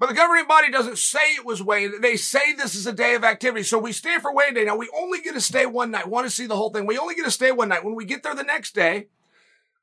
But 0.01 0.09
the 0.09 0.15
governing 0.15 0.49
body 0.49 0.71
doesn't 0.71 0.97
say 0.97 1.35
it 1.37 1.45
was 1.45 1.63
weigh-in. 1.63 2.01
They 2.01 2.17
say 2.17 2.55
this 2.55 2.75
is 2.75 2.87
a 2.87 2.93
day 2.93 3.15
of 3.15 3.23
activity. 3.23 3.65
So 3.65 3.79
we 3.79 3.93
stay 3.93 4.19
for 4.19 4.35
weigh-in 4.35 4.55
day. 4.55 4.65
Now 4.65 4.77
we 4.77 4.89
only 4.97 5.21
get 5.21 5.35
to 5.35 5.43
stay 5.43 5.67
one 5.67 5.91
night. 5.91 6.09
Want 6.09 6.27
to 6.27 6.31
see 6.31 6.47
the 6.47 6.57
whole 6.57 6.71
thing. 6.71 6.87
We 6.87 6.97
only 6.97 7.15
get 7.15 7.27
to 7.27 7.31
stay 7.31 7.53
one 7.53 7.69
night. 7.69 7.85
When 7.85 7.95
we 7.95 8.07
get 8.07 8.23
there 8.23 8.35
the 8.35 8.43
next 8.43 8.75
day, 8.75 9.09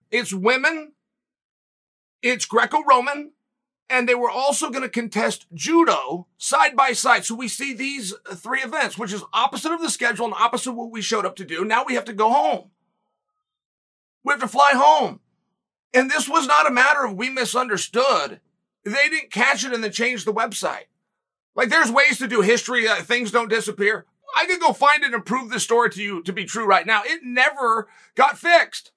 it's 0.09 0.33
women, 0.33 0.93
it's 2.23 2.45
Greco-Roman, 2.45 3.33
and 3.91 4.09
they 4.09 4.15
were 4.15 4.29
also 4.29 4.71
going 4.71 4.81
to 4.81 4.89
contest 4.89 5.45
judo 5.53 6.25
side 6.39 6.75
by 6.75 6.93
side. 6.93 7.23
So 7.23 7.35
we 7.35 7.47
see 7.47 7.75
these 7.75 8.15
three 8.33 8.61
events, 8.61 8.97
which 8.97 9.13
is 9.13 9.23
opposite 9.33 9.71
of 9.71 9.81
the 9.81 9.91
schedule 9.91 10.25
and 10.25 10.33
opposite 10.33 10.71
of 10.71 10.77
what 10.77 10.89
we 10.89 11.03
showed 11.03 11.27
up 11.27 11.35
to 11.35 11.45
do. 11.45 11.63
Now 11.63 11.83
we 11.85 11.93
have 11.93 12.05
to 12.05 12.13
go 12.13 12.31
home. 12.31 12.71
We 14.23 14.33
have 14.33 14.41
to 14.41 14.47
fly 14.47 14.71
home. 14.73 15.19
And 15.93 16.09
this 16.09 16.27
was 16.27 16.47
not 16.47 16.65
a 16.65 16.73
matter 16.73 17.05
of 17.05 17.13
we 17.13 17.29
misunderstood. 17.29 18.41
They 18.83 19.09
didn't 19.09 19.31
catch 19.31 19.65
it 19.65 19.73
and 19.73 19.83
then 19.83 19.91
change 19.91 20.25
the 20.25 20.33
website. 20.33 20.85
Like 21.55 21.69
there's 21.69 21.91
ways 21.91 22.19
to 22.19 22.27
do 22.27 22.41
history. 22.41 22.87
Things 22.87 23.31
don't 23.31 23.49
disappear. 23.49 24.05
I 24.35 24.45
could 24.45 24.59
go 24.59 24.73
find 24.73 25.03
it 25.03 25.13
and 25.13 25.25
prove 25.25 25.49
the 25.49 25.59
story 25.59 25.89
to 25.91 26.01
you 26.01 26.21
to 26.23 26.33
be 26.33 26.45
true 26.45 26.65
right 26.65 26.85
now. 26.85 27.01
It 27.03 27.21
never 27.23 27.87
got 28.15 28.37
fixed. 28.37 28.91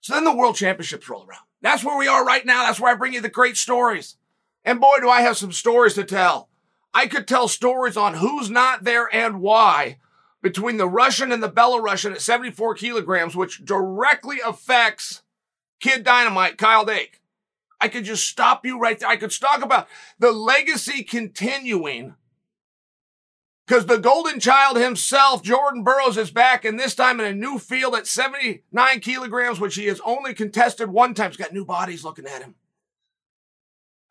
So 0.00 0.14
then 0.14 0.24
the 0.24 0.34
world 0.34 0.56
championships 0.56 1.08
roll 1.08 1.24
around. 1.28 1.44
That's 1.62 1.84
where 1.84 1.98
we 1.98 2.08
are 2.08 2.24
right 2.24 2.44
now. 2.44 2.64
That's 2.64 2.80
where 2.80 2.92
I 2.92 2.96
bring 2.96 3.12
you 3.12 3.20
the 3.20 3.28
great 3.28 3.56
stories. 3.56 4.16
And 4.64 4.80
boy, 4.80 4.96
do 5.00 5.08
I 5.08 5.20
have 5.22 5.36
some 5.36 5.52
stories 5.52 5.94
to 5.94 6.04
tell. 6.04 6.48
I 6.92 7.06
could 7.06 7.28
tell 7.28 7.48
stories 7.48 7.96
on 7.96 8.14
who's 8.14 8.50
not 8.50 8.84
there 8.84 9.08
and 9.14 9.40
why 9.40 9.98
between 10.42 10.78
the 10.78 10.88
Russian 10.88 11.32
and 11.32 11.42
the 11.42 11.50
Belarusian 11.50 12.12
at 12.12 12.22
74 12.22 12.74
kilograms, 12.74 13.36
which 13.36 13.64
directly 13.64 14.38
affects 14.44 15.22
Kid 15.80 16.02
Dynamite, 16.02 16.58
Kyle 16.58 16.84
Dake. 16.84 17.19
I 17.80 17.88
could 17.88 18.04
just 18.04 18.26
stop 18.26 18.66
you 18.66 18.78
right 18.78 18.98
there. 18.98 19.08
I 19.08 19.16
could 19.16 19.30
talk 19.30 19.62
about 19.62 19.88
the 20.18 20.32
legacy 20.32 21.02
continuing 21.02 22.14
because 23.66 23.86
the 23.86 23.98
golden 23.98 24.40
child 24.40 24.76
himself, 24.76 25.42
Jordan 25.42 25.84
Burroughs, 25.84 26.18
is 26.18 26.32
back, 26.32 26.64
and 26.64 26.78
this 26.78 26.94
time 26.94 27.20
in 27.20 27.26
a 27.26 27.32
new 27.32 27.58
field 27.58 27.94
at 27.94 28.06
79 28.06 29.00
kilograms, 29.00 29.60
which 29.60 29.76
he 29.76 29.86
has 29.86 30.00
only 30.04 30.34
contested 30.34 30.90
one 30.90 31.14
time. 31.14 31.30
He's 31.30 31.36
got 31.36 31.52
new 31.52 31.64
bodies 31.64 32.02
looking 32.02 32.26
at 32.26 32.42
him. 32.42 32.56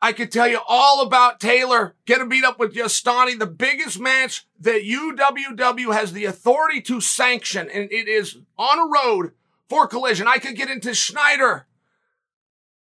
I 0.01 0.13
could 0.13 0.31
tell 0.31 0.47
you 0.47 0.61
all 0.65 1.01
about 1.01 1.41
Taylor 1.41 1.95
getting 2.05 2.29
beat 2.29 2.45
up 2.45 2.57
with 2.57 2.73
Yazdani, 2.73 3.37
the 3.37 3.45
biggest 3.45 3.99
match 3.99 4.47
that 4.61 4.83
UWW 4.83 5.93
has 5.93 6.13
the 6.13 6.23
authority 6.23 6.79
to 6.83 7.01
sanction, 7.01 7.69
and 7.69 7.91
it 7.91 8.07
is 8.07 8.37
on 8.57 8.79
a 8.79 8.89
road 8.89 9.33
for 9.67 9.87
collision. 9.87 10.25
I 10.25 10.37
could 10.37 10.55
get 10.55 10.69
into 10.69 10.95
Snyder, 10.95 11.67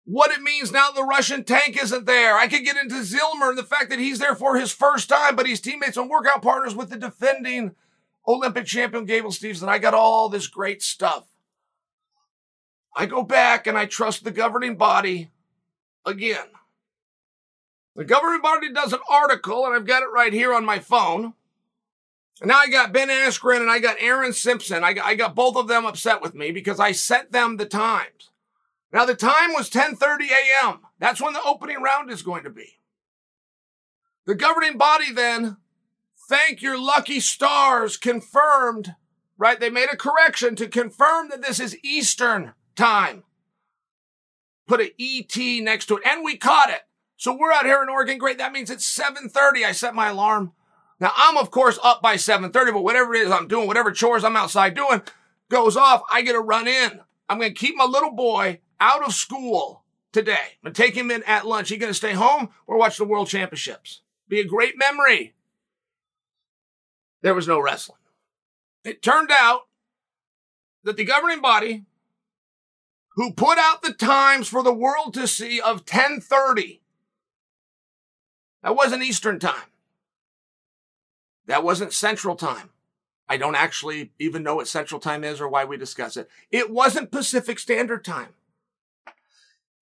what 0.04 0.32
it 0.32 0.42
means 0.42 0.72
now 0.72 0.90
the 0.90 1.04
Russian 1.04 1.44
tank 1.44 1.80
isn't 1.80 2.06
there. 2.06 2.36
I 2.36 2.48
could 2.48 2.64
get 2.64 2.76
into 2.76 2.96
Zillmer 2.96 3.50
and 3.50 3.58
the 3.58 3.62
fact 3.62 3.90
that 3.90 3.98
he's 3.98 4.18
there 4.18 4.34
for 4.34 4.56
his 4.56 4.72
first 4.72 5.08
time, 5.08 5.36
but 5.36 5.46
he's 5.46 5.60
teammates 5.60 5.96
and 5.96 6.10
workout 6.10 6.42
partners 6.42 6.74
with 6.74 6.90
the 6.90 6.96
defending 6.96 7.74
Olympic 8.26 8.66
champion 8.66 9.04
Gable 9.04 9.30
Steveson, 9.30 9.62
and 9.62 9.70
I 9.70 9.78
got 9.78 9.94
all 9.94 10.28
this 10.28 10.46
great 10.46 10.82
stuff. 10.82 11.26
I 12.94 13.06
go 13.06 13.22
back 13.22 13.66
and 13.66 13.78
I 13.78 13.86
trust 13.86 14.24
the 14.24 14.30
governing 14.30 14.76
body 14.76 15.30
again. 16.04 16.46
The 17.96 18.04
governing 18.04 18.42
body 18.42 18.72
does 18.72 18.92
an 18.92 19.00
article, 19.08 19.66
and 19.66 19.74
I've 19.74 19.86
got 19.86 20.02
it 20.02 20.10
right 20.12 20.32
here 20.32 20.54
on 20.54 20.64
my 20.64 20.78
phone. 20.78 21.34
And 22.40 22.48
now 22.48 22.58
I 22.58 22.68
got 22.68 22.92
Ben 22.92 23.08
Askren 23.08 23.60
and 23.60 23.70
I 23.70 23.78
got 23.78 23.96
Aaron 24.00 24.32
Simpson. 24.32 24.82
I 24.82 24.94
got, 24.94 25.06
I 25.06 25.14
got 25.14 25.34
both 25.34 25.56
of 25.56 25.68
them 25.68 25.84
upset 25.84 26.20
with 26.20 26.34
me 26.34 26.50
because 26.50 26.80
I 26.80 26.92
sent 26.92 27.32
them 27.32 27.56
the 27.56 27.66
times. 27.66 28.31
Now 28.92 29.06
the 29.06 29.14
time 29.14 29.52
was 29.52 29.70
10:30 29.70 30.28
a.m. 30.30 30.80
That's 30.98 31.20
when 31.20 31.32
the 31.32 31.42
opening 31.42 31.80
round 31.80 32.10
is 32.10 32.22
going 32.22 32.44
to 32.44 32.50
be. 32.50 32.78
The 34.26 34.34
governing 34.34 34.76
body 34.76 35.12
then, 35.12 35.56
thank 36.28 36.62
your 36.62 36.78
lucky 36.78 37.18
stars, 37.18 37.96
confirmed, 37.96 38.94
right? 39.38 39.58
They 39.58 39.70
made 39.70 39.88
a 39.90 39.96
correction 39.96 40.54
to 40.56 40.68
confirm 40.68 41.30
that 41.30 41.42
this 41.42 41.58
is 41.58 41.76
Eastern 41.82 42.52
time. 42.76 43.24
Put 44.68 44.80
an 44.80 44.90
ET 45.00 45.36
next 45.36 45.86
to 45.86 45.96
it, 45.96 46.06
and 46.06 46.22
we 46.22 46.36
caught 46.36 46.70
it. 46.70 46.82
So 47.16 47.36
we're 47.36 47.52
out 47.52 47.64
here 47.64 47.82
in 47.82 47.88
Oregon. 47.88 48.18
Great. 48.18 48.38
That 48.38 48.52
means 48.52 48.70
it's 48.70 48.86
7:30. 48.86 49.64
I 49.64 49.72
set 49.72 49.94
my 49.94 50.08
alarm. 50.08 50.52
Now 51.00 51.12
I'm 51.16 51.36
of 51.36 51.50
course 51.50 51.78
up 51.82 52.02
by 52.02 52.16
7:30, 52.16 52.72
but 52.72 52.84
whatever 52.84 53.14
it 53.14 53.22
is 53.22 53.32
I'm 53.32 53.48
doing, 53.48 53.66
whatever 53.66 53.90
chores 53.90 54.22
I'm 54.22 54.36
outside 54.36 54.74
doing, 54.74 55.02
goes 55.48 55.76
off. 55.76 56.02
I 56.12 56.22
get 56.22 56.32
to 56.32 56.40
run 56.40 56.68
in. 56.68 57.00
I'm 57.28 57.38
going 57.38 57.54
to 57.54 57.58
keep 57.58 57.76
my 57.76 57.84
little 57.84 58.10
boy 58.12 58.60
out 58.82 59.06
of 59.06 59.14
school 59.14 59.84
today. 60.12 60.58
I'm 60.64 60.72
take 60.72 60.96
him 60.96 61.10
in 61.10 61.22
at 61.22 61.46
lunch. 61.46 61.68
He 61.68 61.76
going 61.76 61.90
to 61.90 61.94
stay 61.94 62.12
home 62.12 62.50
or 62.66 62.76
watch 62.76 62.98
the 62.98 63.04
World 63.04 63.28
Championships. 63.28 64.02
Be 64.28 64.40
a 64.40 64.44
great 64.44 64.76
memory. 64.76 65.34
There 67.22 67.34
was 67.34 67.46
no 67.46 67.60
wrestling. 67.60 67.98
It 68.84 69.00
turned 69.00 69.30
out 69.30 69.68
that 70.82 70.96
the 70.96 71.04
governing 71.04 71.40
body 71.40 71.84
who 73.14 73.32
put 73.32 73.58
out 73.58 73.82
the 73.82 73.92
times 73.92 74.48
for 74.48 74.62
the 74.62 74.74
world 74.74 75.14
to 75.14 75.28
see 75.28 75.60
of 75.60 75.78
1030 75.80 76.80
that 78.62 78.76
wasn't 78.76 79.02
Eastern 79.02 79.38
time. 79.38 79.70
That 81.46 81.64
wasn't 81.64 81.92
Central 81.92 82.36
time. 82.36 82.70
I 83.28 83.36
don't 83.36 83.56
actually 83.56 84.12
even 84.18 84.42
know 84.42 84.56
what 84.56 84.68
Central 84.68 85.00
time 85.00 85.24
is 85.24 85.40
or 85.40 85.48
why 85.48 85.64
we 85.64 85.76
discuss 85.76 86.16
it. 86.16 86.28
It 86.50 86.70
wasn't 86.70 87.10
Pacific 87.10 87.58
Standard 87.58 88.04
Time. 88.04 88.34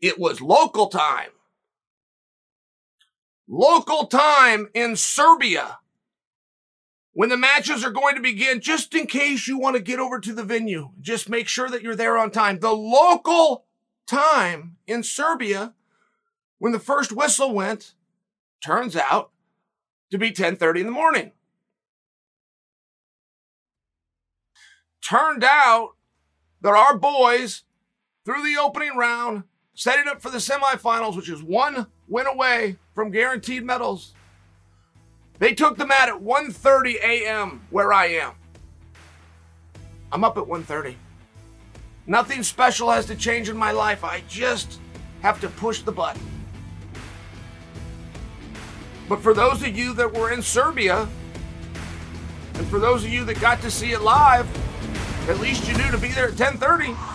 It 0.00 0.18
was 0.18 0.40
local 0.40 0.88
time. 0.88 1.30
Local 3.48 4.06
time 4.06 4.68
in 4.74 4.96
Serbia 4.96 5.78
when 7.12 7.28
the 7.28 7.36
matches 7.36 7.84
are 7.84 7.90
going 7.90 8.14
to 8.14 8.20
begin, 8.22 8.60
just 8.60 8.94
in 8.94 9.06
case 9.06 9.48
you 9.48 9.58
want 9.58 9.76
to 9.76 9.82
get 9.82 9.98
over 9.98 10.20
to 10.20 10.32
the 10.32 10.44
venue. 10.44 10.90
Just 11.00 11.28
make 11.28 11.48
sure 11.48 11.68
that 11.68 11.82
you're 11.82 11.96
there 11.96 12.16
on 12.16 12.30
time. 12.30 12.60
The 12.60 12.72
local 12.72 13.66
time 14.06 14.76
in 14.86 15.02
Serbia 15.02 15.74
when 16.58 16.72
the 16.72 16.78
first 16.78 17.12
whistle 17.12 17.52
went 17.52 17.94
turns 18.64 18.94
out 18.94 19.30
to 20.10 20.18
be 20.18 20.30
10:30 20.30 20.80
in 20.80 20.86
the 20.86 20.92
morning. 20.92 21.32
Turned 25.02 25.42
out 25.42 25.96
that 26.60 26.74
our 26.74 26.96
boys 26.96 27.64
through 28.24 28.44
the 28.44 28.60
opening 28.60 28.96
round, 28.96 29.44
setting 29.80 30.06
up 30.08 30.20
for 30.20 30.28
the 30.28 30.36
semifinals, 30.36 31.16
which 31.16 31.30
is 31.30 31.42
one 31.42 31.86
win 32.06 32.26
away 32.26 32.76
from 32.94 33.10
guaranteed 33.10 33.64
medals. 33.64 34.12
They 35.38 35.54
took 35.54 35.78
the 35.78 35.86
mat 35.86 36.10
at 36.10 36.20
1:30 36.20 36.96
a.m. 36.96 37.62
where 37.70 37.90
I 37.90 38.08
am. 38.08 38.32
I'm 40.12 40.22
up 40.22 40.36
at 40.36 40.44
1:30. 40.44 40.96
Nothing 42.06 42.42
special 42.42 42.90
has 42.90 43.06
to 43.06 43.16
change 43.16 43.48
in 43.48 43.56
my 43.56 43.70
life. 43.70 44.04
I 44.04 44.22
just 44.28 44.78
have 45.22 45.40
to 45.40 45.48
push 45.48 45.80
the 45.80 45.92
button. 45.92 46.20
But 49.08 49.22
for 49.22 49.32
those 49.32 49.62
of 49.62 49.74
you 49.74 49.94
that 49.94 50.12
were 50.12 50.30
in 50.30 50.42
Serbia, 50.42 51.08
and 52.54 52.66
for 52.66 52.78
those 52.78 53.02
of 53.02 53.08
you 53.08 53.24
that 53.24 53.40
got 53.40 53.62
to 53.62 53.70
see 53.70 53.92
it 53.92 54.02
live, 54.02 54.46
at 55.30 55.40
least 55.40 55.66
you 55.66 55.74
knew 55.78 55.90
to 55.90 55.96
be 55.96 56.08
there 56.08 56.28
at 56.28 56.34
10:30. 56.34 57.09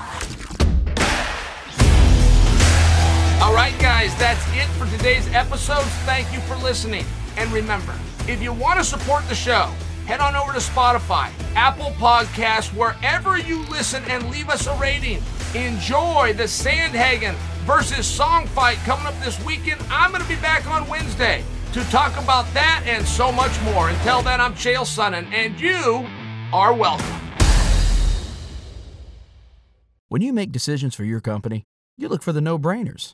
All 3.45 3.53
right, 3.53 3.77
guys, 3.77 4.17
that's 4.17 4.43
it 4.55 4.65
for 4.69 4.87
today's 4.97 5.31
episode. 5.31 5.83
Thank 6.07 6.33
you 6.33 6.39
for 6.39 6.55
listening. 6.55 7.05
And 7.37 7.51
remember, 7.51 7.93
if 8.27 8.41
you 8.41 8.51
want 8.51 8.79
to 8.79 8.83
support 8.83 9.23
the 9.29 9.35
show, 9.35 9.71
head 10.07 10.19
on 10.19 10.35
over 10.35 10.51
to 10.51 10.57
Spotify, 10.57 11.29
Apple 11.53 11.91
Podcasts, 11.91 12.73
wherever 12.75 13.37
you 13.37 13.61
listen, 13.69 14.03
and 14.05 14.31
leave 14.31 14.49
us 14.49 14.65
a 14.65 14.75
rating. 14.77 15.21
Enjoy 15.53 16.33
the 16.33 16.45
Sandhagen 16.45 17.35
versus 17.67 18.07
Song 18.07 18.47
fight 18.47 18.77
coming 18.77 19.05
up 19.05 19.13
this 19.23 19.39
weekend. 19.45 19.79
I'm 19.91 20.09
going 20.09 20.23
to 20.23 20.27
be 20.27 20.37
back 20.37 20.65
on 20.65 20.87
Wednesday 20.87 21.43
to 21.73 21.83
talk 21.91 22.17
about 22.17 22.51
that 22.55 22.81
and 22.87 23.05
so 23.05 23.31
much 23.31 23.61
more. 23.61 23.89
Until 23.89 24.23
then, 24.23 24.41
I'm 24.41 24.55
Chael 24.55 24.87
Sonnen, 24.87 25.31
and 25.31 25.61
you 25.61 26.07
are 26.51 26.73
welcome. 26.73 27.05
When 30.07 30.23
you 30.23 30.33
make 30.33 30.51
decisions 30.51 30.95
for 30.95 31.03
your 31.03 31.21
company, 31.21 31.63
you 31.95 32.07
look 32.07 32.23
for 32.23 32.33
the 32.33 32.41
no 32.41 32.57
brainers. 32.57 33.13